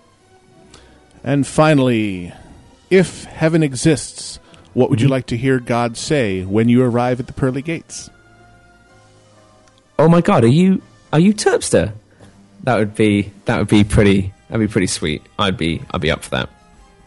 And 1.27 1.45
finally, 1.45 2.31
if 2.89 3.25
heaven 3.25 3.61
exists, 3.61 4.39
what 4.73 4.89
would 4.89 5.01
you 5.01 5.09
like 5.09 5.25
to 5.25 5.35
hear 5.35 5.59
God 5.59 5.97
say 5.97 6.45
when 6.45 6.69
you 6.69 6.81
arrive 6.81 7.19
at 7.19 7.27
the 7.27 7.33
pearly 7.33 7.61
gates? 7.61 8.09
Oh 9.99 10.07
my 10.07 10.21
god, 10.21 10.45
are 10.45 10.47
you 10.47 10.81
are 11.11 11.19
you 11.19 11.33
Terpster? 11.33 11.91
That 12.63 12.77
would 12.77 12.95
be 12.95 13.33
that 13.43 13.57
would 13.57 13.67
be 13.67 13.83
pretty 13.83 14.33
that'd 14.47 14.65
be 14.65 14.71
pretty 14.71 14.87
sweet. 14.87 15.21
I'd 15.37 15.57
be 15.57 15.81
I'd 15.91 15.99
be 15.99 16.11
up 16.11 16.23
for 16.23 16.29
that. 16.29 16.49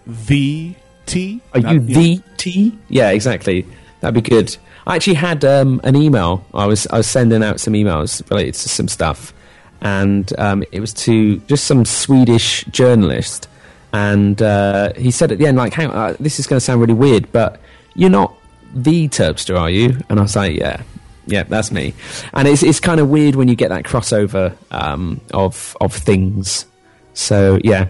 The 0.06 0.74
T? 1.06 1.40
Are 1.54 1.60
Not- 1.62 1.72
you 1.72 1.80
the 1.80 2.22
T? 2.36 2.78
Yeah, 2.90 3.08
exactly. 3.12 3.64
That'd 4.00 4.22
be 4.22 4.28
good. 4.28 4.54
I 4.86 4.96
actually 4.96 5.14
had 5.14 5.46
um, 5.46 5.80
an 5.82 5.96
email. 5.96 6.44
I 6.52 6.66
was 6.66 6.86
I 6.88 6.98
was 6.98 7.06
sending 7.06 7.42
out 7.42 7.58
some 7.58 7.72
emails 7.72 8.28
related 8.28 8.52
to 8.52 8.68
some 8.68 8.86
stuff, 8.88 9.32
and 9.80 10.30
um, 10.38 10.62
it 10.72 10.80
was 10.80 10.92
to 11.08 11.38
just 11.48 11.64
some 11.64 11.86
Swedish 11.86 12.64
journalist, 12.66 13.48
and 13.92 14.40
uh, 14.40 14.92
he 14.94 15.10
said 15.10 15.32
at 15.32 15.38
the 15.38 15.46
end, 15.46 15.56
like, 15.56 15.72
"Hang 15.74 15.90
on, 15.90 15.96
uh, 15.96 16.16
this 16.20 16.38
is 16.38 16.46
going 16.46 16.58
to 16.58 16.64
sound 16.64 16.80
really 16.80 16.94
weird, 16.94 17.30
but 17.32 17.60
you're 17.94 18.10
not 18.10 18.34
the 18.74 19.08
Terpster, 19.08 19.58
are 19.58 19.70
you?" 19.70 19.96
And 20.08 20.18
I 20.18 20.22
was 20.22 20.36
like, 20.36 20.56
"Yeah." 20.56 20.82
Yeah, 21.26 21.44
that's 21.44 21.70
me, 21.70 21.94
and 22.34 22.48
it's 22.48 22.62
it's 22.64 22.80
kind 22.80 22.98
of 22.98 23.08
weird 23.08 23.36
when 23.36 23.46
you 23.46 23.54
get 23.54 23.68
that 23.68 23.84
crossover 23.84 24.56
um, 24.72 25.20
of 25.32 25.76
of 25.80 25.94
things. 25.94 26.66
So 27.14 27.60
yeah, 27.62 27.88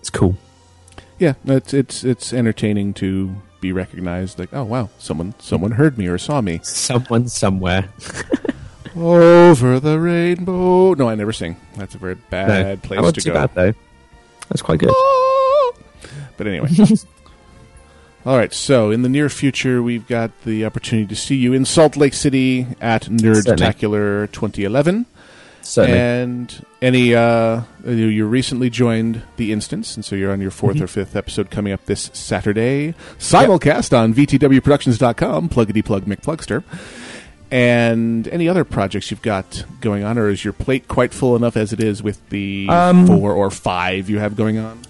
it's 0.00 0.10
cool. 0.10 0.36
Yeah, 1.20 1.34
it's 1.44 1.72
it's 1.72 2.02
it's 2.02 2.32
entertaining 2.32 2.94
to 2.94 3.32
be 3.60 3.70
recognized. 3.70 4.40
Like, 4.40 4.52
oh 4.52 4.64
wow, 4.64 4.88
someone 4.98 5.34
someone 5.38 5.72
heard 5.72 5.98
me 5.98 6.08
or 6.08 6.18
saw 6.18 6.40
me 6.40 6.60
Someone 6.64 7.28
somewhere. 7.28 7.90
over 8.96 9.78
the 9.78 9.98
rainbow. 10.00 10.94
No, 10.94 11.08
I 11.08 11.14
never 11.14 11.32
sing. 11.32 11.56
That's 11.76 11.94
a 11.94 11.98
very 11.98 12.14
bad 12.14 12.48
No, 12.48 12.76
place 12.76 13.12
to 13.12 13.20
too 13.20 13.30
go. 13.30 13.34
bad 13.34 13.54
though. 13.54 13.74
That's 14.48 14.62
quite 14.62 14.80
good. 14.80 14.90
But 16.36 16.46
anyway. 16.46 16.68
All 18.26 18.38
right, 18.38 18.54
so 18.54 18.90
in 18.90 19.02
the 19.02 19.08
near 19.10 19.28
future, 19.28 19.82
we've 19.82 20.06
got 20.08 20.30
the 20.44 20.64
opportunity 20.64 21.06
to 21.08 21.14
see 21.16 21.36
you 21.36 21.52
in 21.52 21.66
Salt 21.66 21.94
Lake 21.96 22.14
City 22.14 22.66
at 22.80 23.02
Nerdtacular 23.04 24.32
2011. 24.32 25.04
Certainly. 25.60 25.98
And 25.98 26.66
any, 26.80 27.14
uh, 27.14 27.62
you 27.86 28.26
recently 28.26 28.70
joined 28.70 29.22
the 29.36 29.52
instance, 29.52 29.94
and 29.94 30.04
so 30.04 30.16
you're 30.16 30.32
on 30.32 30.40
your 30.40 30.50
4th 30.50 30.74
Mm-hmm. 30.74 30.84
or 30.84 30.86
fifth 30.86 31.16
episode 31.16 31.50
coming 31.50 31.72
up 31.74 31.84
this 31.84 32.10
Saturday. 32.14 32.94
Simulcast 33.18 33.94
on 33.96 34.14
VTWProductions.com, 34.14 35.48
pluggity 35.50 35.84
plug 35.84 36.04
McPlugster. 36.06 36.64
And 37.50 38.26
any 38.28 38.48
other 38.48 38.64
projects 38.64 39.10
you've 39.10 39.22
got 39.22 39.64
going 39.82 40.02
on, 40.02 40.16
or 40.18 40.28
is 40.30 40.44
your 40.44 40.54
plate 40.54 40.88
quite 40.88 41.12
full 41.12 41.36
enough 41.36 41.56
as 41.58 41.72
it 41.74 41.80
is 41.80 42.02
with 42.02 42.26
the 42.30 42.66
Um, 42.70 43.06
four 43.06 43.32
or 43.32 43.50
five 43.50 44.08
you 44.10 44.18
have 44.18 44.34
going 44.34 44.58
on? 44.58 44.80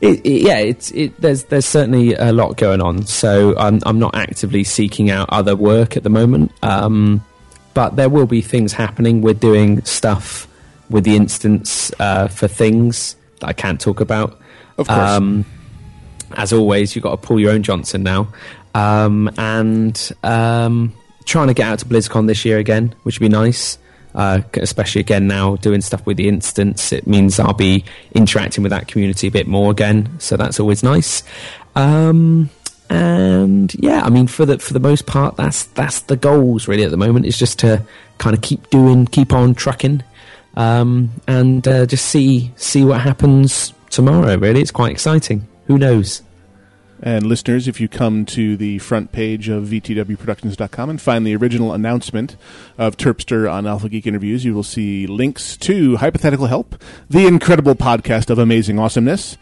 It, 0.00 0.26
it, 0.26 0.42
yeah, 0.42 0.58
it's 0.58 0.90
it, 0.90 1.18
there's 1.20 1.44
there's 1.44 1.64
certainly 1.64 2.14
a 2.14 2.32
lot 2.32 2.56
going 2.56 2.82
on. 2.82 3.06
So 3.06 3.56
I'm 3.56 3.80
I'm 3.86 3.98
not 3.98 4.14
actively 4.14 4.62
seeking 4.64 5.10
out 5.10 5.28
other 5.30 5.56
work 5.56 5.96
at 5.96 6.02
the 6.02 6.10
moment, 6.10 6.52
um, 6.62 7.24
but 7.72 7.96
there 7.96 8.08
will 8.08 8.26
be 8.26 8.42
things 8.42 8.72
happening. 8.72 9.22
We're 9.22 9.34
doing 9.34 9.82
stuff 9.84 10.46
with 10.90 11.04
the 11.04 11.16
instance 11.16 11.92
uh, 11.98 12.28
for 12.28 12.46
things 12.46 13.16
that 13.40 13.48
I 13.48 13.52
can't 13.52 13.80
talk 13.80 14.00
about. 14.00 14.38
Of 14.78 14.86
course. 14.88 14.98
Um, 14.98 15.44
as 16.32 16.52
always, 16.52 16.94
you've 16.94 17.02
got 17.02 17.12
to 17.12 17.26
pull 17.26 17.40
your 17.40 17.52
own 17.52 17.62
Johnson 17.62 18.02
now, 18.02 18.28
um, 18.74 19.30
and 19.38 20.12
um, 20.22 20.92
trying 21.24 21.48
to 21.48 21.54
get 21.54 21.66
out 21.66 21.78
to 21.78 21.84
BlizzCon 21.86 22.26
this 22.26 22.44
year 22.44 22.58
again, 22.58 22.94
which 23.04 23.18
would 23.18 23.30
be 23.30 23.34
nice. 23.34 23.78
Uh, 24.16 24.40
especially 24.54 25.02
again 25.02 25.28
now 25.28 25.56
doing 25.56 25.82
stuff 25.82 26.06
with 26.06 26.16
the 26.16 26.26
instance, 26.26 26.90
it 26.90 27.06
means 27.06 27.38
I'll 27.38 27.52
be 27.52 27.84
interacting 28.14 28.62
with 28.62 28.70
that 28.70 28.88
community 28.88 29.26
a 29.26 29.30
bit 29.30 29.46
more 29.46 29.70
again, 29.70 30.08
so 30.18 30.38
that's 30.38 30.58
always 30.58 30.82
nice. 30.82 31.22
Um, 31.74 32.48
and 32.88 33.74
yeah, 33.74 34.00
I 34.02 34.08
mean 34.08 34.26
for 34.26 34.46
the 34.46 34.58
for 34.58 34.72
the 34.72 34.80
most 34.80 35.04
part, 35.04 35.36
that's 35.36 35.64
that's 35.64 36.00
the 36.00 36.16
goals 36.16 36.66
really 36.66 36.82
at 36.82 36.90
the 36.90 36.96
moment. 36.96 37.26
Is 37.26 37.38
just 37.38 37.58
to 37.58 37.82
kind 38.16 38.34
of 38.34 38.40
keep 38.40 38.70
doing, 38.70 39.04
keep 39.04 39.34
on 39.34 39.54
trucking, 39.54 40.02
um, 40.56 41.10
and 41.26 41.68
uh, 41.68 41.84
just 41.84 42.06
see 42.06 42.52
see 42.56 42.84
what 42.84 43.02
happens 43.02 43.74
tomorrow. 43.90 44.36
Really, 44.38 44.62
it's 44.62 44.70
quite 44.70 44.92
exciting. 44.92 45.46
Who 45.66 45.76
knows? 45.76 46.22
And 47.02 47.26
listeners, 47.26 47.68
if 47.68 47.80
you 47.80 47.88
come 47.88 48.24
to 48.26 48.56
the 48.56 48.78
front 48.78 49.12
page 49.12 49.48
of 49.48 49.64
VTWProductions.com 49.64 50.90
and 50.90 51.00
find 51.00 51.26
the 51.26 51.36
original 51.36 51.72
announcement 51.72 52.36
of 52.78 52.96
Terpster 52.96 53.50
on 53.52 53.66
Alpha 53.66 53.88
Geek 53.88 54.06
Interviews, 54.06 54.44
you 54.44 54.54
will 54.54 54.62
see 54.62 55.06
links 55.06 55.56
to 55.58 55.96
Hypothetical 55.96 56.46
Help, 56.46 56.82
the 57.10 57.26
incredible 57.26 57.74
podcast 57.74 58.30
of 58.30 58.38
amazing 58.38 58.78
awesomeness, 58.78 59.36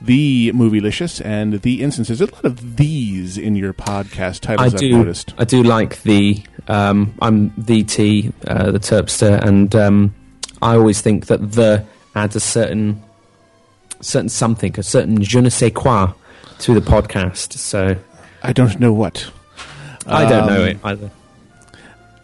the 0.00 0.52
Movielicious, 0.52 1.24
and 1.24 1.60
the 1.62 1.82
Instances. 1.82 2.20
There's 2.20 2.30
a 2.30 2.34
lot 2.34 2.44
of 2.44 2.76
these 2.76 3.36
in 3.36 3.56
your 3.56 3.72
podcast 3.72 4.48
I 4.48 4.56
titles. 4.56 4.74
I've 4.74 4.80
do. 4.80 4.98
noticed. 4.98 5.34
I 5.36 5.44
do 5.44 5.62
like 5.62 6.02
the. 6.02 6.42
Um, 6.68 7.14
I'm 7.20 7.52
the 7.58 7.82
T, 7.82 8.32
uh, 8.46 8.70
the 8.70 8.78
Terpster, 8.78 9.42
and 9.44 9.74
um, 9.74 10.14
I 10.62 10.76
always 10.76 11.00
think 11.00 11.26
that 11.26 11.52
the 11.52 11.84
adds 12.14 12.36
a 12.36 12.40
certain, 12.40 13.02
certain 14.00 14.28
something, 14.28 14.78
a 14.78 14.82
certain 14.82 15.20
je 15.22 15.40
ne 15.40 15.48
sais 15.48 15.72
quoi 15.72 16.14
to 16.60 16.74
the 16.74 16.80
podcast. 16.80 17.52
So 17.54 17.96
I 18.42 18.52
don't 18.52 18.78
know 18.80 18.92
what. 18.92 19.30
I 20.06 20.28
don't 20.28 20.46
know 20.46 20.62
Um, 20.62 20.68
it 20.68 20.78
either. 20.84 21.10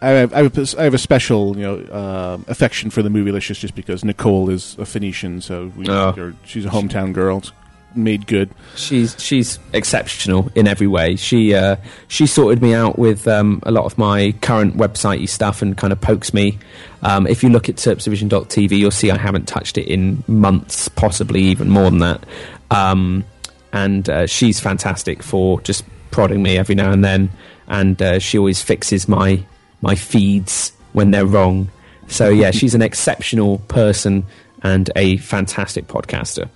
I 0.01 0.09
have, 0.11 0.35
I 0.35 0.43
have, 0.43 0.59
a- 0.59 0.81
I 0.81 0.85
have 0.85 0.95
a 0.95 0.99
special, 0.99 1.57
you 1.57 1.63
know, 1.63 2.35
um 2.35 2.45
affection 2.49 2.91
for 2.91 3.03
the 3.03 3.09
Movielicious 3.09 3.59
just 3.59 3.75
because 3.75 4.05
Nicole 4.05 4.51
is 4.51 4.77
a 4.79 4.85
Phoenician, 4.85 5.41
so 5.41 5.73
we, 5.77 5.89
Oh. 5.89 6.33
she's 6.45 6.67
a 6.67 6.69
hometown 6.69 7.13
girl. 7.15 7.39
It's 7.39 7.53
made 7.95 8.27
good. 8.27 8.51
She's 8.75 9.17
she's 9.19 9.59
exceptional 9.73 10.51
in 10.55 10.69
every 10.69 10.87
way. 10.87 11.17
She 11.17 11.55
uh, 11.55 11.77
she 12.09 12.27
sorted 12.27 12.61
me 12.61 12.75
out 12.75 12.99
with 12.99 13.27
um, 13.27 13.61
a 13.63 13.71
lot 13.71 13.87
of 13.87 13.97
my 13.97 14.33
current 14.43 14.77
websitey 14.77 15.27
stuff 15.29 15.63
and 15.63 15.77
kind 15.79 15.93
of 15.95 16.01
pokes 16.03 16.35
me. 16.35 16.59
Um, 17.03 17.27
if 17.27 17.43
you 17.43 17.49
look 17.49 17.69
at 17.71 17.77
terpsdivision.tv, 17.77 18.77
you'll 18.77 18.91
see 18.91 19.11
I 19.11 19.17
haven't 19.17 19.49
touched 19.49 19.79
it 19.79 19.87
in 19.89 20.23
months, 20.27 20.89
possibly 20.89 21.41
even 21.43 21.71
more 21.71 21.89
than 21.91 22.01
that. 22.01 22.25
Um, 22.71 23.25
and 23.73 24.09
uh, 24.09 24.27
she's 24.27 24.61
fantastic 24.61 25.23
for 25.23 25.61
just 25.63 25.85
prodding 26.11 26.43
me 26.43 26.57
every 26.57 26.75
now 26.75 26.91
and 26.93 27.05
then, 27.05 27.31
and 27.69 28.01
uh, 28.01 28.19
she 28.19 28.39
always 28.39 28.63
fixes 28.63 29.09
my 29.09 29.45
my 29.83 29.95
feeds 29.95 30.73
when 30.93 31.11
they're 31.11 31.27
wrong. 31.27 31.71
So 32.09 32.29
yeah, 32.29 32.51
she's 32.51 32.75
an 32.75 32.83
exceptional 32.83 33.59
person 33.69 34.25
and 34.63 34.91
a 34.97 35.17
fantastic 35.19 35.87
podcaster. 35.87 36.49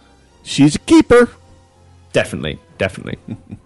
She's 0.43 0.74
a 0.77 0.78
keeper. 0.81 1.28
Definitely, 2.12 2.59
definitely. 2.78 3.19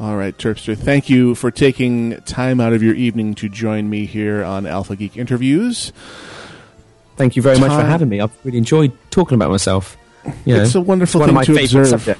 All 0.00 0.16
right, 0.16 0.36
Terpster, 0.36 0.76
thank 0.76 1.10
you 1.10 1.34
for 1.34 1.50
taking 1.50 2.20
time 2.22 2.60
out 2.60 2.72
of 2.72 2.82
your 2.84 2.94
evening 2.94 3.34
to 3.34 3.48
join 3.48 3.90
me 3.90 4.06
here 4.06 4.44
on 4.44 4.64
Alpha 4.64 4.94
Geek 4.94 5.16
Interviews. 5.16 5.92
Thank 7.16 7.34
you 7.34 7.42
very 7.42 7.58
much 7.58 7.72
for 7.72 7.84
having 7.84 8.08
me. 8.08 8.20
I've 8.20 8.30
really 8.44 8.58
enjoyed 8.58 8.96
talking 9.10 9.34
about 9.34 9.50
myself. 9.50 9.96
You 10.44 10.54
know, 10.56 10.62
It's 10.62 10.76
a 10.76 10.80
wonderful 10.80 11.18
one 11.20 11.30
of 11.30 11.32
thing 11.32 11.34
my 11.34 11.44
to 11.44 11.54
favorite 11.54 11.92
observe. 11.92 12.18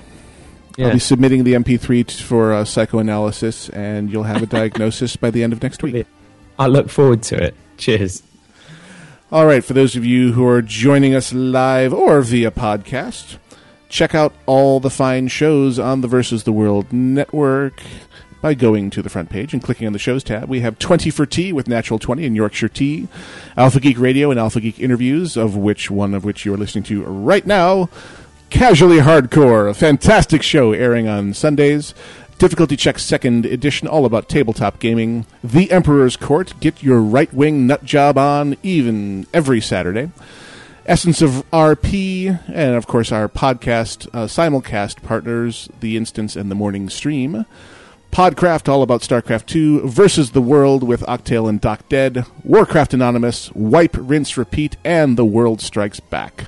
Subjects. 0.79 0.87
I'll 0.87 0.93
be 0.95 0.99
submitting 1.01 1.45
the 1.45 1.55
MP3 1.55 2.07
t- 2.07 2.23
for 2.23 2.53
uh, 2.53 2.65
psychoanalysis, 2.65 3.69
and 3.71 4.11
you'll 4.11 4.25
have 4.25 4.43
a 4.43 4.47
diagnosis 4.59 5.17
by 5.17 5.31
the 5.31 5.43
end 5.43 5.53
of 5.53 5.63
next 5.63 5.83
week. 5.83 6.07
I 6.59 6.67
look 6.67 6.89
forward 6.89 7.23
to 7.25 7.43
it. 7.43 7.55
Cheers. 7.77 8.23
All 9.31 9.47
right, 9.47 9.63
for 9.63 9.75
those 9.75 9.95
of 9.95 10.05
you 10.05 10.33
who 10.33 10.47
are 10.47 10.63
joining 10.63 11.15
us 11.15 11.33
live 11.35 11.93
or 11.93 12.23
via 12.23 12.51
podcast, 12.51 13.37
check 13.89 14.15
out 14.15 14.33
all 14.47 14.81
the 14.81 14.91
fine 14.91 15.29
shows 15.29 15.79
on 15.79 16.01
the 16.01 16.09
Versus 16.09 16.45
the 16.45 16.53
World 16.53 16.93
network 16.93 17.83
by 18.41 18.55
going 18.55 18.89
to 18.91 19.03
the 19.03 19.11
front 19.11 19.29
page 19.31 19.53
and 19.53 19.63
clicking 19.63 19.87
on 19.87 19.93
the 19.93 19.99
shows 19.99 20.23
tab. 20.25 20.49
We 20.49 20.61
have 20.61 20.79
20 20.79 21.11
for 21.11 21.27
Tea 21.27 21.53
with 21.53 21.69
Natural 21.69 21.99
20 21.99 22.25
and 22.25 22.37
Yorkshire 22.37 22.69
Tea, 22.69 23.09
Alpha 23.57 23.81
Geek 23.81 23.99
Radio 23.99 24.31
and 24.31 24.39
Alpha 24.39 24.61
Geek 24.61 24.79
Interviews, 24.79 25.37
of 25.37 25.57
which 25.57 25.91
one 25.91 26.15
of 26.15 26.25
which 26.25 26.45
you 26.45 26.55
are 26.55 26.59
listening 26.59 26.85
to 26.85 27.03
right 27.03 27.45
now. 27.47 27.89
Casually 28.51 28.99
Hardcore, 28.99 29.69
a 29.69 29.75
fantastic 29.75 30.43
show 30.43 30.73
airing 30.73 31.07
on 31.07 31.35
Sundays. 31.35 31.95
Difficulty 32.39 32.77
Check 32.77 32.99
Second 32.99 33.45
Edition, 33.45 33.87
all 33.87 34.07
about 34.07 34.29
tabletop 34.29 34.79
gaming. 34.79 35.27
The 35.45 35.71
Emperor's 35.71 36.17
Court, 36.17 36.55
get 36.61 36.83
your 36.83 37.01
right 37.01 37.33
wing 37.33 37.67
nut 37.67 37.85
job 37.85 38.17
on 38.17 38.57
even 38.63 39.27
every 39.35 39.61
Saturday. 39.61 40.11
Essence 40.87 41.21
of 41.21 41.45
RP, 41.51 42.41
and 42.49 42.75
of 42.75 42.87
course 42.87 43.13
our 43.13 43.29
podcast 43.29 44.09
uh, 44.15 44.27
simulcast 44.27 45.03
partners, 45.03 45.69
The 45.81 45.97
Instance 45.97 46.35
and 46.35 46.51
The 46.51 46.55
Morning 46.55 46.89
Stream. 46.89 47.45
Podcraft, 48.11 48.69
all 48.71 48.83
about 48.83 49.03
StarCraft 49.03 49.45
2, 49.47 49.87
versus 49.87 50.31
the 50.31 50.41
world 50.41 50.83
with 50.83 51.03
Octale 51.03 51.49
and 51.49 51.61
Doc 51.61 51.87
Dead, 51.91 52.25
Warcraft 52.43 52.95
Anonymous, 52.95 53.53
Wipe, 53.53 53.97
Rinse, 53.99 54.39
Repeat, 54.39 54.79
and 54.83 55.19
The 55.19 55.27
World 55.27 55.61
Strikes 55.61 56.01
Back. 56.01 56.47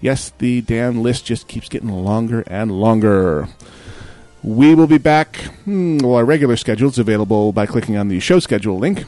Yes, 0.00 0.32
the 0.38 0.60
damn 0.60 1.02
list 1.02 1.24
just 1.24 1.48
keeps 1.48 1.68
getting 1.68 1.88
longer 1.90 2.44
and 2.46 2.70
longer. 2.70 3.48
We 4.42 4.74
will 4.74 4.86
be 4.86 4.98
back. 4.98 5.36
Hmm, 5.64 5.98
well, 5.98 6.14
our 6.14 6.24
regular 6.24 6.56
schedule 6.56 6.88
is 6.88 6.98
available 6.98 7.52
by 7.52 7.66
clicking 7.66 7.96
on 7.96 8.08
the 8.08 8.20
show 8.20 8.38
schedule 8.38 8.78
link. 8.78 9.04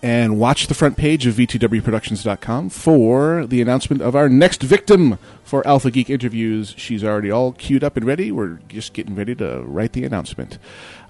And 0.00 0.38
watch 0.38 0.68
the 0.68 0.74
front 0.74 0.96
page 0.96 1.26
of 1.26 1.34
VTWProductions.com 1.34 2.70
for 2.70 3.46
the 3.46 3.60
announcement 3.60 4.00
of 4.00 4.14
our 4.14 4.28
next 4.28 4.62
victim 4.62 5.18
for 5.42 5.66
Alpha 5.66 5.90
Geek 5.90 6.08
interviews. 6.08 6.72
She's 6.76 7.02
already 7.02 7.32
all 7.32 7.50
queued 7.52 7.82
up 7.82 7.96
and 7.96 8.06
ready. 8.06 8.30
We're 8.30 8.60
just 8.68 8.92
getting 8.92 9.16
ready 9.16 9.34
to 9.34 9.60
write 9.62 9.94
the 9.94 10.04
announcement. 10.04 10.58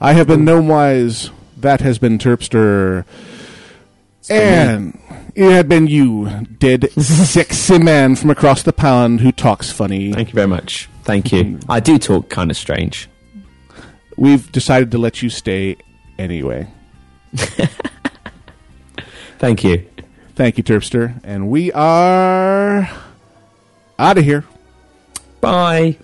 I 0.01 0.15
have 0.15 0.29
been 0.29 0.47
Gnomewise. 0.47 1.31
That 1.57 1.83
has 1.83 1.99
been 1.99 2.19
Terpster. 2.19 3.05
And 4.31 4.99
it 5.35 5.51
had 5.51 5.69
been 5.69 5.87
you, 5.87 6.47
dead 6.59 6.91
sexy 7.01 7.79
man 7.79 8.17
from 8.17 8.31
across 8.31 8.63
the 8.63 8.73
pond 8.73 9.21
who 9.21 9.33
talks 9.33 9.71
funny. 9.71 10.13
Thank 10.13 10.29
you 10.29 10.35
very 10.35 10.49
much. 10.49 10.89
Thank 11.05 11.33
you. 11.33 11.45
Mm. 11.45 11.65
I 11.69 11.81
do 11.81 11.99
talk 11.99 12.29
kind 12.29 12.51
of 12.51 12.57
strange. 12.57 13.09
We've 14.17 14.51
decided 14.51 14.91
to 14.93 14.99
let 14.99 15.23
you 15.23 15.31
stay 15.31 15.77
anyway. 16.19 16.67
Thank 19.39 19.63
you. 19.63 19.87
Thank 20.35 20.59
you, 20.59 20.65
Terpster. 20.65 21.21
And 21.23 21.49
we 21.49 21.73
are 21.73 22.91
out 23.99 24.19
of 24.19 24.25
here. 24.25 24.45
Bye. 25.41 25.99